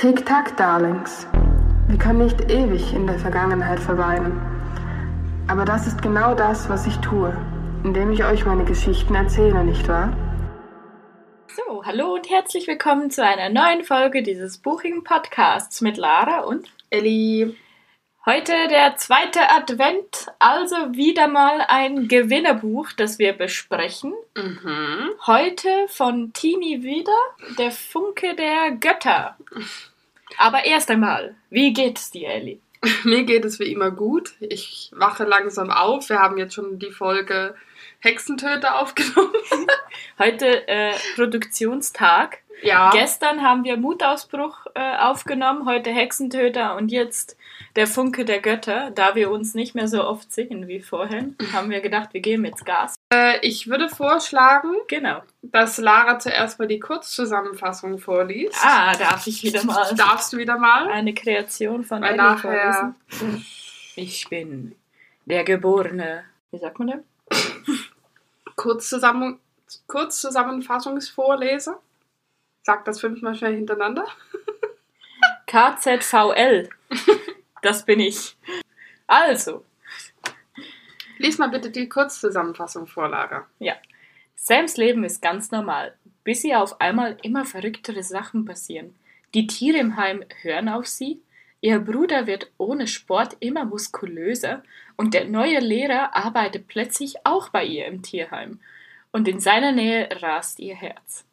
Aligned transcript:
Tick-Tack, 0.00 0.56
Darlings. 0.56 1.26
Wir 1.86 1.98
können 1.98 2.24
nicht 2.24 2.50
ewig 2.50 2.94
in 2.94 3.06
der 3.06 3.18
Vergangenheit 3.18 3.78
verweilen. 3.78 4.40
Aber 5.46 5.66
das 5.66 5.86
ist 5.86 6.00
genau 6.00 6.34
das, 6.34 6.70
was 6.70 6.86
ich 6.86 6.96
tue, 7.00 7.36
indem 7.84 8.10
ich 8.10 8.24
euch 8.24 8.46
meine 8.46 8.64
Geschichten 8.64 9.14
erzähle, 9.14 9.62
nicht 9.62 9.88
wahr? 9.88 10.16
So, 11.48 11.84
hallo 11.84 12.14
und 12.14 12.30
herzlich 12.30 12.66
willkommen 12.66 13.10
zu 13.10 13.22
einer 13.22 13.50
neuen 13.50 13.84
Folge 13.84 14.22
dieses 14.22 14.56
buchigen 14.56 15.04
Podcasts 15.04 15.82
mit 15.82 15.98
Lara 15.98 16.44
und 16.44 16.66
Elli. 16.88 17.54
Heute 18.26 18.52
der 18.68 18.96
zweite 18.96 19.48
Advent, 19.48 20.26
also 20.38 20.76
wieder 20.92 21.26
mal 21.26 21.64
ein 21.68 22.06
Gewinnerbuch, 22.06 22.92
das 22.92 23.18
wir 23.18 23.32
besprechen. 23.32 24.12
Mhm. 24.36 25.10
Heute 25.26 25.68
von 25.88 26.30
Tini 26.34 26.82
wieder, 26.82 27.16
der 27.58 27.70
Funke 27.70 28.34
der 28.36 28.72
Götter. 28.72 29.38
Aber 30.36 30.66
erst 30.66 30.90
einmal, 30.90 31.34
wie 31.48 31.72
geht's 31.72 32.10
dir, 32.10 32.28
Elli? 32.28 32.60
Mir 33.04 33.24
geht 33.24 33.46
es 33.46 33.58
wie 33.58 33.72
immer 33.72 33.90
gut. 33.90 34.34
Ich 34.40 34.90
wache 34.94 35.24
langsam 35.24 35.70
auf. 35.70 36.10
Wir 36.10 36.18
haben 36.18 36.36
jetzt 36.36 36.52
schon 36.52 36.78
die 36.78 36.92
Folge 36.92 37.54
Hexentöter 38.00 38.80
aufgenommen. 38.80 39.32
Heute 40.18 40.66
äh, 40.68 40.92
Produktionstag. 41.14 42.38
Ja. 42.62 42.90
Gestern 42.90 43.42
haben 43.42 43.64
wir 43.64 43.78
Mutausbruch 43.78 44.66
äh, 44.74 44.96
aufgenommen, 44.98 45.64
heute 45.64 45.88
Hexentöter 45.88 46.76
und 46.76 46.90
jetzt 46.92 47.38
der 47.74 47.86
Funke 47.86 48.26
der 48.26 48.40
Götter. 48.40 48.90
Da 48.90 49.14
wir 49.14 49.30
uns 49.30 49.54
nicht 49.54 49.74
mehr 49.74 49.88
so 49.88 50.04
oft 50.06 50.30
sehen 50.30 50.68
wie 50.68 50.80
vorhin, 50.80 51.36
haben 51.54 51.70
wir 51.70 51.80
gedacht, 51.80 52.10
wir 52.12 52.20
geben 52.20 52.44
jetzt 52.44 52.66
Gas. 52.66 52.96
Äh, 53.14 53.38
ich 53.40 53.68
würde 53.68 53.88
vorschlagen, 53.88 54.74
Genau. 54.88 55.22
dass 55.40 55.78
Lara 55.78 56.18
zuerst 56.18 56.58
mal 56.58 56.68
die 56.68 56.80
Kurzzusammenfassung 56.80 57.98
vorliest. 57.98 58.58
Ah, 58.62 58.92
darf 58.94 59.26
ich 59.26 59.42
wieder 59.42 59.64
mal 59.64 59.94
Darfst 59.94 60.30
du 60.34 60.36
wieder 60.36 60.58
mal? 60.58 60.86
eine 60.90 61.14
Kreation 61.14 61.82
von 61.82 62.02
Weil 62.02 62.10
Ellie 62.10 62.22
nachher. 62.22 62.94
vorlesen? 63.08 63.46
Ich 63.96 64.28
bin 64.28 64.74
der 65.24 65.44
geborene, 65.44 66.24
wie 66.50 66.58
sagt 66.58 66.78
man 66.78 66.88
denn? 66.88 67.04
Kurzzusammen 68.60 69.40
Kurzzusammenfassungsvorlese. 69.86 71.78
Sag 72.62 72.84
das 72.84 73.00
fünfmal 73.00 73.34
schnell 73.34 73.54
hintereinander. 73.54 74.06
KZVL. 75.46 76.68
Das 77.62 77.86
bin 77.86 78.00
ich. 78.00 78.36
Also, 79.06 79.64
Lies 81.16 81.38
mal 81.38 81.48
bitte 81.48 81.70
die 81.70 81.88
Kurzzusammenfassung 81.88 82.86
vor, 82.86 83.08
Lara. 83.08 83.46
Sams 84.34 84.76
Leben 84.76 85.04
ist 85.04 85.22
ganz 85.22 85.50
normal, 85.50 85.94
bis 86.24 86.44
ihr 86.44 86.60
auf 86.60 86.80
einmal 86.80 87.16
immer 87.22 87.46
verrücktere 87.46 88.02
Sachen 88.02 88.44
passieren. 88.44 88.94
Die 89.34 89.46
Tiere 89.46 89.78
im 89.78 89.96
Heim 89.96 90.24
hören 90.42 90.68
auf 90.68 90.86
sie, 90.86 91.22
ihr 91.60 91.78
Bruder 91.78 92.26
wird 92.26 92.50
ohne 92.58 92.86
Sport 92.86 93.36
immer 93.40 93.64
muskulöser 93.64 94.62
und 94.96 95.14
der 95.14 95.26
neue 95.26 95.60
Lehrer 95.60 96.16
arbeitet 96.16 96.68
plötzlich 96.68 97.24
auch 97.24 97.48
bei 97.48 97.64
ihr 97.64 97.86
im 97.86 98.02
Tierheim. 98.02 98.60
Und 99.12 99.26
in 99.26 99.40
seiner 99.40 99.72
Nähe 99.72 100.08
rast 100.22 100.60
ihr 100.60 100.76
Herz. 100.76 101.24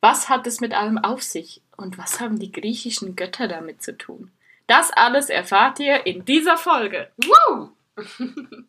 Was 0.00 0.28
hat 0.28 0.46
es 0.46 0.60
mit 0.60 0.74
allem 0.74 0.98
auf 0.98 1.22
sich 1.22 1.62
und 1.76 1.96
was 1.96 2.20
haben 2.20 2.38
die 2.38 2.50
griechischen 2.50 3.14
Götter 3.14 3.46
damit 3.46 3.82
zu 3.82 3.96
tun? 3.96 4.32
Das 4.66 4.90
alles 4.92 5.28
erfahrt 5.30 5.78
ihr 5.80 6.06
in 6.06 6.24
dieser 6.24 6.56
Folge. 6.56 7.10
Woo! 7.18 7.70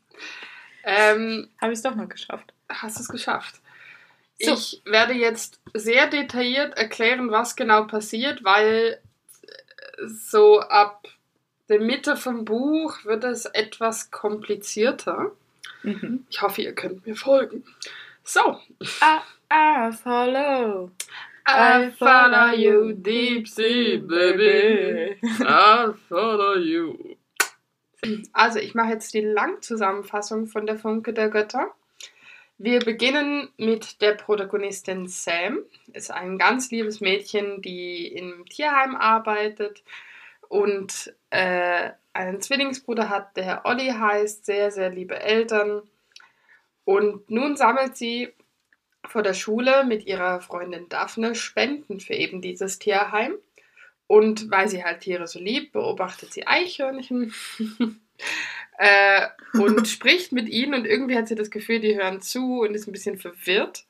ähm, 0.83 1.49
Habe 1.59 1.71
ich 1.71 1.77
es 1.77 1.81
doch 1.83 1.95
noch 1.95 2.09
geschafft. 2.09 2.53
hast 2.69 2.99
es 2.99 3.07
geschafft. 3.07 3.61
So. 4.39 4.53
Ich 4.53 4.81
werde 4.85 5.13
jetzt 5.13 5.59
sehr 5.73 6.07
detailliert 6.07 6.77
erklären, 6.77 7.31
was 7.31 7.55
genau 7.55 7.85
passiert, 7.85 8.43
weil 8.43 8.99
so 10.05 10.59
ab 10.59 11.07
der 11.69 11.79
Mitte 11.79 12.17
vom 12.17 12.45
Buch 12.45 13.05
wird 13.05 13.23
es 13.23 13.45
etwas 13.45 14.11
komplizierter. 14.11 15.31
Mhm. 15.83 16.25
Ich 16.29 16.41
hoffe, 16.41 16.61
ihr 16.61 16.73
könnt 16.73 17.05
mir 17.05 17.15
folgen. 17.15 17.63
So. 18.23 18.59
Ah, 19.01 19.21
ah, 19.49 19.91
follow. 19.91 20.91
I 21.47 21.91
follow 21.91 22.53
you 22.53 22.93
deep 22.93 23.47
sea, 23.47 23.97
baby. 23.97 25.17
I 25.41 25.93
follow 26.07 26.55
you. 26.55 27.17
Also, 28.31 28.59
ich 28.59 28.75
mache 28.75 28.91
jetzt 28.93 29.13
die 29.13 29.21
Langzusammenfassung 29.21 30.47
von 30.47 30.65
der 30.65 30.77
Funke 30.77 31.13
der 31.13 31.29
Götter. 31.29 31.73
Wir 32.57 32.79
beginnen 32.79 33.49
mit 33.57 34.01
der 34.01 34.13
Protagonistin 34.13 35.07
Sam. 35.07 35.59
Ist 35.91 36.11
ein 36.11 36.37
ganz 36.37 36.69
liebes 36.71 37.01
Mädchen, 37.01 37.61
die 37.61 38.07
im 38.07 38.45
Tierheim 38.45 38.95
arbeitet 38.95 39.83
und 40.49 41.13
äh, 41.31 41.89
einen 42.13 42.41
Zwillingsbruder 42.41 43.09
hat, 43.09 43.35
der 43.37 43.65
Olli 43.65 43.87
heißt. 43.87 44.45
Sehr, 44.45 44.71
sehr 44.71 44.89
liebe 44.89 45.19
Eltern. 45.19 45.81
Und 46.85 47.29
nun 47.29 47.55
sammelt 47.55 47.97
sie 47.97 48.33
vor 49.05 49.23
der 49.23 49.33
Schule 49.33 49.83
mit 49.83 50.05
ihrer 50.05 50.39
Freundin 50.41 50.89
Daphne 50.89 51.35
Spenden 51.35 51.99
für 51.99 52.13
eben 52.13 52.41
dieses 52.41 52.79
Tierheim. 52.79 53.33
Und 54.07 54.51
weil 54.51 54.69
sie 54.69 54.83
halt 54.83 55.01
Tiere 55.01 55.27
so 55.27 55.39
liebt, 55.39 55.73
beobachtet 55.73 56.33
sie 56.33 56.45
Eichhörnchen 56.45 57.33
äh, 58.83 59.27
und 59.53 59.87
spricht 59.87 60.31
mit 60.31 60.49
ihnen. 60.49 60.73
Und 60.73 60.85
irgendwie 60.85 61.17
hat 61.17 61.27
sie 61.27 61.35
das 61.35 61.51
Gefühl, 61.51 61.79
die 61.79 61.95
hören 61.95 62.21
zu 62.21 62.61
und 62.61 62.73
ist 62.73 62.87
ein 62.87 62.91
bisschen 62.91 63.17
verwirrt. 63.17 63.85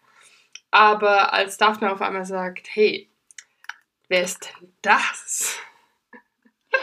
Aber 0.72 1.34
als 1.34 1.58
Daphne 1.58 1.92
auf 1.92 2.02
einmal 2.02 2.26
sagt, 2.26 2.68
hey, 2.74 3.08
wer 4.08 4.24
ist 4.24 4.50
denn 4.62 4.74
das? 4.82 5.60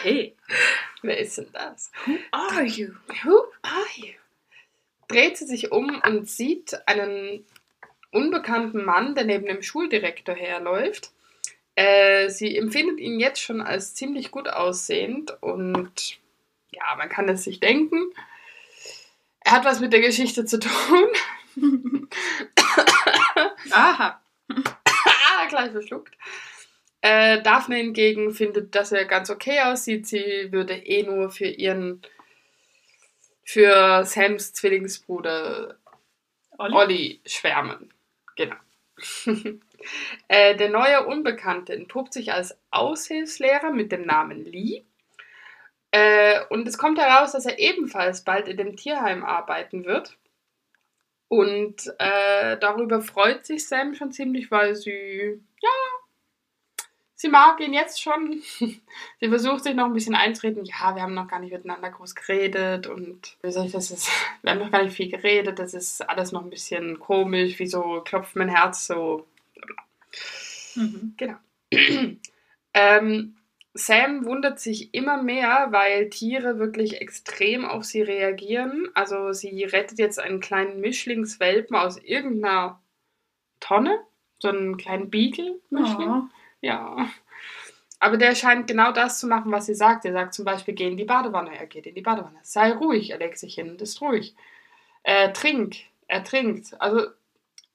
Hey, 0.03 0.37
Wer 1.03 1.19
ist 1.19 1.39
denn 1.39 1.49
das? 1.53 1.91
who 2.05 2.19
are 2.31 2.65
you? 2.65 2.89
Who 3.25 3.45
are 3.63 3.87
you? 3.97 4.13
Dreht 5.09 5.39
sie 5.39 5.47
sich 5.47 5.73
um 5.73 6.01
und 6.05 6.29
sieht 6.29 6.77
einen 6.87 7.45
unbekannten 8.13 8.85
Mann, 8.85 9.15
der 9.15 9.25
neben 9.25 9.47
dem 9.47 9.63
Schuldirektor 9.63 10.35
herläuft. 10.35 11.11
Äh, 11.75 12.29
sie 12.29 12.57
empfindet 12.57 13.01
ihn 13.01 13.19
jetzt 13.19 13.41
schon 13.41 13.61
als 13.61 13.95
ziemlich 13.95 14.31
gut 14.31 14.49
aussehend 14.49 15.37
und 15.43 16.20
ja, 16.71 16.95
man 16.97 17.09
kann 17.09 17.29
es 17.29 17.45
sich 17.45 17.61
denken. 17.61 18.13
Er 19.41 19.53
hat 19.53 19.65
was 19.65 19.81
mit 19.81 19.93
der 19.93 20.01
Geschichte 20.01 20.45
zu 20.45 20.59
tun. 20.61 21.09
Aha. 23.73 24.21
ah, 24.49 25.47
gleich 25.49 25.73
verschluckt. 25.73 26.15
Äh, 27.03 27.43
Daphne 27.43 27.77
hingegen 27.77 28.33
findet, 28.33 28.75
dass 28.75 28.93
er 28.93 29.07
ganz 29.07 29.31
okay 29.31 29.61
aussieht. 29.61 30.07
Sie 30.07 30.53
würde 30.53 30.75
eh 30.75 31.03
nur 31.03 31.31
für 31.31 31.47
ihren, 31.47 32.03
für 33.43 34.05
Sams 34.05 34.53
Zwillingsbruder 34.53 35.79
Olli? 36.59 36.75
Olli 36.75 37.21
schwärmen. 37.25 37.93
Genau. 38.37 38.57
äh, 40.29 40.57
der 40.57 40.69
neue 40.69 41.07
Unbekannte 41.07 41.73
entpuppt 41.75 42.13
sich 42.13 42.33
als 42.33 42.59
Aushilfslehrer 42.71 43.71
mit 43.71 43.93
dem 43.93 44.03
Namen 44.03 44.45
Lee. 44.45 44.85
Äh, 45.93 46.41
und 46.51 46.69
es 46.69 46.79
kommt 46.79 46.99
heraus, 46.99 47.33
dass 47.33 47.47
er 47.47 47.59
ebenfalls 47.59 48.23
bald 48.23 48.49
in 48.49 48.57
dem 48.57 48.77
Tierheim 48.77 49.25
arbeiten 49.25 49.85
wird. 49.85 50.17
Und 51.29 51.93
äh, 51.99 52.59
darüber 52.59 53.01
freut 53.01 53.47
sich 53.47 53.67
Sam 53.69 53.95
schon 53.95 54.11
ziemlich, 54.11 54.51
weil 54.51 54.75
sie, 54.75 55.41
ja, 55.61 55.71
sie 57.15 57.29
mag 57.29 57.61
ihn 57.61 57.73
jetzt 57.73 58.03
schon. 58.03 58.43
sie 58.59 59.29
versucht 59.29 59.63
sich 59.63 59.75
noch 59.75 59.85
ein 59.85 59.93
bisschen 59.93 60.17
einzureden. 60.17 60.65
Ja, 60.65 60.95
wir 60.95 61.03
haben 61.03 61.15
noch 61.15 61.29
gar 61.29 61.39
nicht 61.39 61.53
miteinander 61.53 61.91
groß 61.91 62.15
geredet 62.15 62.89
und 62.89 63.37
wie 63.43 63.53
soll 63.53 63.67
ich 63.67 63.73
das 63.73 63.91
jetzt? 63.91 64.11
Wir 64.43 64.53
haben 64.53 64.59
noch 64.59 64.73
gar 64.73 64.83
nicht 64.83 64.97
viel 64.97 65.11
geredet. 65.11 65.59
Das 65.59 65.75
ist 65.75 66.01
alles 66.09 66.33
noch 66.33 66.43
ein 66.43 66.51
bisschen 66.51 66.99
komisch. 66.99 67.59
Wieso 67.59 68.01
klopft 68.01 68.37
mein 68.37 68.49
Herz 68.49 68.87
so? 68.87 69.27
Mhm. 70.75 71.15
Genau. 71.17 71.37
ähm, 72.75 73.37
Sam 73.73 74.25
wundert 74.25 74.59
sich 74.59 74.93
immer 74.95 75.23
mehr, 75.23 75.69
weil 75.71 76.11
Tiere 76.11 76.59
wirklich 76.59 77.01
extrem 77.01 77.65
auf 77.65 77.85
sie 77.85 78.03
reagieren. 78.03 78.89
Also 78.95 79.33
sie 79.33 79.65
rettet 79.65 79.99
jetzt 79.99 80.19
einen 80.19 80.41
kleinen 80.41 80.81
Mischlingswelpen 80.81 81.77
aus 81.77 81.99
irgendeiner 81.99 82.81
Tonne. 83.61 84.01
So 84.41 84.49
einen 84.49 84.77
kleinen 84.77 85.11
Beagle-Mischling. 85.11 86.09
Oh. 86.09 86.23
Ja. 86.63 87.09
Aber 88.01 88.17
der 88.17 88.35
scheint 88.35 88.67
genau 88.67 88.91
das 88.91 89.21
zu 89.21 89.27
machen, 89.27 89.53
was 89.53 89.67
sie 89.67 89.75
sagt. 89.75 90.05
Er 90.05 90.13
sagt 90.13 90.35
zum 90.35 90.45
Beispiel, 90.45 90.75
geh 90.75 90.89
in 90.89 90.97
die 90.97 91.05
Badewanne. 91.05 91.57
Er 91.57 91.67
geht 91.67 91.87
in 91.87 91.95
die 91.95 92.01
Badewanne. 92.01 92.39
Sei 92.43 92.73
ruhig. 92.73 93.11
Er 93.11 93.19
legt 93.19 93.39
sich 93.39 93.55
hin 93.55 93.71
und 93.71 93.83
ist 93.83 94.01
ruhig. 94.01 94.35
Äh, 95.05 95.33
trink. 95.33 95.77
Er 96.09 96.25
trinkt. 96.25 96.75
Also 96.81 97.07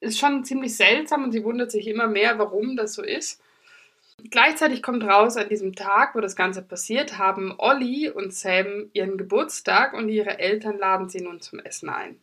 ist 0.02 0.20
schon 0.20 0.44
ziemlich 0.44 0.76
seltsam 0.76 1.24
und 1.24 1.32
sie 1.32 1.44
wundert 1.44 1.72
sich 1.72 1.88
immer 1.88 2.08
mehr, 2.08 2.38
warum 2.38 2.76
das 2.76 2.96
so 2.96 3.04
ist. 3.04 3.42
Gleichzeitig 4.32 4.82
kommt 4.82 5.04
raus, 5.04 5.38
an 5.38 5.50
diesem 5.50 5.76
Tag, 5.76 6.16
wo 6.16 6.20
das 6.20 6.36
Ganze 6.36 6.62
passiert, 6.62 7.18
haben 7.18 7.54
Olli 7.58 8.10
und 8.10 8.34
Sam 8.34 8.90
ihren 8.94 9.18
Geburtstag 9.18 9.94
und 9.94 10.10
ihre 10.10 10.40
Eltern 10.40 10.78
laden 10.78 11.10
sie 11.10 11.22
nun 11.22 11.42
zum 11.42 11.60
Essen 11.60 11.90
ein. 11.90 12.20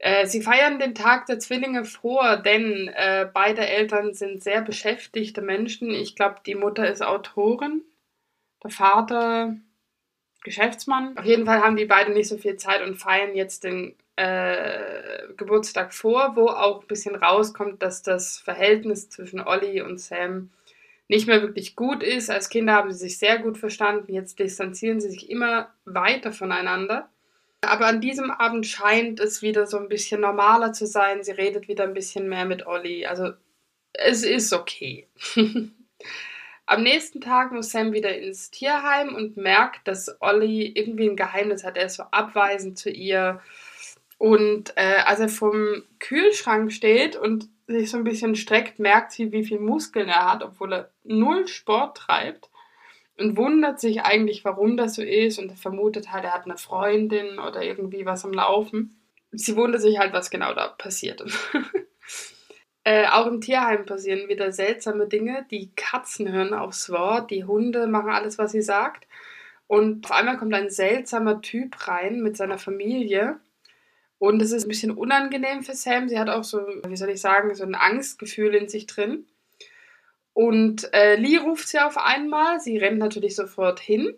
Äh, 0.00 0.26
sie 0.26 0.42
feiern 0.42 0.80
den 0.80 0.94
Tag 0.94 1.26
der 1.26 1.38
Zwillinge 1.38 1.84
vor, 1.84 2.36
denn 2.36 2.88
äh, 2.88 3.28
beide 3.32 3.66
Eltern 3.66 4.14
sind 4.14 4.42
sehr 4.42 4.60
beschäftigte 4.60 5.40
Menschen. 5.40 5.90
Ich 5.90 6.16
glaube, 6.16 6.36
die 6.44 6.56
Mutter 6.56 6.90
ist 6.90 7.02
Autorin, 7.02 7.82
der 8.64 8.70
Vater 8.70 9.56
Geschäftsmann. 10.42 11.16
Auf 11.16 11.24
jeden 11.24 11.46
Fall 11.46 11.62
haben 11.62 11.76
die 11.76 11.84
beiden 11.84 12.14
nicht 12.14 12.28
so 12.28 12.36
viel 12.36 12.56
Zeit 12.56 12.82
und 12.82 12.96
feiern 12.96 13.36
jetzt 13.36 13.62
den 13.62 13.94
äh, 14.16 15.28
Geburtstag 15.36 15.94
vor, 15.94 16.34
wo 16.34 16.48
auch 16.48 16.82
ein 16.82 16.88
bisschen 16.88 17.14
rauskommt, 17.14 17.80
dass 17.80 18.02
das 18.02 18.38
Verhältnis 18.38 19.08
zwischen 19.08 19.40
Olli 19.40 19.80
und 19.82 20.00
Sam 20.00 20.50
nicht 21.08 21.26
mehr 21.26 21.42
wirklich 21.42 21.76
gut 21.76 22.02
ist. 22.02 22.30
Als 22.30 22.48
Kinder 22.48 22.74
haben 22.74 22.92
sie 22.92 22.98
sich 22.98 23.18
sehr 23.18 23.38
gut 23.38 23.58
verstanden, 23.58 24.12
jetzt 24.12 24.38
distanzieren 24.38 25.00
sie 25.00 25.10
sich 25.10 25.30
immer 25.30 25.72
weiter 25.84 26.32
voneinander. 26.32 27.08
Aber 27.60 27.86
an 27.86 28.00
diesem 28.00 28.30
Abend 28.30 28.66
scheint 28.66 29.20
es 29.20 29.40
wieder 29.40 29.66
so 29.66 29.78
ein 29.78 29.88
bisschen 29.88 30.20
normaler 30.20 30.72
zu 30.72 30.86
sein. 30.86 31.22
Sie 31.22 31.30
redet 31.30 31.68
wieder 31.68 31.84
ein 31.84 31.94
bisschen 31.94 32.28
mehr 32.28 32.44
mit 32.44 32.66
Olli. 32.66 33.06
Also 33.06 33.32
es 33.92 34.24
ist 34.24 34.52
okay. 34.52 35.06
Am 36.66 36.82
nächsten 36.82 37.20
Tag 37.20 37.52
muss 37.52 37.70
Sam 37.70 37.92
wieder 37.92 38.16
ins 38.16 38.50
Tierheim 38.50 39.14
und 39.14 39.36
merkt, 39.36 39.86
dass 39.86 40.16
Olli 40.20 40.72
irgendwie 40.74 41.08
ein 41.08 41.16
Geheimnis 41.16 41.64
hat. 41.64 41.76
Er 41.76 41.86
ist 41.86 41.96
so 41.96 42.04
abweisend 42.04 42.78
zu 42.78 42.90
ihr. 42.90 43.40
Und 44.18 44.72
äh, 44.76 45.02
als 45.04 45.20
er 45.20 45.28
vom 45.28 45.82
Kühlschrank 45.98 46.72
steht 46.72 47.16
und 47.16 47.48
sich 47.66 47.90
so 47.90 47.96
ein 47.96 48.04
bisschen 48.04 48.34
streckt, 48.34 48.78
merkt 48.78 49.12
sie, 49.12 49.32
wie 49.32 49.44
viel 49.44 49.58
Muskeln 49.58 50.08
er 50.08 50.30
hat, 50.30 50.42
obwohl 50.42 50.72
er 50.72 50.90
null 51.04 51.46
Sport 51.48 51.96
treibt. 51.96 52.50
Und 53.18 53.36
wundert 53.36 53.78
sich 53.78 54.02
eigentlich, 54.02 54.44
warum 54.44 54.76
das 54.76 54.94
so 54.94 55.02
ist. 55.02 55.38
Und 55.38 55.50
er 55.50 55.56
vermutet 55.56 56.12
halt, 56.12 56.24
er 56.24 56.34
hat 56.34 56.46
eine 56.46 56.56
Freundin 56.56 57.38
oder 57.38 57.62
irgendwie 57.62 58.06
was 58.06 58.24
am 58.24 58.32
Laufen. 58.32 58.98
Sie 59.32 59.56
wundert 59.56 59.82
sich 59.82 59.98
halt, 59.98 60.12
was 60.12 60.30
genau 60.30 60.54
da 60.54 60.68
passiert. 60.68 61.22
Äh, 62.84 63.06
auch 63.06 63.26
im 63.26 63.40
Tierheim 63.40 63.86
passieren 63.86 64.28
wieder 64.28 64.50
seltsame 64.50 65.06
Dinge. 65.06 65.46
Die 65.52 65.70
Katzen 65.76 66.32
hören 66.32 66.52
aufs 66.52 66.90
Wort, 66.90 67.30
die 67.30 67.44
Hunde 67.44 67.86
machen 67.86 68.10
alles, 68.10 68.38
was 68.38 68.50
sie 68.50 68.62
sagt. 68.62 69.06
Und 69.68 70.04
auf 70.04 70.10
einmal 70.10 70.36
kommt 70.36 70.52
ein 70.52 70.68
seltsamer 70.68 71.40
Typ 71.40 71.86
rein 71.86 72.22
mit 72.22 72.36
seiner 72.36 72.58
Familie 72.58 73.38
und 74.22 74.40
es 74.40 74.52
ist 74.52 74.66
ein 74.66 74.68
bisschen 74.68 74.92
unangenehm 74.92 75.64
für 75.64 75.74
Sam. 75.74 76.08
Sie 76.08 76.16
hat 76.16 76.28
auch 76.28 76.44
so, 76.44 76.60
wie 76.86 76.96
soll 76.96 77.10
ich 77.10 77.20
sagen, 77.20 77.52
so 77.56 77.64
ein 77.64 77.74
Angstgefühl 77.74 78.54
in 78.54 78.68
sich 78.68 78.86
drin. 78.86 79.26
Und 80.32 80.94
äh, 80.94 81.16
Lee 81.16 81.38
ruft 81.38 81.66
sie 81.66 81.80
auf 81.80 81.98
einmal. 81.98 82.60
Sie 82.60 82.78
rennt 82.78 82.98
natürlich 82.98 83.34
sofort 83.34 83.80
hin. 83.80 84.14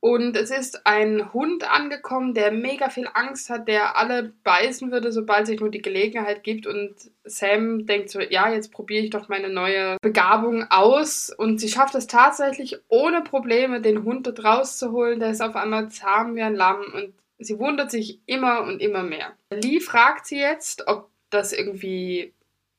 Und 0.00 0.34
es 0.38 0.50
ist 0.50 0.86
ein 0.86 1.30
Hund 1.34 1.70
angekommen, 1.70 2.32
der 2.32 2.52
mega 2.52 2.88
viel 2.88 3.06
Angst 3.12 3.50
hat, 3.50 3.68
der 3.68 3.98
alle 3.98 4.32
beißen 4.44 4.90
würde, 4.90 5.12
sobald 5.12 5.46
sich 5.46 5.60
nur 5.60 5.70
die 5.70 5.82
Gelegenheit 5.82 6.42
gibt. 6.42 6.66
Und 6.66 6.94
Sam 7.24 7.84
denkt 7.84 8.08
so, 8.08 8.18
ja, 8.18 8.50
jetzt 8.50 8.72
probiere 8.72 9.04
ich 9.04 9.10
doch 9.10 9.28
meine 9.28 9.50
neue 9.50 9.98
Begabung 10.00 10.64
aus. 10.70 11.28
Und 11.28 11.60
sie 11.60 11.68
schafft 11.68 11.94
es 11.96 12.06
tatsächlich 12.06 12.78
ohne 12.88 13.20
Probleme, 13.20 13.82
den 13.82 14.04
Hund 14.04 14.26
dort 14.26 14.42
rauszuholen. 14.42 15.20
Der 15.20 15.32
ist 15.32 15.42
auf 15.42 15.54
einmal 15.54 15.90
zahm 15.90 16.34
wie 16.34 16.40
ein 16.40 16.54
Lamm 16.54 16.80
und 16.94 17.12
sie 17.44 17.58
wundert 17.58 17.90
sich 17.90 18.20
immer 18.26 18.62
und 18.62 18.80
immer 18.80 19.02
mehr. 19.02 19.36
Lee 19.50 19.80
fragt 19.80 20.26
sie 20.26 20.38
jetzt, 20.38 20.86
ob 20.86 21.10
das 21.30 21.52
irgendwie 21.52 22.32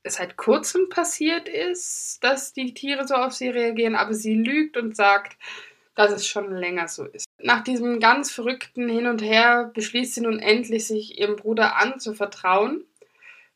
seit 0.06 0.36
kurzem 0.38 0.90
passiert 0.90 1.48
ist, 1.48 2.20
dass 2.24 2.54
die 2.54 2.74
Tiere 2.74 3.08
so 3.08 3.16
auf 3.16 3.34
sie 3.34 3.50
reagieren, 3.50 3.96
aber 3.96 4.14
sie 4.14 4.36
lügt 4.36 4.78
und 4.78 4.96
sagt, 4.96 5.38
dass 5.96 6.12
es 6.12 6.28
schon 6.28 6.56
länger 6.56 6.88
so 6.88 7.06
ist. 7.06 7.26
Nach 7.42 7.64
diesem 7.64 8.00
ganz 8.00 8.32
verrückten 8.32 8.90
Hin 8.90 9.08
und 9.08 9.22
Her 9.22 9.72
beschließt 9.74 10.16
sie 10.16 10.22
nun 10.22 10.40
endlich, 10.40 10.88
sich 10.88 11.20
ihrem 11.20 11.36
Bruder 11.36 11.78
anzuvertrauen. 11.78 12.84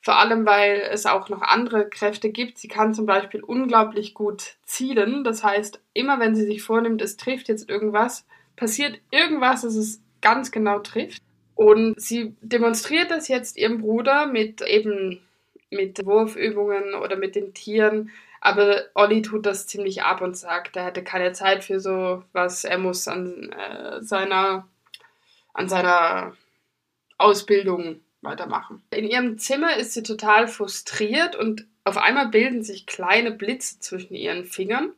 Vor 0.01 0.17
allem, 0.17 0.45
weil 0.45 0.87
es 0.91 1.05
auch 1.05 1.29
noch 1.29 1.41
andere 1.41 1.89
Kräfte 1.89 2.29
gibt. 2.29 2.59
Sie 2.59 2.67
kann 2.67 2.93
zum 2.93 3.05
Beispiel 3.05 3.43
unglaublich 3.43 4.13
gut 4.13 4.57
zielen. 4.63 5.23
Das 5.23 5.43
heißt, 5.43 5.81
immer 5.93 6.19
wenn 6.19 6.35
sie 6.35 6.45
sich 6.45 6.61
vornimmt, 6.61 7.01
es 7.01 7.17
trifft 7.17 7.49
jetzt 7.49 7.69
irgendwas, 7.69 8.25
passiert 8.55 8.99
irgendwas, 9.11 9.63
es 9.63 9.75
ist 9.75 10.01
ganz 10.21 10.51
genau 10.51 10.79
trifft. 10.79 11.21
Und 11.55 11.99
sie 11.99 12.35
demonstriert 12.41 13.09
das 13.09 13.27
jetzt 13.27 13.57
ihrem 13.57 13.81
Bruder 13.81 14.27
mit 14.27 14.61
eben 14.61 15.21
mit 15.69 16.05
Wurfübungen 16.05 16.93
oder 16.93 17.15
mit 17.15 17.35
den 17.35 17.53
Tieren. 17.53 18.11
Aber 18.39 18.83
Olli 18.93 19.21
tut 19.21 19.45
das 19.45 19.67
ziemlich 19.67 20.03
ab 20.03 20.21
und 20.21 20.37
sagt, 20.37 20.75
er 20.75 20.85
hätte 20.85 21.03
keine 21.03 21.33
Zeit 21.33 21.63
für 21.63 21.79
so 21.79 22.23
was. 22.33 22.63
Er 22.63 22.77
muss 22.77 23.07
an 23.07 23.51
äh, 23.51 24.01
seiner 24.01 24.67
an 25.53 25.67
seiner 25.67 26.37
Ausbildung 27.17 27.99
weitermachen. 28.21 28.83
In 28.91 29.05
ihrem 29.05 29.39
Zimmer 29.39 29.75
ist 29.77 29.93
sie 29.93 30.03
total 30.03 30.47
frustriert 30.47 31.35
und 31.35 31.65
auf 31.83 31.97
einmal 31.97 32.27
bilden 32.27 32.63
sich 32.63 32.85
kleine 32.85 33.31
Blitze 33.31 33.79
zwischen 33.79 34.13
ihren 34.13 34.45
Fingern. 34.45 34.91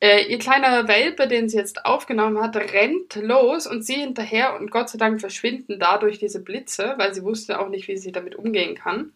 Äh, 0.00 0.26
ihr 0.26 0.38
kleiner 0.38 0.88
Welpe, 0.88 1.26
den 1.26 1.48
sie 1.48 1.56
jetzt 1.56 1.86
aufgenommen 1.86 2.40
hat, 2.40 2.56
rennt 2.56 3.14
los 3.14 3.66
und 3.66 3.82
sie 3.82 3.94
hinterher 3.94 4.54
und 4.56 4.70
Gott 4.70 4.90
sei 4.90 4.98
Dank 4.98 5.20
verschwinden 5.20 5.78
dadurch 5.78 6.18
diese 6.18 6.42
Blitze, 6.42 6.94
weil 6.98 7.14
sie 7.14 7.22
wusste 7.22 7.58
auch 7.58 7.68
nicht, 7.68 7.88
wie 7.88 7.96
sie 7.96 8.12
damit 8.12 8.36
umgehen 8.36 8.74
kann. 8.74 9.12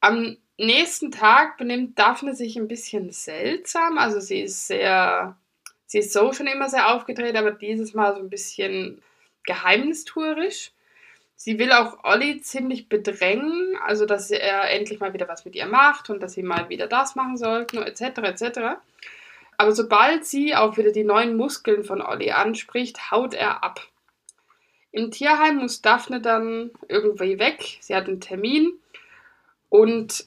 Am 0.00 0.36
nächsten 0.58 1.10
Tag 1.10 1.56
benimmt 1.56 1.98
Daphne 1.98 2.34
sich 2.34 2.56
ein 2.56 2.68
bisschen 2.68 3.10
seltsam, 3.12 3.96
also 3.96 4.20
sie 4.20 4.42
ist 4.42 4.66
sehr, 4.66 5.36
sie 5.86 6.00
ist 6.00 6.12
so 6.12 6.32
schon 6.34 6.46
immer 6.46 6.68
sehr 6.68 6.94
aufgedreht, 6.94 7.36
aber 7.36 7.52
dieses 7.52 7.94
Mal 7.94 8.14
so 8.14 8.20
ein 8.20 8.30
bisschen 8.30 9.02
geheimnistuerisch. 9.44 10.72
Sie 11.34 11.58
will 11.58 11.72
auch 11.72 12.04
Olli 12.04 12.42
ziemlich 12.42 12.90
bedrängen, 12.90 13.78
also 13.82 14.04
dass 14.04 14.30
er 14.30 14.70
endlich 14.70 15.00
mal 15.00 15.14
wieder 15.14 15.28
was 15.28 15.46
mit 15.46 15.54
ihr 15.56 15.64
macht 15.66 16.10
und 16.10 16.22
dass 16.22 16.34
sie 16.34 16.42
mal 16.42 16.68
wieder 16.68 16.86
das 16.86 17.14
machen 17.14 17.38
sollten, 17.38 17.78
etc. 17.78 18.02
etc. 18.18 18.58
Aber 19.60 19.72
sobald 19.72 20.24
sie 20.24 20.54
auch 20.54 20.78
wieder 20.78 20.90
die 20.90 21.04
neuen 21.04 21.36
Muskeln 21.36 21.84
von 21.84 22.00
Olli 22.00 22.30
anspricht, 22.30 23.10
haut 23.10 23.34
er 23.34 23.62
ab. 23.62 23.86
Im 24.90 25.10
Tierheim 25.10 25.56
muss 25.56 25.82
Daphne 25.82 26.22
dann 26.22 26.70
irgendwie 26.88 27.38
weg. 27.38 27.76
Sie 27.82 27.94
hat 27.94 28.08
einen 28.08 28.22
Termin. 28.22 28.72
Und 29.68 30.24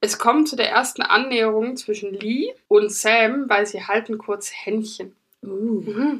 es 0.00 0.18
kommt 0.18 0.48
zu 0.48 0.56
der 0.56 0.70
ersten 0.70 1.02
Annäherung 1.02 1.76
zwischen 1.76 2.12
Lee 2.12 2.52
und 2.66 2.90
Sam, 2.90 3.48
weil 3.48 3.64
sie 3.64 3.84
halten 3.84 4.18
kurz 4.18 4.50
Händchen. 4.52 5.14
Uh. 5.44 6.16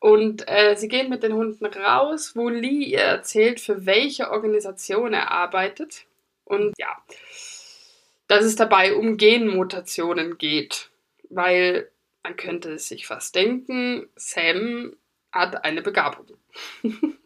Und 0.00 0.48
äh, 0.48 0.76
sie 0.78 0.88
gehen 0.88 1.10
mit 1.10 1.22
den 1.22 1.34
Hunden 1.34 1.66
raus, 1.66 2.34
wo 2.34 2.48
Lee 2.48 2.84
ihr 2.84 3.00
erzählt, 3.00 3.60
für 3.60 3.84
welche 3.84 4.30
Organisation 4.30 5.12
er 5.12 5.30
arbeitet. 5.30 6.06
Und 6.46 6.72
ja, 6.78 6.96
dass 8.28 8.46
es 8.46 8.56
dabei 8.56 8.94
um 8.94 9.18
Genmutationen 9.18 10.38
geht 10.38 10.88
weil 11.34 11.90
man 12.22 12.36
könnte 12.36 12.78
sich 12.78 13.06
fast 13.06 13.34
denken, 13.34 14.08
Sam 14.16 14.94
hat 15.32 15.64
eine 15.64 15.82
Begabung. 15.82 16.26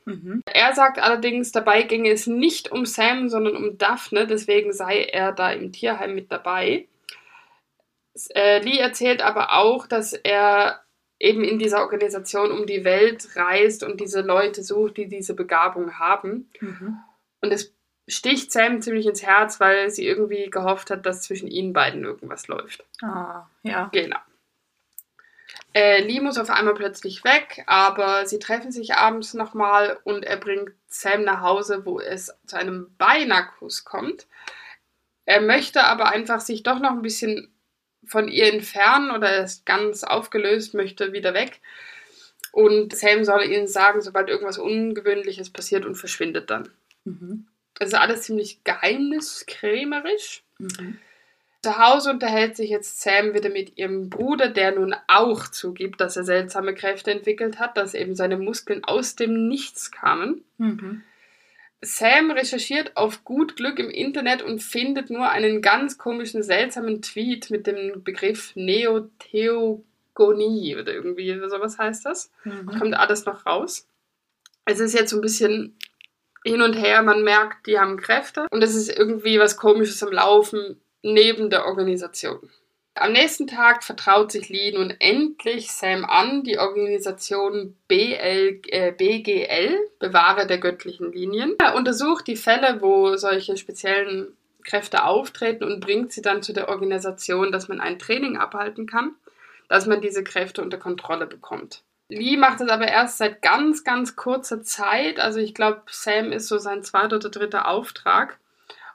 mhm. 0.04 0.42
Er 0.46 0.74
sagt 0.74 0.98
allerdings, 0.98 1.52
dabei 1.52 1.82
ginge 1.82 2.10
es 2.10 2.26
nicht 2.26 2.70
um 2.70 2.86
Sam, 2.86 3.28
sondern 3.28 3.56
um 3.56 3.78
Daphne, 3.78 4.26
deswegen 4.26 4.72
sei 4.72 5.02
er 5.02 5.32
da 5.32 5.52
im 5.52 5.72
Tierheim 5.72 6.14
mit 6.14 6.30
dabei. 6.30 6.88
Äh, 8.34 8.60
Lee 8.60 8.78
erzählt 8.78 9.22
aber 9.22 9.56
auch, 9.56 9.86
dass 9.86 10.12
er 10.12 10.80
eben 11.18 11.44
in 11.44 11.58
dieser 11.58 11.80
Organisation 11.80 12.50
um 12.50 12.66
die 12.66 12.84
Welt 12.84 13.36
reist 13.36 13.82
und 13.82 14.00
diese 14.00 14.20
Leute 14.20 14.62
sucht, 14.62 14.96
die 14.96 15.08
diese 15.08 15.34
Begabung 15.34 15.98
haben. 15.98 16.50
Mhm. 16.60 16.98
Und 17.40 17.52
es 17.52 17.75
sticht 18.08 18.52
Sam 18.52 18.82
ziemlich 18.82 19.06
ins 19.06 19.22
Herz, 19.22 19.60
weil 19.60 19.90
sie 19.90 20.06
irgendwie 20.06 20.48
gehofft 20.50 20.90
hat, 20.90 21.06
dass 21.06 21.22
zwischen 21.22 21.48
ihnen 21.48 21.72
beiden 21.72 22.04
irgendwas 22.04 22.48
läuft. 22.48 22.84
Ah, 23.02 23.46
ja. 23.62 23.88
Genau. 23.92 24.18
Äh, 25.74 26.02
Lee 26.02 26.20
muss 26.20 26.38
auf 26.38 26.50
einmal 26.50 26.74
plötzlich 26.74 27.22
weg, 27.24 27.64
aber 27.66 28.26
sie 28.26 28.38
treffen 28.38 28.72
sich 28.72 28.94
abends 28.94 29.34
nochmal 29.34 29.98
und 30.04 30.24
er 30.24 30.38
bringt 30.38 30.72
Sam 30.88 31.24
nach 31.24 31.42
Hause, 31.42 31.84
wo 31.84 32.00
es 32.00 32.34
zu 32.46 32.56
einem 32.56 32.94
Beinakuss 32.96 33.84
kommt. 33.84 34.26
Er 35.26 35.40
möchte 35.40 35.84
aber 35.84 36.08
einfach 36.08 36.40
sich 36.40 36.62
doch 36.62 36.78
noch 36.78 36.92
ein 36.92 37.02
bisschen 37.02 37.52
von 38.06 38.28
ihr 38.28 38.52
entfernen 38.52 39.10
oder 39.10 39.28
er 39.28 39.44
ist 39.44 39.66
ganz 39.66 40.04
aufgelöst, 40.04 40.72
möchte 40.72 41.12
wieder 41.12 41.34
weg. 41.34 41.60
Und 42.52 42.96
Sam 42.96 43.24
soll 43.24 43.42
ihnen 43.44 43.66
sagen, 43.66 44.00
sobald 44.00 44.30
irgendwas 44.30 44.56
Ungewöhnliches 44.56 45.50
passiert 45.50 45.84
und 45.84 45.96
verschwindet 45.96 46.48
dann. 46.48 46.70
Mhm. 47.04 47.48
Es 47.78 47.88
ist 47.88 47.94
alles 47.94 48.22
ziemlich 48.22 48.64
geheimniskrämerisch. 48.64 50.42
Mhm. 50.58 50.98
Zu 51.62 51.76
Hause 51.78 52.10
unterhält 52.10 52.56
sich 52.56 52.70
jetzt 52.70 53.02
Sam 53.02 53.34
wieder 53.34 53.50
mit 53.50 53.76
ihrem 53.76 54.08
Bruder, 54.08 54.48
der 54.48 54.72
nun 54.72 54.94
auch 55.08 55.48
zugibt, 55.48 56.00
dass 56.00 56.16
er 56.16 56.24
seltsame 56.24 56.72
Kräfte 56.74 57.10
entwickelt 57.10 57.58
hat, 57.58 57.76
dass 57.76 57.92
eben 57.94 58.14
seine 58.14 58.38
Muskeln 58.38 58.82
aus 58.84 59.16
dem 59.16 59.48
Nichts 59.48 59.90
kamen. 59.90 60.44
Mhm. 60.58 61.02
Sam 61.82 62.30
recherchiert 62.30 62.96
auf 62.96 63.24
gut 63.24 63.56
Glück 63.56 63.78
im 63.78 63.90
Internet 63.90 64.40
und 64.42 64.62
findet 64.62 65.10
nur 65.10 65.28
einen 65.28 65.60
ganz 65.60 65.98
komischen, 65.98 66.42
seltsamen 66.42 67.02
Tweet 67.02 67.50
mit 67.50 67.66
dem 67.66 68.02
Begriff 68.02 68.52
Neotheogonie 68.54 70.76
oder 70.76 70.94
irgendwie 70.94 71.38
sowas 71.48 71.78
heißt 71.78 72.06
das. 72.06 72.32
Mhm. 72.44 72.78
Kommt 72.78 72.94
alles 72.94 73.26
noch 73.26 73.44
raus. 73.44 73.86
Es 74.64 74.80
ist 74.80 74.94
jetzt 74.94 75.10
so 75.10 75.16
ein 75.16 75.22
bisschen 75.22 75.76
hin 76.46 76.62
und 76.62 76.74
her. 76.74 77.02
Man 77.02 77.22
merkt, 77.22 77.66
die 77.66 77.78
haben 77.78 77.96
Kräfte 77.96 78.46
und 78.50 78.62
es 78.62 78.74
ist 78.74 78.88
irgendwie 78.88 79.38
was 79.38 79.56
Komisches 79.56 80.02
am 80.02 80.12
Laufen 80.12 80.80
neben 81.02 81.50
der 81.50 81.66
Organisation. 81.66 82.50
Am 82.98 83.12
nächsten 83.12 83.46
Tag 83.46 83.84
vertraut 83.84 84.32
sich 84.32 84.48
Lee 84.48 84.72
nun 84.72 84.90
endlich 85.00 85.70
Sam 85.70 86.06
an, 86.06 86.44
die 86.44 86.58
Organisation 86.58 87.76
BL, 87.88 88.62
äh, 88.68 88.92
BGL, 88.92 89.76
Bewahrer 89.98 90.46
der 90.46 90.56
göttlichen 90.56 91.12
Linien. 91.12 91.56
Er 91.58 91.74
untersucht 91.74 92.26
die 92.26 92.36
Fälle, 92.36 92.80
wo 92.80 93.16
solche 93.16 93.58
speziellen 93.58 94.34
Kräfte 94.64 95.04
auftreten 95.04 95.64
und 95.64 95.80
bringt 95.80 96.12
sie 96.12 96.22
dann 96.22 96.42
zu 96.42 96.54
der 96.54 96.70
Organisation, 96.70 97.52
dass 97.52 97.68
man 97.68 97.80
ein 97.80 97.98
Training 97.98 98.38
abhalten 98.38 98.86
kann, 98.86 99.14
dass 99.68 99.86
man 99.86 100.00
diese 100.00 100.24
Kräfte 100.24 100.62
unter 100.62 100.78
Kontrolle 100.78 101.26
bekommt. 101.26 101.82
Lee 102.08 102.36
macht 102.36 102.60
das 102.60 102.68
aber 102.68 102.86
erst 102.86 103.18
seit 103.18 103.42
ganz, 103.42 103.82
ganz 103.82 104.14
kurzer 104.14 104.62
Zeit. 104.62 105.18
Also 105.18 105.40
ich 105.40 105.54
glaube, 105.54 105.82
Sam 105.90 106.32
ist 106.32 106.48
so 106.48 106.58
sein 106.58 106.82
zweiter 106.84 107.16
oder 107.16 107.30
dritter 107.30 107.68
Auftrag. 107.68 108.38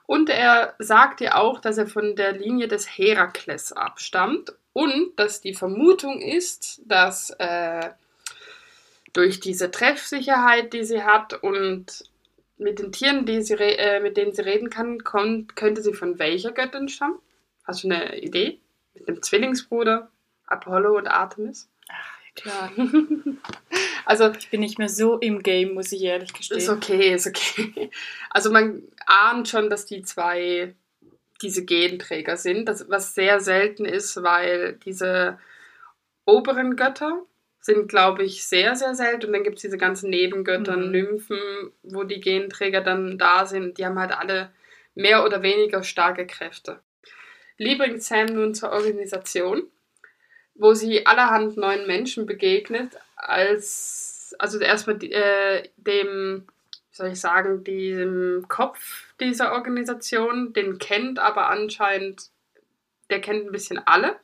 Und 0.06 0.30
er 0.30 0.74
sagt 0.78 1.20
ja 1.20 1.36
auch, 1.36 1.60
dass 1.60 1.78
er 1.78 1.86
von 1.86 2.16
der 2.16 2.32
Linie 2.32 2.68
des 2.68 2.86
Herakles 2.86 3.72
abstammt 3.72 4.52
und 4.72 5.12
dass 5.16 5.40
die 5.40 5.54
Vermutung 5.54 6.20
ist, 6.20 6.82
dass 6.86 7.30
äh, 7.38 7.90
durch 9.12 9.40
diese 9.40 9.70
Treffsicherheit, 9.70 10.72
die 10.72 10.84
sie 10.84 11.02
hat 11.02 11.34
und 11.42 12.04
mit 12.56 12.78
den 12.78 12.92
Tieren, 12.92 13.26
die 13.26 13.42
sie 13.42 13.54
äh, 13.54 14.00
mit 14.00 14.16
denen 14.16 14.32
sie 14.32 14.42
reden 14.42 14.70
kann, 14.70 15.04
kommt, 15.04 15.56
könnte 15.56 15.82
sie 15.82 15.92
von 15.92 16.18
welcher 16.18 16.52
Göttin 16.52 16.88
stammen? 16.88 17.18
Hast 17.64 17.84
du 17.84 17.88
eine 17.88 18.18
Idee? 18.18 18.58
Mit 18.94 19.08
dem 19.08 19.22
Zwillingsbruder 19.22 20.10
Apollo 20.46 20.96
und 20.98 21.08
Artemis? 21.08 21.68
Klar. 22.34 22.72
also 24.06 24.30
ich 24.30 24.50
bin 24.50 24.60
nicht 24.60 24.78
mehr 24.78 24.88
so 24.88 25.18
im 25.18 25.42
Game, 25.42 25.74
muss 25.74 25.92
ich 25.92 26.02
ehrlich 26.02 26.32
gestehen. 26.32 26.58
Ist 26.58 26.68
okay, 26.68 27.14
ist 27.14 27.26
okay. 27.26 27.90
Also 28.30 28.50
man 28.50 28.82
ahnt 29.06 29.48
schon, 29.48 29.68
dass 29.68 29.86
die 29.86 30.02
zwei 30.02 30.74
diese 31.42 31.64
Genträger 31.64 32.36
sind, 32.36 32.68
das, 32.68 32.88
was 32.88 33.14
sehr 33.14 33.40
selten 33.40 33.84
ist, 33.84 34.22
weil 34.22 34.74
diese 34.84 35.38
oberen 36.24 36.76
Götter 36.76 37.22
sind, 37.60 37.88
glaube 37.88 38.24
ich, 38.24 38.46
sehr, 38.46 38.76
sehr 38.76 38.94
selten. 38.94 39.26
Und 39.26 39.32
dann 39.32 39.44
gibt 39.44 39.56
es 39.56 39.62
diese 39.62 39.78
ganzen 39.78 40.10
Nebengötter, 40.10 40.76
mhm. 40.76 40.90
Nymphen, 40.90 41.38
wo 41.82 42.04
die 42.04 42.20
Genträger 42.20 42.80
dann 42.80 43.18
da 43.18 43.46
sind. 43.46 43.78
Die 43.78 43.84
haben 43.84 43.98
halt 43.98 44.12
alle 44.12 44.50
mehr 44.94 45.24
oder 45.24 45.42
weniger 45.42 45.82
starke 45.82 46.26
Kräfte. 46.26 46.80
Bringt 47.58 48.02
Sam 48.02 48.26
nun 48.26 48.54
zur 48.54 48.72
Organisation 48.72 49.64
wo 50.54 50.74
sie 50.74 51.06
allerhand 51.06 51.56
neuen 51.56 51.86
Menschen 51.86 52.26
begegnet, 52.26 52.98
als, 53.16 54.34
also 54.38 54.58
erstmal 54.58 55.02
äh, 55.02 55.68
dem, 55.76 56.44
wie 56.90 56.96
soll 56.96 57.08
ich 57.08 57.20
sagen, 57.20 57.64
dem 57.64 58.44
Kopf 58.48 59.14
dieser 59.20 59.52
Organisation, 59.52 60.52
den 60.52 60.78
kennt 60.78 61.18
aber 61.18 61.48
anscheinend, 61.48 62.30
der 63.10 63.20
kennt 63.20 63.46
ein 63.46 63.52
bisschen 63.52 63.78
alle. 63.78 64.16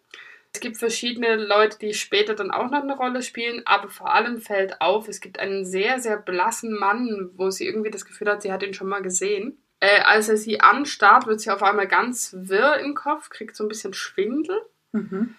Es 0.53 0.61
gibt 0.61 0.79
verschiedene 0.79 1.37
Leute, 1.37 1.79
die 1.79 1.93
später 1.93 2.35
dann 2.35 2.51
auch 2.51 2.71
noch 2.71 2.83
eine 2.83 2.97
Rolle 2.97 3.23
spielen, 3.23 3.63
aber 3.67 3.89
vor 3.91 4.15
allem 4.15 4.39
fällt 4.39 4.81
auf, 4.81 5.07
es 5.09 5.21
gibt 5.21 5.39
einen 5.39 5.65
sehr, 5.65 6.01
sehr 6.01 6.17
blassen 6.17 6.73
Mann, 6.73 7.31
wo 7.37 7.51
sie 7.51 7.67
irgendwie 7.67 7.91
das 7.91 8.05
Gefühl 8.05 8.29
hat, 8.29 8.43
sie 8.43 8.53
hat 8.53 8.63
ihn 8.63 8.75
schon 8.75 8.89
mal 8.89 9.03
gesehen. 9.03 9.63
Äh, 9.81 10.01
als 10.01 10.29
er 10.29 10.37
sie 10.37 10.61
anstarrt, 10.61 11.27
wird 11.27 11.41
sie 11.41 11.51
auf 11.51 11.63
einmal 11.63 11.87
ganz 11.87 12.35
wirr 12.37 12.79
im 12.79 12.95
Kopf, 12.95 13.31
kriegt 13.31 13.55
so 13.55 13.65
ein 13.65 13.69
bisschen 13.69 13.95
Schwindel. 13.95 14.61
Mhm. 14.93 15.37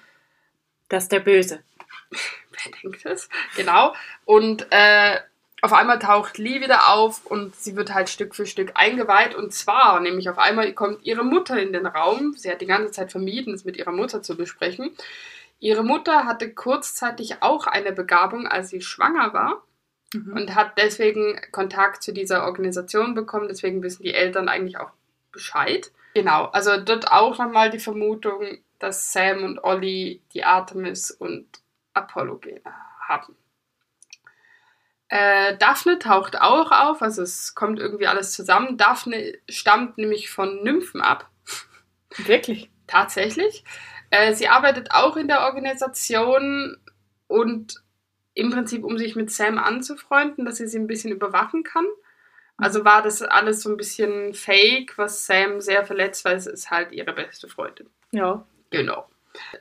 Das 0.89 1.03
ist 1.03 1.11
der 1.11 1.21
Böse. 1.21 1.63
Wer 2.11 2.71
denkt 2.83 3.05
das? 3.05 3.29
Genau. 3.55 3.95
Und 4.25 4.67
äh, 4.71 5.19
auf 5.61 5.73
einmal 5.73 5.99
taucht 5.99 6.37
Lee 6.37 6.61
wieder 6.61 6.89
auf 6.89 7.25
und 7.25 7.55
sie 7.55 7.75
wird 7.75 7.93
halt 7.93 8.09
Stück 8.09 8.35
für 8.35 8.45
Stück 8.45 8.71
eingeweiht. 8.75 9.35
Und 9.35 9.53
zwar, 9.53 9.99
nämlich 9.99 10.29
auf 10.29 10.37
einmal 10.37 10.73
kommt 10.73 11.05
ihre 11.05 11.23
Mutter 11.23 11.59
in 11.59 11.73
den 11.73 11.85
Raum. 11.85 12.33
Sie 12.35 12.49
hat 12.49 12.61
die 12.61 12.65
ganze 12.65 12.91
Zeit 12.91 13.11
vermieden, 13.11 13.53
es 13.53 13.65
mit 13.65 13.77
ihrer 13.77 13.91
Mutter 13.91 14.21
zu 14.21 14.37
besprechen. 14.37 14.91
Ihre 15.59 15.83
Mutter 15.83 16.25
hatte 16.25 16.53
kurzzeitig 16.53 17.41
auch 17.41 17.67
eine 17.67 17.91
Begabung, 17.91 18.47
als 18.47 18.69
sie 18.69 18.81
schwanger 18.81 19.33
war. 19.33 19.63
Mhm. 20.13 20.33
Und 20.33 20.55
hat 20.55 20.77
deswegen 20.77 21.39
Kontakt 21.51 22.01
zu 22.01 22.13
dieser 22.13 22.45
Organisation 22.45 23.13
bekommen. 23.13 23.47
Deswegen 23.47 23.83
wissen 23.83 24.03
die 24.03 24.13
Eltern 24.13 24.49
eigentlich 24.49 24.77
auch 24.77 24.91
Bescheid. 25.31 25.91
Genau, 26.15 26.45
also 26.45 26.77
dort 26.77 27.11
auch 27.11 27.37
nochmal 27.37 27.69
die 27.69 27.79
Vermutung, 27.79 28.57
dass 28.79 29.13
Sam 29.13 29.43
und 29.43 29.63
Ollie 29.63 30.21
die 30.33 30.43
Artemis 30.43 31.11
und 31.11 31.47
Apollo-Gene 31.93 32.61
haben. 33.07 33.35
Äh, 35.09 35.57
Daphne 35.57 35.97
taucht 35.97 36.39
auch 36.39 36.71
auf, 36.71 37.01
also 37.01 37.23
es 37.23 37.55
kommt 37.55 37.79
irgendwie 37.79 38.07
alles 38.07 38.31
zusammen. 38.33 38.77
Daphne 38.77 39.33
stammt 39.49 39.97
nämlich 39.97 40.29
von 40.29 40.63
Nymphen 40.63 41.01
ab. 41.01 41.29
Wirklich? 42.17 42.69
Tatsächlich. 42.85 43.63
Äh, 44.11 44.33
sie 44.33 44.47
arbeitet 44.47 44.91
auch 44.91 45.17
in 45.17 45.27
der 45.27 45.41
Organisation 45.41 46.77
und 47.27 47.83
im 48.33 48.51
Prinzip, 48.51 48.83
um 48.83 48.97
sich 48.97 49.15
mit 49.15 49.31
Sam 49.31 49.57
anzufreunden, 49.57 50.45
dass 50.45 50.57
sie 50.57 50.67
sie 50.67 50.79
ein 50.79 50.87
bisschen 50.87 51.11
überwachen 51.11 51.63
kann. 51.63 51.85
Also 52.57 52.85
war 52.85 53.01
das 53.01 53.21
alles 53.21 53.61
so 53.61 53.69
ein 53.69 53.77
bisschen 53.77 54.33
fake, 54.33 54.97
was 54.97 55.25
Sam 55.25 55.61
sehr 55.61 55.85
verletzt, 55.85 56.25
weil 56.25 56.35
es 56.35 56.45
ist 56.45 56.69
halt 56.69 56.91
ihre 56.91 57.13
beste 57.13 57.47
Freundin. 57.47 57.89
Ja. 58.11 58.45
Genau. 58.69 59.07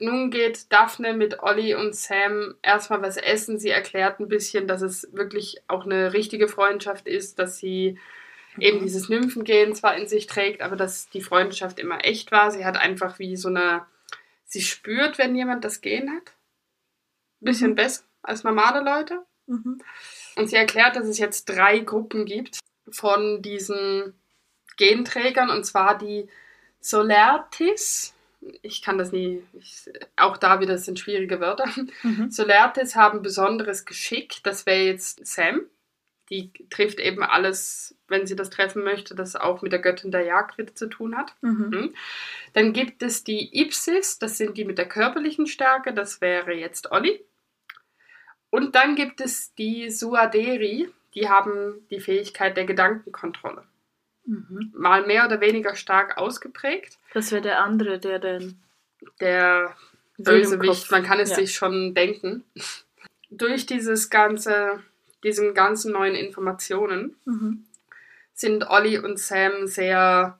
Nun 0.01 0.31
geht 0.31 0.73
Daphne 0.73 1.15
mit 1.15 1.43
Olli 1.43 1.75
und 1.75 1.95
Sam 1.95 2.55
erstmal 2.63 3.03
was 3.03 3.17
essen. 3.17 3.59
Sie 3.59 3.71
erklärt 3.71 4.21
ein 4.21 4.29
bisschen, 4.29 4.67
dass 4.67 4.83
es 4.83 5.09
wirklich 5.13 5.63
auch 5.69 5.85
eine 5.85 6.13
richtige 6.13 6.49
Freundschaft 6.49 7.07
ist, 7.07 7.39
dass 7.39 7.59
sie 7.59 7.99
mhm. 8.57 8.63
eben 8.63 8.81
dieses 8.81 9.09
Nymphengehen 9.09 9.75
zwar 9.75 9.97
in 9.97 10.09
sich 10.09 10.27
trägt, 10.27 10.63
aber 10.63 10.77
dass 10.77 11.09
die 11.11 11.21
Freundschaft 11.21 11.79
immer 11.79 12.05
echt 12.05 12.33
war. 12.33 12.51
Sie 12.51 12.65
hat 12.65 12.77
einfach 12.77 13.19
wie 13.19 13.37
so 13.37 13.49
eine, 13.49 13.87
sie 14.45 14.63
spürt, 14.63 15.19
wenn 15.19 15.37
jemand 15.37 15.65
das 15.65 15.81
Gen 15.81 16.11
hat. 16.11 16.33
Ein 17.41 17.45
bisschen 17.45 17.71
mhm. 17.71 17.77
besser 17.77 18.05
als 18.23 18.45
normale 18.45 18.83
Leute. 18.83 19.23
Mhm. 19.47 19.81
Und 20.37 20.49
sie 20.49 20.57
erklärt, 20.57 20.97
dass 20.97 21.07
es 21.07 21.19
jetzt 21.19 21.47
drei 21.47 21.79
Gruppen 21.81 22.25
gibt 22.25 22.59
von 22.91 23.43
diesen 23.43 24.15
Genträgern, 24.77 25.51
und 25.51 25.65
zwar 25.65 25.99
die 25.99 26.29
Solertis, 26.81 28.15
ich 28.63 28.83
kann 28.83 28.99
das 28.99 29.13
nie, 29.13 29.43
ich, 29.53 29.91
auch 30.17 30.37
da 30.37 30.61
wieder 30.61 30.79
sind 30.79 30.99
schwierige 30.99 31.41
Wörter. 31.41 31.67
Mhm. 32.03 32.31
Solertes 32.31 32.97
haben 32.97 33.23
besonderes 33.23 33.85
Geschick, 33.85 34.43
das 34.45 34.67
wäre 34.67 34.85
jetzt 34.85 35.27
Sam. 35.27 35.63
Die 36.31 36.53
trifft 36.69 37.01
eben 37.01 37.23
alles, 37.23 37.97
wenn 38.07 38.27
sie 38.27 38.37
das 38.37 38.51
treffen 38.51 38.85
möchte, 38.85 39.15
das 39.15 39.35
auch 39.35 39.63
mit 39.63 39.73
der 39.73 39.81
Göttin 39.81 40.11
der 40.11 40.25
Jagd 40.25 40.59
wieder 40.59 40.75
zu 40.75 40.89
tun 40.89 41.17
hat. 41.17 41.35
Mhm. 41.41 41.71
mhm. 41.71 41.95
Dann 42.53 42.73
gibt 42.73 43.03
es 43.03 43.25
die 43.25 43.61
Ipsis, 43.61 44.19
das 44.19 44.37
sind 44.37 44.57
die 44.57 44.65
mit 44.65 44.79
der 44.79 44.89
körperlichen 44.89 45.47
Stärke, 45.47 45.93
das 45.93 46.21
wäre 46.21 46.53
jetzt 46.53 46.93
Olli. 46.93 47.25
Und 48.51 48.75
dann 48.75 48.95
gibt 48.95 49.21
es 49.21 49.55
die 49.55 49.91
Suaderi, 49.91 50.89
die 51.15 51.29
haben 51.29 51.87
die 51.91 52.01
Fähigkeit 52.01 52.57
der 52.57 52.65
Gedankenkontrolle. 52.65 53.65
Mhm. 54.29 54.73
Mal 54.77 55.07
mehr 55.07 55.25
oder 55.25 55.41
weniger 55.41 55.75
stark 55.75 56.19
ausgeprägt. 56.19 56.99
Das 57.15 57.33
wäre 57.33 57.41
der 57.41 57.65
andere, 57.65 57.99
der 57.99 58.19
dann. 58.19 58.61
Der 59.21 59.75
Bösewicht, 60.19 60.91
man 60.91 61.03
kann 61.03 61.19
es 61.19 61.31
ja. 61.31 61.37
sich 61.37 61.55
schon 61.55 61.95
denken. 61.95 62.45
Durch 63.31 63.65
dieses 63.65 64.11
ganze, 64.11 64.83
diesen 65.25 65.55
ganzen 65.55 65.93
neuen 65.93 66.15
Informationen 66.15 67.17
mhm. 67.25 67.65
sind 68.35 68.69
Olli 68.69 68.99
und 68.99 69.19
Sam 69.19 69.67
sehr 69.67 70.39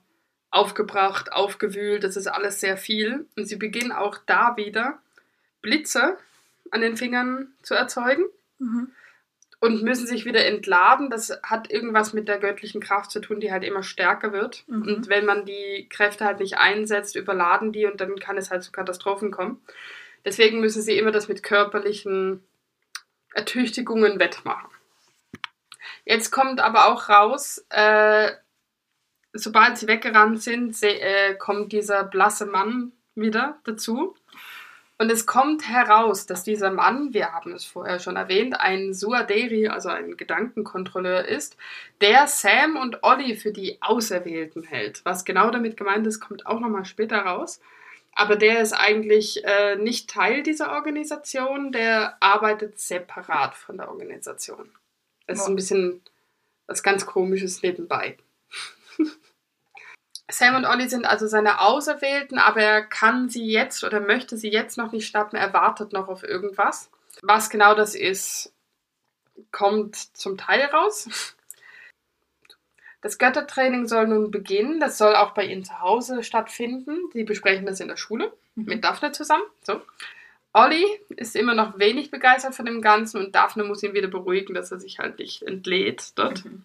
aufgebracht, 0.51 1.31
aufgewühlt, 1.31 2.03
das 2.03 2.15
ist 2.15 2.27
alles 2.27 2.59
sehr 2.59 2.77
viel. 2.77 3.25
Und 3.35 3.45
sie 3.45 3.55
beginnen 3.55 3.91
auch 3.91 4.19
da 4.25 4.55
wieder 4.55 4.99
Blitze 5.61 6.17
an 6.69 6.81
den 6.81 6.95
Fingern 6.95 7.53
zu 7.63 7.73
erzeugen. 7.73 8.25
Mhm 8.59 8.91
und 9.59 9.83
müssen 9.83 10.07
sich 10.07 10.25
wieder 10.25 10.45
entladen. 10.45 11.09
Das 11.09 11.37
hat 11.43 11.69
irgendwas 11.71 12.13
mit 12.13 12.27
der 12.27 12.39
göttlichen 12.39 12.81
Kraft 12.81 13.11
zu 13.11 13.19
tun, 13.19 13.39
die 13.39 13.51
halt 13.51 13.63
immer 13.63 13.83
stärker 13.83 14.31
wird. 14.31 14.63
Mhm. 14.67 14.83
Und 14.83 15.09
wenn 15.09 15.25
man 15.25 15.45
die 15.45 15.87
Kräfte 15.89 16.25
halt 16.25 16.39
nicht 16.39 16.57
einsetzt, 16.57 17.15
überladen 17.15 17.71
die 17.71 17.85
und 17.85 17.99
dann 17.99 18.17
kann 18.19 18.37
es 18.37 18.51
halt 18.51 18.63
zu 18.63 18.71
Katastrophen 18.71 19.31
kommen. 19.31 19.61
Deswegen 20.25 20.59
müssen 20.59 20.81
sie 20.81 20.97
immer 20.97 21.11
das 21.11 21.27
mit 21.27 21.43
körperlichen 21.43 22.43
Ertüchtigungen 23.33 24.19
wettmachen. 24.19 24.69
Jetzt 26.05 26.31
kommt 26.31 26.59
aber 26.61 26.87
auch 26.87 27.09
raus, 27.09 27.65
äh, 27.69 28.31
sobald 29.33 29.77
sie 29.77 29.87
weggerannt 29.87 30.41
sind, 30.41 30.81
äh, 30.81 31.35
kommt 31.35 31.71
dieser 31.71 32.03
blasse 32.03 32.45
Mann 32.45 32.93
wieder 33.15 33.59
dazu 33.65 34.15
und 34.99 35.09
es 35.09 35.25
kommt 35.25 35.65
heraus, 35.65 36.25
dass 36.25 36.43
dieser 36.43 36.71
Mann, 36.71 37.13
wir 37.13 37.31
haben 37.31 37.53
es 37.53 37.63
vorher 37.63 37.99
schon 37.99 38.17
erwähnt, 38.17 38.59
ein 38.59 38.93
Suaderi, 38.93 39.69
also 39.69 39.87
ein 39.87 40.17
Gedankenkontrolleur 40.17 41.25
ist, 41.25 41.55
der 42.01 42.27
Sam 42.27 42.75
und 42.75 43.01
Olli 43.01 43.37
für 43.37 43.53
die 43.53 43.81
Auserwählten 43.81 44.63
hält. 44.63 44.99
Was 45.05 45.23
genau 45.23 45.51
damit 45.51 45.77
gemeint 45.77 46.05
ist, 46.05 46.19
kommt 46.19 46.45
auch 46.45 46.59
nochmal 46.59 46.83
später 46.83 47.19
raus. 47.19 47.61
Aber 48.13 48.35
der 48.35 48.61
ist 48.61 48.73
eigentlich 48.73 49.41
äh, 49.45 49.77
nicht 49.77 50.09
Teil 50.09 50.43
dieser 50.43 50.73
Organisation, 50.73 51.71
der 51.71 52.21
arbeitet 52.21 52.77
separat 52.77 53.55
von 53.55 53.77
der 53.77 53.89
Organisation. 53.89 54.69
Das 55.27 55.39
ist 55.39 55.47
ein 55.47 55.55
bisschen 55.55 56.01
Was 56.67 56.83
ganz 56.83 57.05
komisches 57.05 57.63
nebenbei. 57.63 58.17
Sam 60.29 60.55
und 60.55 60.65
Ollie 60.65 60.89
sind 60.89 61.05
also 61.05 61.27
seine 61.27 61.59
Auserwählten, 61.59 62.37
aber 62.37 62.61
er 62.61 62.83
kann 62.83 63.29
sie 63.29 63.45
jetzt 63.45 63.83
oder 63.83 63.99
möchte 63.99 64.37
sie 64.37 64.49
jetzt 64.49 64.77
noch 64.77 64.91
nicht 64.91 65.07
schnappen. 65.07 65.39
Er 65.39 65.53
wartet 65.53 65.91
noch 65.91 66.07
auf 66.07 66.23
irgendwas. 66.23 66.89
Was 67.21 67.49
genau 67.49 67.73
das 67.73 67.95
ist, 67.95 68.53
kommt 69.51 69.95
zum 69.95 70.37
Teil 70.37 70.65
raus. 70.65 71.35
Das 73.01 73.17
Göttertraining 73.17 73.87
soll 73.87 74.07
nun 74.07 74.29
beginnen. 74.29 74.79
Das 74.79 74.97
soll 74.97 75.15
auch 75.15 75.31
bei 75.31 75.45
ihnen 75.45 75.63
zu 75.63 75.79
Hause 75.79 76.21
stattfinden. 76.23 76.97
Sie 77.13 77.23
besprechen 77.23 77.65
das 77.65 77.79
in 77.79 77.87
der 77.87 77.97
Schule 77.97 78.33
mhm. 78.55 78.65
mit 78.65 78.83
Daphne 78.83 79.11
zusammen. 79.11 79.43
So. 79.63 79.81
Olli 80.51 80.85
ist 81.09 81.35
immer 81.35 81.53
noch 81.53 81.79
wenig 81.79 82.11
begeistert 82.11 82.55
von 82.55 82.65
dem 82.65 82.81
Ganzen 82.81 83.23
und 83.23 83.35
Daphne 83.35 83.63
muss 83.63 83.83
ihn 83.83 83.93
wieder 83.93 84.07
beruhigen, 84.07 84.53
dass 84.53 84.71
er 84.71 84.79
sich 84.79 84.99
halt 84.99 85.19
nicht 85.19 85.43
entlädt 85.43 86.17
dort. 86.17 86.43
Mhm. 86.43 86.63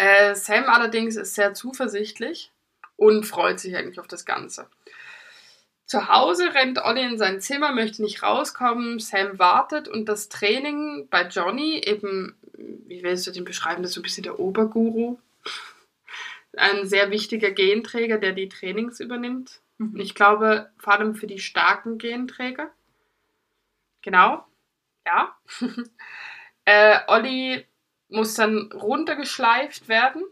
Äh, 0.00 0.34
Sam 0.34 0.64
allerdings 0.64 1.16
ist 1.16 1.34
sehr 1.34 1.52
zuversichtlich 1.52 2.50
und 2.96 3.24
freut 3.24 3.60
sich 3.60 3.76
eigentlich 3.76 4.00
auf 4.00 4.06
das 4.06 4.24
Ganze. 4.24 4.66
Zu 5.84 6.08
Hause 6.08 6.54
rennt 6.54 6.82
Olli 6.82 7.02
in 7.02 7.18
sein 7.18 7.42
Zimmer, 7.42 7.74
möchte 7.74 8.00
nicht 8.00 8.22
rauskommen. 8.22 8.98
Sam 8.98 9.38
wartet 9.38 9.88
und 9.88 10.06
das 10.08 10.30
Training 10.30 11.06
bei 11.10 11.28
Johnny, 11.28 11.82
eben, 11.84 12.34
wie 12.54 13.02
willst 13.02 13.26
du 13.26 13.30
den 13.30 13.44
beschreiben, 13.44 13.82
das 13.82 13.90
ist 13.90 13.94
so 13.96 14.00
ein 14.00 14.04
bisschen 14.04 14.22
der 14.22 14.40
Oberguru. 14.40 15.18
Ein 16.56 16.88
sehr 16.88 17.10
wichtiger 17.10 17.50
Genträger, 17.50 18.16
der 18.16 18.32
die 18.32 18.48
Trainings 18.48 19.00
übernimmt. 19.00 19.60
Mhm. 19.76 20.00
Ich 20.00 20.14
glaube, 20.14 20.70
vor 20.78 20.94
allem 20.94 21.14
für 21.14 21.26
die 21.26 21.40
starken 21.40 21.98
Genträger. 21.98 22.70
Genau, 24.00 24.46
ja. 25.04 25.36
äh, 26.64 27.00
Olli 27.06 27.66
muss 28.10 28.34
dann 28.34 28.70
runtergeschleift 28.72 29.88
werden. 29.88 30.24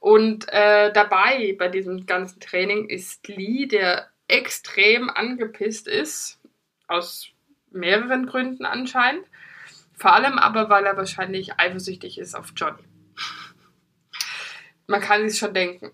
Und 0.00 0.46
äh, 0.50 0.92
dabei 0.92 1.56
bei 1.58 1.68
diesem 1.68 2.06
ganzen 2.06 2.40
Training 2.40 2.88
ist 2.88 3.26
Lee, 3.28 3.66
der 3.66 4.08
extrem 4.28 5.10
angepisst 5.10 5.88
ist, 5.88 6.38
aus 6.86 7.28
mehreren 7.70 8.26
Gründen 8.26 8.64
anscheinend. 8.64 9.26
Vor 9.94 10.12
allem 10.12 10.38
aber, 10.38 10.70
weil 10.70 10.86
er 10.86 10.96
wahrscheinlich 10.96 11.58
eifersüchtig 11.58 12.18
ist 12.18 12.34
auf 12.34 12.52
Johnny. 12.54 12.84
Man 14.86 15.00
kann 15.00 15.28
sich 15.28 15.38
schon 15.38 15.52
denken. 15.52 15.90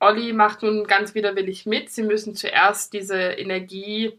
Olli 0.00 0.32
macht 0.32 0.62
nun 0.62 0.86
ganz 0.86 1.14
widerwillig 1.14 1.66
mit. 1.66 1.90
Sie 1.90 2.02
müssen 2.02 2.34
zuerst 2.34 2.92
diese 2.92 3.16
Energie 3.16 4.18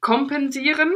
kompensieren 0.00 0.92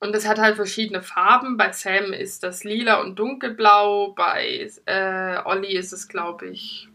und 0.00 0.16
es 0.16 0.26
hat 0.26 0.38
halt 0.38 0.56
verschiedene 0.56 1.02
Farben. 1.02 1.58
Bei 1.58 1.72
Sam 1.72 2.12
ist 2.14 2.42
das 2.42 2.64
lila 2.64 3.02
und 3.02 3.18
dunkelblau. 3.18 4.12
Bei 4.12 4.68
äh, 4.86 5.38
Olli 5.44 5.76
ist 5.76 5.92
es, 5.92 6.08
glaube 6.08 6.48
ich, 6.48 6.88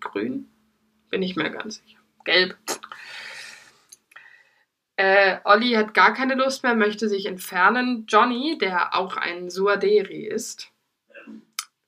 grün. 0.00 0.48
Bin 1.10 1.22
ich 1.22 1.34
mir 1.34 1.50
ganz 1.50 1.82
sicher. 1.84 1.98
Gelb. 2.24 2.56
Äh, 4.94 5.38
Olli 5.42 5.72
hat 5.72 5.92
gar 5.92 6.14
keine 6.14 6.36
Lust 6.36 6.62
mehr, 6.62 6.76
möchte 6.76 7.08
sich 7.08 7.26
entfernen. 7.26 8.06
Johnny, 8.06 8.56
der 8.58 8.94
auch 8.94 9.16
ein 9.16 9.50
Suaderi 9.50 10.24
ist, 10.24 10.70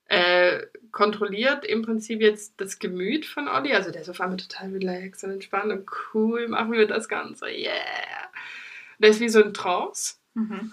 äh, 0.07 0.67
kontrolliert 0.91 1.65
im 1.65 1.83
Prinzip 1.83 2.21
jetzt 2.21 2.61
das 2.61 2.81
Gemüt 2.81 3.27
von 3.27 3.47
Olli. 3.47 3.75
Also 3.75 3.93
der 3.93 4.03
ist 4.03 4.11
auf 4.11 4.21
einmal 4.21 4.39
total 4.39 4.71
relaxed 4.71 5.23
und 5.23 5.31
entspannt 5.31 5.71
und 5.71 5.89
cool, 6.13 6.49
machen 6.49 6.73
wir 6.73 6.89
das 6.89 7.09
Ganze. 7.09 7.47
Yeah. 7.47 7.73
Der 8.99 9.11
ist 9.11 9.21
wie 9.21 9.29
so 9.29 9.43
ein 9.43 9.55
Trance. 9.55 10.17
Mhm. 10.35 10.73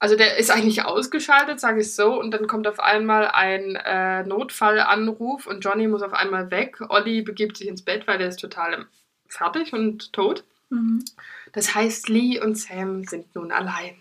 Also 0.00 0.14
der 0.14 0.36
ist 0.36 0.50
eigentlich 0.50 0.84
ausgeschaltet, 0.84 1.58
sage 1.58 1.80
ich 1.80 1.94
so, 1.94 2.18
und 2.18 2.30
dann 2.30 2.46
kommt 2.46 2.68
auf 2.68 2.78
einmal 2.78 3.26
ein 3.28 3.74
äh, 3.74 4.22
Notfallanruf 4.22 5.46
und 5.46 5.64
Johnny 5.64 5.88
muss 5.88 6.02
auf 6.02 6.12
einmal 6.12 6.50
weg. 6.52 6.80
Olli 6.88 7.22
begibt 7.22 7.56
sich 7.56 7.66
ins 7.66 7.82
Bett, 7.82 8.06
weil 8.06 8.20
er 8.20 8.28
ist 8.28 8.38
total 8.38 8.86
fertig 9.26 9.72
und 9.72 10.12
tot. 10.12 10.44
Mhm. 10.70 11.04
Das 11.52 11.74
heißt, 11.74 12.08
Lee 12.08 12.40
und 12.40 12.56
Sam 12.56 13.04
sind 13.04 13.34
nun 13.34 13.50
allein. 13.50 13.96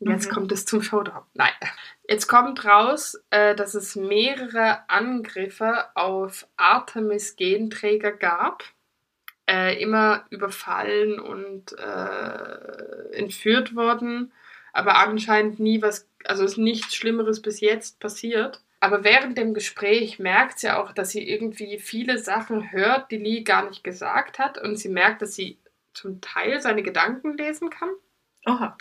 Jetzt 0.00 0.30
mhm. 0.30 0.34
kommt 0.34 0.52
es 0.52 0.64
zum 0.64 0.82
Showdown. 0.82 1.22
Nein. 1.34 1.52
Jetzt 2.08 2.26
kommt 2.26 2.64
raus, 2.64 3.20
äh, 3.30 3.54
dass 3.54 3.74
es 3.74 3.94
mehrere 3.94 4.88
Angriffe 4.88 5.86
auf 5.94 6.46
Artemis 6.56 7.36
Genträger 7.36 8.12
gab 8.12 8.64
äh, 9.52 9.80
immer 9.82 10.24
überfallen 10.30 11.20
und 11.20 11.78
äh, 11.78 13.14
entführt 13.14 13.76
worden, 13.76 14.32
aber 14.72 14.96
anscheinend 14.96 15.60
nie 15.60 15.82
was, 15.82 16.08
also 16.24 16.44
ist 16.44 16.56
nichts 16.56 16.94
Schlimmeres 16.94 17.42
bis 17.42 17.60
jetzt 17.60 18.00
passiert. 18.00 18.62
Aber 18.80 19.04
während 19.04 19.36
dem 19.38 19.54
Gespräch 19.54 20.18
merkt 20.18 20.58
sie 20.58 20.70
auch, 20.70 20.92
dass 20.92 21.10
sie 21.10 21.28
irgendwie 21.28 21.78
viele 21.78 22.18
Sachen 22.18 22.72
hört, 22.72 23.10
die 23.10 23.18
Lee 23.18 23.42
gar 23.42 23.68
nicht 23.68 23.84
gesagt 23.84 24.40
hat. 24.40 24.58
Und 24.58 24.76
sie 24.76 24.88
merkt, 24.88 25.22
dass 25.22 25.34
sie 25.34 25.58
zum 25.92 26.20
Teil 26.20 26.60
seine 26.60 26.82
Gedanken 26.82 27.36
lesen 27.36 27.70
kann. 27.70 27.90
Oha. 28.44 28.76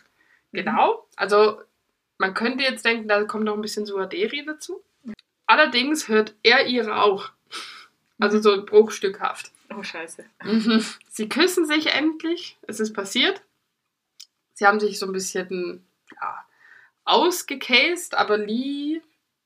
Genau. 0.54 1.08
Also 1.18 1.62
man 2.18 2.34
könnte 2.34 2.64
jetzt 2.64 2.84
denken, 2.84 3.08
da 3.08 3.24
kommt 3.26 3.44
noch 3.44 3.54
ein 3.54 3.62
bisschen 3.62 3.86
Suaderi 3.86 4.44
dazu. 4.44 4.82
Allerdings 5.46 6.08
hört 6.08 6.34
er 6.42 6.66
ihre 6.66 7.04
auch. 7.04 7.30
Also 8.20 8.38
mhm. 8.38 8.42
so 8.42 8.66
bruchstückhaft. 8.66 9.52
Oh, 9.76 9.84
scheiße. 9.84 10.26
Mhm. 10.44 10.86
Sie 11.10 11.30
küssen 11.30 11.66
sich 11.66 11.88
endlich. 11.88 12.58
Es 12.64 12.80
ist 12.80 12.94
passiert. 12.94 13.42
Sie 14.54 14.66
haben 14.66 14.80
sich 14.80 15.00
so 15.00 15.06
ein 15.06 15.14
bisschen 15.14 15.86
ja, 16.20 16.46
ausgecased, 17.06 18.16
aber 18.16 18.38
Lee 18.38 19.02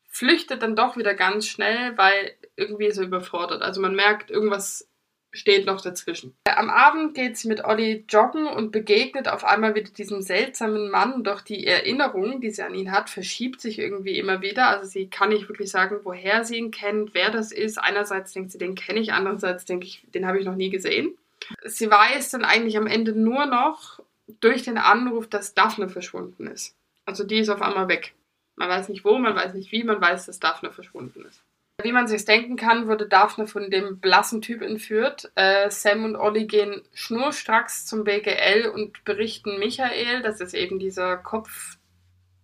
flüchtet 0.07 0.61
dann 0.61 0.75
doch 0.75 0.97
wieder 0.97 1.13
ganz 1.13 1.47
schnell, 1.47 1.97
weil 1.97 2.35
irgendwie 2.55 2.91
so 2.91 3.03
überfordert. 3.03 3.61
Also 3.61 3.81
man 3.81 3.95
merkt, 3.95 4.31
irgendwas 4.31 4.88
steht 5.36 5.65
noch 5.65 5.82
dazwischen. 5.82 6.34
Am 6.45 6.69
Abend 6.69 7.13
geht 7.13 7.38
sie 7.38 7.48
mit 7.48 7.63
Olli 7.63 8.06
joggen 8.08 8.48
und 8.48 8.71
begegnet 8.71 9.28
auf 9.28 9.43
einmal 9.43 9.76
wieder 9.76 9.91
diesem 9.91 10.21
seltsamen 10.21 10.89
Mann, 10.89 11.24
doch 11.24 11.41
die 11.41 11.67
Erinnerung, 11.67 12.39
die 12.41 12.52
sie 12.52 12.63
an 12.63 12.74
ihn 12.74 12.91
hat, 12.91 13.10
verschiebt 13.10 13.62
sich 13.62 13.78
irgendwie 13.78 14.17
immer 14.17 14.41
wieder. 14.41 14.69
Also 14.69 14.89
sie 14.89 15.08
kann 15.08 15.30
nicht 15.30 15.50
wirklich 15.50 15.69
sagen, 15.69 16.00
woher 16.04 16.45
sie 16.45 16.58
ihn 16.58 16.71
kennt, 16.71 17.13
wer 17.13 17.30
das 17.30 17.52
ist. 17.52 17.78
Einerseits 17.78 18.34
denkt 18.34 18.52
sie, 18.52 18.58
den 18.58 18.76
kenne 18.76 19.02
ich, 19.02 19.13
andererseits 19.13 19.65
denke 19.65 19.86
ich, 19.86 20.04
den 20.13 20.26
habe 20.26 20.39
ich 20.39 20.45
noch 20.45 20.56
nie 20.56 20.69
gesehen. 20.69 21.17
Sie 21.65 21.91
weiß 21.91 22.30
dann 22.32 22.45
eigentlich 22.45 22.78
am 22.78 22.88
Ende 22.88 23.12
nur 23.12 23.45
noch 23.45 24.00
durch 24.39 24.63
den 24.63 24.78
Anruf, 24.78 25.28
dass 25.28 25.54
Daphne 25.54 25.89
verschwunden 25.89 26.48
ist. 26.48 26.76
Also 27.06 27.24
die 27.24 27.39
ist 27.39 27.50
auf 27.50 27.62
einmal 27.62 27.88
weg. 27.88 28.13
Man 28.56 28.69
weiß 28.69 28.89
nicht 28.89 29.04
wo, 29.04 29.17
man 29.17 29.36
weiß 29.36 29.54
nicht 29.54 29.71
wie, 29.71 29.84
man 29.84 30.02
weiß, 30.02 30.26
dass 30.28 30.39
Daphne 30.39 30.71
verschwunden 30.71 31.26
ist. 31.26 31.41
Wie 31.81 31.91
man 31.91 32.07
sich 32.07 32.23
denken 32.25 32.55
kann, 32.55 32.88
wurde 32.88 33.07
Daphne 33.07 33.47
von 33.47 33.69
dem 33.69 33.99
blassen 33.99 34.41
Typ 34.41 34.61
entführt. 34.61 35.31
Äh, 35.35 35.69
Sam 35.69 36.05
und 36.05 36.15
Olli 36.15 36.45
gehen 36.45 36.81
schnurstracks 36.93 37.85
zum 37.85 38.05
BGL 38.05 38.69
und 38.73 39.03
berichten 39.03 39.59
Michael, 39.59 40.21
das 40.21 40.39
ist 40.39 40.53
eben 40.53 40.79
dieser 40.79 41.17
Kopf 41.17 41.77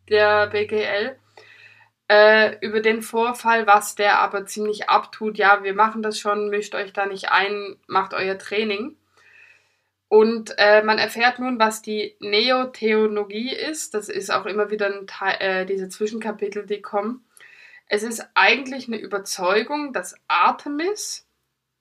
der 0.10 0.48
BGL, 0.48 1.16
äh, 2.10 2.58
über 2.60 2.82
den 2.82 3.02
Vorfall, 3.02 3.66
was 3.68 3.96
der 3.96 4.20
aber 4.20 4.46
ziemlich 4.46 4.90
abtut. 4.90 5.38
Ja, 5.38 5.64
wir 5.64 5.74
machen 5.74 6.04
das 6.04 6.20
schon, 6.20 6.50
mischt 6.50 6.76
euch 6.76 6.92
da 6.92 7.06
nicht 7.06 7.32
ein, 7.32 7.78
macht 7.88 8.14
euer 8.14 8.38
Training. 8.38 8.98
Und 10.10 10.54
äh, 10.58 10.84
man 10.84 10.98
erfährt 10.98 11.40
nun, 11.40 11.58
was 11.58 11.82
die 11.82 12.18
Neotheologie 12.20 13.56
ist. 13.56 13.94
Das 13.94 14.10
ist 14.10 14.30
auch 14.30 14.46
immer 14.46 14.70
wieder 14.70 15.06
Teil, 15.06 15.38
äh, 15.40 15.66
diese 15.66 15.88
Zwischenkapitel, 15.88 16.66
die 16.66 16.82
kommen. 16.82 17.24
Es 17.94 18.04
ist 18.04 18.26
eigentlich 18.36 18.88
eine 18.88 18.96
Überzeugung, 18.96 19.92
dass 19.92 20.16
Artemis 20.30 21.28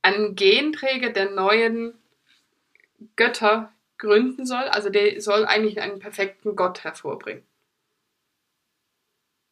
einen 0.03 0.35
Genträger 0.35 1.11
der 1.11 1.31
neuen 1.31 1.94
Götter 3.14 3.73
gründen 3.96 4.44
soll. 4.44 4.64
Also 4.64 4.90
der 4.90 5.20
soll 5.20 5.46
eigentlich 5.46 5.81
einen 5.81 6.01
perfekten 6.01 6.57
Gott 6.57 6.83
hervorbringen. 6.83 7.44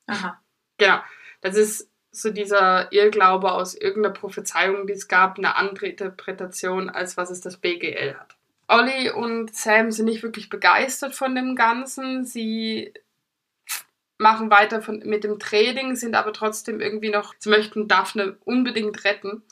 Aha. 0.09 0.43
Genau. 0.79 0.99
Das 1.43 1.57
ist 1.57 1.93
so 2.11 2.31
dieser 2.31 2.91
Irrglaube 2.93 3.53
aus 3.53 3.77
irgendeiner 3.77 4.15
Prophezeiung, 4.15 4.89
die 4.89 4.95
es 4.95 5.07
gab, 5.07 5.39
eine 5.39 5.55
andere 5.55 5.87
Interpretation, 5.87 6.91
als 6.91 7.17
was 7.17 7.31
es 7.31 7.41
das 7.41 7.59
BGL 7.59 8.17
hat. 8.19 8.37
Olli 8.67 9.11
und 9.11 9.55
Sam 9.55 9.93
sind 9.93 10.07
nicht 10.07 10.25
wirklich 10.25 10.49
begeistert 10.49 11.15
von 11.15 11.37
dem 11.37 11.55
Ganzen. 11.55 12.25
Sie 12.25 12.93
machen 14.19 14.51
weiter 14.51 14.83
von, 14.83 14.99
mit 15.05 15.25
dem 15.25 15.39
Training, 15.39 15.97
sind 15.97 16.15
aber 16.15 16.33
trotzdem 16.33 16.81
irgendwie 16.81 17.11
noch, 17.11 17.35
sie 17.39 17.51
möchten 17.51 17.89
Daphne 17.89 18.37
unbedingt 18.45 19.05
retten. 19.05 19.43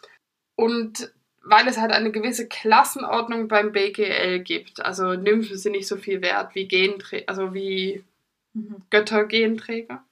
Und 0.56 1.12
weil 1.42 1.68
es 1.68 1.78
halt 1.78 1.92
eine 1.92 2.10
gewisse 2.10 2.48
Klassenordnung 2.48 3.46
beim 3.46 3.70
BGL 3.70 4.40
gibt, 4.40 4.84
also 4.84 5.14
Nymphen 5.14 5.56
sind 5.56 5.72
nicht 5.72 5.86
so 5.86 5.96
viel 5.96 6.20
wert 6.20 6.54
wie 6.54 6.66
Genträger, 6.66 7.28
also 7.28 7.54
wie 7.54 8.02
mhm. 8.52 8.82
Göttergenträger 8.90 10.02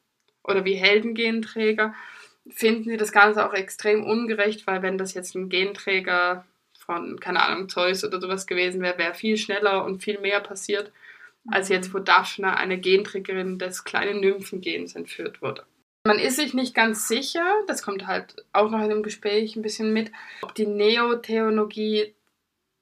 oder 0.45 0.65
wie 0.65 0.75
Heldengenträger, 0.75 1.95
finden 2.49 2.91
sie 2.91 2.97
das 2.97 3.11
Ganze 3.11 3.45
auch 3.45 3.55
extrem 3.55 4.05
ungerecht, 4.05 4.67
weil 4.67 4.83
wenn 4.83 4.99
das 4.99 5.15
jetzt 5.15 5.35
ein 5.35 5.49
Genträger 5.49 6.45
von, 6.79 7.19
keine 7.19 7.43
Ahnung, 7.43 7.69
Zeus 7.69 8.05
oder 8.05 8.21
sowas 8.21 8.47
gewesen 8.47 8.81
wäre, 8.83 8.99
wäre 8.99 9.15
viel 9.15 9.37
schneller 9.37 9.85
und 9.85 10.03
viel 10.03 10.21
mehr 10.21 10.41
passiert. 10.41 10.93
Als 11.49 11.69
jetzt, 11.69 11.93
wo 11.93 11.99
Daphne, 11.99 12.57
eine 12.57 12.79
Genträgerin 12.79 13.59
des 13.59 13.85
kleinen 13.85 14.21
Nymphengens, 14.21 14.95
entführt 14.95 15.43
wurde. 15.43 15.65
Man 16.07 16.19
ist 16.19 16.37
sich 16.37 16.53
nicht 16.53 16.75
ganz 16.75 17.09
sicher, 17.09 17.47
das 17.67 17.83
kommt 17.83 18.07
halt 18.07 18.37
auch 18.53 18.71
noch 18.71 18.83
in 18.83 18.91
dem 18.91 19.03
Gespräch 19.03 19.57
ein 19.57 19.63
bisschen 19.63 19.93
mit, 19.93 20.13
ob 20.43 20.55
die 20.55 20.67
Neotheologie 20.67 22.15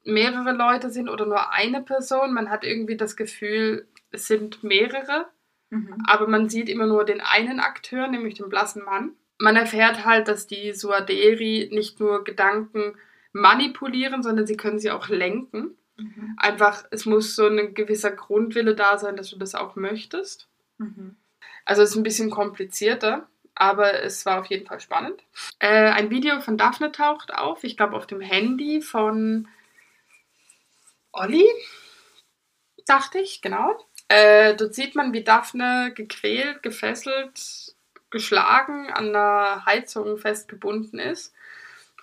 mehrere 0.04 0.52
Leute 0.52 0.90
sind 0.90 1.08
oder 1.08 1.26
nur 1.26 1.52
eine 1.52 1.82
Person. 1.82 2.32
Man 2.32 2.50
hat 2.50 2.64
irgendwie 2.64 2.96
das 2.96 3.16
Gefühl, 3.16 3.86
es 4.10 4.26
sind 4.26 4.64
mehrere, 4.64 5.26
mhm. 5.70 6.02
aber 6.06 6.26
man 6.26 6.48
sieht 6.48 6.68
immer 6.68 6.86
nur 6.86 7.04
den 7.04 7.20
einen 7.20 7.60
Akteur, 7.60 8.08
nämlich 8.08 8.34
den 8.34 8.48
blassen 8.48 8.84
Mann. 8.84 9.12
Man 9.38 9.56
erfährt 9.56 10.04
halt, 10.04 10.26
dass 10.26 10.48
die 10.48 10.72
Suaderi 10.72 11.68
nicht 11.72 12.00
nur 12.00 12.24
Gedanken 12.24 12.96
manipulieren, 13.32 14.22
sondern 14.22 14.46
sie 14.46 14.56
können 14.56 14.78
sie 14.78 14.90
auch 14.90 15.08
lenken. 15.08 15.76
Mhm. 16.02 16.36
Einfach, 16.36 16.84
es 16.90 17.06
muss 17.06 17.36
so 17.36 17.46
ein 17.46 17.74
gewisser 17.74 18.10
Grundwille 18.10 18.74
da 18.74 18.98
sein, 18.98 19.16
dass 19.16 19.30
du 19.30 19.38
das 19.38 19.54
auch 19.54 19.76
möchtest. 19.76 20.48
Mhm. 20.78 21.16
Also 21.64 21.82
es 21.82 21.90
ist 21.90 21.96
ein 21.96 22.02
bisschen 22.02 22.30
komplizierter, 22.30 23.28
aber 23.54 24.02
es 24.02 24.26
war 24.26 24.40
auf 24.40 24.46
jeden 24.46 24.66
Fall 24.66 24.80
spannend. 24.80 25.22
Äh, 25.58 25.90
ein 25.90 26.10
Video 26.10 26.40
von 26.40 26.58
Daphne 26.58 26.90
taucht 26.92 27.32
auf, 27.34 27.64
ich 27.64 27.76
glaube 27.76 27.96
auf 27.96 28.06
dem 28.06 28.20
Handy 28.20 28.80
von 28.82 29.48
Olli, 31.12 31.46
dachte 32.86 33.18
ich, 33.18 33.42
genau. 33.42 33.78
Äh, 34.08 34.56
dort 34.56 34.74
sieht 34.74 34.94
man, 34.94 35.12
wie 35.12 35.22
Daphne 35.22 35.92
gequält, 35.94 36.62
gefesselt, 36.62 37.74
geschlagen 38.10 38.90
an 38.90 39.12
der 39.12 39.64
Heizung 39.66 40.18
festgebunden 40.18 40.98
ist. 40.98 41.32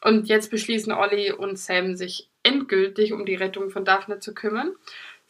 Und 0.02 0.30
jetzt 0.30 0.50
beschließen 0.50 0.94
Olli 0.94 1.32
und 1.32 1.60
Sam 1.60 1.96
sich 1.96 2.29
endgültig 2.44 3.14
um 3.14 3.26
die 3.26 3.36
Rettung 3.36 3.70
von 3.70 3.86
Daphne 3.86 4.20
zu 4.20 4.34
kümmern. 4.34 4.74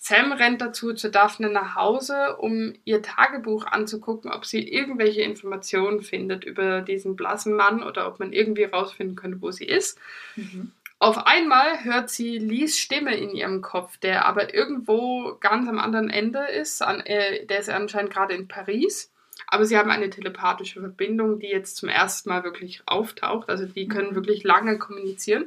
Sam 0.02 0.32
rennt 0.32 0.62
dazu 0.62 0.94
zu 0.94 1.12
Daphne 1.12 1.50
nach 1.50 1.76
Hause, 1.76 2.38
um 2.38 2.74
ihr 2.86 3.02
Tagebuch 3.02 3.66
anzugucken, 3.66 4.32
ob 4.32 4.46
sie 4.46 4.66
irgendwelche 4.66 5.22
Informationen 5.22 6.02
findet 6.02 6.46
über 6.46 6.80
diesen 6.80 7.18
blassen 7.18 7.54
Mann 7.54 7.84
oder 7.84 8.08
ob 8.08 8.18
man 8.20 8.32
irgendwie 8.32 8.64
rausfinden 8.64 9.18
könnte, 9.18 9.42
wo 9.42 9.52
sie 9.52 9.66
ist. 9.66 10.00
Mhm. 10.38 10.72
Auf 11.00 11.28
einmal 11.28 11.84
hört 11.84 12.10
sie 12.10 12.38
Lies 12.38 12.78
Stimme 12.78 13.16
in 13.16 13.32
ihrem 13.32 13.62
Kopf, 13.62 13.98
der 13.98 14.26
aber 14.26 14.54
irgendwo 14.54 15.38
ganz 15.40 15.68
am 15.68 15.80
anderen 15.80 16.10
Ende 16.10 16.40
ist. 16.46 16.82
An, 16.82 17.02
äh, 17.02 17.46
der 17.46 17.60
ist 17.60 17.70
anscheinend 17.70 18.12
gerade 18.12 18.36
in 18.36 18.48
Paris. 18.48 19.12
Aber 19.48 19.66
sie 19.66 19.78
haben 19.78 19.92
eine 19.92 20.10
telepathische 20.10 20.80
Verbindung, 20.82 21.40
die 21.40 21.48
jetzt 21.48 21.76
zum 21.76 21.90
ersten 21.90 22.30
Mal 22.30 22.44
wirklich 22.44 22.84
auftaucht. 22.86 23.50
Also 23.50 23.66
die 23.66 23.88
können 23.88 24.12
mhm. 24.12 24.16
wirklich 24.16 24.44
lange 24.44 24.78
kommunizieren. 24.78 25.46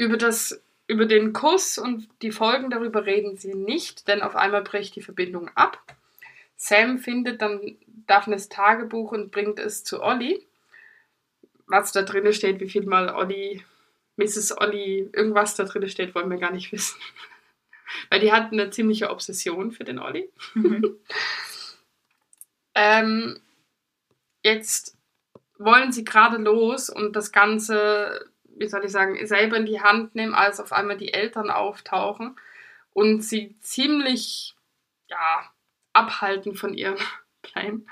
Über, 0.00 0.16
das, 0.16 0.62
über 0.86 1.04
den 1.04 1.34
Kuss 1.34 1.76
und 1.76 2.08
die 2.22 2.32
Folgen 2.32 2.70
darüber 2.70 3.04
reden 3.04 3.36
sie 3.36 3.52
nicht, 3.52 4.08
denn 4.08 4.22
auf 4.22 4.34
einmal 4.34 4.62
bricht 4.62 4.96
die 4.96 5.02
Verbindung 5.02 5.50
ab. 5.54 5.78
Sam 6.56 6.96
findet 6.98 7.42
dann 7.42 7.76
Daphnes 8.06 8.48
Tagebuch 8.48 9.12
und 9.12 9.30
bringt 9.30 9.58
es 9.58 9.84
zu 9.84 10.02
Olli. 10.02 10.46
Was 11.66 11.92
da 11.92 12.00
drin 12.00 12.32
steht, 12.32 12.60
wie 12.60 12.68
viel 12.70 12.86
mal 12.86 13.14
Olli 13.14 13.62
Mrs. 14.16 14.56
Olli 14.56 15.10
irgendwas 15.12 15.54
da 15.54 15.64
drin 15.64 15.86
steht, 15.86 16.14
wollen 16.14 16.30
wir 16.30 16.38
gar 16.38 16.52
nicht 16.52 16.72
wissen. 16.72 16.98
Weil 18.08 18.20
die 18.20 18.32
hat 18.32 18.52
eine 18.52 18.70
ziemliche 18.70 19.10
Obsession 19.10 19.70
für 19.70 19.84
den 19.84 19.98
Olli. 19.98 20.30
Mhm. 20.54 20.96
ähm, 22.74 23.38
jetzt 24.42 24.96
wollen 25.58 25.92
sie 25.92 26.04
gerade 26.04 26.38
los 26.38 26.88
und 26.88 27.16
das 27.16 27.32
Ganze, 27.32 28.29
wie 28.60 28.68
soll 28.68 28.84
ich 28.84 28.92
sagen, 28.92 29.26
selber 29.26 29.56
in 29.56 29.66
die 29.66 29.80
Hand 29.80 30.14
nehmen, 30.14 30.34
als 30.34 30.60
auf 30.60 30.72
einmal 30.72 30.96
die 30.96 31.12
Eltern 31.12 31.50
auftauchen 31.50 32.36
und 32.92 33.22
sie 33.22 33.56
ziemlich, 33.60 34.54
ja, 35.08 35.50
abhalten 35.92 36.54
von 36.54 36.74
ihrem 36.74 36.96
Plan 37.42 37.84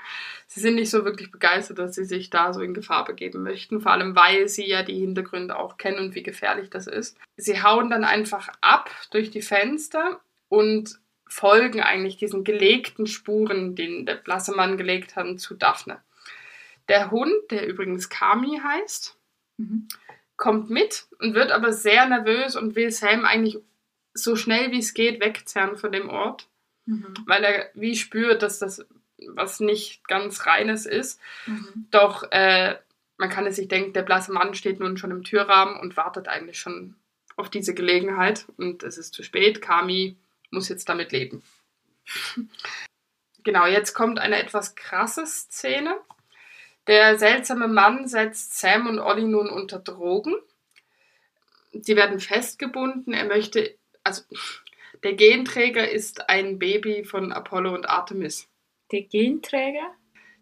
sie 0.49 0.61
sind 0.61 0.75
nicht 0.75 0.89
so 0.89 1.05
wirklich 1.05 1.31
begeistert, 1.31 1.77
dass 1.77 1.95
sie 1.95 2.05
sich 2.05 2.31
da 2.31 2.53
so 2.53 2.61
in 2.61 2.73
Gefahr 2.73 3.05
begeben 3.05 3.43
möchten, 3.43 3.81
vor 3.81 3.91
allem 3.91 4.15
weil 4.15 4.49
sie 4.49 4.67
ja 4.67 4.81
die 4.81 4.99
Hintergründe 4.99 5.55
auch 5.55 5.77
kennen 5.77 5.99
und 5.99 6.15
wie 6.15 6.23
gefährlich 6.23 6.71
das 6.71 6.87
ist. 6.87 7.17
Sie 7.37 7.61
hauen 7.61 7.89
dann 7.91 8.03
einfach 8.03 8.49
ab 8.59 8.89
durch 9.11 9.29
die 9.29 9.43
Fenster 9.43 10.19
und 10.49 10.99
folgen 11.27 11.81
eigentlich 11.81 12.17
diesen 12.17 12.43
gelegten 12.43 13.05
Spuren, 13.05 13.75
den 13.75 14.07
der 14.07 14.15
blasse 14.15 14.55
Mann 14.55 14.77
gelegt 14.77 15.15
hat, 15.15 15.39
zu 15.39 15.53
Daphne. 15.53 16.01
Der 16.87 17.11
Hund, 17.11 17.35
der 17.51 17.67
übrigens 17.67 18.09
Kami 18.09 18.59
heißt, 18.63 19.15
mhm. 19.57 19.87
Kommt 20.39 20.71
mit 20.71 21.05
und 21.19 21.35
wird 21.35 21.51
aber 21.51 21.71
sehr 21.73 22.07
nervös 22.07 22.55
und 22.55 22.75
will 22.75 22.89
Sam 22.89 23.25
eigentlich 23.25 23.59
so 24.13 24.35
schnell 24.35 24.71
wie 24.71 24.79
es 24.79 24.95
geht 24.95 25.21
wegzerren 25.21 25.77
von 25.77 25.91
dem 25.91 26.09
Ort, 26.09 26.47
mhm. 26.85 27.13
weil 27.27 27.43
er 27.43 27.69
wie 27.75 27.95
spürt, 27.95 28.41
dass 28.41 28.57
das 28.57 28.87
was 29.27 29.59
nicht 29.59 30.07
ganz 30.07 30.45
reines 30.45 30.85
ist. 30.85 31.19
Mhm. 31.45 31.87
Doch 31.91 32.23
äh, 32.31 32.77
man 33.17 33.29
kann 33.29 33.45
es 33.45 33.57
sich 33.57 33.67
denken, 33.67 33.93
der 33.93 34.03
blasse 34.03 34.31
Mann 34.31 34.55
steht 34.55 34.79
nun 34.79 34.97
schon 34.97 35.11
im 35.11 35.23
Türrahmen 35.23 35.77
und 35.77 35.97
wartet 35.97 36.29
eigentlich 36.29 36.57
schon 36.57 36.95
auf 37.35 37.49
diese 37.49 37.73
Gelegenheit. 37.73 38.45
Und 38.57 38.81
es 38.83 38.97
ist 38.97 39.13
zu 39.13 39.23
spät. 39.23 39.61
Kami 39.61 40.15
muss 40.51 40.69
jetzt 40.69 40.87
damit 40.87 41.11
leben. 41.11 41.43
genau, 43.43 43.65
jetzt 43.67 43.93
kommt 43.93 44.19
eine 44.19 44.41
etwas 44.41 44.75
krasse 44.75 45.27
Szene. 45.27 45.97
Der 46.87 47.17
seltsame 47.17 47.67
Mann 47.67 48.07
setzt 48.07 48.59
Sam 48.59 48.87
und 48.87 48.99
Olli 48.99 49.23
nun 49.23 49.49
unter 49.49 49.79
Drogen. 49.79 50.35
Sie 51.73 51.95
werden 51.95 52.19
festgebunden. 52.19 53.13
Er 53.13 53.25
möchte, 53.25 53.75
also 54.03 54.23
der 55.03 55.13
Genträger 55.13 55.89
ist 55.89 56.29
ein 56.29 56.59
Baby 56.59 57.03
von 57.03 57.31
Apollo 57.31 57.73
und 57.75 57.87
Artemis. 57.87 58.47
Der 58.91 59.03
Genträger? 59.03 59.93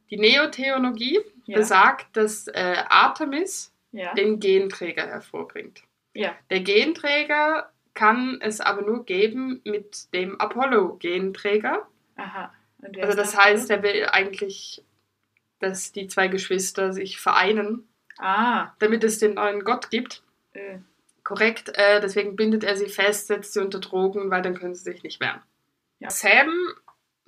Die 0.09 0.17
Neotheologie 0.17 1.19
ja. 1.45 1.57
besagt, 1.57 2.15
dass 2.15 2.47
äh, 2.47 2.83
Artemis 2.87 3.73
ja. 3.91 4.13
den 4.13 4.39
Genträger 4.39 5.05
hervorbringt. 5.05 5.83
Ja. 6.13 6.35
Der 6.49 6.61
Genträger 6.61 7.71
kann 7.93 8.39
es 8.41 8.61
aber 8.61 8.83
nur 8.83 9.05
geben 9.05 9.61
mit 9.65 10.13
dem 10.13 10.39
Apollo-Genträger. 10.39 11.87
Aha. 12.15 12.53
Also 13.01 13.17
das 13.17 13.35
heißt, 13.35 13.69
er 13.69 13.81
will 13.83 14.05
eigentlich, 14.05 14.83
dass 15.59 15.91
die 15.91 16.07
zwei 16.07 16.27
Geschwister 16.27 16.93
sich 16.93 17.19
vereinen, 17.19 17.87
ah. 18.17 18.71
damit 18.79 19.03
es 19.03 19.19
den 19.19 19.35
neuen 19.35 19.63
Gott 19.63 19.89
gibt. 19.89 20.23
Äh. 20.53 20.79
Korrekt, 21.23 21.71
äh, 21.75 21.99
deswegen 21.99 22.35
bindet 22.35 22.63
er 22.63 22.77
sie 22.77 22.87
fest, 22.87 23.27
setzt 23.27 23.53
sie 23.53 23.59
unter 23.59 23.79
Drogen, 23.79 24.31
weil 24.31 24.41
dann 24.41 24.57
können 24.57 24.75
sie 24.75 24.83
sich 24.83 25.03
nicht 25.03 25.19
wehren. 25.19 25.41
Ja. 25.99 26.09
Sam 26.09 26.49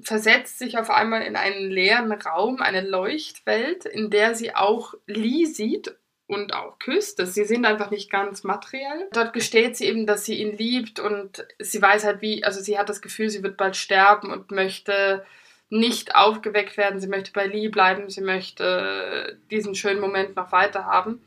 versetzt 0.01 0.59
sich 0.59 0.77
auf 0.77 0.89
einmal 0.89 1.23
in 1.23 1.35
einen 1.35 1.69
leeren 1.69 2.11
Raum, 2.11 2.61
eine 2.61 2.81
Leuchtwelt, 2.81 3.85
in 3.85 4.09
der 4.09 4.35
sie 4.35 4.55
auch 4.55 4.93
Lee 5.05 5.45
sieht 5.45 5.95
und 6.27 6.53
auch 6.53 6.77
küsst. 6.79 7.19
Sie 7.25 7.43
sind 7.43 7.65
einfach 7.65 7.91
nicht 7.91 8.09
ganz 8.09 8.43
materiell. 8.43 9.09
Dort 9.11 9.33
gesteht 9.33 9.75
sie 9.75 9.85
eben, 9.85 10.05
dass 10.05 10.25
sie 10.25 10.35
ihn 10.35 10.55
liebt 10.55 10.99
und 10.99 11.45
sie 11.57 11.81
weiß 11.81 12.05
halt 12.05 12.21
wie, 12.21 12.43
also 12.43 12.61
sie 12.61 12.77
hat 12.77 12.87
das 12.87 13.01
Gefühl, 13.01 13.29
sie 13.29 13.43
wird 13.43 13.57
bald 13.57 13.75
sterben 13.75 14.31
und 14.31 14.51
möchte 14.51 15.25
nicht 15.69 16.15
aufgeweckt 16.15 16.77
werden. 16.77 16.99
Sie 16.99 17.07
möchte 17.07 17.31
bei 17.31 17.45
Lee 17.45 17.69
bleiben, 17.69 18.09
sie 18.09 18.21
möchte 18.21 19.39
diesen 19.51 19.75
schönen 19.75 20.01
Moment 20.01 20.35
noch 20.35 20.51
weiter 20.51 20.85
haben. 20.85 21.21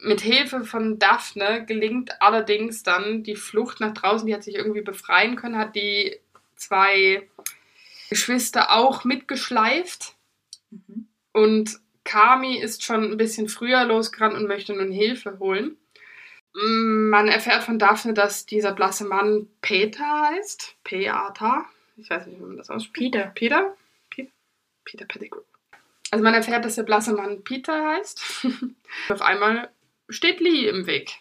Mit 0.00 0.20
Hilfe 0.20 0.64
von 0.64 0.98
Daphne 0.98 1.64
gelingt 1.64 2.20
allerdings 2.20 2.82
dann 2.82 3.22
die 3.22 3.36
Flucht 3.36 3.80
nach 3.80 3.94
draußen. 3.94 4.26
Die 4.26 4.34
hat 4.34 4.44
sich 4.44 4.54
irgendwie 4.54 4.82
befreien 4.82 5.36
können, 5.36 5.58
hat 5.58 5.74
die 5.74 6.18
zwei 6.54 7.26
Geschwister 8.08 8.72
auch 8.72 9.04
mitgeschleift. 9.04 10.14
Mhm. 10.70 11.08
Und 11.32 11.78
Kami 12.04 12.58
ist 12.58 12.84
schon 12.84 13.12
ein 13.12 13.16
bisschen 13.16 13.48
früher 13.48 13.84
losgerannt 13.84 14.34
und 14.34 14.46
möchte 14.46 14.72
nun 14.72 14.92
Hilfe 14.92 15.38
holen. 15.38 15.76
Mm, 16.54 17.10
man 17.10 17.28
erfährt 17.28 17.64
von 17.64 17.78
Daphne, 17.78 18.14
dass 18.14 18.46
dieser 18.46 18.72
blasse 18.72 19.04
Mann 19.04 19.48
Peter 19.60 20.30
heißt. 20.30 20.76
P-A-T-A. 20.84 21.66
Ich 21.96 22.10
weiß 22.10 22.26
nicht, 22.26 22.38
wie 22.38 22.44
man 22.44 22.56
das 22.56 22.70
ausspricht. 22.70 23.12
Peter. 23.12 23.30
Peter? 23.34 23.76
Peter, 24.10 24.30
Peter 24.84 25.04
Pettigrew. 25.06 25.40
Also 26.10 26.22
man 26.22 26.34
erfährt, 26.34 26.64
dass 26.64 26.76
der 26.76 26.84
blasse 26.84 27.14
Mann 27.14 27.42
Peter 27.42 27.90
heißt. 27.90 28.46
Auf 29.08 29.22
einmal 29.22 29.70
steht 30.08 30.40
Lee 30.40 30.68
im 30.68 30.86
Weg 30.86 31.20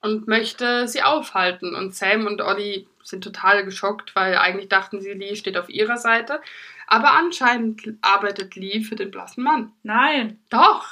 und 0.00 0.28
möchte 0.28 0.86
sie 0.88 1.02
aufhalten. 1.02 1.74
Und 1.74 1.94
Sam 1.94 2.26
und 2.26 2.42
Olli 2.42 2.86
sind 3.02 3.24
total 3.24 3.64
geschockt, 3.64 4.14
weil 4.14 4.36
eigentlich 4.36 4.68
dachten 4.68 5.00
sie, 5.00 5.12
Lee 5.12 5.34
steht 5.36 5.56
auf 5.56 5.68
ihrer 5.68 5.96
Seite. 5.96 6.40
Aber 6.86 7.12
anscheinend 7.12 7.82
arbeitet 8.02 8.54
Lee 8.54 8.82
für 8.82 8.96
den 8.96 9.10
blassen 9.10 9.42
Mann. 9.42 9.72
Nein. 9.82 10.38
Doch. 10.50 10.88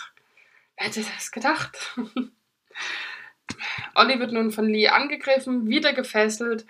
Wer 0.77 0.87
hätte 0.87 1.05
das 1.15 1.31
gedacht? 1.31 1.77
Olli 3.95 4.19
wird 4.19 4.33
nun 4.33 4.51
von 4.51 4.67
Lee 4.67 4.89
angegriffen, 4.89 5.69
wieder 5.69 5.93
gefesselt. 5.93 6.65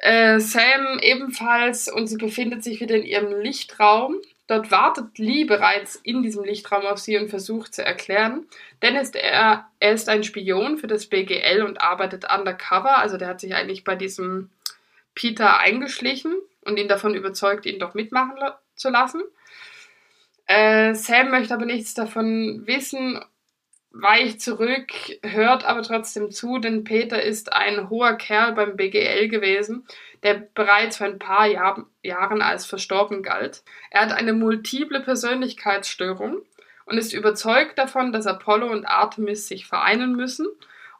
Äh, 0.00 0.38
Sam 0.38 0.98
ebenfalls 1.00 1.90
und 1.90 2.06
sie 2.06 2.16
befindet 2.16 2.62
sich 2.62 2.80
wieder 2.80 2.96
in 2.96 3.04
ihrem 3.04 3.40
Lichtraum. 3.40 4.16
Dort 4.46 4.70
wartet 4.70 5.18
Lee 5.18 5.44
bereits 5.44 5.96
in 5.96 6.22
diesem 6.22 6.44
Lichtraum 6.44 6.86
auf 6.86 6.98
sie 6.98 7.18
und 7.18 7.28
versucht 7.28 7.74
zu 7.74 7.84
erklären. 7.84 8.46
Denn 8.80 8.96
ist 8.96 9.14
er, 9.14 9.68
er 9.78 9.92
ist 9.92 10.08
ein 10.08 10.24
Spion 10.24 10.78
für 10.78 10.86
das 10.86 11.06
BGL 11.06 11.62
und 11.62 11.80
arbeitet 11.80 12.24
undercover. 12.32 12.98
Also 12.98 13.18
der 13.18 13.28
hat 13.28 13.40
sich 13.40 13.54
eigentlich 13.54 13.84
bei 13.84 13.94
diesem 13.94 14.50
Peter 15.14 15.58
eingeschlichen 15.58 16.34
und 16.64 16.78
ihn 16.78 16.88
davon 16.88 17.14
überzeugt, 17.14 17.66
ihn 17.66 17.78
doch 17.78 17.94
mitmachen 17.94 18.36
zu 18.76 18.88
lassen. 18.88 19.20
Äh, 20.46 20.94
Sam 20.94 21.30
möchte 21.30 21.52
aber 21.52 21.66
nichts 21.66 21.92
davon 21.92 22.62
wissen, 22.66 23.20
weicht 23.90 24.40
zurück, 24.40 24.92
hört 25.22 25.64
aber 25.64 25.82
trotzdem 25.82 26.30
zu, 26.30 26.58
denn 26.58 26.84
Peter 26.84 27.22
ist 27.22 27.52
ein 27.52 27.88
hoher 27.90 28.14
Kerl 28.14 28.52
beim 28.52 28.76
BGL 28.76 29.28
gewesen, 29.28 29.86
der 30.22 30.34
bereits 30.34 30.98
vor 30.98 31.06
ein 31.06 31.18
paar 31.18 31.46
Jahr 31.46 31.86
Jahren 32.02 32.42
als 32.42 32.66
verstorben 32.66 33.22
galt. 33.22 33.62
Er 33.90 34.02
hat 34.02 34.12
eine 34.12 34.32
multiple 34.32 35.00
Persönlichkeitsstörung 35.00 36.42
und 36.84 36.98
ist 36.98 37.12
überzeugt 37.12 37.78
davon, 37.78 38.12
dass 38.12 38.26
Apollo 38.26 38.70
und 38.70 38.86
Artemis 38.86 39.48
sich 39.48 39.66
vereinen 39.66 40.14
müssen, 40.16 40.46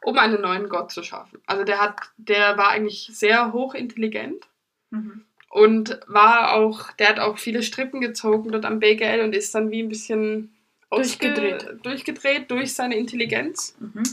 um 0.01 0.17
einen 0.17 0.41
neuen 0.41 0.69
Gott 0.69 0.91
zu 0.91 1.03
schaffen. 1.03 1.41
Also 1.45 1.63
der 1.63 1.81
hat, 1.81 1.99
der 2.17 2.57
war 2.57 2.69
eigentlich 2.69 3.09
sehr 3.11 3.53
hochintelligent 3.53 4.45
Mhm. 4.91 5.23
und 5.51 5.99
war 6.07 6.53
auch, 6.53 6.91
der 6.93 7.09
hat 7.09 7.19
auch 7.19 7.37
viele 7.37 7.61
Strippen 7.61 8.01
gezogen 8.01 8.51
dort 8.51 8.65
am 8.65 8.79
BGL 8.79 9.21
und 9.21 9.35
ist 9.35 9.53
dann 9.53 9.69
wie 9.69 9.83
ein 9.83 9.89
bisschen 9.89 10.55
Durchgedreht. 10.89 11.79
durchgedreht 11.83 12.49
durch 12.51 12.73
seine 12.73 12.97
Intelligenz. 12.97 13.75
Mhm. 13.79 14.03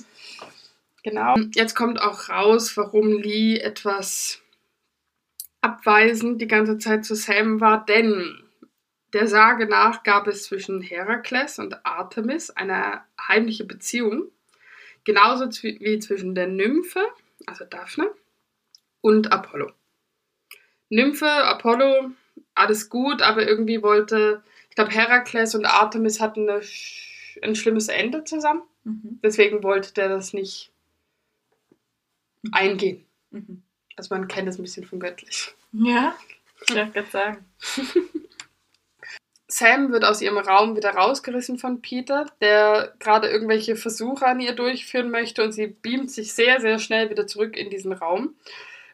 Genau. 1.03 1.37
Jetzt 1.55 1.75
kommt 1.75 2.01
auch 2.01 2.29
raus, 2.29 2.77
warum 2.77 3.13
Lee 3.23 3.59
etwas 3.59 4.43
abweisend 5.61 6.41
die 6.41 6.49
ganze 6.49 6.79
Zeit 6.79 7.05
zu 7.05 7.15
Sam 7.15 7.61
war, 7.61 7.85
denn 7.85 8.43
der 9.13 9.29
Sage 9.29 9.67
nach 9.67 10.03
gab 10.03 10.27
es 10.27 10.45
zwischen 10.45 10.83
Herakles 10.83 11.59
und 11.59 11.87
Artemis 11.87 12.51
eine 12.51 13.03
heimliche 13.29 13.65
Beziehung, 13.65 14.31
genauso 15.05 15.47
wie 15.63 15.99
zwischen 16.01 16.35
der 16.35 16.49
Nymphe, 16.49 17.01
also 17.47 17.65
Daphne, 17.65 18.11
und 19.01 19.33
Apollo. 19.33 19.73
Nymphe, 20.89 21.31
Apollo, 21.31 22.11
alles 22.55 22.91
gut, 22.91 23.23
aber 23.23 23.47
irgendwie 23.47 23.83
wollte, 23.83 24.43
ich 24.77 24.85
glaube, 24.85 24.93
Herakles 24.93 25.55
und 25.55 25.65
Artemis 25.65 26.21
hatten 26.21 26.51
eine, 26.51 26.61
ein 27.41 27.57
schlimmes 27.57 27.89
Ende 27.89 28.25
zusammen. 28.25 28.61
Mhm. 28.85 29.21
Deswegen 29.23 29.63
wollte 29.63 29.95
der 29.95 30.11
das 30.11 30.35
nicht 30.35 30.71
eingehen. 32.53 33.07
Mhm. 33.31 33.63
Also 33.97 34.15
man 34.15 34.29
kennt 34.29 34.51
es 34.51 34.59
ein 34.59 34.63
bisschen 34.63 34.85
von 34.85 35.01
göttlich. 35.01 35.55
Ja, 35.73 36.15
ich 36.69 36.75
darf 36.75 36.93
gerade 36.93 37.09
sagen. 37.11 37.47
Sam 39.49 39.93
wird 39.93 40.05
aus 40.05 40.21
ihrem 40.21 40.37
Raum 40.37 40.77
wieder 40.77 40.91
rausgerissen 40.91 41.57
von 41.57 41.81
Peter, 41.81 42.27
der 42.43 42.93
gerade 42.99 43.29
irgendwelche 43.31 43.77
Versuche 43.77 44.27
an 44.27 44.41
ihr 44.41 44.53
durchführen 44.53 45.11
möchte 45.11 45.43
und 45.43 45.53
sie 45.53 45.69
beamt 45.69 46.11
sich 46.11 46.35
sehr, 46.35 46.61
sehr 46.61 46.79
schnell 46.79 47.09
wieder 47.09 47.27
zurück 47.27 47.57
in 47.57 47.71
diesen 47.71 47.95
Raum, 47.95 48.35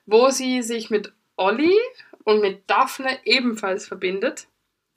wo 0.06 0.30
sie 0.30 0.62
sich 0.62 0.90
mit 0.90 1.12
Olli 1.36 1.76
und 2.22 2.40
mit 2.40 2.70
Daphne 2.70 3.18
ebenfalls 3.24 3.88
verbindet, 3.88 4.46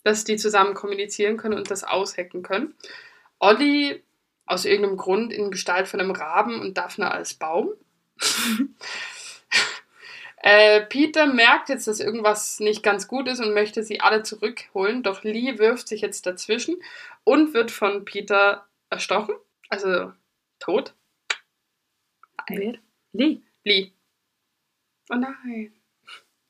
dass 0.05 0.23
die 0.23 0.37
zusammen 0.37 0.75
kommunizieren 0.75 1.35
können 1.35 1.57
und 1.57 1.71
das 1.71 1.83
aushacken 1.83 2.43
können. 2.43 2.75
Olli 3.39 4.03
aus 4.45 4.63
irgendeinem 4.65 4.97
Grund 4.97 5.33
in 5.33 5.49
Gestalt 5.49 5.87
von 5.87 5.99
einem 5.99 6.11
Raben 6.11 6.61
und 6.61 6.77
Daphne 6.77 7.11
als 7.11 7.33
Baum. 7.33 7.71
Äh, 10.47 10.81
Peter 10.81 11.25
merkt 11.25 11.69
jetzt, 11.69 11.87
dass 11.87 11.99
irgendwas 11.99 12.59
nicht 12.59 12.83
ganz 12.83 13.07
gut 13.07 13.27
ist 13.27 13.39
und 13.39 13.55
möchte 13.55 13.81
sie 13.81 14.01
alle 14.01 14.21
zurückholen, 14.21 15.01
doch 15.01 15.23
Lee 15.23 15.57
wirft 15.57 15.87
sich 15.87 16.01
jetzt 16.01 16.27
dazwischen 16.27 16.75
und 17.23 17.55
wird 17.55 17.71
von 17.71 18.05
Peter 18.05 18.67
erstochen, 18.91 19.33
also 19.69 20.13
tot. 20.59 20.93
Wer? 22.47 22.75
Lee. 23.13 23.41
Lee. 23.63 23.91
Oh 25.09 25.15
nein. 25.15 25.73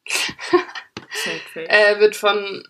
Er 1.55 1.99
wird 1.99 2.15
von, 2.15 2.67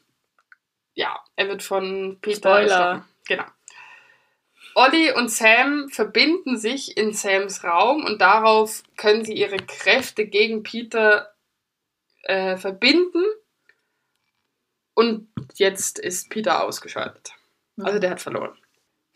ja, 0.96 1.20
er 1.36 1.48
wird 1.50 1.62
von 1.62 2.18
Peter 2.22 2.58
Spoiler. 2.58 2.62
erstochen. 2.62 3.06
Genau. 3.28 3.46
Olli 4.76 5.12
und 5.14 5.30
Sam 5.30 5.90
verbinden 5.90 6.58
sich 6.58 6.98
in 6.98 7.14
Sams 7.14 7.64
Raum 7.64 8.04
und 8.04 8.20
darauf 8.20 8.84
können 8.98 9.24
sie 9.24 9.34
ihre 9.34 9.58
Kräfte 9.58 10.26
gegen 10.26 10.64
Peter 10.64 11.34
äh, 12.24 12.58
verbinden. 12.58 13.24
Und 14.94 15.30
jetzt 15.54 16.00
ist 16.00 16.30
Peter 16.30 16.64
ausgeschaltet. 16.64 17.32
Also 17.82 18.00
der 18.00 18.12
hat 18.12 18.22
verloren. 18.22 18.58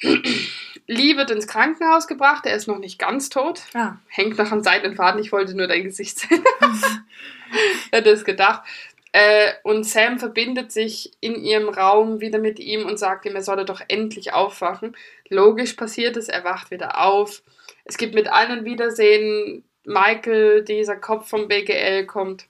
Lee 0.87 1.17
wird 1.17 1.29
ins 1.31 1.47
Krankenhaus 1.47 2.07
gebracht, 2.07 2.45
er 2.45 2.55
ist 2.55 2.67
noch 2.67 2.79
nicht 2.79 2.97
ganz 2.97 3.29
tot. 3.29 3.63
ah. 3.73 3.97
Hängt 4.07 4.37
noch 4.37 4.51
am 4.51 4.63
seidenen 4.63 4.95
Faden, 4.95 5.21
ich 5.21 5.31
wollte 5.31 5.55
nur 5.55 5.67
dein 5.67 5.83
Gesicht 5.83 6.19
sehen. 6.19 6.43
Hätte 7.91 8.09
es 8.11 8.23
gedacht. 8.23 8.63
Äh, 9.11 9.53
und 9.63 9.85
Sam 9.85 10.19
verbindet 10.19 10.71
sich 10.71 11.11
in 11.19 11.35
ihrem 11.35 11.69
Raum 11.69 12.19
wieder 12.19 12.37
mit 12.37 12.59
ihm 12.59 12.85
und 12.85 12.99
sagt 12.99 13.25
ihm, 13.25 13.35
er 13.35 13.41
solle 13.41 13.65
doch 13.65 13.81
endlich 13.87 14.33
aufwachen. 14.33 14.95
Logisch 15.29 15.73
passiert 15.73 16.15
es, 16.15 16.29
er 16.29 16.43
wacht 16.43 16.69
wieder 16.69 17.03
auf. 17.03 17.41
Es 17.85 17.97
gibt 17.97 18.13
mit 18.13 18.31
allen 18.31 18.65
Wiedersehen. 18.65 19.63
Michael, 19.83 20.63
dieser 20.63 20.95
Kopf 20.95 21.29
vom 21.29 21.47
BGL, 21.47 22.05
kommt, 22.05 22.47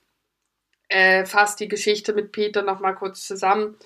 äh, 0.88 1.24
fasst 1.24 1.60
die 1.60 1.68
Geschichte 1.68 2.12
mit 2.12 2.32
Peter 2.32 2.62
nochmal 2.62 2.94
kurz 2.94 3.26
zusammen. 3.26 3.76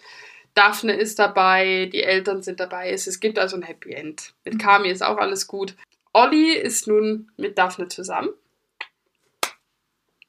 Daphne 0.55 0.95
ist 0.95 1.19
dabei, 1.19 1.89
die 1.93 2.03
Eltern 2.03 2.43
sind 2.43 2.59
dabei. 2.59 2.91
Es, 2.91 3.07
es 3.07 3.21
gibt 3.21 3.39
also 3.39 3.57
ein 3.57 3.63
Happy 3.63 3.93
End. 3.93 4.35
Mit 4.45 4.59
Kami 4.59 4.89
ist 4.89 5.03
auch 5.03 5.19
alles 5.19 5.47
gut. 5.47 5.77
Olli 6.13 6.55
ist 6.55 6.87
nun 6.87 7.31
mit 7.37 7.59
Daphne 7.59 7.89
zusammen. 7.89 8.31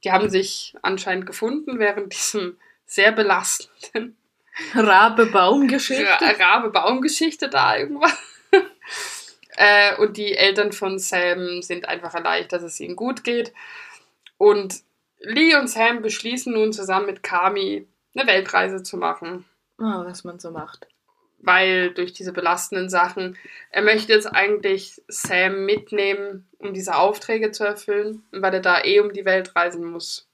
Die 0.05 0.11
haben 0.11 0.29
sich 0.29 0.75
anscheinend 0.83 1.25
gefunden 1.25 1.79
während 1.79 2.13
diesem 2.13 2.57
sehr 2.85 3.11
belastenden 3.11 4.15
Rabe 4.73 5.25
Baumgeschichte. 5.25 6.05
Ra- 6.07 6.31
Rabe-Baumgeschichte 6.39 7.49
da 7.49 7.75
irgendwas. 7.77 8.15
äh, 9.57 9.95
und 9.97 10.15
die 10.17 10.33
Eltern 10.35 10.71
von 10.71 10.99
Sam 10.99 11.61
sind 11.61 11.89
einfach 11.89 12.13
erleichtert, 12.13 12.61
dass 12.61 12.73
es 12.73 12.79
ihnen 12.79 12.95
gut 12.95 13.23
geht. 13.23 13.53
Und 14.37 14.81
Lee 15.19 15.55
und 15.55 15.67
Sam 15.67 16.01
beschließen 16.01 16.53
nun 16.53 16.71
zusammen 16.71 17.07
mit 17.07 17.23
Kami 17.23 17.87
eine 18.15 18.27
Weltreise 18.27 18.83
zu 18.83 18.97
machen. 18.97 19.43
Oh, 19.77 19.83
was 20.05 20.23
man 20.23 20.39
so 20.39 20.51
macht. 20.51 20.87
Weil 21.45 21.93
durch 21.93 22.13
diese 22.13 22.34
belastenden 22.34 22.89
Sachen, 22.89 23.38
er 23.69 23.84
möchte 23.84 24.13
jetzt 24.13 24.27
eigentlich 24.27 25.01
Sam 25.08 25.65
mitnehmen, 25.65 26.47
um 26.58 26.73
diese 26.73 26.95
Aufträge 26.95 27.51
zu 27.51 27.63
erfüllen. 27.63 28.23
Und 28.31 28.41
weil 28.41 28.53
er 28.53 28.62
da 28.62 28.84
eh 28.84 28.99
um 28.99 29.13
die 29.13 29.25
Welt 29.25 29.55
reisen 29.55 29.86
muss, 29.86 30.27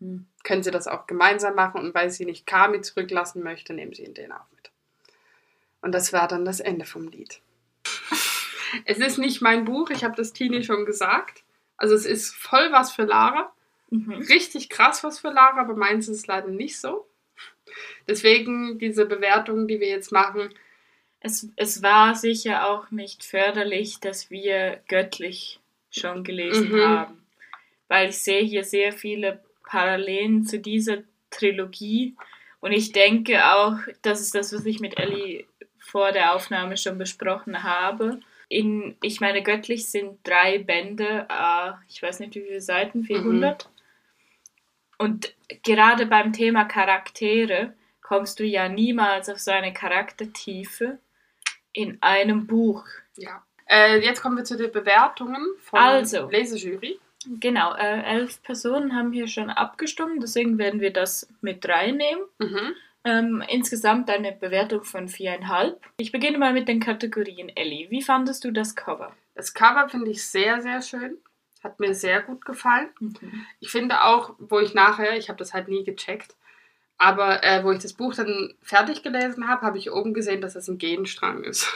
Mhm. 0.00 0.26
können 0.42 0.62
sie 0.64 0.70
das 0.72 0.88
auch 0.88 1.06
gemeinsam 1.06 1.54
machen. 1.54 1.80
Und 1.80 1.94
weil 1.94 2.10
sie 2.10 2.24
nicht 2.24 2.46
Kami 2.46 2.80
zurücklassen 2.80 3.42
möchte, 3.42 3.72
nehmen 3.74 3.94
sie 3.94 4.04
ihn 4.04 4.14
den 4.14 4.32
auch 4.32 4.46
mit. 4.56 4.70
Und 5.80 5.92
das 5.92 6.12
war 6.12 6.26
dann 6.26 6.44
das 6.44 6.60
Ende 6.60 6.84
vom 6.84 7.08
Lied. 7.08 7.40
es 8.84 8.98
ist 8.98 9.18
nicht 9.18 9.40
mein 9.40 9.64
Buch, 9.64 9.90
ich 9.90 10.04
habe 10.04 10.16
das 10.16 10.32
Tini 10.32 10.64
schon 10.64 10.84
gesagt. 10.84 11.44
Also 11.76 11.94
es 11.94 12.04
ist 12.04 12.34
voll 12.34 12.72
was 12.72 12.92
für 12.92 13.04
Lara. 13.04 13.52
Mhm. 13.90 14.14
Richtig 14.14 14.68
krass 14.68 15.04
was 15.04 15.20
für 15.20 15.30
Lara, 15.30 15.60
aber 15.60 15.76
meins 15.76 16.08
ist 16.08 16.16
es 16.16 16.26
leider 16.26 16.48
nicht 16.48 16.80
so. 16.80 17.06
Deswegen 18.08 18.78
diese 18.78 19.06
Bewertungen, 19.06 19.68
die 19.68 19.80
wir 19.80 19.88
jetzt 19.88 20.12
machen, 20.12 20.50
Es, 21.20 21.48
es 21.56 21.82
war 21.82 22.14
sicher 22.14 22.68
auch 22.68 22.92
nicht 22.92 23.24
förderlich, 23.24 23.98
dass 23.98 24.30
wir 24.30 24.80
göttlich 24.86 25.58
schon 25.90 26.22
gelesen 26.22 26.70
Mhm. 26.70 26.80
haben. 26.80 27.26
Weil 27.88 28.10
ich 28.10 28.18
sehe 28.18 28.42
hier 28.44 28.62
sehr 28.62 28.92
viele 28.92 29.40
Parallelen 29.64 30.44
zu 30.46 30.60
dieser 30.60 30.98
Trilogie. 31.30 32.14
Und 32.60 32.70
ich 32.70 32.92
denke 32.92 33.44
auch, 33.52 33.74
das 34.02 34.20
ist 34.20 34.34
das, 34.36 34.52
was 34.52 34.64
ich 34.64 34.78
mit 34.78 34.96
Ellie 34.96 35.44
vor 35.80 36.12
der 36.12 36.34
Aufnahme 36.36 36.76
schon 36.76 36.98
besprochen 36.98 37.64
habe. 37.64 38.20
In, 38.48 38.96
ich 39.02 39.20
meine, 39.20 39.42
göttlich 39.42 39.86
sind 39.86 40.20
drei 40.22 40.58
Bände, 40.58 41.26
äh, 41.28 41.72
ich 41.88 42.00
weiß 42.00 42.20
nicht 42.20 42.36
wie 42.36 42.42
viele 42.42 42.60
Seiten, 42.60 43.02
400. 43.02 43.68
Und 44.98 45.34
gerade 45.64 46.06
beim 46.06 46.32
Thema 46.32 46.64
Charaktere 46.64 47.74
kommst 48.08 48.40
du 48.40 48.44
ja 48.44 48.70
niemals 48.70 49.28
auf 49.28 49.38
so 49.38 49.50
eine 49.50 49.74
Charaktertiefe 49.74 50.98
in 51.74 51.98
einem 52.00 52.46
Buch. 52.46 52.84
ja. 53.16 53.42
Äh, 53.70 53.98
jetzt 53.98 54.22
kommen 54.22 54.38
wir 54.38 54.44
zu 54.44 54.56
den 54.56 54.72
Bewertungen 54.72 55.44
von 55.60 55.78
Also. 55.78 56.26
Lesejury. 56.30 56.98
Genau, 57.38 57.74
äh, 57.74 58.00
elf 58.02 58.42
Personen 58.42 58.96
haben 58.96 59.12
hier 59.12 59.28
schon 59.28 59.50
abgestimmt, 59.50 60.22
deswegen 60.22 60.56
werden 60.56 60.80
wir 60.80 60.90
das 60.90 61.28
mit 61.42 61.68
reinnehmen. 61.68 62.24
Mhm. 62.38 62.74
Ähm, 63.04 63.44
insgesamt 63.46 64.08
eine 64.08 64.32
Bewertung 64.32 64.84
von 64.84 65.08
viereinhalb. 65.08 65.78
Ich 65.98 66.12
beginne 66.12 66.38
mal 66.38 66.54
mit 66.54 66.66
den 66.66 66.80
Kategorien. 66.80 67.50
Ellie, 67.54 67.90
wie 67.90 68.00
fandest 68.00 68.42
du 68.42 68.52
das 68.52 68.74
Cover? 68.74 69.14
Das 69.34 69.52
Cover 69.52 69.86
finde 69.90 70.10
ich 70.10 70.24
sehr, 70.26 70.62
sehr 70.62 70.80
schön. 70.80 71.18
Hat 71.62 71.78
mir 71.78 71.94
sehr 71.94 72.22
gut 72.22 72.46
gefallen. 72.46 72.88
Mhm. 73.00 73.44
Ich 73.60 73.70
finde 73.70 74.02
auch, 74.04 74.34
wo 74.38 74.60
ich 74.60 74.72
nachher, 74.72 75.18
ich 75.18 75.28
habe 75.28 75.38
das 75.38 75.52
halt 75.52 75.68
nie 75.68 75.84
gecheckt, 75.84 76.36
aber 76.98 77.44
äh, 77.44 77.64
wo 77.64 77.70
ich 77.70 77.78
das 77.78 77.92
Buch 77.92 78.14
dann 78.14 78.54
fertig 78.62 79.02
gelesen 79.02 79.48
habe, 79.48 79.62
habe 79.62 79.78
ich 79.78 79.90
oben 79.90 80.14
gesehen, 80.14 80.40
dass 80.40 80.54
das 80.54 80.68
ein 80.68 80.78
Genstrang 80.78 81.44
ist. 81.44 81.72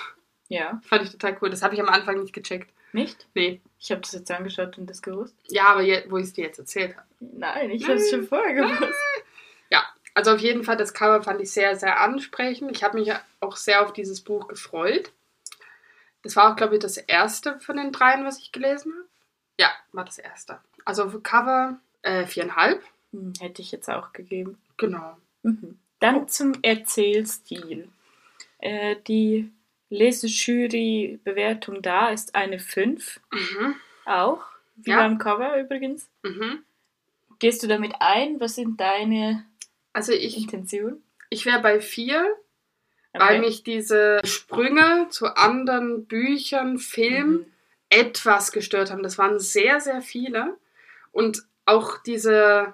Ja. 0.48 0.80
Fand 0.88 1.04
ich 1.04 1.10
total 1.10 1.38
cool. 1.40 1.50
Das 1.50 1.62
habe 1.62 1.74
ich 1.74 1.80
am 1.80 1.88
Anfang 1.88 2.20
nicht 2.20 2.34
gecheckt. 2.34 2.70
Nicht? 2.92 3.26
Nee. 3.34 3.60
Ich 3.78 3.90
habe 3.90 4.02
das 4.02 4.12
jetzt 4.12 4.30
angeschaut 4.30 4.76
und 4.76 4.90
das 4.90 5.00
gewusst. 5.00 5.34
Ja, 5.48 5.68
aber 5.68 5.80
je, 5.80 6.04
wo 6.08 6.18
ich 6.18 6.24
es 6.24 6.32
dir 6.34 6.44
jetzt 6.44 6.58
erzählt 6.58 6.96
habe. 6.96 7.06
Nein, 7.20 7.70
ich 7.70 7.84
habe 7.84 7.94
es 7.94 8.10
schon 8.10 8.26
vorher 8.26 8.54
gewusst. 8.54 9.00
Ja, 9.70 9.82
also 10.12 10.32
auf 10.32 10.40
jeden 10.40 10.64
Fall, 10.64 10.76
das 10.76 10.92
Cover 10.92 11.22
fand 11.22 11.40
ich 11.40 11.50
sehr, 11.50 11.76
sehr 11.76 12.00
ansprechend. 12.00 12.70
Ich 12.76 12.84
habe 12.84 12.98
mich 12.98 13.10
auch 13.40 13.56
sehr 13.56 13.82
auf 13.82 13.92
dieses 13.94 14.20
Buch 14.20 14.48
gefreut. 14.48 15.10
Das 16.22 16.36
war 16.36 16.52
auch, 16.52 16.56
glaube 16.56 16.74
ich, 16.74 16.80
das 16.80 16.98
erste 16.98 17.58
von 17.60 17.76
den 17.76 17.92
dreien, 17.92 18.24
was 18.26 18.38
ich 18.38 18.52
gelesen 18.52 18.92
habe. 18.92 19.08
Ja, 19.58 19.70
war 19.92 20.04
das 20.04 20.18
erste. 20.18 20.60
Also 20.84 21.08
Cover 21.20 21.78
äh, 22.02 22.26
viereinhalb. 22.26 22.82
Hm, 23.12 23.32
hätte 23.40 23.62
ich 23.62 23.72
jetzt 23.72 23.88
auch 23.88 24.12
gegeben. 24.12 24.58
Genau. 24.86 25.16
Mhm. 25.42 25.78
Dann 26.00 26.28
zum 26.28 26.52
Erzählstil. 26.62 27.88
Äh, 28.58 28.96
die 29.08 29.50
Lesejury-Bewertung 29.90 31.82
da 31.82 32.10
ist 32.10 32.34
eine 32.34 32.58
5. 32.58 33.20
Mhm. 33.32 33.74
Auch. 34.04 34.44
Wie 34.76 34.90
Ja. 34.90 34.98
beim 34.98 35.18
Cover 35.18 35.58
übrigens. 35.60 36.08
Mhm. 36.22 36.64
Gehst 37.38 37.62
du 37.62 37.66
damit 37.66 37.94
ein? 38.00 38.40
Was 38.40 38.54
sind 38.56 38.80
deine 38.80 39.44
Also 39.92 40.12
ich, 40.12 40.36
Intentionen? 40.38 41.02
ich 41.28 41.44
wäre 41.44 41.60
bei 41.60 41.80
vier, 41.80 42.34
weil 43.12 43.40
mich 43.40 43.62
diese 43.62 44.20
Sprünge 44.24 45.08
zu 45.10 45.26
anderen 45.36 46.06
Büchern, 46.06 46.78
Filmen 46.78 47.40
Mhm. 47.40 47.46
etwas 47.90 48.52
gestört 48.52 48.90
haben. 48.90 49.02
Das 49.02 49.18
waren 49.18 49.38
sehr, 49.38 49.80
sehr 49.80 50.00
viele. 50.02 50.56
Und 51.10 51.42
auch 51.66 51.98
diese, 52.02 52.72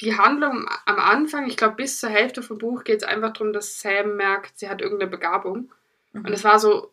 die 0.00 0.16
Handlung 0.16 0.68
am 0.86 0.98
Anfang, 0.98 1.46
ich 1.46 1.56
glaube, 1.56 1.76
bis 1.76 2.00
zur 2.00 2.10
Hälfte 2.10 2.42
vom 2.42 2.58
Buch 2.58 2.84
geht 2.84 3.02
es 3.02 3.08
einfach 3.08 3.32
darum, 3.32 3.52
dass 3.52 3.80
Sam 3.80 4.16
merkt, 4.16 4.58
sie 4.58 4.68
hat 4.68 4.80
irgendeine 4.80 5.10
Begabung. 5.10 5.72
Mhm. 6.12 6.24
Und 6.24 6.32
es 6.32 6.44
war 6.44 6.58
so, 6.58 6.92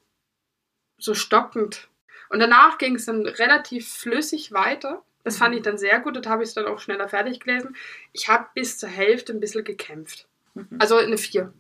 so 0.97 1.13
stockend. 1.13 1.87
Und 2.29 2.39
danach 2.39 2.77
ging 2.77 2.95
es 2.95 3.05
dann 3.05 3.25
relativ 3.25 3.87
flüssig 3.91 4.51
weiter. 4.51 5.03
Das 5.23 5.35
Mhm. 5.35 5.39
fand 5.39 5.55
ich 5.55 5.61
dann 5.61 5.77
sehr 5.77 5.99
gut. 5.99 6.15
Das 6.15 6.27
habe 6.27 6.43
ich 6.43 6.53
dann 6.53 6.65
auch 6.65 6.79
schneller 6.79 7.07
fertig 7.07 7.39
gelesen. 7.39 7.75
Ich 8.13 8.27
habe 8.27 8.47
bis 8.53 8.77
zur 8.77 8.89
Hälfte 8.89 9.33
ein 9.33 9.39
bisschen 9.39 9.63
gekämpft. 9.63 10.27
Mhm. 10.53 10.67
Also 10.79 10.95
eine 10.97 11.17
4. 11.17 11.53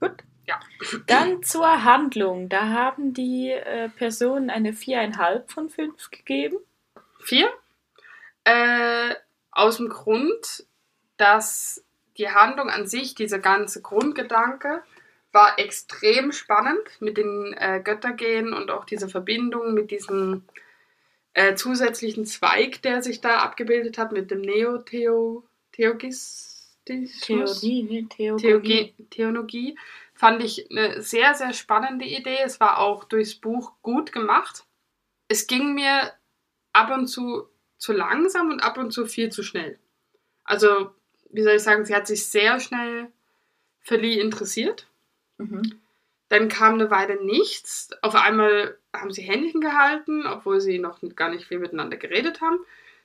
Gut. 0.00 0.24
Ja. 0.46 0.60
Dann 1.06 1.42
zur 1.42 1.84
Handlung. 1.84 2.48
Da 2.48 2.68
haben 2.68 3.14
die 3.14 3.50
äh, 3.50 3.88
Personen 3.88 4.50
eine 4.50 4.72
4,5 4.72 5.50
von 5.50 5.70
5 5.70 6.10
gegeben. 6.10 6.58
4. 7.20 7.48
Äh, 8.44 9.14
aus 9.54 9.78
dem 9.78 9.88
Grund, 9.88 10.66
dass 11.16 11.82
die 12.18 12.28
Handlung 12.28 12.68
an 12.68 12.86
sich, 12.86 13.14
dieser 13.14 13.38
ganze 13.38 13.80
Grundgedanke, 13.82 14.82
war 15.32 15.58
extrem 15.58 16.32
spannend 16.32 17.00
mit 17.00 17.16
den 17.16 17.54
äh, 17.54 17.80
Göttergehen 17.82 18.52
und 18.52 18.70
auch 18.70 18.84
diese 18.84 19.08
Verbindung 19.08 19.72
mit 19.74 19.90
diesem 19.90 20.44
äh, 21.32 21.56
zusätzlichen 21.56 22.24
Zweig, 22.24 22.82
der 22.82 23.02
sich 23.02 23.20
da 23.20 23.38
abgebildet 23.38 23.98
hat, 23.98 24.12
mit 24.12 24.30
dem 24.30 24.42
Neo-Theogistismus. 24.42 27.20
Theorie, 27.20 27.82
ne? 27.82 28.08
Theologie, 28.08 28.94
Theologie 29.10 29.76
fand 30.14 30.44
ich 30.44 30.70
eine 30.70 31.02
sehr, 31.02 31.34
sehr 31.34 31.52
spannende 31.52 32.04
Idee. 32.04 32.38
Es 32.44 32.60
war 32.60 32.78
auch 32.78 33.02
durchs 33.02 33.34
Buch 33.34 33.72
gut 33.82 34.12
gemacht. 34.12 34.64
Es 35.26 35.48
ging 35.48 35.74
mir 35.74 36.12
ab 36.72 36.92
und 36.92 37.08
zu 37.08 37.48
zu 37.78 37.92
langsam 37.92 38.50
und 38.50 38.60
ab 38.60 38.78
und 38.78 38.92
zu 38.92 39.06
viel 39.06 39.30
zu 39.30 39.42
schnell. 39.42 39.78
Also, 40.44 40.90
wie 41.30 41.42
soll 41.42 41.54
ich 41.54 41.62
sagen, 41.62 41.84
sie 41.84 41.94
hat 41.94 42.06
sich 42.06 42.26
sehr 42.26 42.60
schnell 42.60 43.08
für 43.80 43.96
Lee 43.96 44.20
interessiert. 44.20 44.86
Mhm. 45.38 45.80
Dann 46.28 46.48
kam 46.48 46.74
eine 46.74 46.90
Weile 46.90 47.22
nichts. 47.24 47.90
Auf 48.02 48.14
einmal 48.14 48.78
haben 48.92 49.12
sie 49.12 49.22
Händchen 49.22 49.60
gehalten, 49.60 50.26
obwohl 50.26 50.60
sie 50.60 50.78
noch 50.78 50.98
gar 51.16 51.28
nicht 51.30 51.46
viel 51.46 51.58
miteinander 51.58 51.96
geredet 51.96 52.40
haben. 52.40 52.58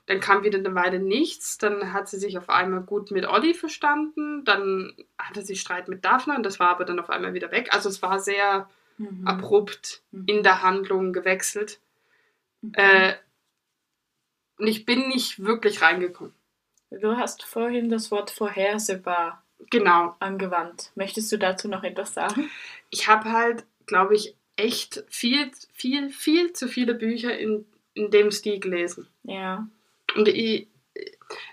Dann 0.06 0.20
kam 0.20 0.42
wieder 0.42 0.58
eine 0.58 0.74
Weile 0.74 0.98
nichts. 0.98 1.58
Dann 1.58 1.92
hat 1.92 2.08
sie 2.08 2.18
sich 2.18 2.38
auf 2.38 2.48
einmal 2.48 2.80
gut 2.80 3.10
mit 3.10 3.26
Olli 3.26 3.54
verstanden. 3.54 4.44
Dann 4.44 4.94
hatte 5.18 5.42
sie 5.42 5.56
Streit 5.56 5.88
mit 5.88 6.04
Daphne 6.04 6.34
und 6.36 6.44
das 6.44 6.58
war 6.58 6.70
aber 6.70 6.84
dann 6.84 6.98
auf 6.98 7.10
einmal 7.10 7.34
wieder 7.34 7.52
weg. 7.52 7.68
Also 7.72 7.88
es 7.88 8.02
war 8.02 8.18
sehr 8.18 8.68
Mhm. 8.96 9.26
abrupt 9.26 10.02
Mhm. 10.10 10.24
in 10.26 10.42
der 10.42 10.62
Handlung 10.62 11.12
gewechselt. 11.12 11.80
Mhm. 12.62 12.72
Äh, 12.74 13.14
und 14.60 14.66
ich 14.66 14.84
bin 14.84 15.08
nicht 15.08 15.42
wirklich 15.42 15.82
reingekommen. 15.82 16.34
Du 16.90 17.16
hast 17.16 17.42
vorhin 17.44 17.88
das 17.88 18.10
Wort 18.10 18.30
vorhersehbar 18.30 19.42
Genau. 19.70 20.16
angewandt. 20.20 20.90
Möchtest 20.94 21.30
du 21.32 21.38
dazu 21.38 21.68
noch 21.68 21.82
etwas 21.82 22.14
sagen? 22.14 22.50
Ich 22.90 23.08
habe 23.08 23.30
halt, 23.30 23.64
glaube 23.86 24.14
ich, 24.14 24.34
echt 24.56 25.04
viel, 25.08 25.50
viel, 25.72 26.10
viel 26.10 26.52
zu 26.52 26.66
viele 26.68 26.94
Bücher 26.94 27.36
in, 27.38 27.66
in 27.94 28.10
dem 28.10 28.30
Stil 28.30 28.58
gelesen. 28.58 29.06
Ja. 29.22 29.68
Und 30.16 30.28
ich, 30.28 30.66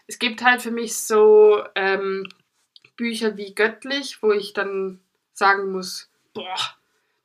es 0.07 0.19
gibt 0.19 0.43
halt 0.43 0.61
für 0.61 0.71
mich 0.71 0.95
so 0.97 1.63
ähm, 1.75 2.27
Bücher 2.95 3.37
wie 3.37 3.53
Göttlich, 3.53 4.21
wo 4.23 4.31
ich 4.31 4.53
dann 4.53 4.99
sagen 5.33 5.71
muss, 5.71 6.09
boah, 6.33 6.57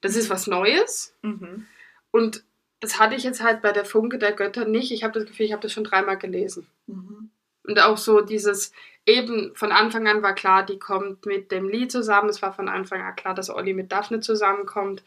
das 0.01 0.17
ist 0.17 0.31
was 0.31 0.47
Neues. 0.47 1.15
Mhm. 1.23 1.67
Und 2.11 2.45
das 2.83 2.99
hatte 2.99 3.15
ich 3.15 3.23
jetzt 3.23 3.43
halt 3.43 3.63
bei 3.63 3.71
der 3.71 3.85
Funke 3.85 4.19
der 4.19 4.33
Götter 4.33 4.65
nicht. 4.65 4.91
Ich 4.91 5.05
habe 5.05 5.17
das 5.19 5.29
Gefühl, 5.29 5.47
ich 5.47 5.53
habe 5.53 5.63
das 5.63 5.73
schon 5.73 5.85
dreimal 5.85 6.19
gelesen. 6.19 6.67
Mhm. 6.89 7.31
Und 7.63 7.81
auch 7.81 7.97
so 7.97 8.23
dieses, 8.23 8.73
eben 9.07 9.55
von 9.55 9.71
Anfang 9.71 10.09
an 10.09 10.21
war 10.25 10.35
klar, 10.35 10.67
die 10.67 10.81
kommt 10.81 11.25
mit 11.25 11.53
dem 11.53 11.69
Lee 11.69 11.87
zusammen. 11.87 12.29
Es 12.29 12.43
war 12.43 12.53
von 12.53 12.69
Anfang 12.69 13.01
an 13.01 13.15
klar, 13.15 13.35
dass 13.35 13.51
Olli 13.51 13.73
mit 13.73 13.93
Daphne 13.93 14.19
zusammenkommt. 14.19 15.05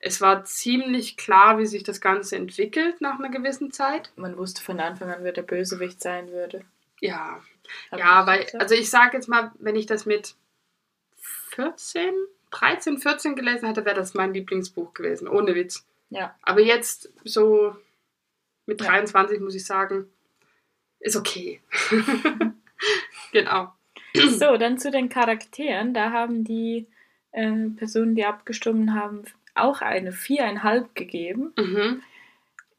Es 0.00 0.20
war 0.20 0.44
ziemlich 0.44 1.16
klar, 1.16 1.58
wie 1.58 1.64
sich 1.64 1.82
das 1.82 2.02
Ganze 2.02 2.36
entwickelt 2.36 3.00
nach 3.00 3.18
einer 3.18 3.30
gewissen 3.30 3.72
Zeit. 3.72 4.12
Man 4.16 4.36
wusste 4.36 4.62
von 4.62 4.78
Anfang 4.78 5.10
an, 5.10 5.24
wer 5.24 5.32
der 5.32 5.42
Bösewicht 5.42 6.02
sein 6.02 6.30
würde. 6.30 6.60
Ja, 7.00 7.40
Hab 7.90 7.98
ja, 7.98 8.26
weil, 8.26 8.44
gesagt? 8.44 8.62
also 8.62 8.74
ich 8.74 8.90
sage 8.90 9.16
jetzt 9.16 9.30
mal, 9.30 9.50
wenn 9.58 9.76
ich 9.76 9.86
das 9.86 10.04
mit 10.04 10.34
14, 11.52 12.12
13, 12.50 12.98
14 12.98 13.34
gelesen 13.34 13.66
hätte, 13.66 13.86
wäre 13.86 13.96
das 13.96 14.12
mein 14.12 14.34
Lieblingsbuch 14.34 14.92
gewesen, 14.92 15.26
ohne 15.26 15.54
Witz. 15.54 15.86
Ja. 16.10 16.36
Aber 16.42 16.60
jetzt 16.60 17.12
so 17.24 17.74
mit 18.66 18.80
Ja. 18.80 18.88
23 18.88 19.40
muss 19.40 19.54
ich 19.54 19.64
sagen, 19.64 20.06
ist 21.00 21.16
okay. 21.16 21.60
genau. 23.32 23.72
So, 24.14 24.56
dann 24.56 24.78
zu 24.78 24.90
den 24.90 25.08
Charakteren. 25.08 25.92
Da 25.92 26.12
haben 26.12 26.44
die 26.44 26.86
äh, 27.32 27.68
Personen, 27.76 28.14
die 28.14 28.24
abgestimmt 28.24 28.92
haben, 28.92 29.24
auch 29.54 29.80
eine 29.80 30.12
viereinhalb 30.12 30.94
gegeben. 30.94 31.52
Mhm. 31.58 32.02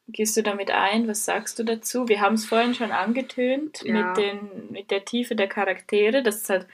Gehst 0.08 0.36
du 0.36 0.42
damit 0.42 0.70
ein? 0.70 1.08
Was 1.08 1.24
sagst 1.24 1.58
du 1.58 1.64
dazu? 1.64 2.08
Wir 2.08 2.20
haben 2.20 2.34
es 2.34 2.46
vorhin 2.46 2.74
schon 2.74 2.92
angetönt 2.92 3.82
Ja. 3.82 3.92
mit, 4.08 4.16
den, 4.16 4.70
mit 4.70 4.90
der 4.90 5.04
Tiefe 5.04 5.34
der 5.34 5.48
Charaktere, 5.48 6.22
dass 6.22 6.42
es 6.42 6.48
halt 6.48 6.66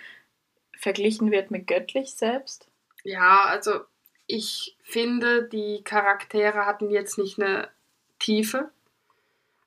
verglichen 0.78 1.30
wird 1.30 1.50
mit 1.50 1.66
göttlich 1.66 2.14
selbst. 2.14 2.68
Ja, 3.04 3.44
also 3.46 3.80
ich 4.32 4.78
finde, 4.82 5.44
die 5.44 5.82
Charaktere 5.84 6.64
hatten 6.64 6.90
jetzt 6.90 7.18
nicht 7.18 7.38
eine 7.38 7.68
Tiefe. 8.18 8.70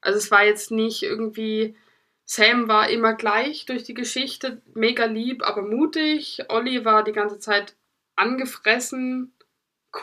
Also 0.02 0.18
es 0.18 0.32
war 0.32 0.44
jetzt 0.44 0.72
nicht 0.72 1.04
irgendwie, 1.04 1.76
Sam 2.26 2.68
war 2.68 2.90
immer 2.90 3.14
gleich 3.14 3.66
durch 3.68 3.84
die 3.84 3.94
Geschichte, 3.94 4.62
mega 4.74 5.06
lieb, 5.06 5.44
aber 5.48 5.62
mutig. 5.62 6.46
Olli 6.50 6.84
war 6.84 7.04
die 7.04 7.12
ganze 7.12 7.38
Zeit 7.38 7.76
angefressen, 8.16 9.34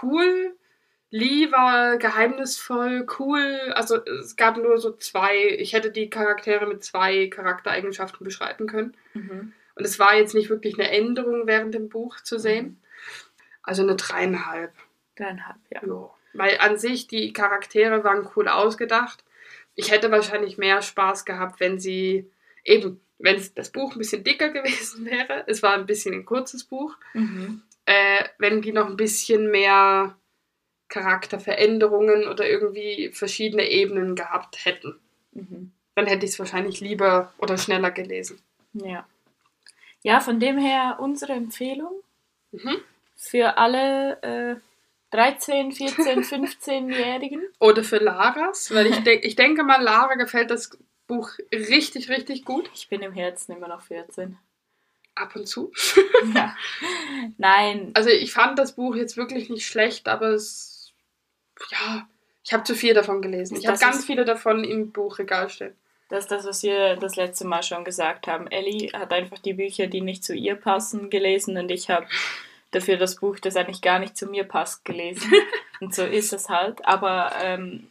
cool. 0.03 0.57
Lee 1.11 1.51
war 1.51 1.99
geheimnisvoll, 1.99 3.07
cool. 3.19 3.73
Also 3.75 3.97
es 4.05 4.37
gab 4.37 4.57
nur 4.57 4.79
so 4.79 4.93
zwei, 4.93 5.57
ich 5.59 5.73
hätte 5.73 5.91
die 5.91 6.09
Charaktere 6.09 6.67
mit 6.67 6.85
zwei 6.85 7.27
Charaktereigenschaften 7.27 8.25
beschreiben 8.25 8.69
können. 8.69 8.97
Mhm. 9.13 9.53
Und 9.75 9.85
es 9.85 9.99
war 9.99 10.17
jetzt 10.17 10.35
nicht 10.35 10.51
wirklich 10.51 10.79
eine 10.79 10.91
Änderung 10.91 11.47
während 11.47 11.75
dem 11.75 11.89
Buch 11.89 12.21
zu 12.21 12.39
sehen. 12.39 12.82
Also 13.63 13.83
eine 13.83 13.97
dreieinhalb. 13.97 14.73
Dreieinhalb, 15.17 15.59
ja. 15.71 15.81
Ja. 15.87 16.11
Weil 16.35 16.59
an 16.59 16.79
sich 16.79 17.07
die 17.07 17.33
Charaktere 17.33 18.05
waren 18.05 18.29
cool 18.37 18.49
ausgedacht. 18.49 19.25
Ich 19.75 19.91
hätte 19.91 20.11
wahrscheinlich 20.11 20.59
mehr 20.59 20.83
Spaß 20.83 21.25
gehabt, 21.25 21.61
wenn 21.61 21.79
sie 21.79 22.31
eben, 22.65 23.01
wenn 23.19 23.43
das 23.55 23.71
Buch 23.71 23.93
ein 23.93 23.99
bisschen 23.99 24.25
dicker 24.25 24.49
gewesen 24.49 25.05
wäre. 25.11 25.45
Es 25.47 25.63
war 25.63 25.75
ein 25.75 25.87
bisschen 25.87 26.15
ein 26.15 26.25
kurzes 26.25 26.65
Buch. 26.65 26.97
Mhm. 27.15 27.63
Äh, 27.85 28.25
wenn 28.39 28.63
die 28.63 28.73
noch 28.73 28.87
ein 28.87 28.97
bisschen 28.97 29.51
mehr 29.51 30.17
Charakterveränderungen 30.89 32.29
oder 32.29 32.49
irgendwie 32.49 33.11
verschiedene 33.13 33.69
Ebenen 33.71 34.15
gehabt 34.15 34.65
hätten. 34.65 34.99
Mhm. 35.33 35.73
Dann 35.95 36.07
hätte 36.07 36.25
ich 36.25 36.33
es 36.33 36.39
wahrscheinlich 36.39 36.81
lieber 36.81 37.33
oder 37.39 37.57
schneller 37.59 37.91
gelesen. 37.91 38.41
Ja. 38.73 39.07
Ja, 40.03 40.21
von 40.21 40.41
dem 40.41 40.59
her 40.59 40.97
unsere 41.01 41.33
Empfehlung 41.33 41.93
Mhm. 42.53 42.77
Für 43.23 43.57
alle 43.57 44.21
äh, 44.23 44.57
13, 45.17 45.71
14, 45.73 46.25
15-Jährigen. 46.25 47.41
Oder 47.61 47.85
für 47.85 47.99
Laras, 47.99 48.75
weil 48.75 48.89
ich, 48.89 48.99
denk, 49.05 49.25
ich 49.25 49.37
denke 49.37 49.63
mal, 49.63 49.81
Lara 49.81 50.15
gefällt 50.15 50.51
das 50.51 50.71
Buch 51.07 51.31
richtig, 51.53 52.09
richtig 52.09 52.45
gut. 52.45 52.69
Ich 52.75 52.89
bin 52.89 53.01
im 53.01 53.13
Herzen 53.13 53.53
immer 53.53 53.69
noch 53.69 53.83
14. 53.83 54.37
Ab 55.15 55.37
und 55.37 55.47
zu. 55.47 55.71
ja. 56.35 56.57
Nein, 57.39 57.93
Also 57.95 58.11
ich 58.11 58.33
fand 58.33 58.59
das 58.59 58.75
Buch 58.75 58.97
jetzt 58.97 59.17
wirklich 59.17 59.51
nicht 59.51 59.67
schlecht, 59.67 60.09
aber 60.09 60.31
es, 60.31 60.93
ja, 61.71 62.09
Ich 62.43 62.53
habe 62.53 62.65
zu 62.65 62.75
viel 62.75 62.95
davon 62.95 63.23
gelesen. 63.23 63.57
Ich 63.57 63.67
habe 63.69 63.79
ganz 63.79 64.05
viele 64.05 64.25
davon 64.25 64.65
im 64.65 64.91
Buchregal 64.91 65.49
stehen. 65.49 65.77
Das 66.09 66.25
ist 66.25 66.31
das, 66.33 66.45
was 66.45 66.63
wir 66.63 66.97
das 66.97 67.17
letzte 67.17 67.47
Mal 67.47 67.63
schon 67.63 67.85
gesagt 67.85 68.27
haben. 68.27 68.47
Ellie 68.49 68.93
hat 68.93 69.13
einfach 69.13 69.39
die 69.39 69.55
Bücher, 69.55 69.87
die 69.87 70.01
nicht 70.01 70.25
zu 70.25 70.35
ihr 70.35 70.57
passen, 70.57 71.09
gelesen 71.09 71.57
und 71.57 71.71
ich 71.71 71.89
habe 71.89 72.07
dafür 72.73 72.97
das 72.97 73.17
Buch, 73.17 73.39
das 73.39 73.57
eigentlich 73.57 73.83
gar 73.83 73.99
nicht 73.99 74.17
zu 74.17 74.27
mir 74.27 74.45
passt, 74.45 74.85
gelesen. 74.85 75.33
und 75.81 75.95
so 75.95 76.03
ist 76.03 76.33
es 76.33 76.49
halt. 76.49 76.85
Aber 76.85 77.33
ähm, 77.41 77.91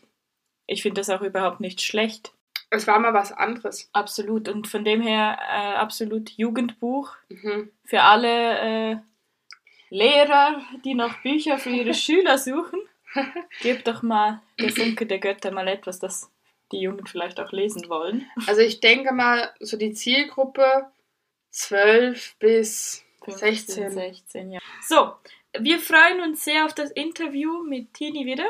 ich 0.67 0.82
finde 0.82 1.01
das 1.01 1.09
auch 1.09 1.21
überhaupt 1.21 1.61
nicht 1.61 1.82
schlecht. 1.82 2.34
Es 2.69 2.88
war 2.88 2.99
mal 2.99 3.13
was 3.13 3.32
anderes. 3.32 3.89
Absolut. 3.93 4.49
Und 4.49 4.67
von 4.67 4.84
dem 4.84 5.01
her 5.01 5.38
äh, 5.39 5.75
absolut 5.75 6.29
Jugendbuch 6.32 7.15
mhm. 7.29 7.69
für 7.86 8.01
alle 8.01 8.59
äh, 8.59 8.97
Lehrer, 9.89 10.61
die 10.86 10.93
noch 10.93 11.21
Bücher 11.21 11.57
für 11.57 11.69
ihre 11.69 11.93
Schüler 11.95 12.38
suchen. 12.38 12.79
Gebt 13.61 13.88
doch 13.88 14.01
mal 14.01 14.41
der 14.59 14.69
Funke 14.69 15.05
der 15.05 15.19
Götter 15.19 15.51
mal 15.51 15.67
etwas, 15.67 15.99
das 15.99 16.32
die 16.71 16.79
Jungen 16.79 17.05
vielleicht 17.05 17.41
auch 17.41 17.51
lesen 17.51 17.89
wollen. 17.89 18.25
Also 18.47 18.61
ich 18.61 18.79
denke 18.79 19.13
mal, 19.13 19.53
so 19.59 19.75
die 19.75 19.91
Zielgruppe 19.91 20.88
12 21.49 22.38
bis 22.39 23.03
15, 23.11 23.11
16. 23.28 23.91
16, 23.91 24.51
ja. 24.51 24.59
So, 24.82 25.13
wir 25.59 25.80
freuen 25.80 26.22
uns 26.22 26.43
sehr 26.43 26.65
auf 26.65 26.74
das 26.74 26.91
Interview 26.91 27.63
mit 27.63 27.93
Tini 27.93 28.26
wieder. 28.26 28.47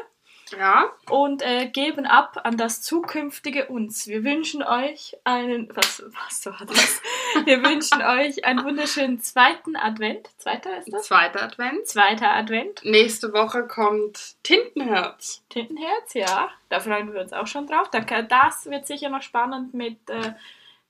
Ja. 0.58 0.92
Und 1.10 1.42
äh, 1.44 1.68
geben 1.68 2.06
ab 2.06 2.42
an 2.44 2.58
das 2.58 2.82
zukünftige 2.82 3.68
uns. 3.68 4.08
Wir 4.08 4.24
wünschen 4.24 4.64
euch 4.64 5.18
einen. 5.24 5.70
Was, 5.76 6.04
was 6.08 6.46
war 6.46 6.66
das? 6.66 7.02
Wir 7.46 7.64
wünschen 7.64 8.02
euch 8.02 8.44
einen 8.44 8.64
wunderschönen 8.66 9.22
zweiten 9.22 9.76
Advent. 9.76 10.30
Zweiter 10.38 10.78
ist 10.78 10.92
das? 10.92 11.04
Zweiter 11.04 11.44
Advent. 11.44 11.88
Zweiter 11.88 12.32
Advent. 12.32 12.84
Nächste 12.84 13.32
Woche 13.34 13.66
kommt 13.66 14.36
Tintenherz. 14.44 15.44
Tintenherz, 15.50 16.14
ja. 16.14 16.50
Da 16.70 16.80
freuen 16.80 17.14
wir 17.14 17.22
uns 17.22 17.34
auch 17.34 17.48
schon 17.48 17.68
drauf. 17.68 17.90
Das 17.90 18.66
wird 18.66 18.88
sicher 18.88 19.10
noch 19.10 19.22
spannend 19.22 19.74
mit 19.74 20.10
äh, 20.10 20.34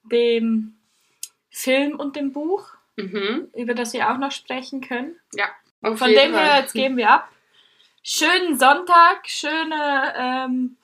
dem 0.03 0.75
Film 1.49 1.99
und 1.99 2.15
dem 2.15 2.31
Buch, 2.31 2.69
mhm. 3.03 3.47
über 3.55 3.73
das 3.73 3.93
wir 3.93 4.11
auch 4.11 4.17
noch 4.17 4.31
sprechen 4.31 4.81
können. 4.81 5.15
Ja. 5.33 5.45
Von 5.95 6.09
dem 6.09 6.33
her, 6.35 6.59
jetzt 6.59 6.73
geben 6.73 6.97
wir 6.97 7.09
ab 7.09 7.27
schönen 8.03 8.57
Sonntag, 8.57 9.27
schöne 9.27 10.13
ähm, 10.17 10.77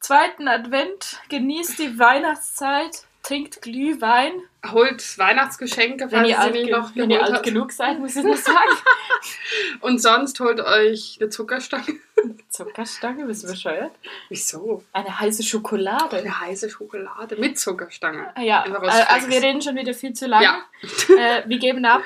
zweiten 0.00 0.48
Advent, 0.48 1.20
genießt 1.28 1.78
die 1.78 1.98
Weihnachtszeit, 1.98 3.04
trinkt 3.28 3.60
Glühwein. 3.60 4.32
Holt 4.72 5.18
Weihnachtsgeschenke, 5.18 6.10
wenn 6.10 6.24
ihr, 6.24 6.40
alt, 6.40 6.54
ge 6.54 6.70
noch 6.70 6.96
wenn 6.96 7.10
ihr 7.10 7.22
alt 7.22 7.42
genug 7.42 7.72
seid, 7.72 7.98
muss 7.98 8.16
ich 8.16 8.24
nur 8.24 8.36
sagen. 8.36 8.76
Und 9.80 10.00
sonst 10.00 10.40
holt 10.40 10.60
euch 10.60 11.18
eine 11.20 11.28
Zuckerstange. 11.28 11.84
Zuckerstange? 12.48 13.26
Bist 13.26 13.44
du 13.44 13.48
bescheuert? 13.48 13.92
Wieso? 14.30 14.82
Eine 14.92 15.20
heiße 15.20 15.42
Schokolade. 15.42 16.16
Eine 16.16 16.40
heiße 16.40 16.70
Schokolade 16.70 17.36
mit 17.36 17.58
Zuckerstange. 17.58 18.32
Ah, 18.34 18.40
ja, 18.40 18.62
also 18.62 19.28
wir 19.28 19.42
reden 19.42 19.60
schon 19.60 19.76
wieder 19.76 19.94
viel 19.94 20.14
zu 20.14 20.26
lange. 20.26 20.44
Ja. 20.44 20.64
Äh, 21.18 21.42
wir 21.46 21.58
geben 21.58 21.84
ab. 21.84 22.02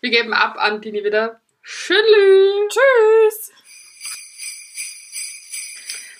Wir 0.00 0.10
geben 0.10 0.32
ab 0.32 0.56
an 0.58 0.80
Dini 0.80 1.02
wieder. 1.04 1.40
Tschüss. 1.62 1.96
Tschüss. 2.68 3.52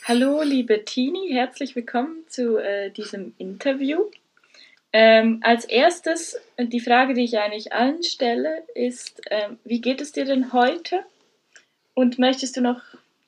Hallo, 0.05 0.42
liebe 0.42 0.84
Tini, 0.84 1.30
herzlich 1.32 1.76
willkommen 1.76 2.24
zu 2.28 2.59
äh, 2.59 2.90
diesem 2.90 3.34
Interview. 3.38 4.11
Ähm, 4.97 5.40
als 5.42 5.64
erstes, 5.64 6.40
die 6.57 6.78
Frage, 6.78 7.14
die 7.14 7.24
ich 7.24 7.36
eigentlich 7.36 7.72
allen 7.72 8.05
stelle, 8.05 8.62
ist, 8.76 9.20
ähm, 9.28 9.59
wie 9.64 9.80
geht 9.80 10.01
es 10.01 10.12
dir 10.12 10.24
denn 10.24 10.53
heute? 10.53 11.05
Und 11.95 12.20
möchtest 12.20 12.57
du 12.57 12.61
noch 12.61 12.80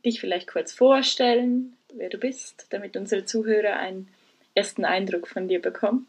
dich 0.05 0.21
vielleicht 0.21 0.47
kurz 0.47 0.73
vorstellen, 0.73 1.77
wer 1.93 2.09
du 2.09 2.19
bist, 2.19 2.67
damit 2.71 2.97
unsere 2.97 3.25
Zuhörer 3.25 3.75
einen 3.75 4.07
ersten 4.55 4.85
Eindruck 4.85 5.27
von 5.27 5.49
dir 5.49 5.61
bekommen? 5.61 6.07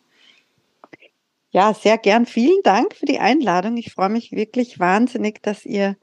Ja, 1.49 1.73
sehr 1.73 1.97
gern. 1.97 2.27
Vielen 2.27 2.61
Dank 2.61 2.93
für 2.93 3.07
die 3.07 3.19
Einladung. 3.19 3.77
Ich 3.77 3.93
freue 3.93 4.09
mich 4.09 4.31
wirklich 4.33 4.77
wahnsinnig, 4.77 5.41
dass 5.41 5.65
ihr 5.65 5.97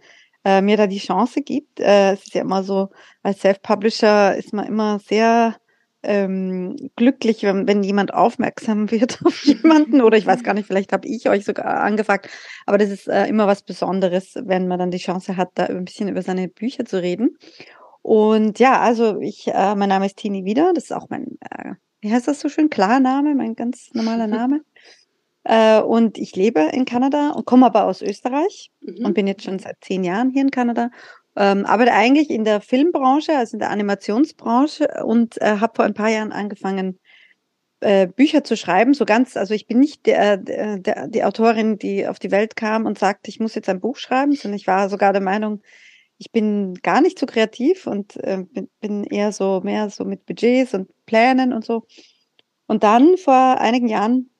äh, 0.45 0.63
mir 0.63 0.77
da 0.77 0.89
die 0.89 0.99
Chance 0.99 1.43
gibt. 1.43 1.79
Äh, 1.79 2.15
es 2.15 2.25
ist 2.25 2.35
ja 2.35 2.41
immer 2.41 2.65
so, 2.65 2.91
als 3.23 3.43
Self-Publisher 3.43 4.35
ist 4.35 4.53
man 4.53 4.67
immer 4.67 4.99
sehr 4.99 5.55
ähm, 6.05 6.77
glücklich, 6.97 7.43
wenn, 7.43 7.67
wenn 7.67 7.83
jemand 7.83 8.15
aufmerksam 8.15 8.91
wird 8.91 9.21
auf 9.25 9.45
jemanden 9.45 10.03
oder 10.03 10.17
ich 10.17 10.27
weiß 10.27 10.43
gar 10.43 10.55
nicht, 10.55 10.67
vielleicht 10.67 10.93
habe 10.93 11.09
ich 11.09 11.29
euch 11.29 11.45
sogar 11.45 11.83
angefragt, 11.83 12.29
aber 12.67 12.79
das 12.79 12.91
ist 12.91 13.09
äh, 13.09 13.27
immer 13.27 13.47
was 13.47 13.63
Besonderes, 13.63 14.35
wenn 14.45 14.69
man 14.69 14.79
dann 14.79 14.91
die 14.91 14.99
Chance 14.99 15.37
hat, 15.37 15.51
da 15.55 15.65
ein 15.65 15.85
bisschen 15.85 16.09
über 16.09 16.23
seine 16.23 16.49
Bücher 16.49 16.85
zu 16.85 17.01
reden. 17.01 17.37
Und 18.03 18.59
ja, 18.59 18.81
also 18.81 19.19
ich, 19.21 19.49
äh, 19.49 19.75
mein 19.75 19.89
Name 19.89 20.07
ist 20.07 20.19
Tini 20.19 20.45
Wieder, 20.45 20.73
das 20.75 20.85
ist 20.85 20.93
auch 20.93 21.09
mein, 21.09 21.39
äh, 21.51 21.73
wie 22.01 22.13
heißt 22.13 22.29
das 22.29 22.41
so 22.41 22.49
schön, 22.49 22.69
Klarname, 22.69 23.35
mein 23.35 23.55
ganz 23.55 23.91
normaler 23.95 24.27
Name. 24.29 24.61
Äh, 25.45 25.81
und 25.81 26.19
ich 26.19 26.37
lebe 26.37 26.61
in 26.73 26.85
Kanada 26.85 27.31
und 27.31 27.45
komme 27.45 27.67
aber 27.67 27.85
aus 27.85 28.03
Österreich 28.03 28.71
mhm. 28.81 29.07
und 29.07 29.15
bin 29.15 29.27
jetzt 29.27 29.45
schon 29.45 29.59
seit 29.59 29.77
zehn 29.83 30.05
Jahren 30.05 30.31
hier 30.31 30.43
in 30.43 30.51
Kanada. 30.51 30.91
Ähm, 31.37 31.67
arbeite 31.67 31.93
eigentlich 31.93 32.31
in 32.31 32.45
der 32.45 32.61
Filmbranche, 32.61 33.37
also 33.37 33.55
in 33.55 33.59
der 33.59 33.71
Animationsbranche 33.71 35.05
und 35.05 35.41
äh, 35.41 35.59
habe 35.59 35.75
vor 35.75 35.85
ein 35.85 35.95
paar 35.95 36.11
Jahren 36.11 36.33
angefangen, 36.33 37.01
äh, 37.81 38.07
Bücher 38.07 38.45
zu 38.45 38.57
schreiben. 38.57 38.95
So 38.95 39.05
ganz, 39.05 39.37
also 39.37 39.53
ich 39.53 39.67
bin 39.67 39.81
nicht 39.81 40.07
der, 40.07 40.37
der, 40.37 40.79
der, 40.79 41.09
die 41.09 41.25
Autorin, 41.25 41.79
die 41.79 42.07
auf 42.07 42.19
die 42.19 42.31
Welt 42.31 42.57
kam 42.57 42.87
und 42.87 42.99
sagte, 42.99 43.31
ich 43.31 43.41
muss 43.41 43.55
jetzt 43.55 43.69
ein 43.69 43.81
Buch 43.81 43.97
schreiben, 43.97 44.33
sondern 44.33 44.57
ich 44.57 44.67
war 44.67 44.89
sogar 44.89 45.13
der 45.13 45.23
Meinung, 45.23 45.61
ich 46.19 46.31
bin 46.31 46.75
gar 46.83 47.01
nicht 47.01 47.19
so 47.19 47.27
kreativ 47.27 47.87
und 47.87 48.17
äh, 48.17 48.45
bin, 48.49 48.71
bin 48.81 49.05
eher 49.05 49.33
so 49.33 49.61
mehr 49.63 49.91
so 49.91 50.05
mit 50.05 50.27
Budgets 50.27 50.73
und 50.75 50.89
Plänen 51.07 51.53
und 51.53 51.65
so. 51.65 51.87
Und 52.67 52.83
dann 52.83 53.17
vor 53.17 53.61
einigen 53.61 53.89
Jahren 53.89 54.31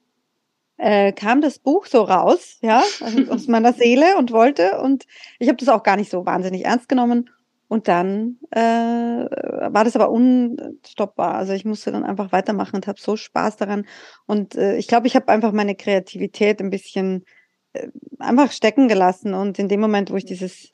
äh, 0.77 1.13
kam 1.13 1.41
das 1.41 1.59
Buch 1.59 1.87
so 1.87 2.03
raus, 2.03 2.59
ja, 2.61 2.83
also 3.01 3.19
aus 3.31 3.49
meiner 3.49 3.73
Seele 3.73 4.17
und 4.19 4.33
wollte. 4.33 4.81
Und 4.81 5.05
ich 5.39 5.49
habe 5.49 5.57
das 5.57 5.69
auch 5.69 5.83
gar 5.83 5.97
nicht 5.97 6.11
so 6.11 6.27
wahnsinnig 6.27 6.65
ernst 6.65 6.89
genommen. 6.89 7.31
Und 7.69 7.89
dann 7.89 8.39
äh, 8.51 8.61
war 8.61 9.85
das 9.85 9.97
aber 9.97 10.11
unstoppbar. 10.11 11.35
Also 11.35 11.55
ich 11.55 11.65
musste 11.65 11.91
dann 11.91 12.05
einfach 12.05 12.31
weitermachen 12.31 12.77
und 12.77 12.87
habe 12.87 13.01
so 13.01 13.17
Spaß 13.17 13.57
daran. 13.57 13.87
Und 14.27 14.55
äh, 14.55 14.77
ich 14.77 14.87
glaube, 14.87 15.07
ich 15.07 15.17
habe 15.17 15.29
einfach 15.29 15.53
meine 15.53 15.75
Kreativität 15.75 16.61
ein 16.61 16.71
bisschen 16.71 17.25
äh, 17.73 17.89
einfach 18.19 18.53
stecken 18.53 18.87
gelassen. 18.87 19.35
Und 19.35 19.59
in 19.59 19.69
dem 19.69 19.81
Moment, 19.81 20.11
wo 20.11 20.17
ich 20.17 20.27
dieses 20.27 20.73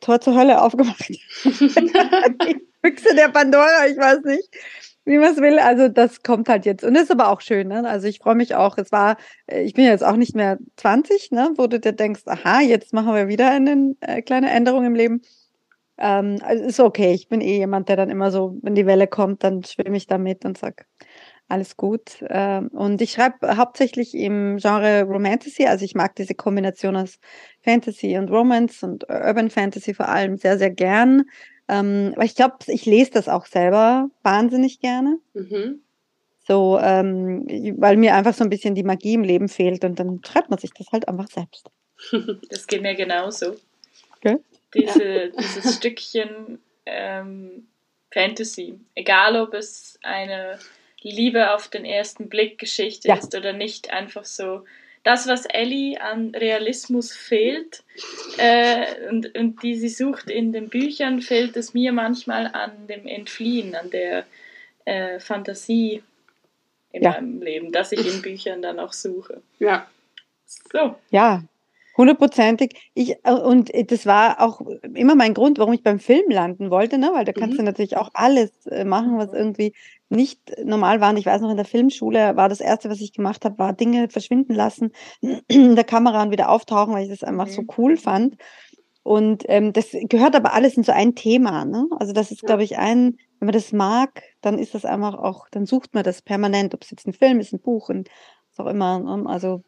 Tor 0.00 0.20
zur 0.20 0.36
Hölle 0.36 0.62
aufgemacht 0.62 1.02
habe, 1.44 2.36
die 2.46 2.66
Büchse 2.80 3.14
der 3.14 3.28
Pandora, 3.28 3.86
ich 3.88 3.98
weiß 3.98 4.22
nicht, 4.24 4.48
wie 5.08 5.18
man 5.18 5.32
es 5.32 5.38
will. 5.38 5.58
Also 5.58 5.88
das 5.88 6.22
kommt 6.22 6.48
halt 6.48 6.66
jetzt. 6.66 6.84
Und 6.84 6.94
das 6.94 7.04
ist 7.04 7.10
aber 7.10 7.30
auch 7.30 7.40
schön. 7.40 7.68
Ne? 7.68 7.88
Also 7.88 8.06
ich 8.06 8.18
freue 8.18 8.34
mich 8.34 8.54
auch. 8.54 8.76
Es 8.76 8.92
war, 8.92 9.16
äh, 9.46 9.62
ich 9.62 9.72
bin 9.74 9.84
jetzt 9.84 10.04
auch 10.04 10.16
nicht 10.16 10.36
mehr 10.36 10.58
20, 10.76 11.30
ne? 11.32 11.50
wo 11.56 11.66
du 11.66 11.80
dir 11.80 11.92
denkst, 11.92 12.22
aha, 12.26 12.60
jetzt 12.60 12.92
machen 12.92 13.14
wir 13.14 13.26
wieder 13.26 13.50
eine 13.50 13.94
äh, 14.00 14.22
kleine 14.22 14.50
Änderung 14.50 14.84
im 14.84 14.94
Leben. 14.94 15.22
Ähm, 15.96 16.38
also 16.42 16.62
ist 16.62 16.78
okay. 16.78 17.14
Ich 17.14 17.28
bin 17.28 17.40
eh 17.40 17.56
jemand, 17.56 17.88
der 17.88 17.96
dann 17.96 18.10
immer 18.10 18.30
so, 18.30 18.58
wenn 18.62 18.74
die 18.74 18.86
Welle 18.86 19.06
kommt, 19.06 19.42
dann 19.44 19.64
schwimme 19.64 19.96
ich 19.96 20.06
damit 20.06 20.44
und 20.44 20.58
sag, 20.58 20.86
alles 21.48 21.78
gut. 21.78 22.22
Ähm, 22.28 22.68
und 22.68 23.00
ich 23.00 23.12
schreibe 23.12 23.56
hauptsächlich 23.56 24.14
im 24.14 24.58
Genre 24.58 25.04
Romantasy. 25.04 25.66
Also 25.66 25.86
ich 25.86 25.94
mag 25.94 26.14
diese 26.16 26.34
Kombination 26.34 26.96
aus 26.96 27.18
Fantasy 27.62 28.18
und 28.18 28.30
Romance 28.30 28.84
und 28.84 29.08
Urban 29.08 29.48
Fantasy 29.48 29.94
vor 29.94 30.08
allem 30.10 30.36
sehr, 30.36 30.58
sehr 30.58 30.70
gern. 30.70 31.24
Ähm, 31.68 32.12
aber 32.14 32.24
ich 32.24 32.34
glaube, 32.34 32.56
ich 32.66 32.86
lese 32.86 33.10
das 33.12 33.28
auch 33.28 33.46
selber 33.46 34.10
wahnsinnig 34.22 34.80
gerne. 34.80 35.18
Mhm. 35.34 35.82
So, 36.46 36.78
ähm, 36.80 37.46
weil 37.78 37.98
mir 37.98 38.14
einfach 38.14 38.32
so 38.32 38.42
ein 38.42 38.48
bisschen 38.48 38.74
die 38.74 38.82
Magie 38.82 39.14
im 39.14 39.22
Leben 39.22 39.48
fehlt 39.48 39.84
und 39.84 40.00
dann 40.00 40.20
schreibt 40.26 40.48
man 40.48 40.58
sich 40.58 40.72
das 40.72 40.86
halt 40.92 41.06
einfach 41.06 41.28
selbst. 41.28 41.70
Das 42.48 42.66
geht 42.66 42.80
mir 42.80 42.94
genauso. 42.94 43.56
Okay. 44.16 44.38
Diese, 44.74 45.04
ja. 45.04 45.28
Dieses 45.28 45.76
Stückchen 45.76 46.58
ähm, 46.86 47.68
Fantasy, 48.12 48.80
egal 48.94 49.36
ob 49.36 49.52
es 49.52 49.98
eine 50.02 50.58
Liebe 51.02 51.54
auf 51.54 51.68
den 51.68 51.84
ersten 51.84 52.28
Blick 52.28 52.58
Geschichte 52.58 53.08
ja. 53.08 53.16
ist 53.16 53.34
oder 53.34 53.52
nicht, 53.52 53.90
einfach 53.92 54.24
so 54.24 54.64
das, 55.02 55.26
was 55.26 55.44
Ellie 55.46 56.00
an 56.00 56.34
Realismus 56.34 57.12
fehlt 57.12 57.82
äh, 58.36 59.08
und, 59.08 59.36
und 59.36 59.62
die 59.62 59.76
sie 59.76 59.88
sucht 59.88 60.30
in 60.30 60.52
den 60.52 60.68
Büchern, 60.68 61.20
fehlt 61.22 61.56
es 61.56 61.74
mir 61.74 61.92
manchmal 61.92 62.48
an 62.48 62.86
dem 62.88 63.06
Entfliehen, 63.06 63.74
an 63.74 63.90
der 63.90 64.26
äh, 64.84 65.20
Fantasie 65.20 66.02
in 66.92 67.02
ja. 67.02 67.10
meinem 67.10 67.42
Leben, 67.42 67.72
dass 67.72 67.92
ich 67.92 68.06
in 68.06 68.22
Büchern 68.22 68.62
dann 68.62 68.78
auch 68.80 68.92
suche. 68.92 69.42
Ja. 69.58 69.86
So. 70.72 70.96
Ja, 71.10 71.42
hundertprozentig. 71.98 72.90
Ich, 72.94 73.16
äh, 73.24 73.32
und 73.32 73.70
das 73.90 74.06
war 74.06 74.40
auch 74.40 74.62
immer 74.94 75.14
mein 75.14 75.34
Grund, 75.34 75.58
warum 75.58 75.74
ich 75.74 75.82
beim 75.82 75.98
Film 75.98 76.30
landen 76.30 76.70
wollte, 76.70 76.96
ne? 76.96 77.10
weil 77.12 77.26
da 77.26 77.32
kannst 77.32 77.54
mhm. 77.54 77.58
du 77.58 77.62
natürlich 77.64 77.96
auch 77.96 78.10
alles 78.14 78.66
äh, 78.66 78.84
machen, 78.84 79.18
was 79.18 79.32
irgendwie 79.32 79.74
nicht 80.08 80.40
normal 80.64 81.02
waren. 81.02 81.18
Ich 81.18 81.26
weiß 81.26 81.42
noch, 81.42 81.50
in 81.50 81.56
der 81.56 81.66
Filmschule 81.66 82.36
war 82.36 82.48
das 82.48 82.60
Erste, 82.60 82.88
was 82.88 83.00
ich 83.00 83.12
gemacht 83.12 83.44
habe, 83.44 83.58
war 83.58 83.74
Dinge 83.74 84.08
verschwinden 84.08 84.54
lassen, 84.54 84.92
in 85.48 85.74
der 85.74 85.84
Kamera 85.84 86.22
und 86.22 86.30
wieder 86.30 86.48
auftauchen, 86.48 86.94
weil 86.94 87.04
ich 87.04 87.10
das 87.10 87.24
einfach 87.24 87.48
mhm. 87.48 87.52
so 87.52 87.62
cool 87.76 87.96
fand. 87.98 88.36
Und 89.02 89.44
ähm, 89.48 89.72
das 89.72 89.88
gehört 89.92 90.36
aber 90.36 90.54
alles 90.54 90.76
in 90.76 90.84
so 90.84 90.92
ein 90.92 91.14
Thema. 91.14 91.66
Ne? 91.66 91.86
Also 91.98 92.14
das 92.14 92.30
ist, 92.30 92.42
ja. 92.42 92.46
glaube 92.46 92.62
ich, 92.62 92.78
ein 92.78 93.18
wenn 93.38 93.46
man 93.46 93.52
das 93.52 93.72
mag, 93.72 94.22
dann 94.40 94.58
ist 94.58 94.74
das 94.74 94.84
einfach 94.84 95.14
auch, 95.14 95.48
dann 95.50 95.66
sucht 95.66 95.94
man 95.94 96.02
das 96.02 96.22
permanent, 96.22 96.74
ob 96.74 96.82
es 96.82 96.90
jetzt 96.90 97.06
ein 97.06 97.12
Film 97.12 97.40
ist, 97.40 97.52
ein 97.52 97.60
Buch, 97.60 97.88
und 97.88 98.08
was 98.50 98.66
auch 98.66 98.70
immer. 98.70 98.98
Ne? 98.98 99.28
Also, 99.28 99.62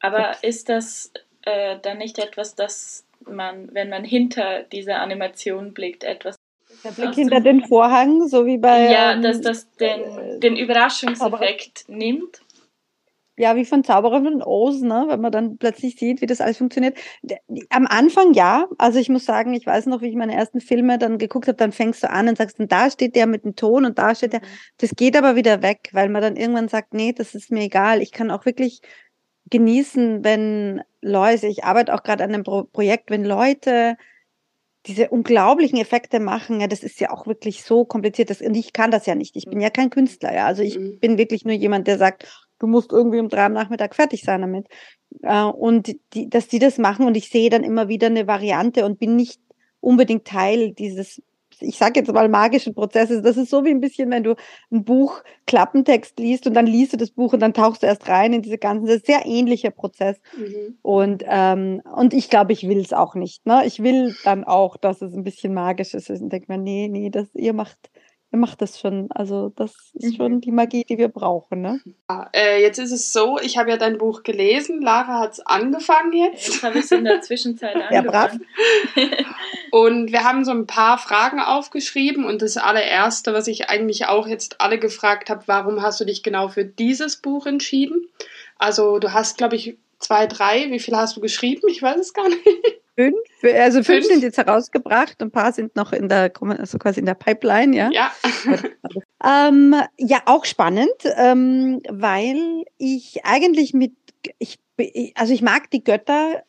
Aber 0.00 0.42
ist 0.42 0.68
das 0.68 1.12
äh, 1.48 1.78
dann 1.80 1.98
nicht 1.98 2.18
etwas, 2.18 2.54
das 2.54 3.04
man, 3.26 3.68
wenn 3.72 3.88
man 3.88 4.04
hinter 4.04 4.62
dieser 4.64 5.00
Animation 5.00 5.72
blickt, 5.74 6.04
etwas 6.04 6.36
der 6.84 6.90
Blick 6.90 7.14
hinter 7.14 7.40
den 7.40 7.64
Vorhang, 7.64 8.28
so 8.28 8.46
wie 8.46 8.58
bei. 8.58 8.90
Ja, 8.90 9.12
ähm, 9.12 9.22
dass 9.22 9.40
das 9.40 9.70
den, 9.76 10.00
äh, 10.00 10.38
den 10.38 10.56
Überraschungseffekt 10.56 11.88
nimmt. 11.88 12.40
Ja, 13.36 13.54
wie 13.54 13.64
von 13.64 13.84
Zauberer 13.84 14.20
von 14.24 14.42
Oz, 14.42 14.80
ne? 14.80 15.04
wenn 15.08 15.20
man 15.20 15.30
dann 15.30 15.58
plötzlich 15.58 15.94
sieht, 15.94 16.20
wie 16.20 16.26
das 16.26 16.40
alles 16.40 16.58
funktioniert. 16.58 16.98
Am 17.70 17.86
Anfang 17.86 18.32
ja, 18.32 18.66
also 18.78 18.98
ich 18.98 19.08
muss 19.08 19.24
sagen, 19.24 19.54
ich 19.54 19.64
weiß 19.64 19.86
noch, 19.86 20.02
wie 20.02 20.08
ich 20.08 20.16
meine 20.16 20.34
ersten 20.34 20.60
Filme 20.60 20.98
dann 20.98 21.18
geguckt 21.18 21.46
habe, 21.46 21.56
dann 21.56 21.70
fängst 21.70 22.02
du 22.02 22.10
an 22.10 22.28
und 22.28 22.36
sagst, 22.36 22.58
und 22.58 22.72
da 22.72 22.90
steht 22.90 23.14
der 23.14 23.28
mit 23.28 23.44
dem 23.44 23.54
Ton 23.54 23.84
und 23.84 23.96
da 23.96 24.16
steht 24.16 24.32
der. 24.32 24.40
Mhm. 24.40 24.46
Das 24.78 24.90
geht 24.96 25.16
aber 25.16 25.36
wieder 25.36 25.62
weg, 25.62 25.90
weil 25.92 26.08
man 26.08 26.20
dann 26.20 26.34
irgendwann 26.34 26.66
sagt, 26.66 26.94
nee, 26.94 27.12
das 27.12 27.36
ist 27.36 27.52
mir 27.52 27.62
egal. 27.62 28.02
Ich 28.02 28.10
kann 28.10 28.32
auch 28.32 28.44
wirklich 28.44 28.80
genießen, 29.50 30.24
wenn 30.24 30.82
Leute, 31.00 31.46
ich 31.46 31.64
arbeite 31.64 31.94
auch 31.94 32.02
gerade 32.02 32.24
an 32.24 32.34
einem 32.34 32.44
Pro 32.44 32.64
Projekt, 32.64 33.10
wenn 33.10 33.24
Leute 33.24 33.96
diese 34.86 35.10
unglaublichen 35.10 35.78
Effekte 35.78 36.20
machen, 36.20 36.60
ja, 36.60 36.66
das 36.66 36.82
ist 36.82 37.00
ja 37.00 37.10
auch 37.10 37.26
wirklich 37.26 37.62
so 37.62 37.84
kompliziert. 37.84 38.30
Das, 38.30 38.40
und 38.40 38.54
ich 38.54 38.72
kann 38.72 38.90
das 38.90 39.06
ja 39.06 39.14
nicht. 39.14 39.36
Ich 39.36 39.44
bin 39.44 39.60
ja 39.60 39.70
kein 39.70 39.90
Künstler, 39.90 40.34
ja. 40.34 40.46
Also 40.46 40.62
ich 40.62 40.78
mhm. 40.78 40.98
bin 40.98 41.18
wirklich 41.18 41.44
nur 41.44 41.54
jemand, 41.54 41.86
der 41.86 41.98
sagt, 41.98 42.26
du 42.58 42.66
musst 42.66 42.92
irgendwie 42.92 43.20
um 43.20 43.28
drei 43.28 43.44
am 43.44 43.52
Nachmittag 43.52 43.94
fertig 43.94 44.22
sein 44.22 44.40
damit. 44.40 44.66
Äh, 45.22 45.42
und 45.42 45.94
die, 46.14 46.28
dass 46.28 46.48
die 46.48 46.58
das 46.58 46.78
machen 46.78 47.06
und 47.06 47.16
ich 47.16 47.28
sehe 47.28 47.50
dann 47.50 47.64
immer 47.64 47.88
wieder 47.88 48.06
eine 48.06 48.26
Variante 48.26 48.84
und 48.84 48.98
bin 48.98 49.16
nicht 49.16 49.40
unbedingt 49.80 50.26
Teil 50.26 50.72
dieses 50.72 51.22
ich 51.60 51.76
sage 51.76 52.00
jetzt 52.00 52.12
mal 52.12 52.28
magischen 52.28 52.74
Prozesses. 52.74 53.22
Das 53.22 53.36
ist 53.36 53.50
so 53.50 53.64
wie 53.64 53.70
ein 53.70 53.80
bisschen, 53.80 54.10
wenn 54.10 54.22
du 54.22 54.34
ein 54.70 54.84
Buch 54.84 55.22
Klappentext 55.46 56.18
liest 56.18 56.46
und 56.46 56.54
dann 56.54 56.66
liest 56.66 56.92
du 56.92 56.96
das 56.96 57.10
Buch 57.10 57.32
und 57.32 57.40
dann 57.40 57.54
tauchst 57.54 57.82
du 57.82 57.86
erst 57.86 58.08
rein 58.08 58.32
in 58.32 58.42
diese 58.42 58.58
ganzen, 58.58 58.86
das 58.86 58.96
ist 58.96 59.08
ein 59.08 59.14
sehr 59.14 59.26
ähnlicher 59.26 59.70
Prozess. 59.70 60.20
Mhm. 60.36 60.78
Und, 60.82 61.24
ähm, 61.26 61.82
und 61.94 62.14
ich 62.14 62.30
glaube, 62.30 62.52
ich 62.52 62.68
will 62.68 62.80
es 62.80 62.92
auch 62.92 63.14
nicht. 63.14 63.46
Ne? 63.46 63.62
Ich 63.66 63.82
will 63.82 64.14
dann 64.24 64.44
auch, 64.44 64.76
dass 64.76 65.02
es 65.02 65.14
ein 65.14 65.24
bisschen 65.24 65.54
magisch 65.54 65.94
ist 65.94 66.10
und 66.10 66.30
denke 66.30 66.52
mir, 66.52 66.58
nee, 66.58 66.88
nee, 66.88 67.10
das, 67.10 67.34
ihr 67.34 67.52
macht, 67.52 67.90
ihr 68.30 68.38
macht 68.38 68.60
das 68.60 68.78
schon. 68.78 69.10
Also 69.10 69.52
das 69.56 69.72
ist 69.94 70.12
mhm. 70.12 70.16
schon 70.16 70.40
die 70.40 70.50
Magie, 70.50 70.84
die 70.84 70.98
wir 70.98 71.08
brauchen. 71.08 71.62
Ne? 71.62 71.80
Ja, 72.10 72.28
äh, 72.34 72.60
jetzt 72.60 72.78
ist 72.78 72.92
es 72.92 73.12
so, 73.12 73.38
ich 73.38 73.56
habe 73.56 73.70
ja 73.70 73.76
dein 73.76 73.98
Buch 73.98 74.22
gelesen. 74.22 74.82
Lara 74.82 75.20
hat 75.20 75.32
es 75.32 75.40
angefangen 75.40 76.12
jetzt. 76.12 76.48
Jetzt 76.48 76.62
habe 76.62 76.78
ich 76.78 76.84
es 76.84 76.92
in 76.92 77.04
der 77.04 77.20
Zwischenzeit 77.22 77.74
angefangen. 77.76 77.94
Ja, 78.04 78.10
brav. 78.10 78.32
und 79.70 80.12
wir 80.12 80.24
haben 80.24 80.44
so 80.44 80.50
ein 80.50 80.66
paar 80.66 80.98
Fragen 80.98 81.40
aufgeschrieben. 81.40 82.24
Und 82.24 82.42
das 82.42 82.56
allererste, 82.56 83.32
was 83.32 83.46
ich 83.46 83.70
eigentlich 83.70 84.06
auch 84.06 84.26
jetzt 84.26 84.60
alle 84.60 84.78
gefragt 84.78 85.30
habe, 85.30 85.44
warum 85.46 85.82
hast 85.82 86.00
du 86.00 86.04
dich 86.04 86.22
genau 86.22 86.48
für 86.48 86.64
dieses 86.64 87.16
Buch 87.16 87.46
entschieden? 87.46 88.08
Also 88.58 88.98
du 88.98 89.12
hast, 89.12 89.38
glaube 89.38 89.56
ich, 89.56 89.78
zwei, 90.00 90.26
drei. 90.26 90.70
Wie 90.70 90.80
viele 90.80 90.98
hast 90.98 91.16
du 91.16 91.20
geschrieben? 91.20 91.68
Ich 91.68 91.82
weiß 91.82 91.98
es 91.98 92.12
gar 92.12 92.28
nicht. 92.28 92.44
Fünf, 92.98 93.14
also 93.54 93.84
fünf, 93.84 93.86
fünf, 93.86 94.06
sind 94.06 94.22
jetzt 94.24 94.38
herausgebracht, 94.38 95.22
ein 95.22 95.30
paar 95.30 95.52
sind 95.52 95.76
noch 95.76 95.92
in 95.92 96.08
der, 96.08 96.32
also 96.40 96.78
quasi 96.78 96.98
in 96.98 97.06
der 97.06 97.14
Pipeline, 97.14 97.76
ja. 97.76 97.90
Ja. 97.92 98.10
ähm, 99.48 99.76
ja, 99.96 100.22
auch 100.26 100.44
spannend, 100.44 100.90
ähm, 101.16 101.80
weil 101.88 102.64
ich 102.76 103.24
eigentlich 103.24 103.72
mit, 103.72 103.92
ich, 104.40 104.58
also 105.14 105.32
ich 105.32 105.42
mag 105.42 105.70
die 105.70 105.84
Götter 105.84 106.42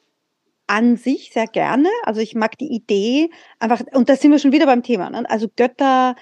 an 0.66 0.97
sich 0.97 1.30
sehr 1.32 1.45
gerne. 1.45 1.89
Also 2.04 2.20
ich 2.20 2.34
mag 2.34 2.58
die 2.58 2.74
Idee 2.74 3.30
einfach, 3.60 3.82
und 3.93 4.10
da 4.10 4.16
sind 4.16 4.32
wir 4.32 4.39
schon 4.39 4.52
wieder 4.52 4.66
beim 4.66 4.82
Thema, 4.82 5.12
ne? 5.12 5.30
also 5.30 5.50
Götter, 5.56 6.16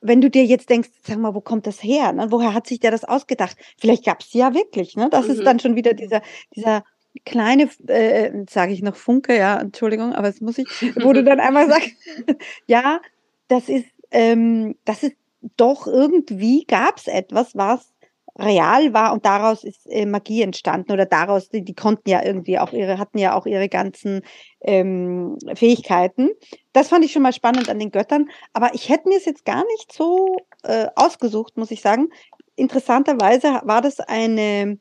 wenn 0.00 0.22
du 0.22 0.30
dir 0.30 0.46
jetzt 0.46 0.70
denkst, 0.70 0.88
sag 1.02 1.18
mal, 1.18 1.34
wo 1.34 1.42
kommt 1.42 1.66
das 1.66 1.82
her? 1.82 2.14
Ne? 2.14 2.28
Woher 2.30 2.54
hat 2.54 2.66
sich 2.66 2.80
der 2.80 2.92
das 2.92 3.04
ausgedacht? 3.04 3.58
Vielleicht 3.76 4.06
gab 4.06 4.20
es 4.20 4.32
ja 4.32 4.54
wirklich. 4.54 4.96
Ne? 4.96 5.10
Das 5.10 5.26
mhm. 5.26 5.32
ist 5.32 5.44
dann 5.44 5.60
schon 5.60 5.76
wieder 5.76 5.92
dieser, 5.92 6.22
dieser 6.54 6.82
kleine, 7.24 7.68
äh, 7.88 8.44
sage 8.48 8.72
ich 8.72 8.82
noch 8.82 8.96
Funke, 8.96 9.36
ja, 9.36 9.58
Entschuldigung, 9.58 10.12
aber 10.12 10.28
es 10.28 10.40
muss 10.40 10.58
ich, 10.58 10.66
wo 11.02 11.12
du 11.12 11.24
dann 11.24 11.40
einmal 11.40 11.68
sagst, 11.68 11.92
ja, 12.66 13.00
das 13.48 13.68
ist, 13.68 13.86
ähm, 14.10 14.76
das 14.84 15.02
ist 15.02 15.16
doch 15.56 15.86
irgendwie 15.86 16.64
gab 16.64 16.98
es 16.98 17.06
etwas, 17.06 17.56
was 17.56 17.92
real 18.38 18.92
war 18.92 19.12
und 19.12 19.24
daraus 19.24 19.64
ist 19.64 19.86
äh, 19.86 20.04
Magie 20.04 20.42
entstanden 20.42 20.92
oder 20.92 21.06
daraus, 21.06 21.48
die, 21.48 21.62
die 21.62 21.74
konnten 21.74 22.08
ja 22.10 22.22
irgendwie 22.22 22.58
auch 22.58 22.72
ihre, 22.72 22.98
hatten 22.98 23.18
ja 23.18 23.34
auch 23.34 23.46
ihre 23.46 23.68
ganzen 23.68 24.22
ähm, 24.60 25.38
Fähigkeiten. 25.54 26.30
Das 26.72 26.88
fand 26.88 27.04
ich 27.04 27.12
schon 27.12 27.22
mal 27.22 27.32
spannend 27.32 27.68
an 27.68 27.78
den 27.78 27.90
Göttern, 27.90 28.28
aber 28.52 28.74
ich 28.74 28.88
hätte 28.88 29.08
mir 29.08 29.16
es 29.16 29.24
jetzt 29.24 29.44
gar 29.44 29.64
nicht 29.64 29.92
so 29.92 30.36
äh, 30.64 30.88
ausgesucht, 30.96 31.56
muss 31.56 31.70
ich 31.70 31.80
sagen. 31.80 32.08
Interessanterweise 32.56 33.60
war 33.64 33.80
das 33.80 34.00
eine 34.00 34.78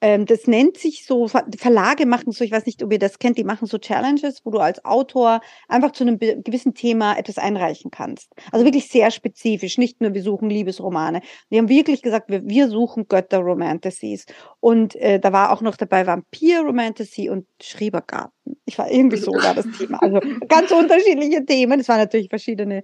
ähm, 0.00 0.26
das 0.26 0.46
nennt 0.46 0.78
sich 0.78 1.04
so, 1.04 1.28
Verlage 1.28 2.06
machen 2.06 2.32
so, 2.32 2.44
ich 2.44 2.52
weiß 2.52 2.66
nicht, 2.66 2.82
ob 2.82 2.92
ihr 2.92 2.98
das 2.98 3.18
kennt, 3.18 3.36
die 3.38 3.44
machen 3.44 3.66
so 3.66 3.78
Challenges, 3.78 4.44
wo 4.44 4.50
du 4.50 4.58
als 4.58 4.84
Autor 4.84 5.40
einfach 5.68 5.92
zu 5.92 6.04
einem 6.04 6.18
gewissen 6.18 6.74
Thema 6.74 7.18
etwas 7.18 7.38
einreichen 7.38 7.90
kannst. 7.90 8.32
Also 8.52 8.64
wirklich 8.64 8.88
sehr 8.88 9.10
spezifisch, 9.10 9.78
nicht 9.78 10.00
nur 10.00 10.14
wir 10.14 10.22
suchen 10.22 10.50
Liebesromane. 10.50 11.20
Die 11.50 11.58
haben 11.58 11.68
wirklich 11.68 12.02
gesagt, 12.02 12.30
wir, 12.30 12.46
wir 12.46 12.68
suchen 12.68 13.08
Götter-Romantasies. 13.08 14.26
Und 14.60 14.94
äh, 14.96 15.18
da 15.18 15.32
war 15.32 15.52
auch 15.52 15.60
noch 15.60 15.76
dabei 15.76 16.06
Vampir-Romantasy 16.06 17.28
und 17.28 17.46
Schrebergarten. 17.60 18.32
Ich 18.64 18.78
war 18.78 18.90
irgendwie 18.90 19.18
so 19.18 19.32
war 19.32 19.54
das 19.54 19.66
Thema. 19.76 20.00
Also 20.00 20.20
ganz 20.48 20.70
unterschiedliche 20.70 21.44
Themen. 21.44 21.80
Es 21.80 21.88
waren 21.88 21.98
natürlich 21.98 22.28
verschiedene 22.28 22.82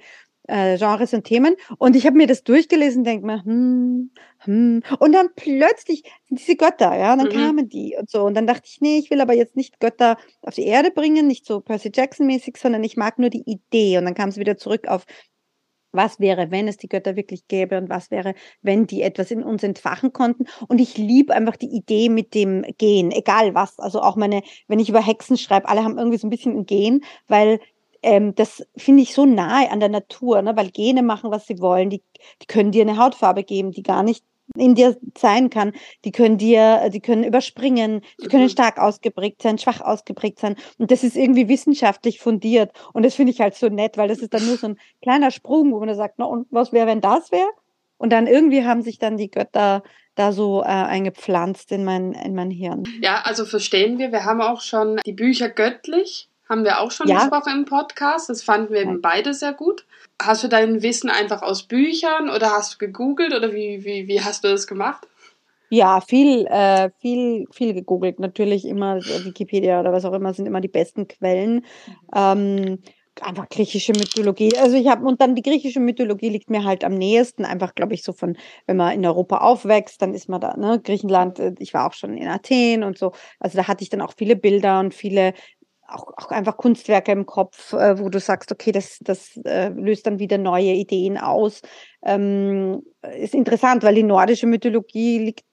äh, 0.48 0.76
Genres 0.78 1.14
und 1.14 1.24
Themen. 1.24 1.56
Und 1.78 1.96
ich 1.96 2.06
habe 2.06 2.16
mir 2.16 2.26
das 2.26 2.44
durchgelesen 2.44 3.00
und 3.00 3.04
denke 3.04 3.26
mir, 3.26 3.44
hm, 3.44 4.10
hm. 4.38 4.82
Und 4.98 5.12
dann 5.12 5.30
plötzlich 5.34 6.04
sind 6.28 6.40
diese 6.40 6.56
Götter, 6.56 6.96
ja, 6.96 7.12
und 7.12 7.18
dann 7.18 7.28
mhm. 7.28 7.46
kamen 7.46 7.68
die 7.68 7.96
und 7.98 8.10
so. 8.10 8.22
Und 8.24 8.34
dann 8.34 8.46
dachte 8.46 8.64
ich, 8.66 8.80
nee, 8.80 8.98
ich 8.98 9.10
will 9.10 9.20
aber 9.20 9.34
jetzt 9.34 9.56
nicht 9.56 9.80
Götter 9.80 10.16
auf 10.42 10.54
die 10.54 10.66
Erde 10.66 10.90
bringen, 10.90 11.26
nicht 11.26 11.46
so 11.46 11.60
Percy 11.60 11.90
Jackson-mäßig, 11.94 12.56
sondern 12.56 12.84
ich 12.84 12.96
mag 12.96 13.18
nur 13.18 13.30
die 13.30 13.44
Idee. 13.46 13.98
Und 13.98 14.04
dann 14.04 14.14
kam 14.14 14.28
es 14.28 14.38
wieder 14.38 14.56
zurück 14.56 14.86
auf 14.88 15.04
was 15.94 16.20
wäre, 16.20 16.50
wenn 16.50 16.68
es 16.68 16.76
die 16.76 16.88
Götter 16.88 17.16
wirklich 17.16 17.46
gäbe 17.46 17.78
und 17.78 17.88
was 17.88 18.10
wäre, 18.10 18.34
wenn 18.62 18.86
die 18.86 19.02
etwas 19.02 19.30
in 19.30 19.42
uns 19.42 19.62
entfachen 19.62 20.12
konnten. 20.12 20.44
Und 20.68 20.80
ich 20.80 20.98
liebe 20.98 21.32
einfach 21.32 21.56
die 21.56 21.74
Idee 21.74 22.08
mit 22.08 22.34
dem 22.34 22.64
Gehen, 22.78 23.12
egal 23.12 23.54
was. 23.54 23.78
Also 23.78 24.02
auch 24.02 24.16
meine, 24.16 24.42
wenn 24.66 24.80
ich 24.80 24.88
über 24.88 25.00
Hexen 25.00 25.38
schreibe, 25.38 25.68
alle 25.68 25.84
haben 25.84 25.98
irgendwie 25.98 26.18
so 26.18 26.26
ein 26.26 26.30
bisschen 26.30 26.56
ein 26.56 26.66
Gehen, 26.66 27.04
weil 27.28 27.60
ähm, 28.04 28.34
das 28.34 28.62
finde 28.76 29.02
ich 29.02 29.14
so 29.14 29.24
nahe 29.24 29.70
an 29.70 29.80
der 29.80 29.88
Natur, 29.88 30.42
ne? 30.42 30.56
weil 30.56 30.70
Gene 30.70 31.02
machen, 31.02 31.30
was 31.30 31.46
sie 31.46 31.58
wollen. 31.60 31.90
Die, 31.90 32.02
die 32.42 32.46
können 32.46 32.70
dir 32.70 32.82
eine 32.82 32.98
Hautfarbe 32.98 33.44
geben, 33.44 33.72
die 33.72 33.82
gar 33.82 34.02
nicht 34.02 34.24
in 34.56 34.74
dir 34.74 34.96
sein 35.16 35.48
kann. 35.48 35.72
Die 36.04 36.12
können 36.12 36.36
dir, 36.36 36.90
die 36.90 37.00
können 37.00 37.24
überspringen, 37.24 38.02
die 38.22 38.28
können 38.28 38.44
mhm. 38.44 38.50
stark 38.50 38.78
ausgeprägt 38.78 39.40
sein, 39.40 39.58
schwach 39.58 39.80
ausgeprägt 39.80 40.38
sein. 40.38 40.56
Und 40.78 40.90
das 40.90 41.02
ist 41.02 41.16
irgendwie 41.16 41.48
wissenschaftlich 41.48 42.20
fundiert. 42.20 42.70
Und 42.92 43.04
das 43.04 43.14
finde 43.14 43.32
ich 43.32 43.40
halt 43.40 43.54
so 43.54 43.68
nett, 43.68 43.96
weil 43.96 44.08
das 44.08 44.18
ist 44.18 44.34
dann 44.34 44.46
nur 44.46 44.58
so 44.58 44.68
ein 44.68 44.78
kleiner 45.00 45.30
Sprung, 45.30 45.72
wo 45.72 45.78
man 45.78 45.88
da 45.88 45.94
sagt, 45.94 46.16
na, 46.18 46.26
und 46.26 46.46
was 46.50 46.72
wäre, 46.72 46.86
wenn 46.86 47.00
das 47.00 47.32
wäre? 47.32 47.48
Und 47.96 48.10
dann 48.10 48.26
irgendwie 48.26 48.64
haben 48.64 48.82
sich 48.82 48.98
dann 48.98 49.16
die 49.16 49.30
Götter 49.30 49.82
da 50.14 50.32
so 50.32 50.60
äh, 50.60 50.66
eingepflanzt 50.66 51.72
in 51.72 51.84
mein, 51.84 52.12
in 52.12 52.34
mein 52.34 52.50
Hirn. 52.50 52.84
Ja, 53.00 53.22
also 53.24 53.46
verstehen 53.46 53.98
wir, 53.98 54.12
wir 54.12 54.24
haben 54.24 54.42
auch 54.42 54.60
schon 54.60 55.00
die 55.06 55.12
Bücher 55.12 55.48
göttlich 55.48 56.28
haben 56.48 56.64
wir 56.64 56.80
auch 56.80 56.90
schon 56.90 57.08
ja. 57.08 57.20
besprochen 57.20 57.60
im 57.60 57.64
Podcast. 57.64 58.28
Das 58.28 58.42
fanden 58.42 58.72
wir 58.72 58.82
eben 58.82 59.00
beide 59.00 59.34
sehr 59.34 59.52
gut. 59.52 59.86
Hast 60.22 60.44
du 60.44 60.48
dein 60.48 60.82
Wissen 60.82 61.10
einfach 61.10 61.42
aus 61.42 61.64
Büchern 61.64 62.30
oder 62.30 62.50
hast 62.50 62.74
du 62.74 62.78
gegoogelt 62.78 63.34
oder 63.34 63.52
wie, 63.52 63.84
wie, 63.84 64.06
wie 64.08 64.20
hast 64.20 64.44
du 64.44 64.48
das 64.48 64.66
gemacht? 64.66 65.06
Ja, 65.70 66.00
viel, 66.00 66.46
äh, 66.46 66.90
viel, 67.00 67.46
viel 67.50 67.74
gegoogelt. 67.74 68.20
Natürlich 68.20 68.64
immer 68.64 68.96
Wikipedia 68.96 69.80
oder 69.80 69.92
was 69.92 70.04
auch 70.04 70.12
immer 70.12 70.32
sind 70.34 70.46
immer 70.46 70.60
die 70.60 70.68
besten 70.68 71.08
Quellen. 71.08 71.64
Ähm, 72.14 72.78
einfach 73.20 73.48
griechische 73.48 73.92
Mythologie. 73.92 74.56
Also 74.58 74.76
ich 74.76 74.88
habe 74.88 75.04
und 75.04 75.20
dann 75.20 75.34
die 75.34 75.42
griechische 75.42 75.80
Mythologie 75.80 76.28
liegt 76.28 76.50
mir 76.50 76.64
halt 76.64 76.84
am 76.84 76.94
nächsten. 76.94 77.44
Einfach, 77.44 77.74
glaube 77.74 77.94
ich, 77.94 78.02
so 78.02 78.12
von, 78.12 78.36
wenn 78.66 78.76
man 78.76 78.92
in 78.92 79.06
Europa 79.06 79.38
aufwächst, 79.38 80.02
dann 80.02 80.14
ist 80.14 80.28
man 80.28 80.40
da, 80.40 80.56
ne, 80.56 80.80
Griechenland. 80.82 81.38
Äh, 81.38 81.54
ich 81.58 81.74
war 81.74 81.88
auch 81.88 81.94
schon 81.94 82.16
in 82.16 82.28
Athen 82.28 82.82
und 82.82 82.98
so. 82.98 83.12
Also 83.38 83.58
da 83.58 83.68
hatte 83.68 83.82
ich 83.82 83.90
dann 83.90 84.00
auch 84.00 84.14
viele 84.16 84.36
Bilder 84.36 84.80
und 84.80 84.94
viele 84.94 85.34
auch, 85.88 86.06
auch 86.16 86.30
einfach 86.30 86.56
Kunstwerke 86.56 87.12
im 87.12 87.26
Kopf, 87.26 87.72
äh, 87.72 87.98
wo 87.98 88.08
du 88.08 88.20
sagst, 88.20 88.50
okay, 88.52 88.72
das, 88.72 88.98
das 89.00 89.36
äh, 89.44 89.68
löst 89.68 90.06
dann 90.06 90.18
wieder 90.18 90.38
neue 90.38 90.72
Ideen 90.72 91.18
aus. 91.18 91.62
Ähm, 92.02 92.82
ist 93.18 93.34
interessant, 93.34 93.82
weil 93.82 93.94
die 93.94 94.02
nordische 94.02 94.46
Mythologie 94.46 95.18
liegt 95.18 95.44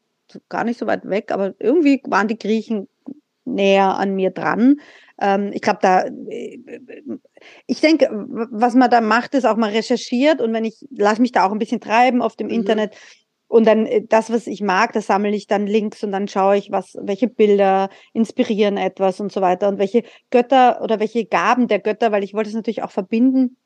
gar 0.50 0.64
nicht 0.64 0.80
so 0.80 0.88
weit 0.88 1.08
weg, 1.10 1.32
aber 1.32 1.54
irgendwie 1.60 2.02
waren 2.06 2.28
die 2.28 2.38
Griechen 2.38 2.88
näher 3.46 3.98
an 3.98 4.16
mir 4.16 4.32
dran. 4.32 4.80
Ähm, 5.20 5.52
ich 5.54 5.62
glaube, 5.62 5.80
da, 5.82 6.06
äh, 6.06 6.60
ich 7.68 7.82
denke, 7.82 8.10
was 8.12 8.74
man 8.74 8.90
da 8.90 9.02
macht, 9.02 9.34
ist 9.34 9.46
auch 9.46 9.58
mal 9.58 9.72
recherchiert 9.72 10.42
und 10.42 10.54
wenn 10.54 10.66
ich, 10.66 10.86
lasse 10.92 11.22
mich 11.22 11.32
da 11.32 11.46
auch 11.46 11.52
ein 11.52 11.60
bisschen 11.60 11.82
treiben 11.82 12.22
auf 12.22 12.36
dem 12.36 12.48
mhm. 12.48 12.54
Internet, 12.54 12.96
und 13.52 13.68
dann 13.68 13.86
äh, 13.86 14.02
das, 14.08 14.32
was 14.32 14.48
ich 14.48 14.62
mag, 14.62 14.94
das 14.94 15.08
sammle 15.08 15.36
ich 15.36 15.46
dann 15.46 15.68
links 15.68 16.04
und 16.04 16.12
dann 16.14 16.28
schaue 16.30 16.58
ich, 16.58 16.72
was, 16.72 16.98
welche 17.02 17.28
Bilder 17.28 17.90
inspirieren 18.14 18.78
etwas 18.78 19.20
und 19.20 19.32
so 19.32 19.42
weiter 19.42 19.68
und 19.68 19.78
welche 19.78 20.04
Götter 20.30 20.82
oder 20.82 21.00
welche 21.00 21.26
Gaben 21.26 21.68
der 21.68 21.80
Götter, 21.80 22.12
weil 22.12 22.24
ich 22.24 22.34
wollte 22.34 22.50
es 22.50 22.56
natürlich 22.56 22.82
auch 22.82 22.92
verbinden 22.92 23.58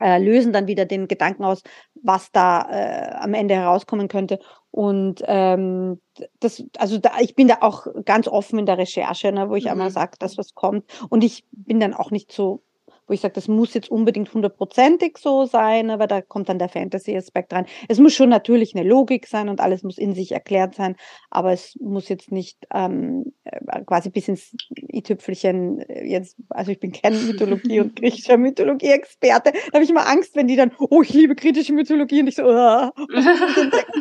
äh, 0.00 0.18
lösen 0.18 0.52
dann 0.52 0.66
wieder 0.66 0.84
den 0.84 1.08
Gedanken 1.08 1.44
aus, 1.44 1.62
was 2.02 2.30
da 2.32 2.68
äh, 2.70 3.14
am 3.14 3.32
Ende 3.32 3.54
herauskommen 3.54 4.08
könnte. 4.08 4.38
Und 4.70 5.22
ähm, 5.26 6.00
das, 6.40 6.62
also 6.76 6.98
da, 6.98 7.12
ich 7.20 7.34
bin 7.34 7.48
da 7.48 7.58
auch 7.60 7.86
ganz 8.04 8.28
offen 8.28 8.58
in 8.58 8.66
der 8.66 8.76
Recherche, 8.76 9.32
ne, 9.32 9.48
wo 9.48 9.54
ich 9.54 9.64
mhm. 9.64 9.70
einmal 9.70 9.90
sage, 9.90 10.16
dass 10.18 10.36
was 10.36 10.54
kommt. 10.54 10.84
Und 11.08 11.24
ich 11.24 11.44
bin 11.52 11.80
dann 11.80 11.94
auch 11.94 12.10
nicht 12.10 12.32
so 12.32 12.62
wo 13.06 13.14
ich 13.14 13.20
sage, 13.20 13.34
das 13.34 13.48
muss 13.48 13.74
jetzt 13.74 13.90
unbedingt 13.90 14.32
hundertprozentig 14.32 15.18
so 15.18 15.44
sein, 15.44 15.90
aber 15.90 16.06
da 16.06 16.22
kommt 16.22 16.48
dann 16.48 16.58
der 16.58 16.68
Fantasy-Aspekt 16.68 17.52
rein. 17.52 17.66
Es 17.88 17.98
muss 17.98 18.14
schon 18.14 18.28
natürlich 18.28 18.74
eine 18.74 18.86
Logik 18.86 19.26
sein 19.26 19.48
und 19.48 19.60
alles 19.60 19.82
muss 19.82 19.98
in 19.98 20.14
sich 20.14 20.32
erklärt 20.32 20.74
sein, 20.74 20.96
aber 21.30 21.52
es 21.52 21.76
muss 21.80 22.08
jetzt 22.08 22.32
nicht 22.32 22.58
ähm, 22.72 23.32
äh, 23.44 23.82
quasi 23.84 24.10
bis 24.10 24.28
ins 24.28 24.54
i-Tüpfelchen 24.92 25.80
äh, 25.80 26.06
jetzt, 26.06 26.36
also 26.48 26.72
ich 26.72 26.80
bin 26.80 26.92
kein 26.92 27.14
Mythologie- 27.26 27.80
und 27.80 27.96
griechischer 28.00 28.36
Mythologie-Experte, 28.36 29.52
da 29.52 29.74
habe 29.74 29.84
ich 29.84 29.90
immer 29.90 30.08
Angst, 30.08 30.34
wenn 30.36 30.48
die 30.48 30.56
dann, 30.56 30.72
oh, 30.78 31.02
ich 31.02 31.12
liebe 31.12 31.34
kritische 31.34 31.72
Mythologie 31.72 32.20
und 32.20 32.28
ich 32.28 32.36
so, 32.36 32.44
oh, 32.46 32.90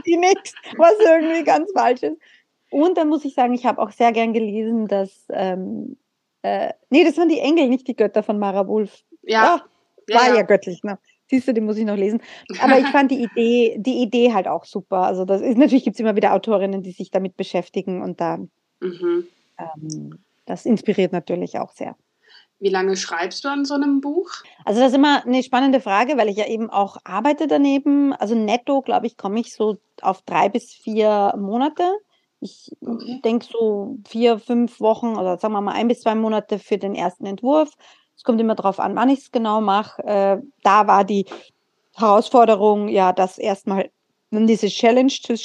die 0.05 0.17
nichts, 0.17 0.53
was 0.77 0.93
irgendwie 0.99 1.43
ganz 1.43 1.71
falsch 1.73 2.03
ist. 2.03 2.17
Und 2.69 2.97
dann 2.97 3.07
muss 3.07 3.23
ich 3.23 3.35
sagen, 3.35 3.53
ich 3.53 3.67
habe 3.67 3.79
auch 3.79 3.91
sehr 3.91 4.11
gern 4.11 4.33
gelesen, 4.33 4.87
dass 4.87 5.27
ähm, 5.29 5.97
äh, 6.43 6.73
nee, 6.89 7.03
das 7.03 7.17
waren 7.17 7.29
die 7.29 7.39
Engel, 7.39 7.67
nicht 7.67 7.87
die 7.87 7.95
Götter 7.95 8.21
von 8.21 8.37
Mara 8.37 8.67
Wolf. 8.67 9.03
Ja. 9.23 9.61
Oh, 9.65 10.13
war 10.13 10.27
ja, 10.27 10.35
ja. 10.35 10.41
göttlich, 10.43 10.83
ne? 10.83 10.99
Siehst 11.29 11.47
du, 11.47 11.53
den 11.53 11.65
muss 11.65 11.77
ich 11.77 11.85
noch 11.85 11.95
lesen. 11.95 12.21
Aber 12.61 12.77
ich 12.77 12.87
fand 12.87 13.09
die 13.09 13.23
Idee, 13.23 13.75
die 13.79 14.01
Idee 14.01 14.33
halt 14.33 14.47
auch 14.47 14.65
super. 14.65 14.97
Also 14.97 15.25
das 15.25 15.41
ist 15.41 15.57
natürlich 15.57 15.85
gibt 15.85 15.95
es 15.95 15.99
immer 16.01 16.15
wieder 16.15 16.33
Autorinnen, 16.33 16.83
die 16.83 16.91
sich 16.91 17.11
damit 17.11 17.37
beschäftigen 17.37 18.01
und 18.01 18.19
da 18.19 18.37
mhm. 18.81 19.27
ähm, 19.57 20.19
das 20.45 20.65
inspiriert 20.65 21.13
natürlich 21.13 21.57
auch 21.57 21.71
sehr. 21.71 21.95
Wie 22.59 22.69
lange 22.69 22.95
schreibst 22.95 23.43
du 23.43 23.49
an 23.49 23.65
so 23.65 23.73
einem 23.73 24.01
Buch? 24.01 24.29
Also 24.63 24.79
das 24.79 24.91
ist 24.91 24.97
immer 24.97 25.25
eine 25.25 25.43
spannende 25.43 25.81
Frage, 25.81 26.17
weil 26.17 26.29
ich 26.29 26.37
ja 26.37 26.47
eben 26.47 26.69
auch 26.69 26.97
arbeite 27.03 27.47
daneben. 27.47 28.13
Also 28.13 28.35
netto, 28.35 28.81
glaube 28.81 29.07
ich, 29.07 29.17
komme 29.17 29.39
ich 29.39 29.53
so 29.53 29.77
auf 30.01 30.21
drei 30.21 30.49
bis 30.49 30.73
vier 30.73 31.33
Monate. 31.37 31.83
Ich 32.43 32.71
okay. 32.85 33.21
denke 33.23 33.45
so 33.45 33.97
vier, 34.05 34.37
fünf 34.37 34.79
Wochen 34.79 35.15
oder 35.15 35.37
sagen 35.37 35.53
wir 35.53 35.61
mal 35.61 35.73
ein 35.73 35.87
bis 35.87 36.01
zwei 36.01 36.15
Monate 36.15 36.59
für 36.59 36.77
den 36.77 36.93
ersten 36.93 37.25
Entwurf. 37.25 37.71
Es 38.15 38.23
kommt 38.23 38.41
immer 38.41 38.55
darauf 38.55 38.79
an, 38.79 38.95
wann 38.95 39.09
ich 39.09 39.19
es 39.19 39.31
genau 39.31 39.61
mache. 39.61 40.03
Äh, 40.03 40.37
da 40.61 40.87
war 40.87 41.03
die 41.03 41.25
Herausforderung, 41.95 42.89
ja, 42.89 43.13
das 43.13 43.37
erstmal 43.37 43.89
diese 44.31 44.67
Challenge 44.67 45.09
zu, 45.11 45.35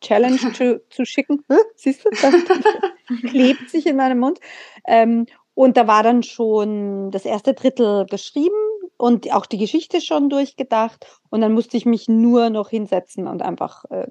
Challenge 0.00 0.38
zu, 0.54 0.82
zu 0.88 1.04
schicken. 1.04 1.44
Siehst 1.76 2.04
du, 2.04 2.10
das 2.10 2.34
klebt 3.30 3.70
sich 3.70 3.86
in 3.86 3.96
meinem 3.96 4.18
Mund. 4.18 4.38
Ähm, 4.86 5.26
und 5.54 5.76
da 5.76 5.86
war 5.86 6.02
dann 6.02 6.22
schon 6.22 7.10
das 7.10 7.24
erste 7.24 7.52
Drittel 7.52 8.06
geschrieben 8.06 8.54
und 8.96 9.32
auch 9.32 9.46
die 9.46 9.58
Geschichte 9.58 10.00
schon 10.00 10.30
durchgedacht. 10.30 11.06
Und 11.30 11.40
dann 11.40 11.52
musste 11.52 11.76
ich 11.76 11.84
mich 11.84 12.08
nur 12.08 12.50
noch 12.50 12.70
hinsetzen 12.70 13.26
und 13.26 13.42
einfach 13.42 13.84
äh, 13.90 14.06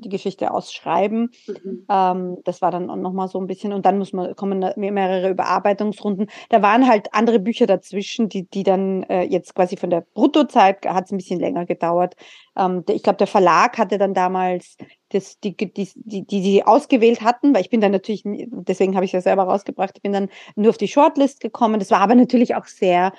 die 0.00 0.08
Geschichte 0.08 0.52
ausschreiben. 0.52 1.30
Mhm. 1.46 1.86
Ähm, 1.88 2.38
das 2.44 2.62
war 2.62 2.70
dann 2.70 2.86
nochmal 3.00 3.28
so 3.28 3.38
ein 3.40 3.46
bisschen, 3.46 3.72
und 3.72 3.86
dann 3.86 3.98
muss 3.98 4.12
man, 4.12 4.34
kommen 4.36 4.64
mehrere 4.76 5.30
Überarbeitungsrunden. 5.30 6.28
Da 6.48 6.62
waren 6.62 6.88
halt 6.88 7.12
andere 7.12 7.38
Bücher 7.38 7.66
dazwischen, 7.66 8.28
die, 8.28 8.48
die 8.48 8.62
dann 8.62 9.02
äh, 9.04 9.22
jetzt 9.22 9.54
quasi 9.54 9.76
von 9.76 9.90
der 9.90 10.02
Bruttozeit 10.02 10.86
hat 10.86 11.06
es 11.06 11.12
ein 11.12 11.18
bisschen 11.18 11.40
länger 11.40 11.66
gedauert. 11.66 12.14
Ähm, 12.56 12.84
ich 12.88 13.02
glaube, 13.02 13.18
der 13.18 13.26
Verlag 13.26 13.78
hatte 13.78 13.98
dann 13.98 14.14
damals 14.14 14.76
das, 15.10 15.38
die, 15.40 15.56
die, 15.56 15.72
die, 15.72 16.26
die 16.26 16.42
sie 16.42 16.64
ausgewählt 16.64 17.22
hatten, 17.22 17.54
weil 17.54 17.60
ich 17.60 17.70
bin 17.70 17.80
dann 17.80 17.92
natürlich, 17.92 18.22
deswegen 18.24 18.96
habe 18.96 19.04
ich 19.04 19.10
es 19.10 19.24
ja 19.24 19.30
selber 19.30 19.44
rausgebracht, 19.44 19.92
ich 19.96 20.02
bin 20.02 20.12
dann 20.12 20.28
nur 20.56 20.70
auf 20.70 20.78
die 20.78 20.88
Shortlist 20.88 21.40
gekommen. 21.40 21.78
Das 21.78 21.90
war 21.90 22.00
aber 22.00 22.14
natürlich 22.14 22.54
auch 22.54 22.66
sehr 22.66 23.12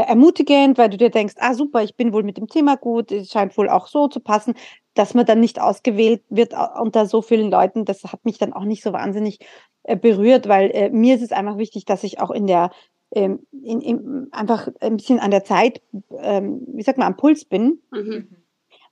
ermutigend, 0.00 0.78
weil 0.78 0.90
du 0.90 0.96
dir 0.96 1.10
denkst, 1.10 1.34
ah 1.38 1.54
super, 1.54 1.82
ich 1.82 1.96
bin 1.96 2.12
wohl 2.12 2.22
mit 2.22 2.38
dem 2.38 2.48
Thema 2.48 2.76
gut, 2.76 3.12
es 3.12 3.30
scheint 3.30 3.56
wohl 3.58 3.68
auch 3.68 3.86
so 3.86 4.08
zu 4.08 4.20
passen 4.20 4.54
dass 4.94 5.14
man 5.14 5.26
dann 5.26 5.40
nicht 5.40 5.60
ausgewählt 5.60 6.22
wird 6.28 6.54
unter 6.80 7.06
so 7.06 7.22
vielen 7.22 7.50
Leuten, 7.50 7.84
das 7.84 8.04
hat 8.04 8.24
mich 8.24 8.38
dann 8.38 8.52
auch 8.52 8.64
nicht 8.64 8.82
so 8.82 8.92
wahnsinnig 8.92 9.38
äh, 9.84 9.96
berührt, 9.96 10.48
weil 10.48 10.70
äh, 10.70 10.90
mir 10.90 11.14
ist 11.14 11.22
es 11.22 11.32
einfach 11.32 11.58
wichtig, 11.58 11.84
dass 11.84 12.04
ich 12.04 12.20
auch 12.20 12.30
in 12.30 12.46
der 12.46 12.70
ähm, 13.14 13.46
in, 13.62 13.80
in, 13.82 14.28
einfach 14.32 14.68
ein 14.80 14.96
bisschen 14.96 15.18
an 15.18 15.30
der 15.30 15.44
Zeit, 15.44 15.82
ähm, 16.18 16.62
wie 16.68 16.82
sagt 16.82 16.96
man, 16.96 17.08
am 17.08 17.16
Puls 17.16 17.44
bin. 17.44 17.80
Mhm. 17.90 18.36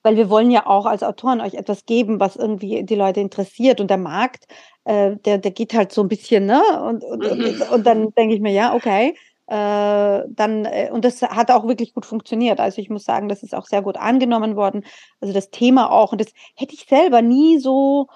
Weil 0.03 0.16
wir 0.16 0.30
wollen 0.30 0.51
ja 0.51 0.66
auch 0.66 0.86
als 0.86 1.03
Autoren 1.03 1.40
euch 1.40 1.55
etwas 1.55 1.84
geben, 1.84 2.20
was 2.20 2.36
irgendwie 2.36 2.84
die 2.84 2.94
Leute 2.94 3.20
interessiert. 3.20 3.80
Und 3.80 3.88
der 3.88 3.98
Markt, 3.98 4.46
äh, 4.84 5.16
der, 5.24 5.38
der 5.38 5.51
geht 5.51 5.74
halt 5.74 5.92
so 5.92 6.03
ein 6.03 6.09
bisschen, 6.09 6.46
ne? 6.46 6.62
Und, 6.86 7.05
und, 7.05 7.20
mhm. 7.20 7.44
und, 7.44 7.70
und 7.70 7.86
dann 7.86 8.11
denke 8.14 8.34
ich 8.34 8.40
mir, 8.40 8.53
ja, 8.53 8.74
okay, 8.74 9.14
äh, 9.51 10.24
dann, 10.28 10.64
äh, 10.64 10.90
und 10.92 11.05
das 11.05 11.22
hat 11.22 11.51
auch 11.51 11.66
wirklich 11.66 11.92
gut 11.92 12.07
funktioniert. 12.07 12.61
Also 12.61 12.80
ich 12.80 12.88
muss 12.88 13.03
sagen, 13.03 13.28
das 13.28 13.42
ist 13.42 13.53
auch 13.53 13.66
sehr 13.66 13.82
gut 13.82 13.96
angenommen 13.96 14.55
worden. 14.55 14.84
Also 15.20 15.34
das 15.34 15.51
Thema 15.51 15.90
auch, 15.90 16.12
und 16.12 16.20
das 16.20 16.32
hätte 16.55 16.74
ich 16.74 16.86
selber 16.88 17.20
nie 17.20 17.59
so 17.59 18.07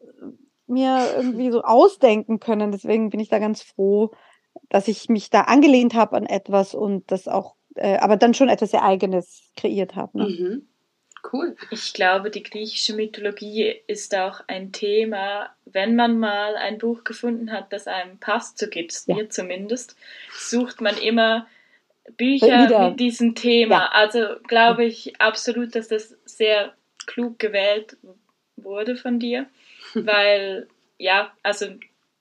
äh, 0.00 0.04
mir 0.68 1.04
irgendwie 1.16 1.50
so 1.50 1.62
ausdenken 1.62 2.38
können. 2.38 2.70
Deswegen 2.70 3.10
bin 3.10 3.18
ich 3.18 3.28
da 3.28 3.40
ganz 3.40 3.60
froh, 3.60 4.12
dass 4.68 4.86
ich 4.86 5.08
mich 5.08 5.30
da 5.30 5.42
angelehnt 5.42 5.94
habe 5.94 6.16
an 6.16 6.26
etwas 6.26 6.76
und 6.76 7.10
das 7.10 7.26
auch, 7.26 7.56
äh, 7.74 7.96
aber 7.96 8.16
dann 8.16 8.32
schon 8.32 8.48
etwas 8.48 8.70
sehr 8.70 8.84
Eigenes 8.84 9.50
kreiert 9.56 9.96
habe. 9.96 10.18
Ne? 10.18 10.24
Mhm. 10.28 10.68
Cool. 11.32 11.56
Ich 11.70 11.94
glaube, 11.94 12.30
die 12.30 12.42
griechische 12.42 12.94
Mythologie 12.94 13.74
ist 13.86 14.14
auch 14.14 14.40
ein 14.46 14.72
Thema, 14.72 15.54
wenn 15.64 15.96
man 15.96 16.18
mal 16.18 16.56
ein 16.56 16.78
Buch 16.78 17.04
gefunden 17.04 17.50
hat, 17.50 17.72
das 17.72 17.86
einem 17.86 18.18
passt, 18.18 18.58
so 18.58 18.68
geht 18.68 18.92
es 18.92 19.06
ja. 19.06 19.14
mir 19.14 19.30
zumindest, 19.30 19.96
sucht 20.32 20.80
man 20.80 20.96
immer 20.98 21.46
Bücher 22.16 22.66
Wieder. 22.66 22.90
mit 22.90 23.00
diesem 23.00 23.34
Thema. 23.34 23.76
Ja. 23.76 23.88
Also 23.92 24.36
glaube 24.46 24.84
ich 24.84 25.20
absolut, 25.20 25.74
dass 25.74 25.88
das 25.88 26.16
sehr 26.24 26.74
klug 27.06 27.38
gewählt 27.38 27.96
wurde 28.56 28.96
von 28.96 29.18
dir, 29.18 29.46
weil 29.94 30.68
ja, 30.98 31.32
also 31.42 31.66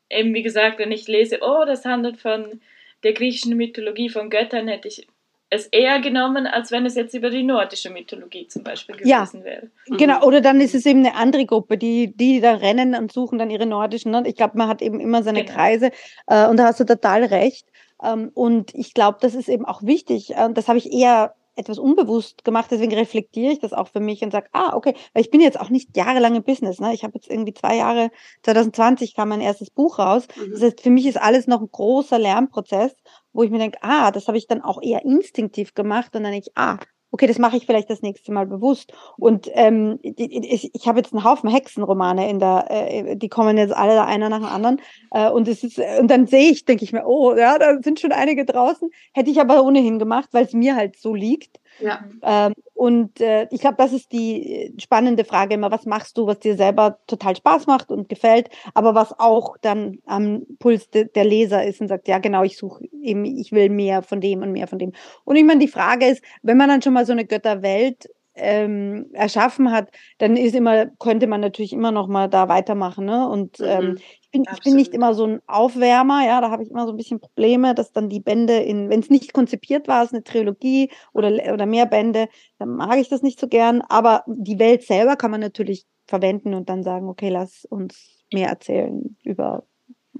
eben 0.10 0.34
wie 0.34 0.44
gesagt, 0.44 0.80
wenn 0.80 0.92
ich 0.92 1.08
lese, 1.08 1.40
oh, 1.42 1.66
das 1.66 1.86
handelt 1.86 2.20
von 2.20 2.62
der 3.04 3.14
griechischen 3.14 3.58
Mythologie 3.58 4.10
von 4.10 4.30
Göttern, 4.30 4.68
hätte 4.68 4.88
ich 4.88 5.08
es 5.54 5.68
eher 5.68 6.00
genommen, 6.02 6.48
als 6.48 6.72
wenn 6.72 6.86
es 6.86 6.96
jetzt 6.96 7.14
über 7.14 7.30
die 7.30 7.44
nordische 7.44 7.90
Mythologie 7.90 8.48
zum 8.48 8.64
Beispiel 8.64 8.96
gewesen 8.96 9.40
ja, 9.40 9.44
wäre. 9.44 9.70
Mhm. 9.88 9.98
Genau, 9.98 10.24
oder 10.26 10.42
dann 10.42 10.60
ist 10.60 10.74
es 10.74 10.86
eben 10.86 11.06
eine 11.06 11.16
andere 11.16 11.46
Gruppe, 11.46 11.78
die, 11.78 12.16
die 12.16 12.42
da 12.42 12.56
rennen 12.56 12.96
und 12.96 13.12
suchen 13.12 13.38
dann 13.38 13.50
ihre 13.50 13.66
nordischen. 13.66 14.12
Ne? 14.12 14.24
Ich 14.26 14.36
glaube, 14.36 14.58
man 14.58 14.68
hat 14.68 14.82
eben 14.82 15.00
immer 15.00 15.22
seine 15.24 15.44
genau. 15.44 15.56
Kreise 15.56 15.92
äh, 16.28 16.48
und 16.48 16.58
da 16.58 16.66
hast 16.66 16.80
du 16.80 16.86
total 16.86 17.24
recht. 17.26 17.68
Ähm, 18.04 18.32
und 18.34 18.74
ich 18.74 18.94
glaube, 18.94 19.20
das 19.22 19.36
ist 19.36 19.48
eben 19.48 19.66
auch 19.66 19.84
wichtig. 19.84 20.36
Äh, 20.36 20.52
das 20.54 20.68
habe 20.68 20.80
ich 20.80 20.92
eher 20.92 21.36
etwas 21.56 21.80
unbewusst 21.80 22.44
gemacht, 22.44 22.70
deswegen 22.72 22.94
reflektiere 22.94 23.54
ich 23.54 23.60
das 23.60 23.74
auch 23.74 23.88
für 23.88 24.00
mich 24.00 24.24
und 24.24 24.32
sage, 24.32 24.48
ah, 24.54 24.76
okay, 24.76 24.96
weil 25.14 25.22
ich 25.22 25.32
bin 25.32 25.42
jetzt 25.42 25.60
auch 25.60 25.70
nicht 25.70 25.96
jahrelang 25.96 26.36
im 26.36 26.44
Business, 26.44 26.80
ne? 26.80 26.94
Ich 26.94 27.04
habe 27.04 27.14
jetzt 27.16 27.30
irgendwie 27.30 27.54
zwei 27.54 27.78
Jahre, 27.78 28.10
2020 28.44 29.16
kam 29.16 29.30
mein 29.30 29.42
erstes 29.42 29.70
Buch 29.70 30.00
raus. 30.00 30.28
Mhm. 30.36 30.52
Das 30.52 30.62
heißt, 30.62 30.82
für 30.82 30.90
mich 30.90 31.06
ist 31.06 31.22
alles 31.22 31.48
noch 31.48 31.62
ein 31.62 31.70
großer 31.72 32.20
Lernprozess 32.20 32.96
wo 33.34 33.44
ich 33.44 33.52
mir 33.52 33.58
denke, 33.58 33.80
ah, 33.82 34.12
das 34.12 34.28
habe 34.28 34.38
ich 34.38 34.48
dann 34.48 34.62
auch 34.62 34.82
eher 34.82 35.04
instinktiv 35.04 35.74
gemacht 35.74 36.16
und 36.16 36.24
dann 36.24 36.32
denke 36.32 36.48
ich, 36.48 36.58
ah, 36.58 36.78
okay, 37.14 37.28
das 37.28 37.38
mache 37.38 37.56
ich 37.56 37.68
vielleicht 37.68 37.92
das 37.92 38.02
nächste 38.02 38.32
Mal 38.32 38.48
bewusst. 38.48 38.92
Und 39.18 39.48
ähm, 39.54 40.00
ich, 40.02 40.74
ich 40.74 40.88
habe 40.88 41.00
jetzt 41.00 41.14
einen 41.14 41.24
Haufen 41.24 41.48
Hexenromane 41.48 42.28
in 42.28 42.40
der, 42.40 42.66
äh, 42.70 43.16
die 43.16 43.30
kommen 43.30 43.56
jetzt 43.56 43.74
alle 43.74 44.04
einer 44.04 44.30
nach 44.30 44.40
dem 44.40 44.48
anderen. 44.48 44.82
Äh, 45.12 45.30
und 45.30 45.48
es 45.48 45.64
ist, 45.64 45.80
und 46.00 46.10
dann 46.10 46.26
sehe 46.26 46.50
ich, 46.50 46.66
denke 46.66 46.84
ich 46.84 46.92
mir, 46.92 47.06
oh, 47.06 47.36
ja, 47.36 47.60
da 47.60 47.78
sind 47.84 48.00
schon 48.00 48.12
einige 48.12 48.46
draußen. 48.46 48.90
Hätte 49.14 49.30
ich 49.30 49.40
aber 49.40 49.64
ohnehin 49.64 50.00
gemacht, 50.00 50.30
weil 50.32 50.46
es 50.46 50.54
mir 50.54 50.76
halt 50.76 50.98
so 50.98 51.14
liegt. 51.14 51.60
Ja. 51.80 52.04
Ähm, 52.22 52.54
und 52.74 53.22
äh, 53.22 53.48
ich 53.52 53.62
glaube, 53.62 53.78
das 53.78 53.94
ist 53.94 54.12
die 54.12 54.74
spannende 54.78 55.26
Frage 55.26 55.56
immer, 55.56 55.72
was 55.72 55.86
machst 55.86 56.18
du, 56.18 56.28
was 56.28 56.40
dir 56.40 56.56
selber 56.56 57.00
total 57.08 57.36
Spaß 57.36 57.68
macht 57.68 57.92
und 57.92 58.10
gefällt, 58.10 58.50
aber 58.74 58.96
was 58.96 59.18
auch 59.20 59.58
dann 59.62 60.00
am 60.06 60.44
Puls 60.60 60.90
de, 60.90 61.08
der 61.10 61.26
Leser 61.26 61.64
ist 61.64 61.82
und 61.82 61.88
sagt, 61.88 62.08
ja 62.08 62.20
genau, 62.20 62.44
ich 62.44 62.58
suche 62.58 62.86
eben, 63.02 63.26
ich 63.26 63.52
will 63.52 63.70
mehr 63.70 64.02
von 64.02 64.22
dem 64.22 64.42
und 64.42 64.52
mehr 64.52 64.68
von 64.68 64.80
dem. 64.80 64.92
Und 65.24 65.36
ich 65.36 65.44
meine, 65.44 65.60
die 65.60 65.68
Frage 65.68 66.08
ist, 66.08 66.24
wenn 66.42 66.58
man 66.58 66.70
dann 66.70 66.82
schon 66.82 66.94
mal 66.94 67.06
so 67.06 67.12
eine 67.14 67.26
Götterwelt 67.26 68.10
ähm, 68.36 69.08
erschaffen 69.14 69.72
hat, 69.72 69.90
dann 70.18 70.36
ist 70.36 70.56
immer, 70.56 70.88
könnte 71.00 71.28
man 71.28 71.42
natürlich 71.42 71.74
immer 71.74 71.92
noch 71.92 72.08
mal 72.08 72.28
da 72.28 72.50
weitermachen. 72.50 73.06
Ne? 73.06 73.28
Und 73.28 73.60
ähm, 73.60 73.92
mhm. 73.92 73.98
ich, 74.22 74.32
bin, 74.32 74.46
ich 74.52 74.64
bin 74.64 74.76
nicht 74.76 74.94
immer 74.94 75.14
so 75.14 75.26
ein 75.26 75.42
Aufwärmer, 75.48 76.26
ja, 76.26 76.42
da 76.42 76.50
habe 76.50 76.64
ich 76.64 76.70
immer 76.70 76.86
so 76.86 76.94
ein 76.94 76.98
bisschen 76.98 77.20
Probleme, 77.20 77.76
dass 77.76 77.92
dann 77.92 78.10
die 78.10 78.20
Bände 78.20 78.58
in, 78.58 78.90
wenn 78.90 79.00
es 79.00 79.10
nicht 79.10 79.34
konzipiert 79.34 79.88
war, 79.88 80.04
ist 80.04 80.14
eine 80.14 80.24
Trilogie 80.24 80.92
oder, 81.14 81.54
oder 81.54 81.66
mehr 81.66 81.86
Bände, 81.86 82.28
dann 82.60 82.70
mag 82.70 82.98
ich 82.98 83.10
das 83.10 83.22
nicht 83.22 83.40
so 83.40 83.48
gern. 83.48 83.82
Aber 83.82 84.24
die 84.28 84.60
Welt 84.60 84.84
selber 84.84 85.16
kann 85.16 85.32
man 85.32 85.42
natürlich 85.42 85.86
verwenden 86.08 86.54
und 86.54 86.70
dann 86.70 86.84
sagen, 86.84 87.08
okay, 87.10 87.30
lass 87.30 87.66
uns 87.66 88.24
mehr 88.32 88.50
erzählen 88.50 89.16
über 89.24 89.64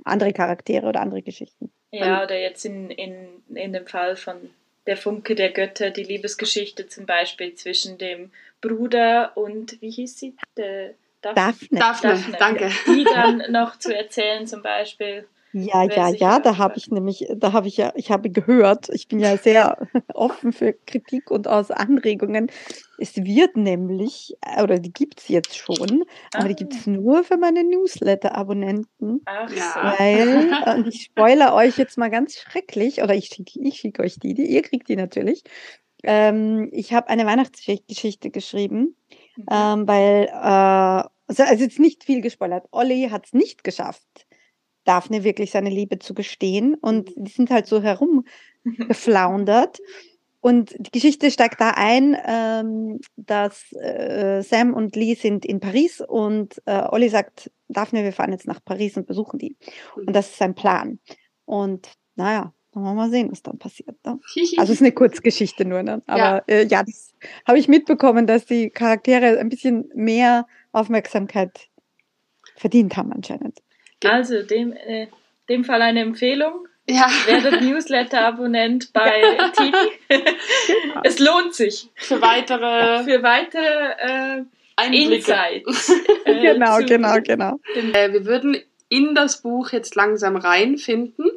andere 0.06 0.34
Charaktere 0.34 0.88
oder 0.88 1.02
andere 1.02 1.22
Geschichten. 1.22 1.72
Ja, 1.92 2.24
oder 2.24 2.40
jetzt 2.40 2.66
in, 2.66 2.90
in, 2.90 3.44
in 3.54 3.74
dem 3.74 3.86
Fall 3.86 4.16
von 4.16 4.50
der 4.86 4.98
Funke 4.98 5.36
der 5.36 5.52
Götter, 5.52 5.90
die 5.90 6.04
Liebesgeschichte 6.04 6.88
zum 6.88 7.06
Beispiel 7.06 7.56
zwischen 7.56 7.98
dem 7.98 8.32
Bruder 8.62 9.36
und, 9.36 9.82
wie 9.82 9.90
hieß 9.90 10.20
sie? 10.20 10.36
Der 10.58 10.94
Daphne. 11.22 11.80
Daphne, 11.80 12.10
Daphne, 12.10 12.38
danke. 12.38 12.72
Die 12.88 13.06
dann 13.06 13.44
noch 13.50 13.78
zu 13.80 13.96
erzählen 13.96 14.46
zum 14.46 14.62
Beispiel. 14.62 15.26
Ja, 15.54 15.84
ja, 15.84 16.10
ja, 16.10 16.40
da 16.40 16.58
habe 16.58 16.78
ich 16.78 16.90
nämlich, 16.90 17.28
da 17.36 17.54
habe 17.54 17.68
ich 17.68 17.78
ja, 17.78 17.94
ich 17.96 18.10
habe 18.10 18.32
gehört, 18.32 18.90
ich 18.90 19.08
bin 19.08 19.20
ja 19.20 19.38
sehr 19.38 19.78
offen 20.16 20.52
für 20.52 20.74
Kritik 20.74 21.30
und 21.30 21.48
aus 21.48 21.70
Anregungen. 21.70 22.48
Es 22.98 23.18
wird 23.18 23.56
nämlich, 23.56 24.36
oder 24.62 24.80
die 24.80 24.92
gibt 24.92 25.22
es 25.22 25.28
jetzt 25.28 25.56
schon, 25.56 26.06
ah. 26.34 26.40
aber 26.40 26.48
die 26.48 26.56
gibt 26.56 26.74
es 26.74 26.88
nur 26.88 27.24
für 27.24 27.38
meine 27.38 27.64
Newsletter-Abonnenten. 27.64 29.22
Ach 29.26 29.52
ja. 29.52 29.96
Weil, 30.00 30.76
und 30.76 30.88
ich 30.94 31.04
spoilere 31.04 31.54
euch 31.54 31.78
jetzt 31.78 32.00
mal 32.00 32.10
ganz 32.10 32.36
schrecklich, 32.36 33.04
oder 33.04 33.14
ich 33.14 33.28
schicke 33.28 33.60
ich 33.60 33.78
schick 33.78 34.00
euch 34.00 34.18
die, 34.18 34.34
die, 34.34 34.48
ihr 34.48 34.64
kriegt 34.64 34.90
die 34.90 34.96
natürlich. 34.96 35.44
Ähm, 36.02 36.70
ich 36.72 36.94
habe 36.94 37.10
eine 37.10 37.28
Weihnachtsgeschichte 37.28 38.32
geschrieben, 38.32 38.96
mhm. 39.38 39.46
ähm, 39.52 39.88
weil, 39.88 40.26
äh, 40.26 41.08
also 41.28 41.44
jetzt 41.44 41.80
nicht 41.80 42.04
viel 42.04 42.22
gespoilert. 42.22 42.66
Olli 42.72 43.10
hat 43.12 43.28
es 43.28 43.34
nicht 43.34 43.64
geschafft 43.64 44.26
Daphne 44.84 45.24
wirklich 45.24 45.52
seine 45.52 45.70
Liebe 45.70 46.00
zu 46.00 46.14
gestehen. 46.14 46.76
Und 46.76 47.16
mhm. 47.16 47.24
die 47.26 47.32
sind 47.32 47.50
halt 47.50 47.68
so 47.68 47.82
herumgeflaundert. 48.64 49.80
Und 50.42 50.76
die 50.78 50.92
Geschichte 50.92 51.32
steigt 51.32 51.62
da 51.62 51.72
ein, 51.78 52.18
ähm, 52.26 53.00
dass 53.16 53.72
äh, 53.74 54.42
Sam 54.42 54.74
und 54.74 54.94
Lee 54.98 55.14
sind 55.14 55.46
in 55.46 55.62
Paris 55.62 56.04
und 56.06 56.62
äh, 56.66 56.82
Olli 56.90 57.08
sagt, 57.08 57.50
Daphne, 57.70 58.04
wir 58.04 58.12
fahren 58.12 58.34
jetzt 58.34 58.46
nach 58.46 58.60
Paris 58.64 58.98
und 58.98 59.08
besuchen 59.08 59.40
die. 59.40 59.56
Und 59.96 60.14
das 60.14 60.32
ist 60.32 60.38
sein 60.40 60.54
Plan. 60.54 61.00
Und 61.46 61.90
naja, 62.16 62.54
dann 62.74 62.84
wollen 62.84 62.96
wir 62.96 63.04
mal 63.04 63.10
sehen, 63.10 63.32
was 63.32 63.42
dann 63.42 63.58
passiert. 63.58 63.96
Ne? 64.06 64.20
Also 64.58 64.64
es 64.64 64.70
ist 64.70 64.82
eine 64.82 64.92
Kurzgeschichte 64.92 65.64
nur, 65.64 65.82
ne? 65.82 66.02
aber 66.08 66.18
ja, 66.18 66.38
äh, 66.48 66.66
ja 66.66 66.84
das 66.84 67.14
habe 67.48 67.60
ich 67.60 67.68
mitbekommen, 67.68 68.28
dass 68.28 68.46
die 68.46 68.70
Charaktere 68.70 69.40
ein 69.40 69.48
bisschen 69.48 69.90
mehr 69.96 70.46
Aufmerksamkeit 70.72 71.70
verdient 72.56 72.98
haben 72.98 73.14
anscheinend. 73.14 73.60
Also, 74.06 74.44
dem, 74.44 74.74
äh, 74.74 75.08
dem 75.50 75.64
Fall 75.64 75.82
eine 75.82 76.02
Empfehlung. 76.02 76.68
Ja. 76.88 77.08
Werdet 77.26 77.62
Newsletter-Abonnent 77.62 78.92
bei. 78.94 79.38
Tini. 79.56 80.22
es 81.04 81.20
lohnt 81.20 81.54
sich. 81.56 81.90
Für 81.96 82.22
weitere, 82.22 83.04
für 83.04 83.24
weitere 83.24 84.44
äh, 84.80 84.86
Insights. 84.92 85.92
Äh, 86.26 86.40
genau, 86.40 86.78
genau, 86.78 87.16
genau. 87.22 87.60
Äh, 87.76 88.14
wir 88.14 88.26
würden 88.26 88.58
in 88.88 89.14
das 89.14 89.42
Buch 89.42 89.72
jetzt 89.72 89.96
langsam 89.96 90.38
reinfinden. 90.38 91.32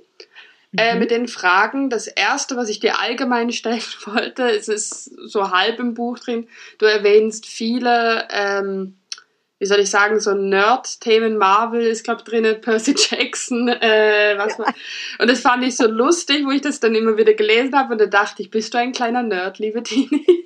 Äh, 0.76 0.94
mhm. 0.94 1.00
mit 1.00 1.10
den 1.10 1.28
Fragen. 1.28 1.90
Das 1.90 2.06
erste, 2.06 2.56
was 2.56 2.68
ich 2.68 2.80
dir 2.80 3.00
allgemein 3.00 3.50
stellen 3.52 3.82
wollte, 4.06 4.44
es 4.50 4.68
ist 4.68 5.04
so 5.28 5.50
halb 5.50 5.78
im 5.78 5.94
Buch 5.94 6.18
drin. 6.18 6.48
Du 6.78 6.86
erwähnst 6.86 7.46
viele 7.46 8.28
ähm, 8.30 8.98
wie 9.58 9.66
soll 9.66 9.80
ich 9.80 9.90
sagen, 9.90 10.20
so 10.20 10.34
Nerd-Themen 10.34 11.38
Marvel 11.38 11.82
ist, 11.82 12.04
glaube 12.04 12.20
ich, 12.20 12.30
drin, 12.30 12.60
Percy 12.60 12.94
Jackson, 12.96 13.68
äh, 13.68 14.34
was 14.36 14.58
man. 14.58 14.72
Und 15.18 15.30
das 15.30 15.40
fand 15.40 15.64
ich 15.64 15.76
so 15.76 15.86
lustig, 15.86 16.44
wo 16.44 16.50
ich 16.50 16.60
das 16.60 16.80
dann 16.80 16.94
immer 16.94 17.16
wieder 17.16 17.34
gelesen 17.34 17.76
habe 17.76 17.92
und 17.92 18.00
da 18.00 18.06
dachte 18.06 18.42
ich, 18.42 18.50
bist 18.50 18.74
du 18.74 18.78
ein 18.78 18.92
kleiner 18.92 19.22
Nerd, 19.22 19.58
liebe 19.58 19.82
Tini? 19.82 20.26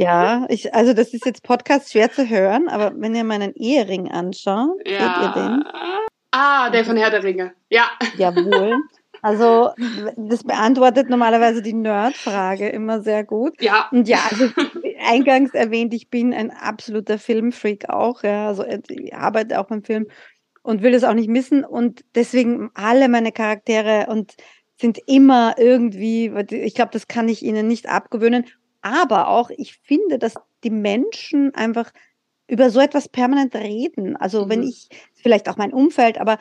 Ja, 0.00 0.46
ich, 0.48 0.72
also 0.76 0.92
das 0.92 1.12
ist 1.12 1.26
jetzt 1.26 1.42
Podcast 1.42 1.90
schwer 1.90 2.08
zu 2.08 2.28
hören, 2.28 2.68
aber 2.68 2.92
wenn 2.94 3.16
ihr 3.16 3.24
meinen 3.24 3.52
Ehering 3.56 4.08
anschaut, 4.08 4.78
ja. 4.86 4.98
seht 5.00 5.22
ihr 5.22 5.42
den? 5.42 5.64
Ah, 6.30 6.70
der 6.70 6.84
von 6.84 6.96
Herr 6.96 7.10
der 7.10 7.24
Ringe. 7.24 7.52
Ja. 7.68 7.90
Jawohl. 8.16 8.76
Also 9.22 9.70
das 10.16 10.44
beantwortet 10.44 11.08
normalerweise 11.08 11.62
die 11.62 11.72
Nerd-Frage 11.74 12.68
immer 12.68 13.02
sehr 13.02 13.24
gut. 13.24 13.60
Ja. 13.60 13.88
Und 13.90 14.08
ja, 14.08 14.18
also 14.30 14.48
eingangs 15.06 15.54
erwähnt, 15.54 15.94
ich 15.94 16.08
bin 16.08 16.32
ein 16.32 16.50
absoluter 16.50 17.18
Filmfreak 17.18 17.88
auch. 17.88 18.22
Ja, 18.22 18.48
also 18.48 18.64
ich 18.64 19.14
arbeite 19.14 19.60
auch 19.60 19.66
beim 19.66 19.82
Film 19.82 20.06
und 20.62 20.82
will 20.82 20.94
es 20.94 21.04
auch 21.04 21.14
nicht 21.14 21.28
missen. 21.28 21.64
Und 21.64 22.04
deswegen 22.14 22.70
alle 22.74 23.08
meine 23.08 23.32
Charaktere 23.32 24.06
und 24.08 24.34
sind 24.80 24.98
immer 25.06 25.56
irgendwie, 25.58 26.32
ich 26.50 26.74
glaube, 26.74 26.90
das 26.92 27.08
kann 27.08 27.28
ich 27.28 27.42
ihnen 27.42 27.66
nicht 27.66 27.88
abgewöhnen. 27.88 28.46
Aber 28.80 29.28
auch, 29.28 29.50
ich 29.50 29.74
finde, 29.82 30.18
dass 30.18 30.34
die 30.62 30.70
Menschen 30.70 31.54
einfach 31.54 31.90
über 32.46 32.70
so 32.70 32.80
etwas 32.80 33.08
permanent 33.08 33.54
reden. 33.54 34.16
Also 34.16 34.44
mhm. 34.44 34.50
wenn 34.50 34.62
ich, 34.62 34.88
vielleicht 35.14 35.48
auch 35.48 35.56
mein 35.56 35.72
Umfeld, 35.72 36.18
aber 36.18 36.38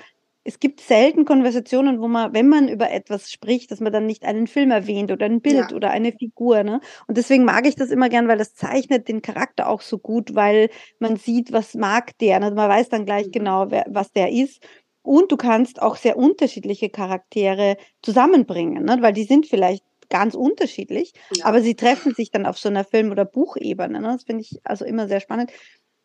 es 0.48 0.62
gibt 0.62 0.80
selten 0.80 1.26
Konversationen, 1.26 2.00
wo 2.00 2.08
man, 2.08 2.34
wenn 2.34 2.48
man 2.48 2.70
über 2.70 2.90
etwas 2.90 3.30
spricht, 3.30 3.70
dass 3.70 3.82
man 3.82 3.92
dann 3.92 4.06
nicht 4.06 4.24
einen 4.24 4.48
Film 4.48 4.72
erwähnt 4.72 5.12
oder 5.12 5.26
ein 5.26 5.42
Bild 5.42 5.72
ja. 5.72 5.76
oder 5.76 5.92
eine 5.92 6.14
Figur. 6.14 6.64
Ne? 6.64 6.80
Und 7.06 7.18
deswegen 7.18 7.44
mag 7.44 7.68
ich 7.68 7.76
das 7.76 7.90
immer 7.90 8.08
gern, 8.08 8.30
weil 8.30 8.38
das 8.38 8.56
zeichnet 8.56 9.10
den 9.10 9.22
Charakter 9.22 9.68
auch 9.68 9.82
so 9.82 9.98
gut, 9.98 10.36
weil 10.36 10.70
man 11.00 11.18
sieht, 11.18 11.52
was 11.52 11.74
mag 11.74 12.18
der. 12.20 12.40
Ne? 12.40 12.52
Man 12.52 12.70
weiß 12.70 12.88
dann 12.88 13.06
gleich 13.06 13.28
mhm. 13.28 13.32
genau, 13.32 13.66
wer, 13.72 13.86
was 13.90 14.14
der 14.14 14.32
ist. 14.32 14.66
Und 15.02 15.34
du 15.34 15.38
kannst 15.38 15.82
auch 15.82 15.98
sehr 15.98 16.16
unterschiedliche 16.16 16.90
Charaktere 16.90 17.76
zusammenbringen, 18.02 18.86
ne? 18.86 19.00
weil 19.02 19.12
die 19.12 19.26
sind 19.26 19.48
vielleicht 19.48 19.84
ganz 20.10 20.34
unterschiedlich, 20.34 21.14
ja. 21.36 21.46
aber 21.46 21.62
sie 21.62 21.76
treffen 21.76 22.14
sich 22.16 22.32
dann 22.32 22.46
auf 22.46 22.58
so 22.58 22.70
einer 22.70 22.86
Film- 22.86 23.12
oder 23.12 23.26
Buchebene. 23.26 24.00
Ne? 24.00 24.08
Das 24.08 24.24
finde 24.24 24.44
ich 24.44 24.60
also 24.64 24.86
immer 24.86 25.10
sehr 25.10 25.20
spannend. 25.20 25.52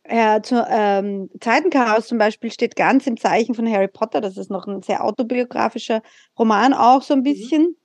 Ja, 0.08 0.42
zu, 0.42 0.66
ähm, 0.68 1.30
Zeitenchaos 1.40 2.08
zum 2.08 2.18
Beispiel 2.18 2.50
steht 2.50 2.74
ganz 2.74 3.06
im 3.06 3.16
Zeichen 3.16 3.54
von 3.54 3.70
Harry 3.70 3.88
Potter. 3.88 4.20
Das 4.20 4.36
ist 4.36 4.50
noch 4.50 4.66
ein 4.66 4.82
sehr 4.82 5.04
autobiografischer 5.04 6.02
Roman 6.38 6.74
auch 6.74 7.02
so 7.02 7.14
ein 7.14 7.20
mhm. 7.20 7.24
bisschen. 7.24 7.62
Mhm. 7.62 7.76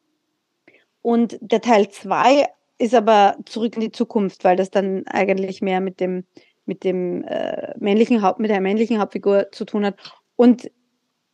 Und 1.01 1.37
der 1.41 1.61
Teil 1.61 1.89
2 1.89 2.47
ist 2.79 2.93
aber 2.93 3.37
zurück 3.45 3.75
in 3.75 3.81
die 3.81 3.91
Zukunft, 3.91 4.43
weil 4.43 4.55
das 4.55 4.71
dann 4.71 5.05
eigentlich 5.07 5.61
mehr 5.61 5.79
mit 5.79 5.99
dem, 5.99 6.25
mit 6.65 6.83
dem 6.83 7.23
äh, 7.23 7.73
männlichen 7.79 8.21
Haupt, 8.21 8.39
mit 8.39 8.49
der 8.49 8.61
männlichen 8.61 8.99
Hauptfigur 8.99 9.47
zu 9.51 9.65
tun 9.65 9.85
hat. 9.85 9.95
Und 10.35 10.69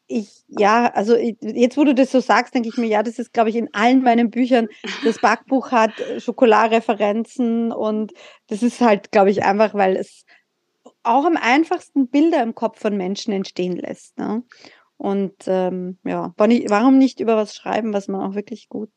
ich, 0.07 0.43
ja, 0.47 0.91
also 0.93 1.15
jetzt, 1.15 1.77
wo 1.77 1.85
du 1.85 1.95
das 1.95 2.11
so 2.11 2.19
sagst, 2.19 2.53
denke 2.53 2.69
ich 2.69 2.77
mir, 2.77 2.87
ja, 2.87 3.03
das 3.03 3.19
ist, 3.19 3.33
glaube 3.33 3.49
ich, 3.49 3.55
in 3.55 3.73
allen 3.73 4.03
meinen 4.03 4.29
Büchern. 4.29 4.67
Das 5.03 5.19
Backbuch 5.19 5.71
hat 5.71 5.91
Schokoladreferenzen 6.17 7.71
und 7.71 8.13
das 8.47 8.63
ist 8.63 8.81
halt, 8.81 9.11
glaube 9.11 9.31
ich, 9.31 9.43
einfach, 9.43 9.73
weil 9.73 9.95
es 9.95 10.25
auch 11.03 11.25
am 11.25 11.37
einfachsten 11.37 12.07
Bilder 12.07 12.41
im 12.41 12.55
Kopf 12.55 12.79
von 12.79 12.97
Menschen 12.97 13.33
entstehen 13.33 13.75
lässt. 13.75 14.17
Ne? 14.17 14.43
Und 14.97 15.35
ähm, 15.47 15.97
ja, 16.03 16.33
warum 16.37 16.97
nicht 16.97 17.19
über 17.19 17.35
was 17.35 17.55
schreiben, 17.55 17.93
was 17.93 18.07
man 18.07 18.21
auch 18.21 18.35
wirklich 18.35 18.69
gut, 18.69 18.91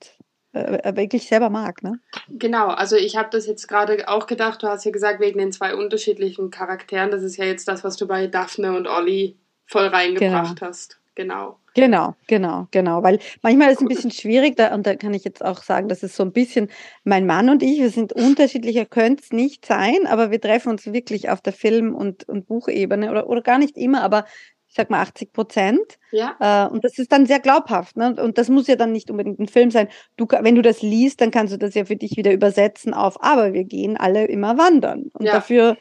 äh, 0.53 0.79
äh 0.79 0.97
wirklich 0.97 1.27
selber 1.27 1.51
mag, 1.51 1.83
ne? 1.83 2.01
Genau, 2.29 2.69
also 2.69 2.97
ich 2.97 3.17
habe 3.17 3.29
das 3.31 3.47
jetzt 3.47 3.67
gerade 3.67 4.09
auch 4.09 4.27
gedacht, 4.27 4.63
du 4.63 4.69
hast 4.69 4.85
ja 4.85 4.93
gesagt, 4.93 5.21
wegen 5.21 5.39
den 5.39 5.53
zwei 5.53 5.75
unterschiedlichen 5.75 6.51
Charakteren, 6.51 7.11
das 7.11 7.23
ist 7.23 7.37
ja 7.37 7.45
jetzt 7.45 7.67
das, 7.67 7.83
was 7.83 7.97
du 7.97 8.07
bei 8.07 8.29
Daphne 8.29 8.77
und 8.77 8.87
Olli 8.87 9.37
voll 9.67 9.87
reingebracht 9.87 10.59
genau. 10.59 10.69
hast. 10.69 11.01
Genau. 11.17 11.59
Genau, 11.77 12.15
genau, 12.27 12.67
genau. 12.71 13.03
Weil 13.03 13.19
manchmal 13.43 13.69
ist 13.69 13.77
es 13.77 13.83
ein 13.83 13.89
bisschen 13.89 14.11
schwierig, 14.11 14.57
da, 14.57 14.75
und 14.75 14.87
da 14.87 14.97
kann 14.97 15.13
ich 15.13 15.25
jetzt 15.25 15.45
auch 15.45 15.63
sagen, 15.63 15.89
das 15.89 16.03
ist 16.03 16.17
so 16.17 16.23
ein 16.23 16.33
bisschen 16.33 16.71
mein 17.05 17.27
Mann 17.27 17.51
und 17.51 17.63
ich, 17.63 17.79
wir 17.79 17.91
sind 17.91 18.15
unterschiedlicher, 18.15 18.87
könnte 18.87 19.23
es 19.23 19.33
nicht 19.33 19.67
sein, 19.67 20.07
aber 20.07 20.31
wir 20.31 20.41
treffen 20.41 20.71
uns 20.71 20.91
wirklich 20.91 21.29
auf 21.29 21.43
der 21.43 21.53
Film- 21.53 21.95
und, 21.95 22.27
und 22.29 22.47
Buchebene 22.47 23.11
oder, 23.11 23.29
oder 23.29 23.43
gar 23.43 23.59
nicht 23.59 23.77
immer, 23.77 24.03
aber 24.03 24.25
ich 24.69 24.75
sag 24.75 24.89
mal 24.89 25.01
80 25.03 25.33
Prozent. 25.35 25.99
Ja. 26.13 26.37
Äh, 26.41 26.73
und 26.73 26.83
das 26.83 26.99
ist 26.99 27.13
dann 27.13 27.27
sehr 27.27 27.41
glaubhaft. 27.41 27.97
Ne? 27.97 28.17
Und 28.23 28.39
das 28.39 28.49
muss 28.49 28.67
ja 28.67 28.77
dann 28.77 28.93
nicht 28.93 29.11
unbedingt 29.11 29.39
ein 29.39 29.47
Film 29.47 29.71
sein. 29.71 29.89
Du, 30.17 30.27
wenn 30.29 30.55
du 30.55 30.63
das 30.63 30.83
liest, 30.83 31.21
dann 31.21 31.31
kannst 31.31 31.53
du 31.53 31.59
das 31.59 31.75
ja 31.75 31.85
für 31.85 31.97
dich 31.97 32.17
wieder 32.17 32.33
übersetzen 32.33 32.95
auf, 32.95 33.23
aber 33.23 33.53
wir 33.53 33.65
gehen 33.65 33.97
alle 33.97 34.27
immer 34.27 34.59
wandern. 34.59 35.11
Und 35.13 35.27
ja. 35.27 35.33
dafür 35.33 35.77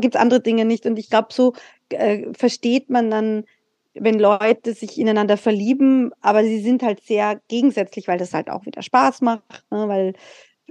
gibt 0.00 0.14
es 0.14 0.20
andere 0.20 0.40
Dinge 0.40 0.64
nicht. 0.64 0.86
Und 0.86 0.98
ich 0.98 1.10
glaube, 1.10 1.28
so 1.30 1.52
äh, 1.90 2.32
versteht 2.32 2.90
man 2.90 3.10
dann 3.10 3.44
wenn 4.00 4.18
Leute 4.18 4.74
sich 4.74 4.98
ineinander 4.98 5.36
verlieben, 5.36 6.10
aber 6.22 6.42
sie 6.42 6.60
sind 6.60 6.82
halt 6.82 7.04
sehr 7.04 7.40
gegensätzlich, 7.48 8.08
weil 8.08 8.18
das 8.18 8.34
halt 8.34 8.50
auch 8.50 8.66
wieder 8.66 8.82
Spaß 8.82 9.20
macht, 9.20 9.64
ne? 9.70 9.88
weil 9.88 10.14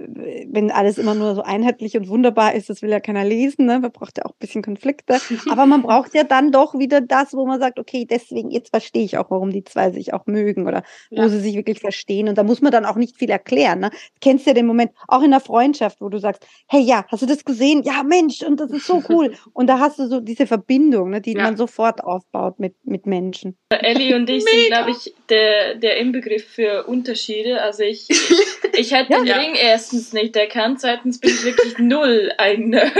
wenn 0.00 0.70
alles 0.70 0.98
immer 0.98 1.14
nur 1.14 1.34
so 1.34 1.42
einheitlich 1.42 1.96
und 1.96 2.08
wunderbar 2.08 2.54
ist, 2.54 2.70
das 2.70 2.82
will 2.82 2.90
ja 2.90 3.00
keiner 3.00 3.24
lesen, 3.24 3.66
ne? 3.66 3.80
man 3.80 3.92
braucht 3.92 4.18
ja 4.18 4.24
auch 4.24 4.30
ein 4.30 4.38
bisschen 4.38 4.62
Konflikte, 4.62 5.18
aber 5.50 5.66
man 5.66 5.82
braucht 5.82 6.14
ja 6.14 6.24
dann 6.24 6.52
doch 6.52 6.78
wieder 6.78 7.00
das, 7.00 7.34
wo 7.34 7.46
man 7.46 7.60
sagt, 7.60 7.78
okay, 7.78 8.06
deswegen, 8.08 8.50
jetzt 8.50 8.70
verstehe 8.70 9.04
ich 9.04 9.18
auch, 9.18 9.30
warum 9.30 9.50
die 9.50 9.64
zwei 9.64 9.90
sich 9.90 10.14
auch 10.14 10.26
mögen 10.26 10.66
oder 10.66 10.82
ja. 11.10 11.24
wo 11.24 11.28
sie 11.28 11.40
sich 11.40 11.54
wirklich 11.54 11.80
verstehen 11.80 12.28
und 12.28 12.38
da 12.38 12.42
muss 12.42 12.62
man 12.62 12.72
dann 12.72 12.86
auch 12.86 12.96
nicht 12.96 13.16
viel 13.16 13.30
erklären. 13.30 13.80
Ne? 13.80 13.90
Kennst 14.20 14.46
ja 14.46 14.54
den 14.54 14.66
Moment, 14.66 14.92
auch 15.08 15.22
in 15.22 15.30
der 15.30 15.40
Freundschaft, 15.40 16.00
wo 16.00 16.08
du 16.08 16.18
sagst, 16.18 16.46
hey, 16.66 16.80
ja, 16.80 17.04
hast 17.08 17.22
du 17.22 17.26
das 17.26 17.44
gesehen? 17.44 17.82
Ja, 17.84 18.02
Mensch, 18.02 18.42
und 18.42 18.58
das 18.58 18.70
ist 18.70 18.86
so 18.86 19.02
cool 19.08 19.34
und 19.52 19.66
da 19.66 19.78
hast 19.78 19.98
du 19.98 20.06
so 20.06 20.20
diese 20.20 20.46
Verbindung, 20.46 21.10
ne, 21.10 21.20
die 21.20 21.34
ja. 21.34 21.42
man 21.42 21.56
sofort 21.56 22.02
aufbaut 22.02 22.58
mit, 22.58 22.74
mit 22.84 23.06
Menschen. 23.06 23.58
Ellie 23.70 24.16
und 24.16 24.28
ich 24.30 24.44
sind, 24.44 24.66
glaube 24.68 24.90
ich, 24.90 25.14
der, 25.28 25.74
der 25.74 25.98
Inbegriff 25.98 26.44
für 26.44 26.84
Unterschiede, 26.84 27.62
also 27.62 27.82
ich, 27.82 28.08
ich, 28.08 28.30
ich 28.78 28.92
hätte 28.92 29.12
ja. 29.12 29.22
den 29.22 29.32
Ring 29.32 29.54
erst 29.54 29.89
erstens 29.92 30.12
nicht 30.12 30.36
erkannt, 30.36 30.80
zweitens 30.80 31.18
bin 31.18 31.30
ich 31.30 31.44
wirklich 31.44 31.78
null 31.78 32.32
ein 32.38 32.70
Nerd. 32.70 32.94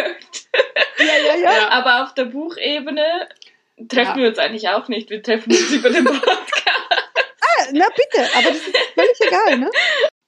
Ja, 0.98 1.34
ja, 1.34 1.36
ja. 1.36 1.68
Aber 1.70 2.02
auf 2.04 2.14
der 2.14 2.24
Buchebene 2.26 3.28
treffen 3.88 4.10
ja. 4.10 4.16
wir 4.16 4.28
uns 4.28 4.38
eigentlich 4.38 4.68
auch 4.68 4.88
nicht. 4.88 5.10
Wir 5.10 5.22
treffen 5.22 5.52
uns 5.52 5.70
über 5.70 5.90
den 5.90 6.04
Podcast. 6.04 6.28
Ah, 7.40 7.66
na 7.72 7.86
bitte, 7.96 8.28
aber 8.34 8.48
das 8.48 8.56
ist 8.56 8.76
völlig 8.94 9.20
egal, 9.20 9.58
ne? 9.58 9.70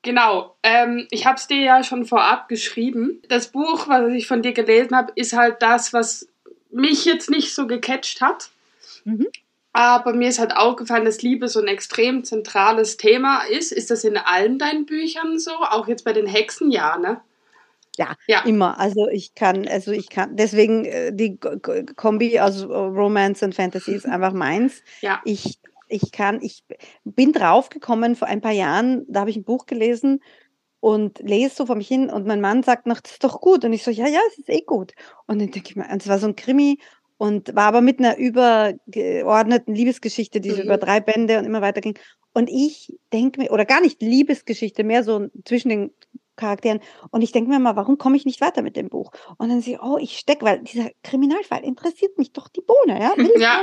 Genau, 0.03 0.57
ähm, 0.63 1.07
ich 1.11 1.27
habe 1.27 1.37
es 1.37 1.47
dir 1.47 1.61
ja 1.61 1.85
schon 1.85 2.05
vorab 2.05 2.49
geschrieben. 2.49 3.23
Das 3.29 3.49
Buch, 3.49 3.87
was 3.89 4.11
ich 4.13 4.27
von 4.27 4.43
dir 4.43 4.53
gelesen 4.53 4.97
habe, 4.97 5.13
ist 5.15 5.33
halt 5.33 5.63
das, 5.63 5.93
was 5.93 6.29
mich 6.71 7.05
jetzt 7.05 7.31
nicht 7.31 7.55
so 7.55 7.67
gecatcht 7.67 8.21
hat. 8.21 8.51
Mhm. 9.05 9.29
Aber 9.73 10.13
mir 10.13 10.29
ist 10.29 10.39
halt 10.39 10.55
aufgefallen, 10.55 11.05
dass 11.05 11.23
Liebe 11.23 11.49
so 11.49 11.61
ein 11.61 11.69
extrem 11.69 12.25
zentrales 12.25 12.99
Thema 12.99 13.45
ist. 13.45 13.73
Ist 13.73 13.91
das 13.91 14.05
in 14.05 14.19
allen 14.19 14.59
deinen 14.59 14.85
Büchern 14.85 15.39
so? 15.39 15.53
Auch 15.53 15.89
jetzt 15.89 16.05
bei 16.05 16.13
den 16.13 16.27
Hexen, 16.27 16.71
ja, 16.71 16.99
ne? 16.99 17.23
Ja, 17.97 18.15
ja, 18.27 18.41
immer. 18.45 18.79
Also 18.79 19.09
ich 19.09 19.35
kann, 19.35 19.69
also 19.69 19.93
ich 19.93 20.09
kann, 20.09 20.37
deswegen 20.37 20.85
äh, 20.85 21.13
die 21.13 21.39
Kombi 21.39 22.41
aus 22.41 22.65
Romance 22.65 23.45
und 23.45 23.55
Fantasy 23.55 23.93
ist 23.93 24.07
einfach 24.07 24.33
meins. 24.33 24.83
Ja. 25.01 25.21
Ich, 25.25 25.59
ich 25.89 26.13
kann, 26.13 26.41
ich 26.43 26.65
bin 27.05 27.33
draufgekommen 27.33 28.17
vor 28.17 28.29
ein 28.29 28.41
paar 28.41 28.53
Jahren, 28.53 29.05
da 29.09 29.21
habe 29.21 29.31
ich 29.31 29.37
ein 29.37 29.45
Buch 29.45 29.67
gelesen 29.67 30.23
und 30.81 31.19
lese 31.21 31.55
so 31.55 31.67
vor 31.67 31.77
mich 31.77 31.89
hin 31.89 32.09
und 32.09 32.27
mein 32.27 32.41
Mann 32.41 32.63
sagt 32.63 32.87
noch, 32.87 33.01
das 33.01 33.13
ist 33.13 33.25
doch 33.25 33.41
gut. 33.41 33.65
Und 33.65 33.73
ich 33.73 33.85
so, 33.85 33.91
ja, 33.91 34.07
ja, 34.07 34.21
es 34.29 34.39
ist 34.39 34.49
eh 34.49 34.63
gut. 34.63 34.93
Und 35.27 35.41
dann 35.41 35.51
denke 35.51 35.69
ich 35.71 35.77
mir, 35.77 35.87
es 35.91 36.09
war 36.09 36.19
so 36.19 36.27
ein 36.27 36.37
Krimi 36.37 36.79
und 37.23 37.55
war 37.55 37.67
aber 37.67 37.83
mit 37.83 38.01
einer 38.01 38.17
übergeordneten 38.17 39.77
Liebesgeschichte, 39.77 40.41
die 40.41 40.51
mhm. 40.51 40.63
über 40.63 40.77
drei 40.77 40.99
Bände 40.99 41.39
und 41.39 41.45
immer 41.45 41.61
weiter 41.63 41.81
ging. 41.81 41.97
Und 42.35 42.51
ich 42.51 42.99
denke 43.13 43.41
mir, 43.41 43.53
oder 43.53 43.65
gar 43.65 43.81
nicht 43.81 44.03
Liebesgeschichte, 44.03 44.83
mehr 44.83 45.05
so 45.05 45.29
zwischen 45.45 45.69
den 45.69 45.91
Charakteren. 46.37 46.81
Und 47.11 47.23
ich 47.23 47.33
denke 47.33 47.51
mir 47.51 47.59
mal, 47.59 47.77
warum 47.77 47.99
komme 47.99 48.17
ich 48.17 48.25
nicht 48.25 48.41
weiter 48.41 48.63
mit 48.63 48.77
dem 48.77 48.89
Buch? 48.89 49.11
Und 49.39 49.51
dann 49.51 49.61
sehe 49.61 49.75
ich, 49.75 49.83
oh, 49.83 49.99
ich 49.99 50.19
stecke, 50.19 50.45
weil 50.45 50.61
dieser 50.61 50.91
Kriminalfall 51.03 51.63
interessiert 51.63 52.17
mich 52.19 52.33
doch 52.33 52.49
die 52.49 52.63
Bohne, 52.63 53.01
ja? 53.01 53.13
ja. 53.39 53.61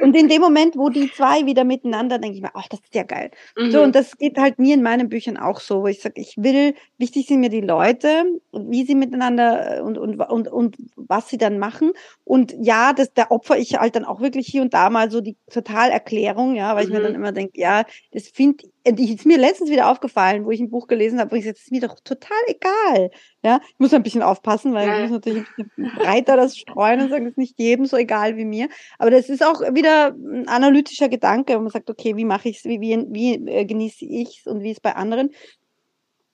Und 0.00 0.16
in 0.16 0.28
dem 0.28 0.40
Moment, 0.40 0.76
wo 0.76 0.88
die 0.88 1.12
zwei 1.12 1.44
wieder 1.46 1.64
miteinander, 1.64 2.18
denke 2.18 2.36
ich 2.36 2.42
mir, 2.42 2.50
ach, 2.54 2.68
das 2.68 2.80
ist 2.80 2.94
ja 2.94 3.02
geil. 3.02 3.30
Mhm. 3.56 3.70
So, 3.70 3.82
und 3.82 3.94
das 3.94 4.16
geht 4.16 4.38
halt 4.38 4.58
mir 4.58 4.74
in 4.74 4.82
meinen 4.82 5.08
Büchern 5.08 5.36
auch 5.36 5.60
so, 5.60 5.82
wo 5.82 5.86
ich 5.86 6.00
sage, 6.00 6.20
ich 6.20 6.34
will, 6.38 6.74
wichtig 6.98 7.26
sind 7.26 7.40
mir 7.40 7.50
die 7.50 7.60
Leute, 7.60 8.24
wie 8.52 8.84
sie 8.84 8.94
miteinander 8.94 9.78
äh, 9.78 9.80
und, 9.80 9.98
und, 9.98 10.18
und, 10.20 10.48
und 10.48 10.76
was 10.96 11.28
sie 11.28 11.38
dann 11.38 11.58
machen. 11.58 11.92
Und 12.24 12.54
ja, 12.58 12.92
das, 12.92 13.12
da 13.12 13.26
opfer 13.30 13.58
ich 13.58 13.74
halt 13.74 13.96
dann 13.96 14.04
auch 14.04 14.20
wirklich 14.20 14.46
hier 14.46 14.62
und 14.62 14.72
da 14.72 14.88
mal 14.90 15.10
so 15.10 15.20
die 15.20 15.36
Totalerklärung, 15.50 16.54
ja, 16.54 16.74
weil 16.74 16.86
mhm. 16.86 16.90
ich 16.90 16.96
mir 16.96 17.02
dann 17.02 17.12
mhm. 17.12 17.18
immer 17.18 17.32
denke, 17.32 17.60
ja, 17.60 17.84
das 18.12 18.28
finde 18.28 18.64
ist 18.84 19.26
mir 19.26 19.38
letztens 19.38 19.70
wieder 19.70 19.88
aufgefallen, 19.88 20.44
wo 20.44 20.50
ich 20.50 20.60
ein 20.60 20.70
Buch 20.70 20.86
gelesen 20.86 21.20
habe, 21.20 21.30
wo 21.30 21.36
ich 21.36 21.42
gesagt, 21.42 21.58
das 21.58 21.64
ist 21.64 21.72
mir 21.72 21.80
doch 21.80 21.98
total 22.00 22.38
egal. 22.46 23.10
Ja, 23.44 23.60
ich 23.68 23.78
muss 23.78 23.94
ein 23.94 24.02
bisschen 24.02 24.22
aufpassen, 24.22 24.74
weil 24.74 24.88
ja. 24.88 24.96
ich 24.96 25.02
muss 25.02 25.10
natürlich 25.10 25.44
ein 25.58 25.70
bisschen 25.76 25.92
breiter 25.96 26.36
das 26.36 26.56
streuen 26.56 27.00
und 27.00 27.10
sagen, 27.10 27.26
es 27.26 27.32
ist 27.32 27.38
nicht 27.38 27.58
jedem 27.58 27.86
so 27.86 27.96
egal 27.96 28.36
wie 28.36 28.44
mir. 28.44 28.68
Aber 28.98 29.10
das 29.10 29.28
ist 29.28 29.44
auch 29.44 29.60
wieder 29.74 30.08
ein 30.08 30.48
analytischer 30.48 31.08
Gedanke, 31.08 31.56
wo 31.56 31.60
man 31.60 31.70
sagt, 31.70 31.90
okay, 31.90 32.16
wie 32.16 32.24
mache 32.24 32.48
ich 32.48 32.58
es, 32.58 32.64
wie, 32.64 32.80
wie, 32.80 33.06
wie 33.10 33.34
äh, 33.48 33.64
genieße 33.64 34.04
ich 34.04 34.40
es 34.40 34.46
und 34.46 34.62
wie 34.62 34.72
ist 34.72 34.82
bei 34.82 34.96
anderen. 34.96 35.30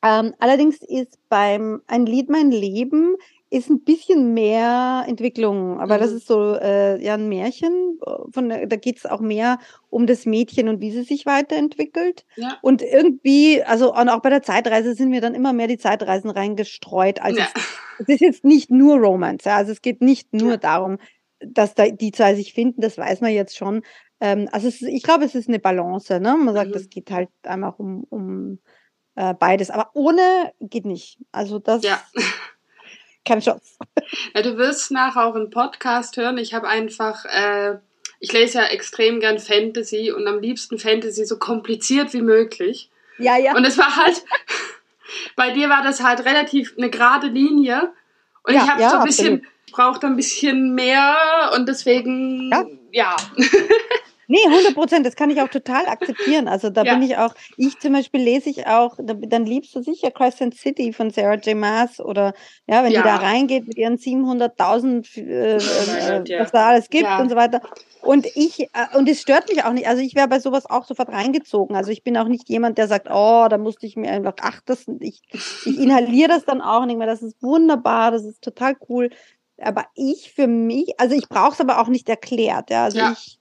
Ähm, 0.03 0.35
allerdings 0.39 0.79
ist 0.83 1.19
beim 1.29 1.83
Ein 1.87 2.07
Lied 2.07 2.29
mein 2.29 2.51
Leben 2.51 3.17
ist 3.51 3.71
ein 3.71 3.83
bisschen 3.83 4.35
mehr 4.35 5.05
Entwicklung, 5.07 5.81
aber 5.81 5.97
mhm. 5.97 6.01
das 6.01 6.13
ist 6.13 6.27
so 6.27 6.55
äh, 6.55 7.03
ja 7.03 7.15
ein 7.15 7.29
Märchen. 7.29 7.99
Von 8.31 8.49
da 8.49 8.77
geht 8.77 8.99
es 8.99 9.07
auch 9.07 9.21
mehr 9.21 9.59
um 9.89 10.07
das 10.07 10.27
Mädchen 10.27 10.69
und 10.69 10.81
wie 10.81 10.91
sie 10.91 11.03
sich 11.03 11.25
weiterentwickelt. 11.25 12.27
Ja. 12.37 12.59
Und 12.61 12.83
irgendwie, 12.83 13.63
also 13.63 13.95
und 13.95 14.11
auch 14.11 14.21
bei 14.21 14.31
der 14.31 14.43
Zeitreise 14.43 14.95
sind 14.95 15.09
mir 15.11 15.23
dann 15.23 15.35
immer 15.35 15.53
mehr 15.53 15.67
die 15.67 15.79
Zeitreisen 15.79 16.31
reingestreut. 16.31 17.23
Also 17.23 17.39
ja. 17.39 17.49
es, 17.55 17.63
es, 18.01 18.09
ist 18.15 18.21
jetzt 18.21 18.45
nicht 18.45 18.71
nur 18.71 18.99
Romance, 18.99 19.49
ja? 19.49 19.57
also 19.57 19.73
es 19.73 19.81
geht 19.81 20.03
nicht 20.03 20.35
nur 20.35 20.53
ja. 20.53 20.57
darum, 20.59 20.99
dass 21.41 21.75
da 21.75 21.89
die 21.89 22.13
zwei 22.13 22.35
sich 22.35 22.53
finden. 22.53 22.83
Das 22.83 22.99
weiß 22.99 23.23
man 23.23 23.33
jetzt 23.33 23.57
schon. 23.57 23.83
Ähm, 24.21 24.49
also 24.53 24.69
ist, 24.69 24.83
ich 24.83 25.03
glaube, 25.03 25.25
es 25.25 25.35
ist 25.35 25.49
eine 25.49 25.59
Balance. 25.59 26.21
Ne? 26.21 26.37
Man 26.37 26.55
sagt, 26.55 26.71
mhm. 26.71 26.77
es 26.77 26.91
geht 26.91 27.11
halt 27.11 27.31
einfach 27.45 27.79
um 27.79 28.05
um 28.11 28.59
äh, 29.15 29.35
beides, 29.35 29.71
aber 29.71 29.91
ohne 29.95 30.53
geht 30.61 30.85
nicht. 30.85 31.19
Also 31.33 31.59
das. 31.59 31.83
Ja. 31.83 32.03
Keine 33.29 33.41
Chance. 33.41 33.76
Ja, 34.35 34.43
du 34.43 34.57
wirst 34.57 34.91
nachher 34.91 35.26
auch 35.26 35.35
einen 35.35 35.51
Podcast 35.51 36.16
hören. 36.16 36.39
Ich 36.39 36.55
habe 36.55 36.68
einfach, 36.68 37.24
äh, 37.26 37.79
ich 38.20 38.33
lese 38.33 38.59
ja 38.59 38.64
extrem 38.64 39.20
gern 39.20 39.39
Fantasy 39.39 40.11
und 40.11 40.26
am 40.26 40.41
liebsten 40.41 40.79
Fantasy 40.79 41.24
so 41.24 41.39
kompliziert 41.39 42.12
wie 42.12 42.22
möglich. 42.22 42.91
Ja, 43.18 43.37
ja. 43.37 43.55
Und 43.55 43.64
es 43.64 43.79
war 43.79 43.97
halt, 43.97 44.24
bei 45.37 45.51
dir 45.51 45.68
war 45.68 45.83
das 45.83 46.03
halt 46.03 46.24
relativ 46.24 46.74
eine 46.76 46.91
gerade 46.91 47.29
Linie. 47.29 47.93
Und 48.45 48.55
ja, 48.55 48.64
ich 48.64 48.70
habe 48.70 48.83
ja, 48.83 48.91
so 48.91 48.97
ein 48.97 49.05
bisschen, 49.05 49.47
ich 49.66 49.72
brauchte 49.72 50.07
ein 50.07 50.16
bisschen 50.16 50.74
mehr 50.74 51.53
und 51.55 51.68
deswegen, 51.68 52.51
ja. 52.51 52.64
ja. 52.93 53.16
Nee, 54.31 54.45
100 54.47 54.74
Prozent, 54.74 55.07
das 55.07 55.16
kann 55.16 55.31
ich 55.31 55.41
auch 55.41 55.49
total 55.49 55.87
akzeptieren. 55.87 56.49
Also 56.49 56.68
da 56.68 56.83
ja. 56.83 56.95
bin 56.95 57.03
ich 57.03 57.16
auch, 57.16 57.35
ich 57.57 57.79
zum 57.79 57.95
Beispiel 57.95 58.20
lese 58.20 58.51
ich 58.51 58.66
auch, 58.66 58.99
dann 58.99 59.47
liebst 59.47 59.74
du 59.74 59.83
sicher 59.83 60.11
Crescent 60.11 60.55
City 60.55 60.93
von 60.93 61.11
Sarah 61.11 61.37
J. 61.37 61.57
Maas 61.57 61.99
oder 61.99 62.35
ja, 62.66 62.85
wenn 62.85 62.93
ja. 62.93 63.01
die 63.01 63.09
da 63.09 63.16
reingeht 63.16 63.66
mit 63.66 63.79
ihren 63.79 63.97
700.000, 63.97 65.16
äh, 65.16 66.18
Gott, 66.18 66.29
ja. 66.29 66.41
was 66.41 66.53
da 66.53 66.68
alles 66.68 66.91
gibt 66.91 67.09
und 67.09 67.31
so 67.31 67.37
weiter. 67.37 67.62
Und 68.03 68.26
ich, 68.35 68.61
äh, 68.61 68.97
und 68.99 69.09
es 69.09 69.22
stört 69.22 69.49
mich 69.49 69.64
auch 69.64 69.72
nicht. 69.72 69.89
Also 69.89 70.03
ich 70.03 70.14
wäre 70.14 70.29
bei 70.29 70.41
sowas 70.41 70.66
auch 70.66 70.85
sofort 70.85 71.09
reingezogen. 71.09 71.74
Also 71.74 71.91
ich 71.91 72.03
bin 72.03 72.18
auch 72.18 72.29
nicht 72.29 72.51
jemand, 72.51 72.76
der 72.76 72.87
sagt, 72.87 73.09
oh, 73.11 73.47
da 73.49 73.57
musste 73.57 73.87
ich 73.87 73.97
mir 73.97 74.11
einfach, 74.11 74.35
ach, 74.43 74.61
das, 74.66 74.85
ich, 75.01 75.22
ich 75.33 75.79
inhaliere 75.79 76.29
das 76.29 76.45
dann 76.45 76.61
auch 76.61 76.85
nicht 76.85 76.99
mehr. 76.99 77.07
Das 77.07 77.22
ist 77.22 77.43
wunderbar, 77.43 78.11
das 78.11 78.24
ist 78.24 78.43
total 78.43 78.76
cool. 78.91 79.09
Aber 79.57 79.87
ich 79.95 80.33
für 80.35 80.47
mich, 80.47 81.01
also 81.01 81.14
ich 81.14 81.31
brauche 81.31 81.55
es 81.55 81.61
aber 81.61 81.81
auch 81.81 81.89
nicht 81.89 82.11
erklärt. 82.11 82.68
Ja, 82.68 82.85
also 82.85 82.99
ich 82.99 83.38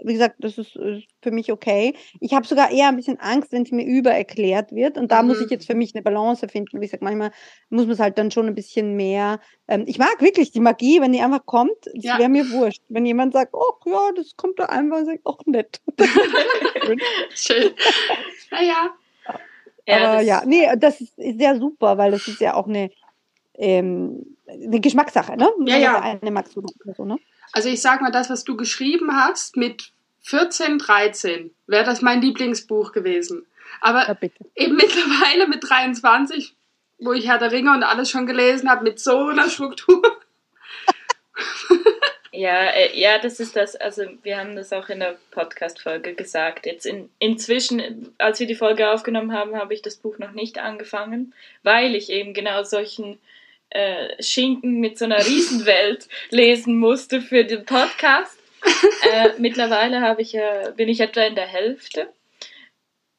wie 0.00 0.12
gesagt, 0.12 0.36
das 0.38 0.58
ist, 0.58 0.78
für 1.22 1.30
mich 1.30 1.50
okay. 1.50 1.94
Ich 2.20 2.32
habe 2.32 2.46
sogar 2.46 2.70
eher 2.70 2.88
ein 2.88 2.96
bisschen 2.96 3.18
Angst, 3.18 3.52
wenn 3.52 3.62
es 3.62 3.72
mir 3.72 3.84
übererklärt 3.84 4.72
wird. 4.72 4.96
Und 4.96 5.10
da 5.10 5.22
mhm. 5.22 5.28
muss 5.28 5.40
ich 5.40 5.50
jetzt 5.50 5.66
für 5.66 5.74
mich 5.74 5.94
eine 5.94 6.02
Balance 6.02 6.46
finden. 6.48 6.80
Wie 6.80 6.86
gesagt, 6.86 7.02
manchmal 7.02 7.32
muss 7.68 7.84
man 7.84 7.92
es 7.92 7.98
halt 7.98 8.16
dann 8.16 8.30
schon 8.30 8.46
ein 8.46 8.54
bisschen 8.54 8.94
mehr. 8.94 9.40
Ähm, 9.66 9.84
ich 9.86 9.98
mag 9.98 10.20
wirklich 10.20 10.52
die 10.52 10.60
Magie, 10.60 11.00
wenn 11.00 11.12
die 11.12 11.20
einfach 11.20 11.44
kommt. 11.46 11.76
Das 11.84 12.04
ja. 12.04 12.18
wäre 12.18 12.28
mir 12.28 12.48
wurscht. 12.50 12.82
Wenn 12.88 13.06
jemand 13.06 13.32
sagt, 13.32 13.54
oh 13.54 13.74
ja, 13.86 14.10
das 14.14 14.36
kommt 14.36 14.58
da 14.58 14.66
einfach, 14.66 15.04
sage 15.04 15.16
ich, 15.16 15.20
ach 15.24 15.44
nett. 15.46 15.80
Schön. 17.34 17.72
Naja. 18.50 18.94
Aber 19.88 20.20
ja, 20.20 20.42
nee, 20.44 20.68
das 20.76 21.00
ist 21.00 21.14
sehr 21.16 21.58
super, 21.58 21.96
weil 21.96 22.10
das 22.10 22.28
ist 22.28 22.40
ja 22.40 22.54
auch 22.54 22.68
eine, 22.68 22.90
ähm, 23.54 24.36
eine 24.46 24.80
Geschmackssache, 24.80 25.36
ne? 25.36 25.50
Ja, 25.64 25.76
ja. 25.78 26.00
Eine 26.00 26.30
magst 26.30 26.54
du 26.54 26.62
so, 26.94 27.04
ne? 27.04 27.16
Also 27.52 27.68
ich 27.68 27.80
sag 27.80 28.00
mal, 28.00 28.10
das, 28.10 28.30
was 28.30 28.44
du 28.44 28.56
geschrieben 28.56 29.16
hast 29.16 29.56
mit 29.56 29.92
14, 30.22 30.78
13, 30.78 31.50
wäre 31.66 31.84
das 31.84 32.02
mein 32.02 32.20
Lieblingsbuch 32.20 32.92
gewesen. 32.92 33.46
Aber 33.80 34.08
ja, 34.08 34.16
eben 34.56 34.76
mittlerweile 34.76 35.48
mit 35.48 35.68
23, 35.68 36.54
wo 36.98 37.12
ich 37.12 37.26
Herr 37.26 37.38
der 37.38 37.52
Ringe 37.52 37.72
und 37.72 37.82
alles 37.82 38.10
schon 38.10 38.26
gelesen 38.26 38.70
habe, 38.70 38.84
mit 38.84 39.00
so 39.00 39.28
einer 39.28 39.48
Struktur. 39.48 40.02
ja, 42.32 42.64
äh, 42.66 42.98
ja, 42.98 43.18
das 43.18 43.40
ist 43.40 43.56
das. 43.56 43.76
Also 43.76 44.02
wir 44.22 44.38
haben 44.38 44.56
das 44.56 44.72
auch 44.72 44.88
in 44.88 45.00
der 45.00 45.16
Podcast-Folge 45.30 46.14
gesagt. 46.14 46.66
Jetzt 46.66 46.86
in, 46.86 47.08
inzwischen, 47.18 48.12
als 48.18 48.40
wir 48.40 48.46
die 48.46 48.54
Folge 48.54 48.90
aufgenommen 48.90 49.32
haben, 49.32 49.56
habe 49.56 49.74
ich 49.74 49.82
das 49.82 49.96
Buch 49.96 50.18
noch 50.18 50.32
nicht 50.32 50.58
angefangen, 50.58 51.34
weil 51.62 51.94
ich 51.94 52.10
eben 52.10 52.34
genau 52.34 52.64
solchen 52.64 53.18
äh, 53.70 54.22
Schinken 54.22 54.80
mit 54.80 54.98
so 54.98 55.04
einer 55.04 55.24
Riesenwelt 55.24 56.08
lesen 56.30 56.78
musste 56.78 57.20
für 57.20 57.44
den 57.44 57.64
Podcast. 57.64 58.38
Äh, 59.12 59.30
mittlerweile 59.38 60.00
habe 60.00 60.20
ich, 60.20 60.34
äh, 60.34 60.72
bin 60.76 60.88
ich 60.88 61.00
etwa 61.00 61.22
in 61.22 61.36
der 61.36 61.46
Hälfte. 61.46 62.12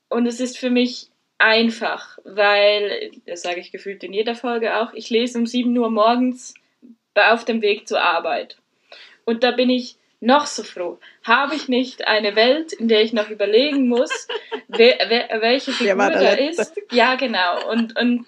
Und 0.10 0.28
es 0.28 0.42
ist 0.42 0.58
für 0.58 0.70
mich 0.70 1.08
einfach, 1.38 2.20
weil, 2.26 3.12
das 3.26 3.42
sage 3.42 3.60
ich 3.62 3.72
gefühlt 3.72 4.04
in 4.04 4.14
jeder 4.14 4.36
Folge 4.36 4.78
auch, 4.78 4.94
ich 4.94 5.10
lese 5.10 5.40
um 5.40 5.48
7 5.48 5.76
Uhr 5.78 5.90
morgens 5.90 6.54
auf 7.16 7.46
dem 7.46 7.62
Weg 7.62 7.88
zur 7.88 8.02
Arbeit. 8.02 8.58
Und 9.26 9.44
da 9.44 9.52
bin 9.52 9.70
ich 9.70 9.96
noch 10.20 10.46
so 10.46 10.64
froh. 10.64 11.00
Habe 11.24 11.56
ich 11.56 11.68
nicht 11.68 12.08
eine 12.08 12.36
Welt, 12.36 12.74
in 12.74 12.88
der 12.88 13.02
ich 13.02 13.14
noch 13.14 13.30
überlegen 13.30 13.88
muss, 13.88 14.28
wer, 14.68 14.98
wer, 15.08 15.42
welche 15.42 15.72
Figur 15.72 15.96
da 15.96 16.34
ist? 16.34 16.74
Ja, 16.92 17.16
genau. 17.16 17.70
Und, 17.70 17.98
und 17.98 18.26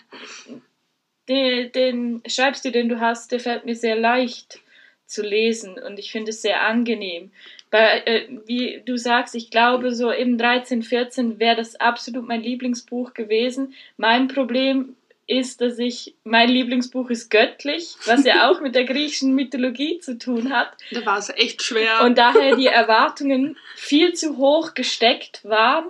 den, 1.27 1.71
den 1.71 2.23
Schreibstil, 2.27 2.71
den 2.71 2.89
du 2.89 2.99
hast, 2.99 3.31
der 3.31 3.39
fällt 3.39 3.65
mir 3.65 3.75
sehr 3.75 3.95
leicht 3.95 4.59
zu 5.05 5.21
lesen 5.21 5.77
und 5.77 5.99
ich 5.99 6.11
finde 6.11 6.31
es 6.31 6.41
sehr 6.41 6.61
angenehm. 6.61 7.31
Bei, 7.69 8.01
äh, 8.05 8.27
wie 8.45 8.81
du 8.85 8.97
sagst, 8.97 9.35
ich 9.35 9.49
glaube, 9.49 9.93
so 9.93 10.11
im 10.11 10.37
13, 10.37 10.83
14 10.83 11.39
wäre 11.39 11.55
das 11.55 11.75
absolut 11.75 12.27
mein 12.27 12.41
Lieblingsbuch 12.41 13.13
gewesen. 13.13 13.73
Mein 13.97 14.27
Problem 14.27 14.95
ist, 15.27 15.61
dass 15.61 15.79
ich, 15.79 16.13
mein 16.23 16.49
Lieblingsbuch 16.49 17.09
ist 17.09 17.29
göttlich, 17.29 17.95
was 18.05 18.25
ja 18.25 18.49
auch 18.49 18.59
mit 18.59 18.75
der 18.75 18.83
griechischen 18.83 19.33
Mythologie 19.33 19.99
zu 19.99 20.17
tun 20.17 20.51
hat. 20.51 20.73
Da 20.91 21.05
war 21.05 21.17
es 21.17 21.29
echt 21.29 21.63
schwer. 21.63 22.03
Und 22.03 22.17
daher 22.17 22.57
die 22.57 22.67
Erwartungen 22.67 23.57
viel 23.75 24.13
zu 24.13 24.37
hoch 24.37 24.73
gesteckt 24.73 25.43
waren. 25.45 25.85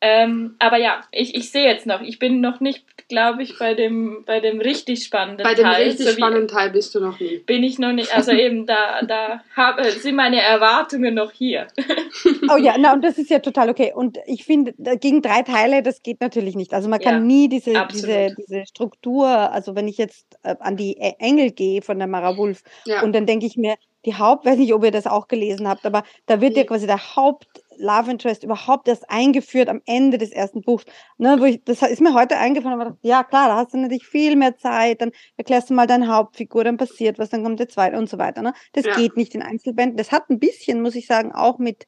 Ähm, 0.00 0.56
aber 0.58 0.78
ja, 0.78 1.02
ich, 1.10 1.34
ich 1.34 1.50
sehe 1.50 1.66
jetzt 1.66 1.86
noch, 1.86 2.00
ich 2.00 2.18
bin 2.18 2.40
noch 2.40 2.60
nicht 2.60 2.84
glaube 3.08 3.42
ich, 3.42 3.58
bei 3.58 3.74
dem, 3.74 4.24
bei 4.26 4.40
dem 4.40 4.60
richtig 4.60 5.02
spannenden 5.02 5.44
Teil. 5.44 5.54
Bei 5.54 5.62
dem 5.62 5.64
Teil, 5.64 5.86
richtig 5.88 6.06
so 6.06 6.12
spannenden 6.12 6.48
Teil 6.48 6.70
bist 6.70 6.94
du 6.94 7.00
noch 7.00 7.18
nie. 7.18 7.38
Bin 7.38 7.64
ich 7.64 7.78
noch 7.78 7.92
nicht, 7.92 8.14
also 8.14 8.32
eben 8.32 8.66
da, 8.66 9.02
da 9.02 9.40
habe, 9.56 9.90
sind 9.90 10.14
meine 10.14 10.40
Erwartungen 10.40 11.14
noch 11.14 11.32
hier. 11.32 11.68
oh 12.52 12.56
ja, 12.56 12.76
na, 12.78 12.92
und 12.92 13.02
das 13.02 13.16
ist 13.16 13.30
ja 13.30 13.38
total 13.38 13.70
okay. 13.70 13.92
Und 13.94 14.18
ich 14.26 14.44
finde, 14.44 14.74
gegen 15.00 15.22
drei 15.22 15.42
Teile, 15.42 15.82
das 15.82 16.02
geht 16.02 16.20
natürlich 16.20 16.54
nicht. 16.54 16.74
Also 16.74 16.88
man 16.88 17.00
kann 17.00 17.14
ja, 17.14 17.20
nie 17.20 17.48
diese, 17.48 17.86
diese, 17.90 18.34
diese 18.36 18.66
Struktur, 18.66 19.26
also 19.26 19.74
wenn 19.74 19.88
ich 19.88 19.96
jetzt 19.96 20.26
äh, 20.42 20.54
an 20.60 20.76
die 20.76 20.98
Engel 20.98 21.50
gehe 21.50 21.80
von 21.80 21.98
der 21.98 22.08
Mara 22.08 22.36
Wolf 22.36 22.62
ja. 22.84 23.02
und 23.02 23.14
dann 23.14 23.26
denke 23.26 23.46
ich 23.46 23.56
mir, 23.56 23.76
die 24.04 24.14
Haupt, 24.14 24.46
weiß 24.46 24.58
nicht, 24.58 24.72
ob 24.74 24.84
ihr 24.84 24.90
das 24.90 25.06
auch 25.06 25.28
gelesen 25.28 25.66
habt, 25.66 25.84
aber 25.84 26.04
da 26.26 26.40
wird 26.40 26.56
ja 26.56 26.64
quasi 26.64 26.86
der 26.86 27.16
Haupt 27.16 27.48
Love 27.78 28.10
Interest 28.10 28.42
überhaupt 28.44 28.88
erst 28.88 29.08
eingeführt 29.10 29.68
am 29.68 29.80
Ende 29.86 30.18
des 30.18 30.30
ersten 30.30 30.62
Buchs. 30.62 30.84
Ne, 31.16 31.36
wo 31.38 31.44
ich, 31.44 31.62
das 31.64 31.82
ist 31.82 32.00
mir 32.00 32.14
heute 32.14 32.36
eingefallen, 32.36 32.80
aber 32.80 32.96
ja 33.02 33.24
klar, 33.24 33.48
da 33.48 33.56
hast 33.56 33.74
du 33.74 33.78
natürlich 33.78 34.06
viel 34.06 34.36
mehr 34.36 34.56
Zeit, 34.56 35.00
dann 35.00 35.12
erklärst 35.36 35.70
du 35.70 35.74
mal 35.74 35.86
deine 35.86 36.08
Hauptfigur, 36.08 36.64
dann 36.64 36.76
passiert 36.76 37.18
was, 37.18 37.30
dann 37.30 37.42
kommt 37.42 37.60
der 37.60 37.68
zweite 37.68 37.96
und 37.96 38.08
so 38.08 38.18
weiter. 38.18 38.42
Ne? 38.42 38.52
Das 38.72 38.84
ja. 38.84 38.94
geht 38.94 39.16
nicht 39.16 39.34
in 39.34 39.42
Einzelbänden. 39.42 39.96
Das 39.96 40.12
hat 40.12 40.30
ein 40.30 40.38
bisschen, 40.38 40.82
muss 40.82 40.94
ich 40.94 41.06
sagen, 41.06 41.32
auch 41.32 41.58
mit, 41.58 41.86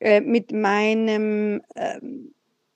äh, 0.00 0.20
mit 0.20 0.52
meinem, 0.52 1.62
ähm, 1.76 2.34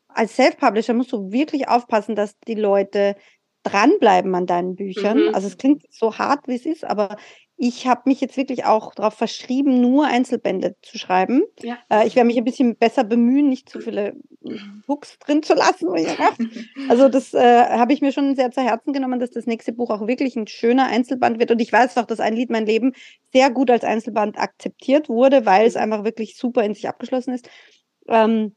als 0.09 0.37
Self-Publisher 0.37 0.95
musst 0.95 1.13
du 1.13 1.31
wirklich 1.31 1.69
aufpassen, 1.69 2.17
dass 2.17 2.39
die 2.41 2.55
Leute 2.55 3.17
dranbleiben 3.63 4.35
an 4.35 4.47
deinen 4.47 4.77
Büchern. 4.77 5.29
Mhm. 5.29 5.35
Also 5.35 5.49
es 5.49 5.59
klingt 5.59 5.85
so 5.91 6.17
hart, 6.19 6.49
wie 6.49 6.55
es 6.55 6.67
ist, 6.67 6.85
aber 6.85 7.17
ich 7.61 7.89
habe 7.89 8.03
mich 8.05 8.21
jetzt 8.21 8.37
wirklich 8.37 8.65
auch 8.65 8.95
darauf 8.95 9.15
verschrieben, 9.15 9.81
nur 9.81 10.07
Einzelbände 10.07 10.77
zu 10.81 10.97
schreiben. 10.97 11.43
Ja. 11.61 11.77
Äh, 11.91 12.07
ich 12.07 12.15
werde 12.15 12.29
mich 12.29 12.39
ein 12.39 12.45
bisschen 12.45 12.77
besser 12.77 13.03
bemühen, 13.03 13.49
nicht 13.49 13.69
zu 13.69 13.81
viele 13.81 14.15
Books 14.87 15.19
drin 15.19 15.43
zu 15.43 15.55
lassen. 15.55 15.89
also 16.89 17.09
das 17.09 17.35
äh, 17.35 17.65
habe 17.65 17.93
ich 17.93 18.01
mir 18.01 18.13
schon 18.13 18.37
sehr 18.37 18.53
zu 18.53 18.63
Herzen 18.63 18.93
genommen, 18.93 19.19
dass 19.19 19.33
das 19.33 19.47
nächste 19.47 19.73
Buch 19.73 19.91
auch 19.91 20.07
wirklich 20.07 20.37
ein 20.37 20.47
schöner 20.47 20.87
Einzelband 20.87 21.41
wird. 21.41 21.51
Und 21.51 21.61
ich 21.61 21.73
weiß 21.73 21.97
auch, 21.99 22.07
dass 22.07 22.21
ein 22.21 22.35
Lied 22.35 22.49
mein 22.49 22.65
Leben 22.65 22.93
sehr 23.33 23.51
gut 23.51 23.73
als 23.73 23.83
Einzelband 23.83 24.39
akzeptiert 24.39 25.09
wurde, 25.09 25.45
weil 25.45 25.67
es 25.67 25.75
einfach 25.75 26.05
wirklich 26.05 26.37
super 26.37 26.63
in 26.63 26.75
sich 26.75 26.89
abgeschlossen 26.89 27.35
ist. 27.35 27.51
Ähm, 28.07 28.55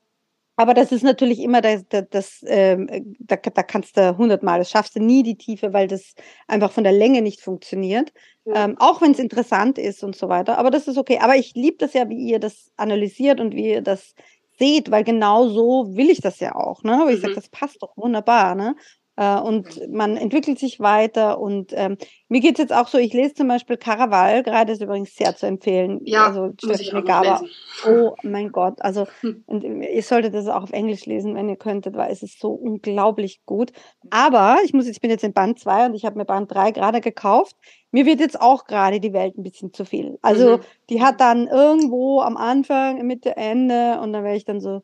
aber 0.61 0.73
das 0.73 0.91
ist 0.91 1.03
natürlich 1.03 1.39
immer 1.39 1.61
das, 1.61 1.87
das, 1.89 2.05
das 2.09 2.45
ähm, 2.45 3.15
da, 3.19 3.35
da 3.35 3.63
kannst 3.63 3.97
du 3.97 4.17
hundertmal, 4.17 4.59
das 4.59 4.69
schaffst 4.69 4.95
du 4.95 4.99
nie 4.99 5.23
die 5.23 5.37
Tiefe, 5.37 5.73
weil 5.73 5.87
das 5.87 6.13
einfach 6.47 6.71
von 6.71 6.83
der 6.83 6.93
Länge 6.93 7.21
nicht 7.21 7.41
funktioniert. 7.41 8.13
Ja. 8.45 8.65
Ähm, 8.65 8.75
auch 8.79 9.01
wenn 9.01 9.11
es 9.11 9.19
interessant 9.19 9.77
ist 9.77 10.03
und 10.03 10.15
so 10.15 10.29
weiter. 10.29 10.57
Aber 10.57 10.71
das 10.71 10.87
ist 10.87 10.97
okay. 10.97 11.19
Aber 11.21 11.35
ich 11.35 11.53
liebe 11.55 11.77
das 11.77 11.93
ja, 11.93 12.09
wie 12.09 12.29
ihr 12.29 12.39
das 12.39 12.71
analysiert 12.77 13.39
und 13.39 13.55
wie 13.55 13.69
ihr 13.69 13.81
das 13.81 14.13
seht, 14.57 14.91
weil 14.91 15.03
genau 15.03 15.47
so 15.47 15.95
will 15.95 16.09
ich 16.09 16.21
das 16.21 16.39
ja 16.39 16.55
auch. 16.55 16.83
Ne? 16.83 17.01
Weil 17.05 17.15
ich 17.15 17.19
mhm. 17.19 17.23
sage, 17.23 17.35
das 17.35 17.49
passt 17.49 17.81
doch 17.81 17.97
wunderbar. 17.97 18.55
Ne? 18.55 18.75
Äh, 19.17 19.39
und 19.39 19.89
man 19.89 20.15
entwickelt 20.15 20.57
sich 20.57 20.79
weiter. 20.79 21.39
Und 21.39 21.73
ähm, 21.75 21.97
mir 22.29 22.39
geht 22.39 22.53
es 22.53 22.59
jetzt 22.59 22.73
auch 22.73 22.87
so, 22.87 22.97
ich 22.97 23.13
lese 23.13 23.33
zum 23.33 23.47
Beispiel 23.47 23.77
Caraval, 23.77 24.41
gerade 24.43 24.71
ist 24.71 24.81
übrigens 24.81 25.13
sehr 25.15 25.35
zu 25.35 25.47
empfehlen. 25.47 25.99
Ja, 26.05 26.27
also 26.27 26.51
muss 26.63 26.79
ich 26.79 26.93
auch 26.93 27.03
Gaba. 27.03 27.41
Oh 27.85 28.15
mein 28.23 28.51
Gott, 28.51 28.81
also 28.81 29.07
hm. 29.19 29.43
und 29.47 29.63
ihr 29.63 30.03
solltet 30.03 30.33
das 30.33 30.47
auch 30.47 30.63
auf 30.63 30.71
Englisch 30.71 31.05
lesen, 31.05 31.35
wenn 31.35 31.49
ihr 31.49 31.57
könntet, 31.57 31.95
weil 31.95 32.11
es 32.11 32.23
ist 32.23 32.39
so 32.39 32.51
unglaublich 32.51 33.41
gut. 33.45 33.71
Aber 34.09 34.59
ich 34.63 34.73
muss 34.73 34.85
jetzt, 34.85 34.95
ich 34.95 35.01
bin 35.01 35.11
jetzt 35.11 35.23
in 35.23 35.33
Band 35.33 35.59
2 35.59 35.87
und 35.87 35.93
ich 35.93 36.05
habe 36.05 36.17
mir 36.17 36.25
Band 36.25 36.51
3 36.53 36.71
gerade 36.71 37.01
gekauft. 37.01 37.55
Mir 37.91 38.05
wird 38.05 38.21
jetzt 38.21 38.39
auch 38.39 38.63
gerade 38.65 39.01
die 39.01 39.11
Welt 39.11 39.37
ein 39.37 39.43
bisschen 39.43 39.73
zu 39.73 39.83
viel. 39.83 40.17
Also 40.21 40.57
mhm. 40.57 40.61
die 40.89 41.01
hat 41.01 41.19
dann 41.19 41.47
irgendwo 41.47 42.21
am 42.21 42.37
Anfang, 42.37 43.05
Mitte, 43.05 43.35
Ende 43.35 43.99
und 44.01 44.13
dann 44.13 44.23
wäre 44.23 44.37
ich 44.37 44.45
dann 44.45 44.61
so, 44.61 44.81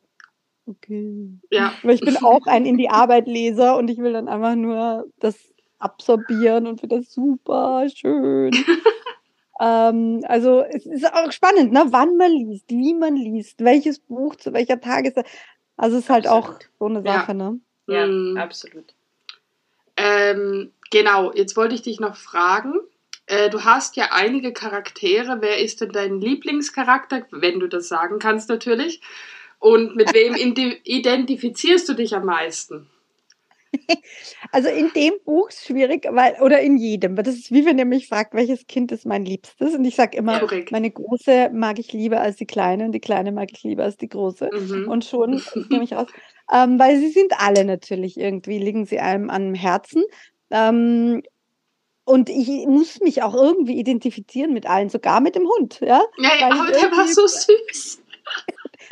Okay. 0.68 1.30
Ja. 1.50 1.72
Weil 1.82 1.94
ich 1.94 2.00
bin 2.02 2.16
auch 2.22 2.46
ein 2.46 2.66
in 2.66 2.76
die 2.76 2.90
Arbeit 2.90 3.26
Leser 3.26 3.76
und 3.76 3.88
ich 3.88 3.98
will 3.98 4.12
dann 4.12 4.28
einfach 4.28 4.54
nur 4.54 5.06
das 5.18 5.36
absorbieren 5.78 6.66
und 6.66 6.80
finde 6.80 6.98
das 6.98 7.12
super 7.12 7.86
schön. 7.88 8.52
ähm, 9.60 10.24
also 10.28 10.62
es 10.62 10.84
ist 10.84 11.12
auch 11.12 11.32
spannend, 11.32 11.72
ne? 11.72 11.84
wann 11.86 12.16
man 12.16 12.32
liest, 12.32 12.68
wie 12.68 12.94
man 12.94 13.16
liest, 13.16 13.64
welches 13.64 14.00
Buch 14.00 14.36
zu 14.36 14.52
welcher 14.52 14.80
Tageszeit. 14.80 15.26
Also 15.76 15.96
es 15.96 16.04
ist 16.04 16.10
halt 16.10 16.26
absolut. 16.26 16.56
auch 16.56 16.60
so 16.78 16.86
eine 16.86 17.02
Sache, 17.02 17.32
ja. 17.32 17.34
ne? 17.34 17.60
Ja, 17.86 18.06
mhm. 18.06 18.36
absolut. 18.36 18.94
Ähm, 19.96 20.72
genau, 20.90 21.32
jetzt 21.32 21.56
wollte 21.56 21.74
ich 21.74 21.82
dich 21.82 22.00
noch 22.00 22.16
fragen. 22.16 22.74
Äh, 23.26 23.50
du 23.50 23.64
hast 23.64 23.96
ja 23.96 24.08
einige 24.10 24.52
Charaktere. 24.52 25.38
Wer 25.40 25.58
ist 25.58 25.80
denn 25.80 25.92
dein 25.92 26.20
Lieblingscharakter? 26.20 27.26
Wenn 27.30 27.60
du 27.60 27.68
das 27.68 27.88
sagen 27.88 28.18
kannst, 28.18 28.48
natürlich. 28.48 29.00
Und 29.58 29.96
mit 29.96 30.14
wem 30.14 30.34
identifizierst 30.84 31.88
du 31.88 31.94
dich 31.94 32.14
am 32.14 32.26
meisten? 32.26 32.88
Also 34.52 34.68
in 34.68 34.90
dem 34.94 35.14
Buch 35.24 35.48
ist 35.48 35.66
schwierig, 35.66 36.06
weil, 36.10 36.36
oder 36.40 36.60
in 36.60 36.78
jedem, 36.78 37.16
weil 37.16 37.24
das 37.24 37.34
ist 37.34 37.52
wie 37.52 37.66
wenn 37.66 37.78
ihr 37.78 37.84
mich 37.84 38.08
fragt, 38.08 38.34
welches 38.34 38.66
Kind 38.66 38.92
ist 38.92 39.04
mein 39.04 39.24
Liebstes? 39.24 39.74
Und 39.74 39.84
ich 39.84 39.94
sage 39.94 40.16
immer, 40.16 40.42
ja, 40.42 40.62
meine 40.70 40.90
große 40.90 41.50
mag 41.52 41.78
ich 41.78 41.92
lieber 41.92 42.20
als 42.20 42.36
die 42.36 42.46
kleine 42.46 42.84
und 42.84 42.92
die 42.92 43.00
kleine 43.00 43.32
mag 43.32 43.48
ich 43.52 43.62
lieber 43.62 43.84
als 43.84 43.96
die 43.96 44.08
große. 44.08 44.48
Mhm. 44.52 44.88
Und 44.88 45.04
schon 45.04 45.42
nehme 45.68 45.84
ich 45.84 45.96
aus. 45.96 46.08
Ähm, 46.52 46.78
weil 46.78 46.98
sie 46.98 47.10
sind 47.10 47.32
alle 47.38 47.64
natürlich 47.64 48.18
irgendwie, 48.18 48.58
liegen 48.58 48.86
sie 48.86 49.00
einem 49.00 49.28
am 49.28 49.54
Herzen. 49.54 50.02
Ähm, 50.50 51.22
und 52.04 52.30
ich 52.30 52.48
muss 52.66 53.00
mich 53.00 53.22
auch 53.22 53.34
irgendwie 53.34 53.78
identifizieren 53.78 54.54
mit 54.54 54.66
allen, 54.66 54.88
sogar 54.88 55.20
mit 55.20 55.34
dem 55.34 55.46
Hund. 55.46 55.80
Ja, 55.80 56.02
ja 56.16 56.46
aber 56.46 56.72
der 56.72 56.90
war 56.90 57.06
so 57.06 57.26
süß. 57.26 58.02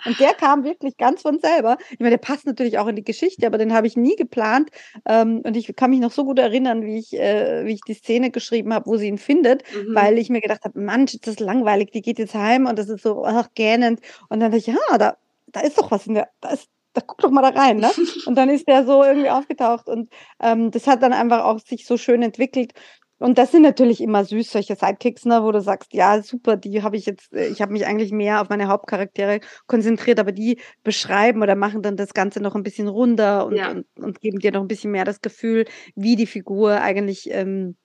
Und 0.05 0.19
der 0.21 0.35
kam 0.35 0.65
wirklich 0.65 0.97
ganz 0.97 1.23
von 1.23 1.39
selber. 1.39 1.79
Ich 1.91 1.99
meine, 1.99 2.11
der 2.11 2.19
passt 2.19 2.47
natürlich 2.47 2.79
auch 2.79 2.87
in 2.87 2.97
die 2.97 3.05
Geschichte, 3.05 3.47
aber 3.47 3.59
den 3.59 3.73
habe 3.73 3.87
ich 3.87 3.97
nie 3.97 4.17
geplant. 4.17 4.71
Ähm, 5.07 5.43
und 5.45 5.57
ich 5.57 5.75
kann 5.77 5.91
mich 5.91 6.01
noch 6.01 6.13
so 6.13 6.25
gut 6.25 6.39
erinnern, 6.39 6.83
wie 6.83 6.99
ich, 6.99 7.15
äh, 7.15 7.65
wie 7.65 7.75
ich 7.75 7.81
die 7.87 7.95
Szene 7.95 8.31
geschrieben 8.31 8.73
habe, 8.75 8.87
wo 8.87 8.97
sie 8.97 9.09
ihn 9.09 9.19
findet, 9.19 9.63
mhm. 9.75 9.95
weil 9.95 10.19
ich 10.19 10.31
mir 10.31 10.41
gedacht 10.41 10.65
habe, 10.65 10.79
Mann, 10.81 11.05
ist 11.05 11.27
das 11.27 11.39
langweilig, 11.39 11.91
die 11.93 12.03
geht 12.03 12.19
jetzt 12.19 12.35
heim 12.35 12.67
und 12.67 12.79
das 12.79 12.89
ist 12.89 13.03
so 13.03 13.25
ach, 13.25 13.49
gähnend. 13.55 14.01
Und 14.29 14.41
dann 14.41 14.51
dachte 14.51 14.59
ich, 14.59 14.67
ja, 14.67 14.99
da, 14.99 15.17
da 15.47 15.61
ist 15.61 15.79
doch 15.79 15.91
was 15.91 16.07
in 16.07 16.15
der, 16.15 16.29
da 16.41 16.51
ist 16.51 16.69
da 16.97 17.03
guck 17.03 17.19
doch 17.19 17.31
mal 17.31 17.43
da 17.43 17.51
rein, 17.51 17.77
ne? 17.77 17.91
Und 18.27 18.37
dann 18.37 18.49
ist 18.49 18.67
der 18.67 18.87
so 18.87 19.05
irgendwie 19.05 19.29
aufgetaucht 19.29 19.87
und 19.87 20.11
ähm, 20.41 20.71
das 20.71 20.87
hat 20.87 21.03
dann 21.03 21.13
einfach 21.13 21.45
auch 21.45 21.59
sich 21.61 21.85
so 21.85 21.99
schön 21.99 22.23
entwickelt. 22.23 22.73
Und 23.19 23.39
das 23.39 23.53
sind 23.53 23.62
natürlich 23.62 24.01
immer 24.03 24.25
süß, 24.25 24.53
solche 24.53 24.77
Sidekicks, 24.77 25.25
ne, 25.25 25.43
wo 25.43 25.51
du 25.51 25.61
sagst, 25.61 25.95
ja, 25.95 26.23
super, 26.23 26.57
die 26.57 26.83
habe 26.83 26.97
ich 26.97 27.07
jetzt, 27.07 27.33
äh, 27.33 27.49
ich 27.49 27.62
habe 27.62 27.73
mich 27.73 27.87
eigentlich 27.87 28.12
mehr 28.12 28.43
auf 28.43 28.49
meine 28.49 28.69
Hauptcharaktere 28.69 29.41
konzentriert, 29.67 30.21
aber 30.21 30.33
die 30.33 30.61
beschreiben 30.83 31.43
oder 31.43 31.55
machen 31.55 31.83
dann 31.83 31.97
das 31.97 32.12
Ganze 32.14 32.41
noch 32.41 32.55
ein 32.55 32.62
bisschen 32.62 32.89
runder 32.89 33.47
und, 33.47 33.57
ja. 33.57 33.71
und, 33.71 33.87
und, 33.99 34.21
geben 34.21 34.39
dir 34.39 34.53
noch 34.53 34.61
ein 34.61 34.69
bisschen 34.69 34.91
mehr 34.91 35.05
das 35.05 35.21
Gefühl, 35.23 35.64
wie 35.95 36.17
die 36.17 36.27
Figur 36.27 36.81
eigentlich 36.81 37.31
ähm, 37.31 37.77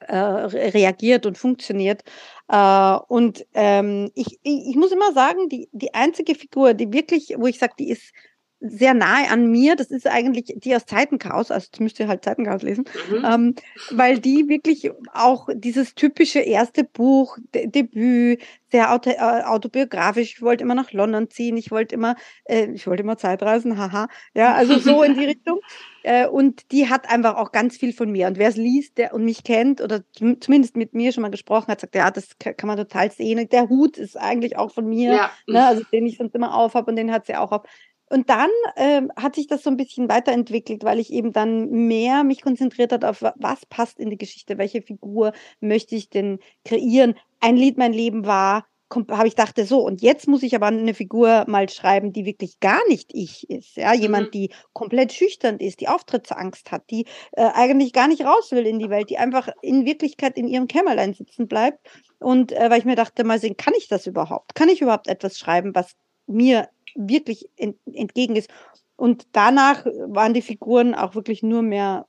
äh, 0.00 0.16
reagiert 0.16 1.26
und 1.26 1.38
funktioniert. 1.38 2.02
Äh, 2.48 2.98
und 3.08 3.46
ähm, 3.54 4.10
ich, 4.14 4.38
ich, 4.42 4.68
ich 4.70 4.76
muss 4.76 4.92
immer 4.92 5.12
sagen, 5.12 5.48
die, 5.48 5.68
die 5.72 5.94
einzige 5.94 6.34
Figur, 6.34 6.74
die 6.74 6.92
wirklich, 6.92 7.34
wo 7.38 7.46
ich 7.46 7.58
sage, 7.58 7.74
die 7.78 7.90
ist 7.90 8.12
sehr 8.60 8.94
nahe 8.94 9.30
an 9.30 9.50
mir. 9.50 9.76
Das 9.76 9.90
ist 9.90 10.06
eigentlich 10.06 10.54
die 10.56 10.74
aus 10.74 10.86
Zeitenchaos, 10.86 11.50
also 11.50 11.68
das 11.70 11.80
müsst 11.80 12.00
ihr 12.00 12.08
halt 12.08 12.24
Zeitenchaos 12.24 12.62
lesen, 12.62 12.84
mhm. 13.10 13.24
ähm, 13.24 13.54
weil 13.90 14.18
die 14.18 14.48
wirklich 14.48 14.90
auch 15.12 15.48
dieses 15.54 15.94
typische 15.94 16.40
erste 16.40 16.84
Buch, 16.84 17.38
De 17.54 17.66
Debüt, 17.68 18.40
sehr 18.70 18.92
auto, 18.92 19.10
äh, 19.10 19.42
autobiografisch. 19.44 20.34
Ich 20.34 20.42
wollte 20.42 20.64
immer 20.64 20.74
nach 20.74 20.92
London 20.92 21.30
ziehen, 21.30 21.56
ich 21.56 21.70
wollte 21.70 21.94
immer, 21.94 22.16
äh, 22.44 22.66
ich 22.72 22.86
wollte 22.86 23.02
immer 23.02 23.16
Zeitreisen, 23.16 23.78
haha. 23.78 24.08
Ja, 24.34 24.54
also 24.54 24.78
so 24.78 25.02
in 25.02 25.14
die 25.14 25.24
Richtung. 25.26 25.60
Äh, 26.02 26.26
und 26.26 26.70
die 26.70 26.88
hat 26.88 27.10
einfach 27.10 27.36
auch 27.36 27.52
ganz 27.52 27.76
viel 27.76 27.92
von 27.92 28.10
mir. 28.10 28.28
Und 28.28 28.38
wer 28.38 28.48
es 28.48 28.56
liest 28.56 28.98
der, 28.98 29.14
und 29.14 29.24
mich 29.24 29.42
kennt 29.44 29.80
oder 29.80 30.02
zumindest 30.12 30.76
mit 30.76 30.94
mir 30.94 31.12
schon 31.12 31.22
mal 31.22 31.30
gesprochen 31.30 31.68
hat, 31.68 31.80
sagt, 31.80 31.94
ja, 31.94 32.10
das 32.10 32.36
kann 32.38 32.66
man 32.66 32.76
total 32.76 33.10
sehen. 33.10 33.48
Der 33.48 33.68
Hut 33.68 33.98
ist 33.98 34.16
eigentlich 34.16 34.56
auch 34.56 34.72
von 34.72 34.86
mir, 34.88 35.12
ja. 35.12 35.30
ne, 35.46 35.66
also 35.66 35.82
den 35.92 36.06
ich 36.06 36.18
sonst 36.18 36.34
immer 36.34 36.54
aufhab 36.54 36.88
und 36.88 36.96
den 36.96 37.12
hat 37.12 37.26
sie 37.26 37.36
auch 37.36 37.52
auf. 37.52 37.62
Und 38.10 38.30
dann 38.30 38.50
ähm, 38.76 39.10
hat 39.16 39.34
sich 39.34 39.46
das 39.46 39.62
so 39.62 39.70
ein 39.70 39.76
bisschen 39.76 40.08
weiterentwickelt, 40.08 40.84
weil 40.84 40.98
ich 40.98 41.12
eben 41.12 41.32
dann 41.32 41.70
mehr 41.70 42.24
mich 42.24 42.42
konzentriert 42.42 42.92
hat 42.92 43.04
auf, 43.04 43.22
was 43.22 43.66
passt 43.66 43.98
in 43.98 44.10
die 44.10 44.18
Geschichte, 44.18 44.58
welche 44.58 44.82
Figur 44.82 45.32
möchte 45.60 45.94
ich 45.94 46.10
denn 46.10 46.38
kreieren. 46.64 47.14
Ein 47.40 47.56
Lied, 47.56 47.78
mein 47.78 47.92
Leben 47.92 48.26
war, 48.26 48.66
habe 49.10 49.28
ich 49.28 49.34
dachte 49.34 49.64
so, 49.64 49.80
und 49.80 50.00
jetzt 50.00 50.28
muss 50.28 50.42
ich 50.42 50.54
aber 50.54 50.66
eine 50.66 50.94
Figur 50.94 51.44
mal 51.46 51.68
schreiben, 51.68 52.12
die 52.12 52.24
wirklich 52.24 52.58
gar 52.60 52.80
nicht 52.88 53.10
ich 53.12 53.48
ist. 53.50 53.76
Ja, 53.76 53.92
jemand, 53.92 54.28
mhm. 54.28 54.30
die 54.30 54.50
komplett 54.72 55.12
schüchtern 55.12 55.58
ist, 55.58 55.80
die 55.80 55.88
Auftrittsangst 55.88 56.72
hat, 56.72 56.88
die 56.90 57.04
äh, 57.32 57.50
eigentlich 57.52 57.92
gar 57.92 58.08
nicht 58.08 58.24
raus 58.24 58.50
will 58.50 58.66
in 58.66 58.78
die 58.78 58.90
Welt, 58.90 59.10
die 59.10 59.18
einfach 59.18 59.48
in 59.60 59.84
Wirklichkeit 59.84 60.38
in 60.38 60.48
ihrem 60.48 60.68
Kämmerlein 60.68 61.12
sitzen 61.12 61.48
bleibt. 61.48 61.86
Und 62.18 62.52
äh, 62.52 62.70
weil 62.70 62.78
ich 62.78 62.84
mir 62.86 62.96
dachte, 62.96 63.24
mal 63.24 63.38
sehen, 63.38 63.56
kann 63.56 63.74
ich 63.76 63.88
das 63.88 64.06
überhaupt? 64.06 64.54
Kann 64.54 64.68
ich 64.68 64.80
überhaupt 64.80 65.08
etwas 65.08 65.38
schreiben, 65.38 65.74
was 65.74 65.94
mir 66.28 66.68
wirklich 66.94 67.50
ent, 67.56 67.76
entgegen 67.92 68.36
ist. 68.36 68.50
Und 68.96 69.28
danach 69.32 69.84
waren 69.86 70.34
die 70.34 70.42
Figuren 70.42 70.94
auch 70.94 71.14
wirklich 71.14 71.42
nur 71.42 71.62
mehr 71.62 72.06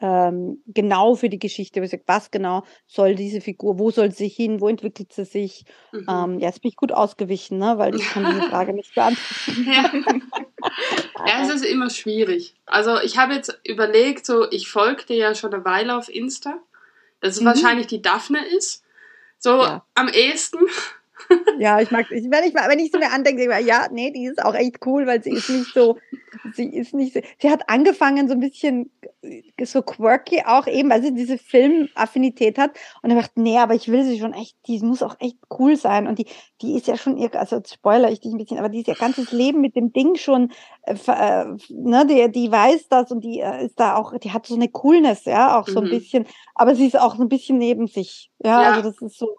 ähm, 0.00 0.62
genau 0.66 1.14
für 1.14 1.28
die 1.28 1.38
Geschichte. 1.38 1.80
Ich 1.80 1.90
sage, 1.90 2.02
was 2.06 2.30
genau 2.30 2.64
soll 2.86 3.14
diese 3.14 3.40
Figur, 3.40 3.78
wo 3.78 3.90
soll 3.90 4.12
sie 4.12 4.28
hin, 4.28 4.60
wo 4.60 4.68
entwickelt 4.68 5.12
sie 5.12 5.24
sich? 5.24 5.64
Mhm. 5.92 6.06
Ähm, 6.08 6.38
ja, 6.38 6.48
jetzt 6.48 6.62
bin 6.62 6.70
ich 6.70 6.76
gut 6.76 6.92
ausgewichen, 6.92 7.58
ne? 7.58 7.78
weil 7.78 7.94
ich 7.94 8.08
kann 8.08 8.24
diese 8.26 8.42
Frage 8.50 8.72
nicht 8.72 8.94
beantworten. 8.94 9.66
Ja. 9.66 9.90
ja, 11.26 11.42
es 11.42 11.54
ist 11.54 11.64
immer 11.64 11.90
schwierig. 11.90 12.54
Also 12.66 13.00
ich 13.00 13.18
habe 13.18 13.34
jetzt 13.34 13.58
überlegt, 13.64 14.26
so 14.26 14.50
ich 14.50 14.68
folgte 14.68 15.14
ja 15.14 15.34
schon 15.34 15.52
eine 15.54 15.64
Weile 15.64 15.96
auf 15.96 16.08
Insta, 16.08 16.58
dass 17.20 17.36
es 17.36 17.40
mhm. 17.40 17.46
wahrscheinlich 17.46 17.86
die 17.86 18.02
Daphne 18.02 18.44
ist. 18.56 18.82
So 19.38 19.62
ja. 19.62 19.84
am 19.94 20.08
ehesten. 20.08 20.58
Ja, 21.58 21.80
ich 21.80 21.90
mag, 21.90 22.10
ich, 22.10 22.24
wenn 22.30 22.44
ich, 22.44 22.54
wenn 22.54 22.78
ich 22.78 22.92
so 22.92 22.98
mir 22.98 23.10
andenke, 23.12 23.42
denke 23.42 23.60
ich, 23.60 23.66
ja, 23.66 23.88
nee, 23.90 24.10
die 24.10 24.26
ist 24.26 24.44
auch 24.44 24.54
echt 24.54 24.84
cool, 24.86 25.06
weil 25.06 25.22
sie 25.22 25.30
ist 25.30 25.48
nicht 25.48 25.72
so, 25.72 25.96
sie 26.52 26.68
ist 26.68 26.94
nicht 26.94 27.14
so, 27.14 27.20
sie 27.40 27.50
hat 27.50 27.68
angefangen 27.68 28.28
so 28.28 28.34
ein 28.34 28.40
bisschen 28.40 28.90
so 29.62 29.82
quirky 29.82 30.42
auch 30.44 30.66
eben, 30.66 30.90
weil 30.90 31.02
sie 31.02 31.14
diese 31.14 31.38
Filmaffinität 31.38 32.58
hat. 32.58 32.72
Und 33.02 33.10
er 33.10 33.16
dachte, 33.16 33.40
nee, 33.40 33.58
aber 33.58 33.74
ich 33.74 33.88
will 33.88 34.04
sie 34.04 34.18
schon 34.18 34.34
echt, 34.34 34.56
die 34.66 34.78
muss 34.80 35.02
auch 35.02 35.16
echt 35.18 35.38
cool 35.58 35.76
sein. 35.76 36.06
Und 36.06 36.18
die, 36.18 36.26
die 36.60 36.76
ist 36.76 36.86
ja 36.86 36.96
schon 36.96 37.16
ihr, 37.16 37.34
also 37.34 37.60
spoiler 37.66 38.10
ich 38.10 38.20
dich 38.20 38.32
ein 38.32 38.38
bisschen, 38.38 38.58
aber 38.58 38.68
die 38.68 38.80
ist 38.80 38.88
ihr 38.88 38.94
ganzes 38.94 39.32
Leben 39.32 39.60
mit 39.60 39.76
dem 39.76 39.92
Ding 39.92 40.16
schon, 40.16 40.52
äh, 40.82 40.94
äh, 41.06 41.46
ne, 41.70 42.06
die, 42.06 42.30
die 42.30 42.50
weiß 42.50 42.88
das 42.88 43.10
und 43.10 43.24
die 43.24 43.40
äh, 43.40 43.66
ist 43.66 43.80
da 43.80 43.96
auch, 43.96 44.16
die 44.18 44.32
hat 44.32 44.46
so 44.46 44.54
eine 44.54 44.68
Coolness, 44.68 45.24
ja, 45.24 45.58
auch 45.58 45.66
so 45.66 45.80
mhm. 45.80 45.86
ein 45.86 45.90
bisschen, 45.90 46.26
aber 46.54 46.74
sie 46.74 46.86
ist 46.86 46.98
auch 46.98 47.16
so 47.16 47.22
ein 47.22 47.28
bisschen 47.28 47.58
neben 47.58 47.86
sich. 47.86 48.30
Ja, 48.44 48.62
ja. 48.62 48.70
also 48.70 48.90
das 48.90 49.00
ist 49.00 49.18
so 49.18 49.38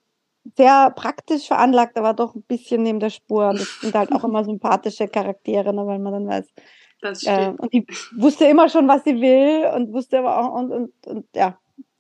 sehr 0.56 0.92
praktisch 0.92 1.48
veranlagt, 1.48 1.98
aber 1.98 2.14
doch 2.14 2.36
ein 2.36 2.44
bisschen 2.44 2.84
neben 2.84 3.00
der 3.00 3.10
Spur. 3.10 3.50
Und 3.50 3.60
das 3.60 3.82
sind 3.82 3.96
halt 3.96 4.12
auch 4.12 4.24
immer 4.24 4.44
sympathische 4.44 5.08
Charaktere, 5.08 5.74
ne, 5.74 5.86
weil 5.86 6.00
man 6.00 6.14
dann 6.14 6.28
weiß, 6.28 6.54
das 7.02 7.22
stimmt. 7.22 7.38
Äh, 7.38 7.62
und 7.62 7.74
die 7.74 7.86
wusste 8.16 8.46
immer 8.46 8.70
schon, 8.70 8.88
was 8.88 9.04
sie 9.04 9.20
will 9.22 9.70
und 9.76 9.94
wusste 9.94 10.20
aber 10.20 10.40
auch, 10.40 10.54
und, 10.54 10.72
und, 10.72 11.08
und 11.08 11.26
ja, 11.36 11.60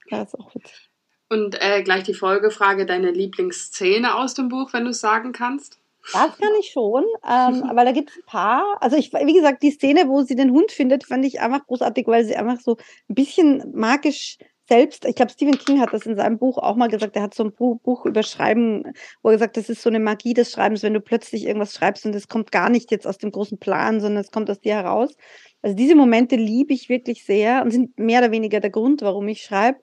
das 0.10 0.34
ist 0.34 0.40
auch 0.40 0.54
witzig. 0.56 0.90
Und 1.30 1.62
äh, 1.62 1.84
gleich 1.84 2.04
die 2.04 2.14
Folgefrage, 2.14 2.86
deine 2.86 3.12
Lieblingsszene 3.12 4.16
aus 4.16 4.34
dem 4.34 4.48
Buch, 4.48 4.72
wenn 4.74 4.86
du 4.86 4.92
es 4.92 5.02
sagen 5.02 5.34
kannst? 5.34 5.80
Das 6.14 6.38
kann 6.38 6.54
ich 6.60 6.72
schon, 6.72 7.04
ähm, 7.30 7.64
weil 7.76 7.86
da 7.86 7.92
gibt 7.92 8.12
es 8.12 8.18
ein 8.18 8.26
paar. 8.26 8.78
Also 8.80 8.96
ich, 8.96 9.12
wie 9.12 9.34
gesagt, 9.34 9.62
die 9.62 9.72
Szene, 9.72 10.08
wo 10.08 10.22
sie 10.22 10.36
den 10.36 10.52
Hund 10.52 10.72
findet, 10.72 11.06
fand 11.06 11.26
ich 11.26 11.42
einfach 11.42 11.66
großartig, 11.68 12.08
weil 12.08 12.24
sie 12.24 12.38
einfach 12.38 12.62
so 12.62 12.78
ein 13.10 13.16
bisschen 13.16 13.72
magisch 13.76 14.38
selbst, 14.68 15.06
ich 15.06 15.16
glaube, 15.16 15.32
Stephen 15.32 15.58
King 15.58 15.80
hat 15.80 15.94
das 15.94 16.06
in 16.06 16.16
seinem 16.16 16.38
Buch 16.38 16.58
auch 16.58 16.76
mal 16.76 16.90
gesagt, 16.90 17.16
er 17.16 17.22
hat 17.22 17.34
so 17.34 17.44
ein 17.44 17.54
Buch 17.54 18.06
über 18.06 18.24
Schreiben, 18.24 18.84
wo 19.22 19.30
er 19.30 19.36
gesagt, 19.36 19.58
das 19.58 19.70
ist 19.70 19.82
so 19.82 19.90
eine 19.90 20.00
Magie 20.00 20.34
des 20.34 20.52
Schreibens, 20.52 20.84
wenn 20.84 20.94
du 20.94 21.02
plötzlich 21.02 21.46
irgendwas 21.46 21.74
schreibst 21.74 22.06
und 22.06 22.14
es 22.16 22.28
kommt 22.28 22.52
gar 22.52 22.70
nicht 22.70 22.92
jetzt 22.92 23.08
aus 23.08 23.18
dem 23.18 23.32
großen 23.32 23.58
Plan, 23.60 24.02
sondern 24.02 24.22
es 24.22 24.32
kommt 24.32 24.50
aus 24.50 24.60
dir 24.60 24.76
heraus. 24.76 25.16
Also 25.62 25.76
diese 25.76 25.96
Momente 25.96 26.36
liebe 26.36 26.74
ich 26.74 26.90
wirklich 26.90 27.26
sehr 27.26 27.62
und 27.62 27.72
sind 27.72 27.98
mehr 27.98 28.20
oder 28.20 28.32
weniger 28.32 28.60
der 28.60 28.70
Grund, 28.70 29.02
warum 29.02 29.28
ich 29.28 29.42
schreibe. 29.42 29.80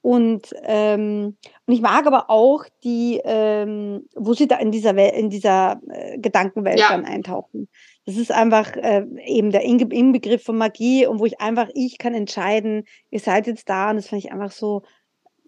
Und, 0.00 0.54
ähm, 0.62 1.36
und 1.66 1.74
ich 1.74 1.80
mag 1.80 2.06
aber 2.06 2.30
auch 2.30 2.64
die, 2.84 3.20
ähm, 3.24 4.06
wo 4.14 4.32
sie 4.32 4.46
da 4.46 4.56
in 4.56 4.70
dieser 4.70 4.94
Welt, 4.94 5.14
in 5.14 5.28
dieser 5.28 5.80
äh, 5.90 6.18
Gedankenwelt 6.18 6.78
ja. 6.78 6.88
dann 6.90 7.04
eintauchen. 7.04 7.68
Das 8.08 8.16
ist 8.16 8.32
einfach 8.32 8.74
äh, 8.74 9.04
eben 9.26 9.50
der 9.50 9.60
Inbegriff 9.64 10.42
von 10.42 10.56
Magie 10.56 11.04
und 11.04 11.18
wo 11.18 11.26
ich 11.26 11.42
einfach, 11.42 11.68
ich 11.74 11.98
kann 11.98 12.14
entscheiden, 12.14 12.86
ihr 13.10 13.20
seid 13.20 13.46
jetzt 13.46 13.68
da 13.68 13.90
und 13.90 13.96
das 13.96 14.08
fand 14.08 14.24
ich 14.24 14.32
einfach 14.32 14.50
so, 14.50 14.82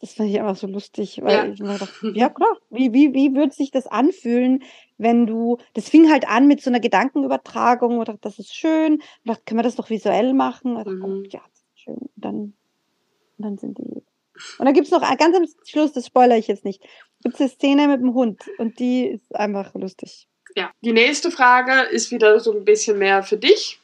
das 0.02 0.12
fand 0.12 0.28
ich 0.28 0.38
einfach 0.38 0.56
so 0.56 0.66
lustig, 0.66 1.22
weil 1.22 1.32
ja. 1.32 1.46
ich 1.46 1.58
mir 1.60 1.78
dachte, 1.78 2.12
ja 2.14 2.28
klar, 2.28 2.54
wie, 2.68 2.92
wie, 2.92 3.14
wie 3.14 3.34
würde 3.34 3.54
sich 3.54 3.70
das 3.70 3.86
anfühlen, 3.86 4.62
wenn 4.98 5.26
du, 5.26 5.56
das 5.72 5.88
fing 5.88 6.10
halt 6.10 6.28
an 6.28 6.48
mit 6.48 6.60
so 6.60 6.68
einer 6.68 6.80
Gedankenübertragung, 6.80 7.96
und 7.96 8.08
dachte, 8.08 8.20
das 8.20 8.38
ist 8.38 8.54
schön, 8.54 8.96
und 8.96 9.02
dachte, 9.24 9.40
können 9.46 9.60
wir 9.60 9.62
das 9.62 9.76
doch 9.76 9.88
visuell 9.88 10.34
machen? 10.34 10.74
Dachte, 10.74 10.90
mhm. 10.90 11.24
ja, 11.30 11.40
das 11.40 11.60
ist 11.62 11.80
schön. 11.80 11.94
Und 11.94 12.10
dann, 12.14 12.34
und 12.34 12.54
dann 13.38 13.56
sind 13.56 13.78
die. 13.78 13.84
Und 14.58 14.66
dann 14.66 14.74
gibt's 14.74 14.90
noch 14.90 15.00
ganz 15.00 15.34
am 15.34 15.46
Schluss, 15.64 15.92
das 15.92 16.08
spoilere 16.08 16.36
ich 16.36 16.48
jetzt 16.48 16.66
nicht, 16.66 16.82
gibt's 17.22 17.40
eine 17.40 17.48
Szene 17.48 17.88
mit 17.88 18.02
dem 18.02 18.12
Hund 18.12 18.42
und 18.58 18.78
die 18.78 19.06
ist 19.06 19.34
einfach 19.34 19.74
lustig. 19.74 20.28
Ja, 20.56 20.70
die 20.80 20.92
nächste 20.92 21.30
Frage 21.30 21.82
ist 21.82 22.10
wieder 22.10 22.40
so 22.40 22.52
ein 22.52 22.64
bisschen 22.64 22.98
mehr 22.98 23.22
für 23.22 23.36
dich. 23.36 23.80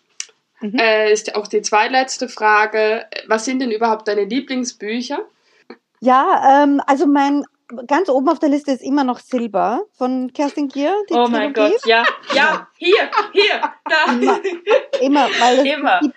Mhm. 0.61 0.79
Äh, 0.79 1.13
ist 1.13 1.35
auch 1.35 1.47
die 1.47 1.63
zweitletzte 1.63 2.29
Frage. 2.29 3.07
Was 3.27 3.45
sind 3.45 3.61
denn 3.61 3.71
überhaupt 3.71 4.09
deine 4.09 4.25
Lieblingsbücher? 4.25 5.21
Ja, 6.01 6.63
ähm, 6.63 6.81
also 6.87 7.07
mein 7.07 7.45
ganz 7.87 8.09
oben 8.09 8.29
auf 8.29 8.39
der 8.39 8.49
Liste 8.49 8.73
ist 8.73 8.83
immer 8.83 9.05
noch 9.05 9.19
Silber 9.19 9.85
von 9.93 10.33
Kerstin 10.33 10.69
Gier. 10.69 10.95
oh 10.99 11.05
Trilogie. 11.07 11.33
mein 11.33 11.53
Gott, 11.53 11.87
ja, 11.87 12.05
ja, 12.35 12.69
hier, 12.77 13.11
hier, 13.33 13.61
da. 13.85 14.13
Immer, 14.13 14.41
immer 15.01 15.29
weil 15.41 15.67
immer. 15.67 16.01
Die, 16.01 16.13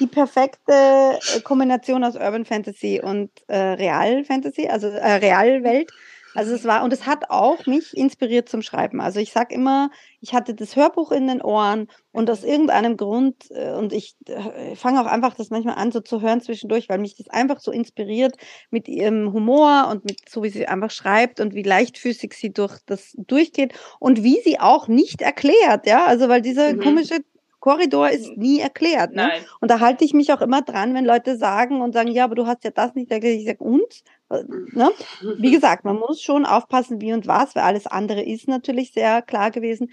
die, 0.00 0.06
perfekte 0.06 0.72
äh, 0.72 1.40
Kombination 1.42 2.04
aus 2.04 2.14
Urban 2.14 2.44
Fantasy 2.44 3.00
und 3.02 3.30
äh, 3.48 3.56
Real 3.56 4.24
Fantasy, 4.24 4.66
also 4.68 4.88
äh, 4.88 5.14
Realwelt. 5.14 5.90
Also 6.34 6.54
es 6.54 6.64
war, 6.64 6.84
und 6.84 6.92
es 6.92 7.06
hat 7.06 7.30
auch 7.30 7.66
mich 7.66 7.96
inspiriert 7.96 8.48
zum 8.48 8.62
Schreiben. 8.62 9.00
Also 9.00 9.20
ich 9.20 9.32
sag 9.32 9.52
immer, 9.52 9.90
ich 10.20 10.34
hatte 10.34 10.54
das 10.54 10.76
Hörbuch 10.76 11.12
in 11.12 11.26
den 11.26 11.42
Ohren 11.42 11.88
und 12.12 12.30
aus 12.30 12.44
irgendeinem 12.44 12.96
Grund, 12.96 13.50
äh, 13.50 13.72
und 13.72 13.92
ich 13.92 14.16
äh, 14.26 14.74
fange 14.76 15.00
auch 15.00 15.06
einfach 15.06 15.34
das 15.34 15.50
manchmal 15.50 15.76
an, 15.76 15.92
so 15.92 16.00
zu 16.00 16.20
hören 16.20 16.40
zwischendurch, 16.40 16.88
weil 16.88 16.98
mich 16.98 17.16
das 17.16 17.28
einfach 17.28 17.60
so 17.60 17.70
inspiriert 17.70 18.36
mit 18.70 18.88
ihrem 18.88 19.32
Humor 19.32 19.88
und 19.90 20.04
mit 20.04 20.28
so 20.28 20.42
wie 20.42 20.50
sie 20.50 20.66
einfach 20.66 20.90
schreibt 20.90 21.40
und 21.40 21.54
wie 21.54 21.62
leichtfüßig 21.62 22.34
sie 22.34 22.52
durch 22.52 22.78
das 22.86 23.14
durchgeht 23.16 23.72
und 23.98 24.22
wie 24.22 24.40
sie 24.42 24.60
auch 24.60 24.88
nicht 24.88 25.22
erklärt, 25.22 25.86
ja. 25.86 26.04
Also 26.06 26.28
weil 26.28 26.42
dieser 26.42 26.74
mhm. 26.74 26.80
komische 26.80 27.20
Korridor 27.60 28.08
ist 28.10 28.36
nie 28.36 28.60
erklärt. 28.60 29.10
Ne? 29.10 29.28
Nein. 29.28 29.42
Und 29.60 29.70
da 29.70 29.80
halte 29.80 30.04
ich 30.04 30.14
mich 30.14 30.32
auch 30.32 30.40
immer 30.40 30.62
dran, 30.62 30.94
wenn 30.94 31.04
Leute 31.04 31.36
sagen 31.36 31.80
und 31.80 31.92
sagen, 31.92 32.10
ja, 32.10 32.24
aber 32.24 32.34
du 32.34 32.46
hast 32.46 32.64
ja 32.64 32.70
das 32.70 32.94
nicht 32.94 33.10
erklärt. 33.10 33.36
Ich 33.36 33.46
sage, 33.46 33.64
und? 33.64 34.02
Ne? 34.30 34.90
Wie 35.38 35.50
gesagt, 35.50 35.84
man 35.84 35.96
muss 35.96 36.20
schon 36.20 36.44
aufpassen, 36.44 37.00
wie 37.00 37.12
und 37.12 37.26
was, 37.26 37.54
weil 37.54 37.62
alles 37.62 37.86
andere 37.86 38.22
ist 38.22 38.46
natürlich 38.46 38.92
sehr 38.92 39.22
klar 39.22 39.50
gewesen. 39.50 39.90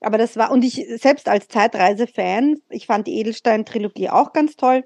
Aber 0.00 0.18
das 0.18 0.36
war, 0.36 0.50
und 0.52 0.64
ich 0.64 0.86
selbst 1.00 1.28
als 1.28 1.48
Zeitreise-Fan, 1.48 2.60
ich 2.68 2.86
fand 2.86 3.06
die 3.06 3.18
Edelstein-Trilogie 3.18 4.10
auch 4.10 4.32
ganz 4.32 4.56
toll. 4.56 4.84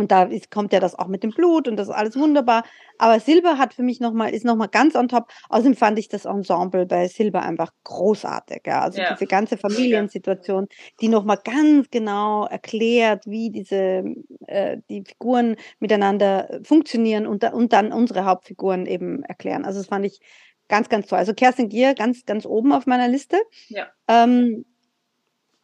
Und 0.00 0.10
da 0.10 0.22
ist, 0.22 0.50
kommt 0.50 0.72
ja 0.72 0.80
das 0.80 0.94
auch 0.94 1.08
mit 1.08 1.22
dem 1.22 1.28
Blut 1.28 1.68
und 1.68 1.76
das 1.76 1.88
ist 1.88 1.94
alles 1.94 2.16
wunderbar. 2.16 2.64
Aber 2.96 3.20
Silber 3.20 3.58
hat 3.58 3.74
für 3.74 3.82
mich 3.82 4.00
nochmal, 4.00 4.30
ist 4.30 4.46
nochmal 4.46 4.68
ganz 4.68 4.96
on 4.96 5.08
top. 5.08 5.30
Außerdem 5.50 5.76
fand 5.76 5.98
ich 5.98 6.08
das 6.08 6.24
Ensemble 6.24 6.86
bei 6.86 7.06
Silber 7.06 7.42
einfach 7.42 7.70
großartig. 7.84 8.62
Ja. 8.64 8.80
Also 8.80 8.98
ja. 8.98 9.12
diese 9.12 9.26
ganze 9.26 9.58
Familiensituation, 9.58 10.68
die 11.02 11.08
nochmal 11.08 11.38
ganz 11.44 11.90
genau 11.90 12.46
erklärt, 12.46 13.26
wie 13.26 13.50
diese, 13.50 14.04
äh, 14.46 14.78
die 14.88 15.04
Figuren 15.06 15.56
miteinander 15.80 16.60
funktionieren 16.62 17.26
und, 17.26 17.44
und 17.44 17.74
dann 17.74 17.92
unsere 17.92 18.24
Hauptfiguren 18.24 18.86
eben 18.86 19.22
erklären. 19.24 19.66
Also 19.66 19.80
das 19.80 19.88
fand 19.88 20.06
ich 20.06 20.20
ganz, 20.68 20.88
ganz 20.88 21.08
toll. 21.08 21.18
Also 21.18 21.34
Kerstin 21.34 21.68
Gier 21.68 21.92
ganz, 21.92 22.24
ganz 22.24 22.46
oben 22.46 22.72
auf 22.72 22.86
meiner 22.86 23.08
Liste. 23.08 23.36
Ja. 23.68 23.88
Ähm, 24.08 24.64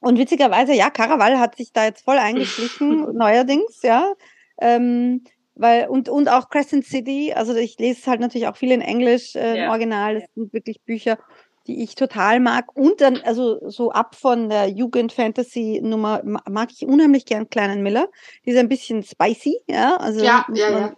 und 0.07 0.19
witzigerweise, 0.19 0.73
ja, 0.73 0.89
Caraval 0.89 1.41
hat 1.41 1.57
sich 1.57 1.73
da 1.73 1.85
jetzt 1.85 2.05
voll 2.05 2.19
eingeschlichen, 2.19 3.13
neuerdings, 3.17 3.83
ja. 3.83 4.13
Ähm, 4.61 5.25
weil, 5.57 5.89
und, 5.89 6.09
und 6.09 6.29
auch 6.29 6.49
Crescent 6.49 6.87
City, 6.87 7.33
also 7.35 7.57
ich 7.57 7.77
lese 7.79 8.01
es 8.01 8.07
halt 8.07 8.21
natürlich 8.21 8.47
auch 8.47 8.57
viel 8.57 8.71
in 8.71 8.83
Englisch 8.83 9.35
äh, 9.35 9.63
ja. 9.63 9.71
Original, 9.71 10.21
das 10.21 10.31
sind 10.37 10.53
wirklich 10.53 10.81
Bücher, 10.83 11.19
die 11.67 11.83
ich 11.83 11.97
total 11.97 12.39
mag. 12.39 12.77
Und 12.77 13.01
dann, 13.01 13.17
also 13.25 13.69
so 13.69 13.91
ab 13.91 14.15
von 14.15 14.49
der 14.49 14.69
Jugend-Fantasy-Nummer 14.69 16.23
mag 16.25 16.69
ich 16.71 16.87
unheimlich 16.87 17.25
gern 17.25 17.51
Kleinen 17.51 17.83
Miller. 17.83 18.09
Die 18.45 18.51
ist 18.51 18.59
ein 18.59 18.69
bisschen 18.69 19.03
spicy, 19.03 19.59
ja. 19.67 19.97
Also 19.97 20.25
ja, 20.25 20.47
ja, 20.55 20.71
ja. 20.71 20.97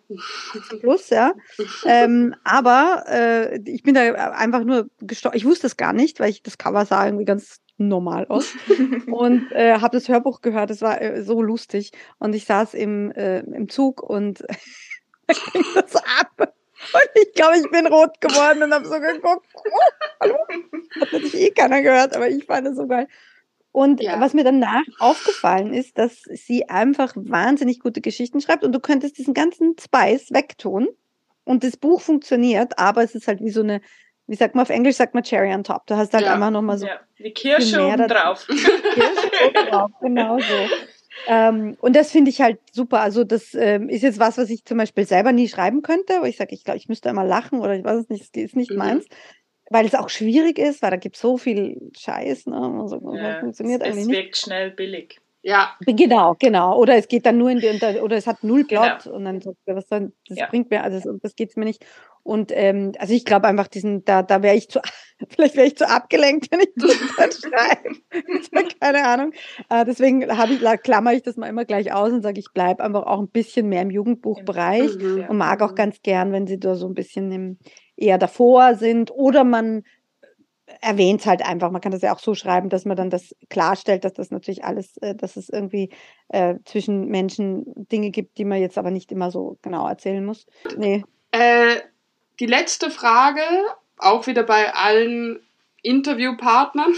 Plus, 0.80 1.08
ja. 1.08 1.32
ähm, 1.86 2.34
aber 2.44 3.04
äh, 3.08 3.58
ich 3.64 3.82
bin 3.82 3.94
da 3.94 4.02
einfach 4.32 4.64
nur 4.64 4.90
gestorben. 5.00 5.38
Ich 5.38 5.46
wusste 5.46 5.66
es 5.66 5.78
gar 5.78 5.94
nicht, 5.94 6.20
weil 6.20 6.28
ich 6.28 6.42
das 6.42 6.58
Cover 6.58 6.84
sah 6.84 7.06
irgendwie 7.06 7.24
ganz 7.24 7.62
normal 7.78 8.26
aus 8.28 8.54
und 9.06 9.50
äh, 9.52 9.78
habe 9.78 9.96
das 9.96 10.08
Hörbuch 10.08 10.40
gehört. 10.40 10.70
Es 10.70 10.82
war 10.82 11.00
äh, 11.00 11.22
so 11.22 11.40
lustig 11.40 11.92
und 12.18 12.34
ich 12.34 12.44
saß 12.44 12.74
im, 12.74 13.10
äh, 13.12 13.40
im 13.40 13.68
Zug 13.68 14.02
und 14.02 14.44
ging 15.52 15.64
das 15.74 15.96
ab. 15.96 16.54
Und 16.92 17.10
ich 17.22 17.32
glaube, 17.34 17.58
ich 17.58 17.70
bin 17.70 17.86
rot 17.86 18.20
geworden 18.20 18.62
und 18.62 18.72
habe 18.72 18.86
so 18.86 19.00
geguckt. 19.00 19.46
Oh, 19.54 19.70
hallo? 20.20 20.36
Hat 21.00 21.12
natürlich 21.12 21.34
eh 21.34 21.50
keiner 21.50 21.82
gehört, 21.82 22.14
aber 22.14 22.28
ich 22.28 22.44
fand 22.44 22.68
es 22.68 22.76
so 22.76 22.86
geil. 22.86 23.08
Und 23.72 24.00
ja. 24.00 24.20
was 24.20 24.34
mir 24.34 24.44
danach 24.44 24.84
aufgefallen 24.98 25.72
ist, 25.74 25.98
dass 25.98 26.22
sie 26.22 26.68
einfach 26.68 27.12
wahnsinnig 27.16 27.80
gute 27.80 28.00
Geschichten 28.00 28.40
schreibt 28.40 28.64
und 28.64 28.72
du 28.72 28.80
könntest 28.80 29.18
diesen 29.18 29.34
ganzen 29.34 29.76
Spice 29.78 30.32
wegtun 30.32 30.88
und 31.44 31.64
das 31.64 31.76
Buch 31.76 32.00
funktioniert, 32.00 32.78
aber 32.78 33.02
es 33.02 33.14
ist 33.14 33.28
halt 33.28 33.40
wie 33.40 33.50
so 33.50 33.60
eine 33.60 33.80
wie 34.28 34.36
sagt 34.36 34.54
man 34.54 34.62
auf 34.62 34.70
Englisch, 34.70 34.96
sagt 34.96 35.14
man 35.14 35.24
Cherry 35.24 35.52
on 35.52 35.64
top. 35.64 35.86
Du 35.86 35.96
hast 35.96 36.12
halt 36.12 36.24
ja. 36.24 36.34
einfach 36.34 36.50
nochmal 36.50 36.78
so. 36.78 36.86
Ja. 36.86 37.00
Die 37.18 37.32
Kirsche 37.32 37.82
oben 37.84 38.06
drauf. 38.06 38.46
Kirsche 38.46 39.30
oben 39.46 39.70
drauf, 39.70 39.90
genau 40.00 40.38
so. 40.38 40.68
Ähm, 41.26 41.76
und 41.80 41.96
das 41.96 42.12
finde 42.12 42.30
ich 42.30 42.40
halt 42.40 42.58
super. 42.70 43.00
Also 43.00 43.24
das 43.24 43.54
ähm, 43.54 43.88
ist 43.88 44.02
jetzt 44.02 44.20
was, 44.20 44.38
was 44.38 44.50
ich 44.50 44.64
zum 44.64 44.78
Beispiel 44.78 45.06
selber 45.06 45.32
nie 45.32 45.48
schreiben 45.48 45.82
könnte, 45.82 46.20
wo 46.20 46.26
ich 46.26 46.36
sage, 46.36 46.54
ich 46.54 46.62
glaube, 46.62 46.78
ich 46.78 46.88
müsste 46.88 47.08
immer 47.08 47.24
lachen 47.24 47.60
oder 47.60 47.74
ich 47.74 47.84
weiß 47.84 48.02
es 48.02 48.08
nicht, 48.10 48.22
es 48.22 48.30
ist 48.30 48.56
nicht 48.56 48.70
mhm. 48.70 48.76
meins. 48.76 49.06
Weil 49.70 49.84
es 49.84 49.94
auch 49.94 50.08
schwierig 50.08 50.58
ist, 50.58 50.80
weil 50.80 50.90
da 50.90 50.96
gibt 50.96 51.16
es 51.16 51.22
so 51.22 51.36
viel 51.36 51.90
Scheiß, 51.96 52.46
ne? 52.46 52.78
Also, 52.80 53.02
ja, 53.14 53.40
funktioniert 53.40 53.82
es, 53.82 53.88
eigentlich 53.88 54.04
es 54.04 54.08
wirkt 54.08 54.36
schnell 54.36 54.70
billig. 54.70 55.20
Ja. 55.42 55.76
Genau, 55.80 56.36
genau. 56.38 56.76
Oder 56.78 56.96
es 56.96 57.08
geht 57.08 57.26
dann 57.26 57.38
nur 57.38 57.50
in 57.50 57.58
die, 57.60 57.68
oder 58.00 58.16
es 58.16 58.26
hat 58.26 58.42
null 58.44 58.64
Plot 58.64 59.04
genau. 59.04 59.16
und 59.16 59.24
dann 59.24 59.42
was 59.66 59.86
dann, 59.88 60.12
das 60.26 60.38
ja. 60.38 60.46
bringt 60.46 60.70
mir, 60.70 60.82
also 60.82 60.98
das, 60.98 61.20
das 61.22 61.36
geht's 61.36 61.56
mir 61.56 61.64
nicht. 61.64 61.84
Und 62.28 62.52
ähm, 62.54 62.92
also 62.98 63.14
ich 63.14 63.24
glaube 63.24 63.48
einfach, 63.48 63.68
diesen, 63.68 64.04
da, 64.04 64.22
da 64.22 64.42
wäre 64.42 64.54
ich 64.54 64.68
zu, 64.68 64.80
vielleicht 65.30 65.56
wäre 65.56 65.66
ich 65.66 65.78
zu 65.78 65.88
abgelenkt, 65.88 66.50
wenn 66.50 66.60
ich 66.60 66.68
das 66.76 67.40
schreibe. 67.40 68.68
Keine 68.80 69.06
Ahnung. 69.06 69.32
Äh, 69.70 69.86
deswegen 69.86 70.36
habe 70.36 70.52
ich, 70.52 70.82
klammer 70.82 71.14
ich 71.14 71.22
das 71.22 71.38
mal 71.38 71.48
immer 71.48 71.64
gleich 71.64 71.90
aus 71.90 72.12
und 72.12 72.20
sage, 72.20 72.38
ich 72.38 72.52
bleibe 72.52 72.84
einfach 72.84 73.04
auch 73.04 73.18
ein 73.18 73.30
bisschen 73.30 73.70
mehr 73.70 73.80
im 73.80 73.90
Jugendbuchbereich 73.90 74.98
mhm, 74.98 75.24
und 75.26 75.38
mag 75.38 75.62
auch 75.62 75.74
ganz 75.74 76.02
gern, 76.02 76.30
wenn 76.32 76.46
sie 76.46 76.60
da 76.60 76.74
so 76.74 76.86
ein 76.86 76.92
bisschen 76.92 77.32
im, 77.32 77.58
eher 77.96 78.18
davor 78.18 78.74
sind 78.74 79.10
oder 79.10 79.42
man 79.42 79.84
erwähnt 80.82 81.22
es 81.22 81.26
halt 81.26 81.42
einfach. 81.42 81.70
Man 81.70 81.80
kann 81.80 81.92
das 81.92 82.02
ja 82.02 82.14
auch 82.14 82.18
so 82.18 82.34
schreiben, 82.34 82.68
dass 82.68 82.84
man 82.84 82.98
dann 82.98 83.08
das 83.08 83.34
klarstellt, 83.48 84.04
dass 84.04 84.12
das 84.12 84.30
natürlich 84.30 84.64
alles, 84.64 84.98
äh, 84.98 85.14
dass 85.14 85.36
es 85.36 85.48
irgendwie 85.48 85.88
äh, 86.28 86.56
zwischen 86.66 87.06
Menschen 87.06 87.64
Dinge 87.90 88.10
gibt, 88.10 88.36
die 88.36 88.44
man 88.44 88.60
jetzt 88.60 88.76
aber 88.76 88.90
nicht 88.90 89.10
immer 89.12 89.30
so 89.30 89.56
genau 89.62 89.88
erzählen 89.88 90.26
muss. 90.26 90.44
Nee. 90.76 91.04
Äh, 91.32 91.76
die 92.40 92.46
letzte 92.46 92.90
Frage, 92.90 93.42
auch 93.96 94.26
wieder 94.26 94.42
bei 94.42 94.74
allen 94.74 95.40
Interviewpartnern. 95.82 96.94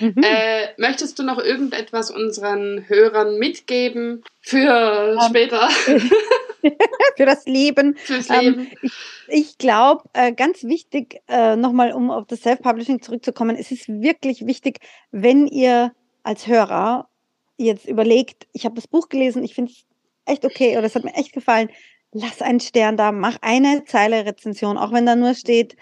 Mhm. 0.00 0.22
Äh, 0.22 0.68
möchtest 0.76 1.18
du 1.18 1.22
noch 1.22 1.38
irgendetwas 1.38 2.10
unseren 2.10 2.88
Hörern 2.88 3.38
mitgeben 3.38 4.24
für 4.40 5.16
um, 5.16 5.28
später? 5.28 5.68
für 7.16 7.26
das 7.26 7.46
Leben. 7.46 7.96
Fürs 7.96 8.28
Leben. 8.28 8.60
Ähm, 8.60 8.66
ich, 8.82 8.92
ich 9.28 9.58
glaube, 9.58 10.04
äh, 10.14 10.32
ganz 10.32 10.64
wichtig, 10.64 11.20
äh, 11.28 11.54
nochmal 11.56 11.92
um 11.92 12.10
auf 12.10 12.26
das 12.26 12.42
Self-Publishing 12.42 13.02
zurückzukommen, 13.02 13.56
es 13.56 13.70
ist 13.70 13.88
wirklich 13.88 14.46
wichtig, 14.46 14.80
wenn 15.12 15.46
ihr 15.46 15.92
als 16.24 16.46
Hörer 16.46 17.08
jetzt 17.56 17.86
überlegt, 17.86 18.46
ich 18.52 18.64
habe 18.64 18.74
das 18.74 18.88
Buch 18.88 19.08
gelesen, 19.08 19.44
ich 19.44 19.54
finde 19.54 19.72
es 19.72 19.84
echt 20.24 20.44
okay 20.44 20.76
oder 20.76 20.86
es 20.86 20.94
hat 20.94 21.04
mir 21.04 21.14
echt 21.14 21.32
gefallen, 21.32 21.70
lass 22.12 22.42
einen 22.42 22.60
Stern 22.60 22.96
da, 22.96 23.12
mach 23.12 23.36
eine 23.42 23.84
Zeile 23.84 24.24
Rezension, 24.24 24.78
auch 24.78 24.92
wenn 24.92 25.06
da 25.06 25.16
nur 25.16 25.34
steht, 25.34 25.76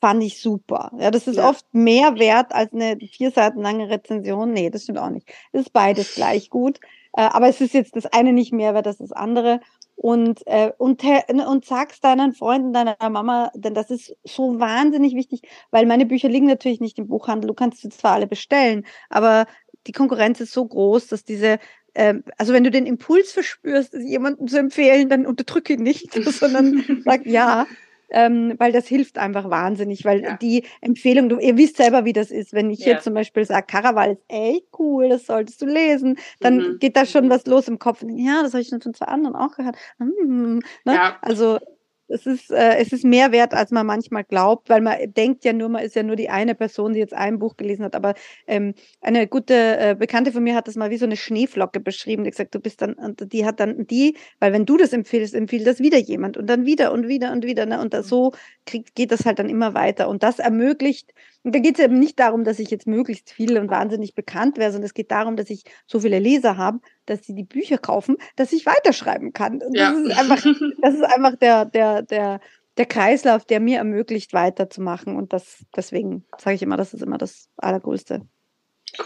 fand 0.00 0.22
ich 0.22 0.40
super. 0.40 0.90
Ja, 0.98 1.10
das 1.10 1.28
ist 1.28 1.36
ja. 1.36 1.48
oft 1.48 1.64
mehr 1.72 2.18
wert 2.18 2.52
als 2.52 2.72
eine 2.72 2.98
vier 2.98 3.30
Seiten 3.30 3.62
lange 3.62 3.88
Rezension. 3.88 4.52
Nee, 4.52 4.68
das 4.68 4.82
stimmt 4.82 4.98
auch 4.98 5.10
nicht. 5.10 5.28
Das 5.52 5.62
ist 5.62 5.72
beides 5.72 6.16
gleich 6.16 6.50
gut. 6.50 6.80
Äh, 7.14 7.22
aber 7.22 7.48
es 7.48 7.60
ist 7.60 7.74
jetzt 7.74 7.94
das 7.94 8.06
eine 8.06 8.32
nicht 8.32 8.52
mehr 8.52 8.74
wert 8.74 8.86
als 8.86 8.98
das 8.98 9.12
andere 9.12 9.60
und, 9.94 10.44
äh, 10.46 10.72
und, 10.78 11.04
und 11.46 11.64
sag's 11.64 12.00
deinen 12.00 12.32
Freunden, 12.32 12.72
deiner 12.72 12.96
Mama, 13.00 13.52
denn 13.54 13.74
das 13.74 13.90
ist 13.90 14.16
so 14.24 14.58
wahnsinnig 14.58 15.14
wichtig, 15.14 15.42
weil 15.70 15.86
meine 15.86 16.06
Bücher 16.06 16.28
liegen 16.28 16.46
natürlich 16.46 16.80
nicht 16.80 16.98
im 16.98 17.06
Buchhandel. 17.06 17.48
Du 17.48 17.54
kannst 17.54 17.82
sie 17.82 17.88
zwar 17.90 18.14
alle 18.14 18.26
bestellen, 18.26 18.84
aber 19.10 19.46
die 19.86 19.92
Konkurrenz 19.92 20.40
ist 20.40 20.52
so 20.52 20.66
groß, 20.66 21.08
dass 21.08 21.24
diese 21.24 21.58
ähm, 21.94 22.24
also 22.38 22.52
wenn 22.52 22.64
du 22.64 22.70
den 22.70 22.86
Impuls 22.86 23.32
verspürst, 23.32 23.94
jemanden 23.94 24.48
zu 24.48 24.58
empfehlen, 24.58 25.08
dann 25.08 25.26
unterdrücke 25.26 25.74
ihn 25.74 25.82
nicht, 25.82 26.12
sondern 26.24 27.02
sag 27.04 27.26
ja, 27.26 27.66
ähm, 28.12 28.54
weil 28.58 28.72
das 28.72 28.86
hilft 28.86 29.18
einfach 29.18 29.48
wahnsinnig, 29.50 30.04
weil 30.04 30.22
ja. 30.22 30.36
die 30.36 30.64
Empfehlung, 30.80 31.28
du, 31.28 31.38
ihr 31.38 31.56
wisst 31.56 31.78
selber, 31.78 32.04
wie 32.04 32.12
das 32.12 32.30
ist, 32.30 32.52
wenn 32.52 32.70
ich 32.70 32.80
ja. 32.80 32.92
jetzt 32.92 33.04
zum 33.04 33.14
Beispiel 33.14 33.44
sage, 33.44 33.66
Caraval 33.66 34.12
ist 34.12 34.22
echt 34.28 34.66
cool, 34.78 35.08
das 35.08 35.26
solltest 35.26 35.62
du 35.62 35.66
lesen, 35.66 36.18
dann 36.40 36.58
mhm. 36.58 36.78
geht 36.78 36.96
da 36.96 37.06
schon 37.06 37.30
was 37.30 37.46
los 37.46 37.68
im 37.68 37.78
Kopf. 37.78 38.04
Ja, 38.06 38.42
das 38.42 38.52
habe 38.52 38.60
ich 38.60 38.68
schon 38.68 38.82
von 38.82 38.94
zwei 38.94 39.06
anderen 39.06 39.34
auch 39.34 39.56
gehört. 39.56 39.76
Hm, 39.98 40.62
ne? 40.84 40.94
ja. 40.94 41.16
Also 41.22 41.58
es 42.08 42.26
ist, 42.26 42.50
äh, 42.50 42.76
es 42.76 42.92
ist 42.92 43.04
mehr 43.04 43.32
wert, 43.32 43.54
als 43.54 43.70
man 43.70 43.86
manchmal 43.86 44.24
glaubt, 44.24 44.68
weil 44.68 44.80
man 44.80 44.96
denkt 45.14 45.44
ja 45.44 45.52
nur, 45.52 45.68
man 45.68 45.82
ist 45.82 45.96
ja 45.96 46.02
nur 46.02 46.16
die 46.16 46.28
eine 46.28 46.54
Person, 46.54 46.92
die 46.92 47.00
jetzt 47.00 47.14
ein 47.14 47.38
Buch 47.38 47.56
gelesen 47.56 47.84
hat. 47.84 47.94
Aber 47.94 48.14
ähm, 48.46 48.74
eine 49.00 49.26
gute 49.26 49.54
äh, 49.54 49.96
Bekannte 49.98 50.32
von 50.32 50.42
mir 50.42 50.54
hat 50.54 50.68
das 50.68 50.76
mal 50.76 50.90
wie 50.90 50.98
so 50.98 51.06
eine 51.06 51.16
Schneeflocke 51.16 51.80
beschrieben. 51.80 52.24
Die 52.24 52.30
gesagt, 52.30 52.54
du 52.54 52.60
bist 52.60 52.82
dann, 52.82 52.94
und 52.94 53.32
die 53.32 53.46
hat 53.46 53.60
dann 53.60 53.86
die, 53.86 54.16
weil 54.40 54.52
wenn 54.52 54.66
du 54.66 54.76
das 54.76 54.92
empfiehlst, 54.92 55.34
empfiehlt 55.34 55.66
das 55.66 55.80
wieder 55.80 55.98
jemand 55.98 56.36
und 56.36 56.46
dann 56.46 56.66
wieder 56.66 56.92
und 56.92 57.08
wieder 57.08 57.32
und 57.32 57.44
wieder. 57.44 57.66
Ne? 57.66 57.80
Und 57.80 57.94
das, 57.94 58.08
so 58.08 58.32
kriegt, 58.66 58.94
geht 58.94 59.12
das 59.12 59.24
halt 59.24 59.38
dann 59.38 59.48
immer 59.48 59.74
weiter. 59.74 60.08
Und 60.08 60.22
das 60.22 60.38
ermöglicht 60.38 61.12
und 61.44 61.54
da 61.54 61.58
geht 61.58 61.78
es 61.78 61.84
eben 61.84 61.98
nicht 61.98 62.20
darum, 62.20 62.44
dass 62.44 62.58
ich 62.58 62.70
jetzt 62.70 62.86
möglichst 62.86 63.30
viel 63.30 63.58
und 63.58 63.68
wahnsinnig 63.70 64.14
bekannt 64.14 64.58
wäre, 64.58 64.70
sondern 64.70 64.86
es 64.86 64.94
geht 64.94 65.10
darum, 65.10 65.36
dass 65.36 65.50
ich 65.50 65.64
so 65.86 66.00
viele 66.00 66.20
Leser 66.20 66.56
habe, 66.56 66.78
dass 67.06 67.24
sie 67.24 67.34
die 67.34 67.42
Bücher 67.42 67.78
kaufen, 67.78 68.16
dass 68.36 68.52
ich 68.52 68.64
weiterschreiben 68.64 69.32
kann. 69.32 69.60
Und 69.60 69.76
ja. 69.76 69.90
das 69.90 70.00
ist 70.00 70.18
einfach, 70.18 70.42
das 70.80 70.94
ist 70.94 71.02
einfach 71.02 71.36
der, 71.36 71.64
der, 71.64 72.02
der, 72.02 72.40
der 72.76 72.86
Kreislauf, 72.86 73.44
der 73.44 73.58
mir 73.58 73.78
ermöglicht, 73.78 74.32
weiterzumachen. 74.32 75.16
Und 75.16 75.32
das, 75.32 75.64
deswegen 75.74 76.24
sage 76.38 76.54
ich 76.54 76.62
immer, 76.62 76.76
das 76.76 76.94
ist 76.94 77.02
immer 77.02 77.18
das 77.18 77.48
Allergrößte. 77.56 78.22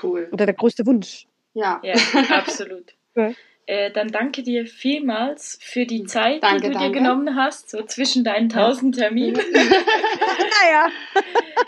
Cool. 0.03 0.29
Oder 0.33 0.45
der 0.47 0.55
größte 0.55 0.85
Wunsch. 0.85 1.27
Ja, 1.55 1.81
ja 1.83 1.95
absolut. 2.31 2.95
Ja. 3.15 3.33
Äh, 3.69 3.91
dann 3.91 4.09
danke 4.09 4.45
dir 4.45 4.65
vielmals 4.65 5.59
für 5.61 5.87
die 5.87 6.05
Zeit, 6.05 6.41
danke, 6.43 6.63
die 6.63 6.69
du 6.69 6.75
danke. 6.75 6.89
dir 6.89 7.01
genommen 7.01 7.35
hast, 7.35 7.69
so 7.69 7.83
zwischen 7.83 8.23
deinen 8.23 8.49
tausend 8.49 8.97
Terminen. 8.97 9.35
naja, 9.53 10.89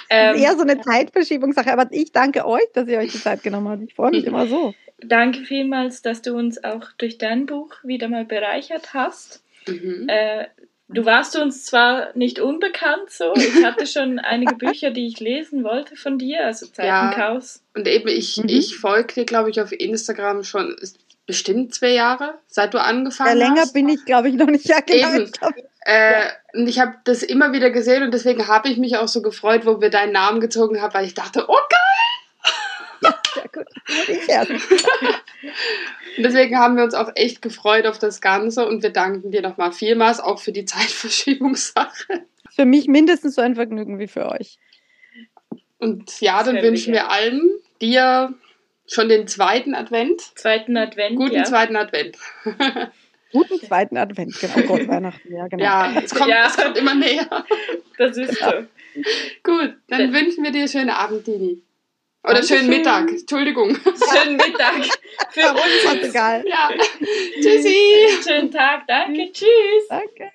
ähm, 0.08 0.36
eher 0.36 0.54
so 0.54 0.62
eine 0.62 0.80
Zeitverschiebungssache, 0.80 1.72
aber 1.72 1.88
ich 1.90 2.12
danke 2.12 2.46
euch, 2.46 2.66
dass 2.72 2.86
ihr 2.86 2.98
euch 2.98 3.10
die 3.10 3.20
Zeit 3.20 3.42
genommen 3.42 3.68
habt. 3.68 3.82
Ich 3.82 3.94
freue 3.94 4.12
mich 4.12 4.24
immer 4.24 4.46
so. 4.46 4.74
Danke 5.00 5.40
vielmals, 5.40 6.00
dass 6.00 6.22
du 6.22 6.34
uns 6.36 6.62
auch 6.62 6.86
durch 6.98 7.18
dein 7.18 7.46
Buch 7.46 7.74
wieder 7.82 8.08
mal 8.08 8.24
bereichert 8.24 8.94
hast. 8.94 9.42
Mhm. 9.66 10.06
Äh, 10.08 10.46
du 10.88 11.04
warst 11.04 11.36
uns 11.36 11.64
zwar 11.64 12.16
nicht 12.16 12.38
unbekannt 12.38 13.10
so, 13.10 13.34
ich 13.34 13.64
hatte 13.64 13.86
schon 13.86 14.18
einige 14.20 14.54
Bücher, 14.54 14.90
die 14.90 15.06
ich 15.08 15.18
lesen 15.18 15.64
wollte 15.64 15.96
von 15.96 16.18
dir, 16.18 16.44
also 16.44 16.66
Zeitenchaos. 16.66 17.62
Ja, 17.74 17.80
und 17.80 17.88
eben 17.88 18.08
ich, 18.08 18.36
mhm. 18.36 18.48
ich 18.48 18.76
folge 18.76 19.14
dir, 19.14 19.24
glaube 19.24 19.50
ich, 19.50 19.60
auf 19.60 19.72
Instagram 19.72 20.44
schon 20.44 20.76
bestimmt 21.28 21.74
zwei 21.74 21.90
Jahre, 21.90 22.38
seit 22.46 22.72
du 22.74 22.80
angefangen 22.80 23.30
hast. 23.30 23.38
Ja, 23.38 23.46
länger 23.46 23.60
hast. 23.60 23.74
bin 23.74 23.88
ich, 23.88 24.04
glaube 24.06 24.30
ich, 24.30 24.34
noch 24.34 24.46
nicht. 24.46 24.66
Ja, 24.66 24.80
genau. 24.80 25.14
Eben. 25.14 25.24
Ich 25.24 25.40
äh, 25.84 26.12
ja. 26.12 26.30
Und 26.54 26.66
ich 26.66 26.80
habe 26.80 26.94
das 27.04 27.22
immer 27.22 27.52
wieder 27.52 27.70
gesehen 27.70 28.02
und 28.02 28.12
deswegen 28.12 28.48
habe 28.48 28.68
ich 28.68 28.78
mich 28.78 28.96
auch 28.96 29.08
so 29.08 29.22
gefreut, 29.22 29.66
wo 29.66 29.80
wir 29.80 29.90
deinen 29.90 30.12
Namen 30.12 30.40
gezogen 30.40 30.80
haben, 30.80 30.94
weil 30.94 31.04
ich 31.04 31.14
dachte, 31.14 31.44
oh 31.46 31.54
geil! 31.70 31.80
Ja, 33.02 33.14
sehr 34.26 34.46
gut. 34.46 34.84
und 36.16 36.22
deswegen 36.22 36.58
haben 36.58 36.76
wir 36.76 36.82
uns 36.82 36.94
auch 36.94 37.12
echt 37.14 37.42
gefreut 37.42 37.86
auf 37.86 37.98
das 37.98 38.20
Ganze 38.20 38.66
und 38.66 38.82
wir 38.82 38.90
danken 38.90 39.30
dir 39.30 39.42
nochmal 39.42 39.72
vielmals 39.72 40.20
auch 40.20 40.40
für 40.40 40.52
die 40.52 40.64
Zeitverschiebungssache. 40.64 42.24
Für 42.50 42.64
mich 42.64 42.88
mindestens 42.88 43.34
so 43.34 43.42
ein 43.42 43.54
Vergnügen 43.54 43.98
wie 43.98 44.08
für 44.08 44.30
euch. 44.30 44.58
Und 45.78 46.20
ja, 46.20 46.42
dann 46.42 46.60
wünschen 46.60 46.92
wir 46.92 47.10
allen 47.10 47.42
dir 47.80 48.34
Schon 48.90 49.08
den 49.08 49.28
zweiten 49.28 49.74
Advent? 49.74 50.20
Zweiten 50.36 50.76
Advent. 50.76 51.16
Guten 51.16 51.36
ja. 51.36 51.44
zweiten 51.44 51.76
Advent. 51.76 52.16
Guten 53.32 53.60
zweiten 53.60 53.98
Advent, 53.98 54.40
genau. 54.40 54.66
Gott, 54.66 54.88
Weihnachten, 54.88 55.32
ja, 55.32 55.46
genau. 55.48 55.62
Ja, 55.62 56.00
es 56.02 56.14
kommt, 56.14 56.30
ja. 56.30 56.46
es 56.46 56.56
kommt 56.56 56.78
immer 56.78 56.94
näher. 56.94 57.44
Das 57.98 58.16
ist 58.16 58.38
so. 58.38 58.50
Gut, 59.42 59.74
dann 59.88 60.00
ja. 60.00 60.12
wünschen 60.12 60.42
wir 60.42 60.50
dir 60.50 60.66
schönen 60.66 60.90
Abend, 60.90 61.26
Dini. 61.26 61.62
Oder 62.24 62.34
Dankeschön. 62.34 62.58
schönen 62.58 62.70
Mittag, 62.70 63.08
Entschuldigung. 63.10 63.76
Schönen 63.76 64.36
Mittag. 64.36 64.82
Für 65.30 65.50
uns 65.52 66.02
ist 66.02 66.08
egal. 66.08 66.44
Ja. 66.46 66.70
Tschüssi. 67.34 68.08
Schönen 68.26 68.50
Tag, 68.50 68.86
danke, 68.86 69.30
tschüss. 69.30 69.88
Danke. 69.88 70.30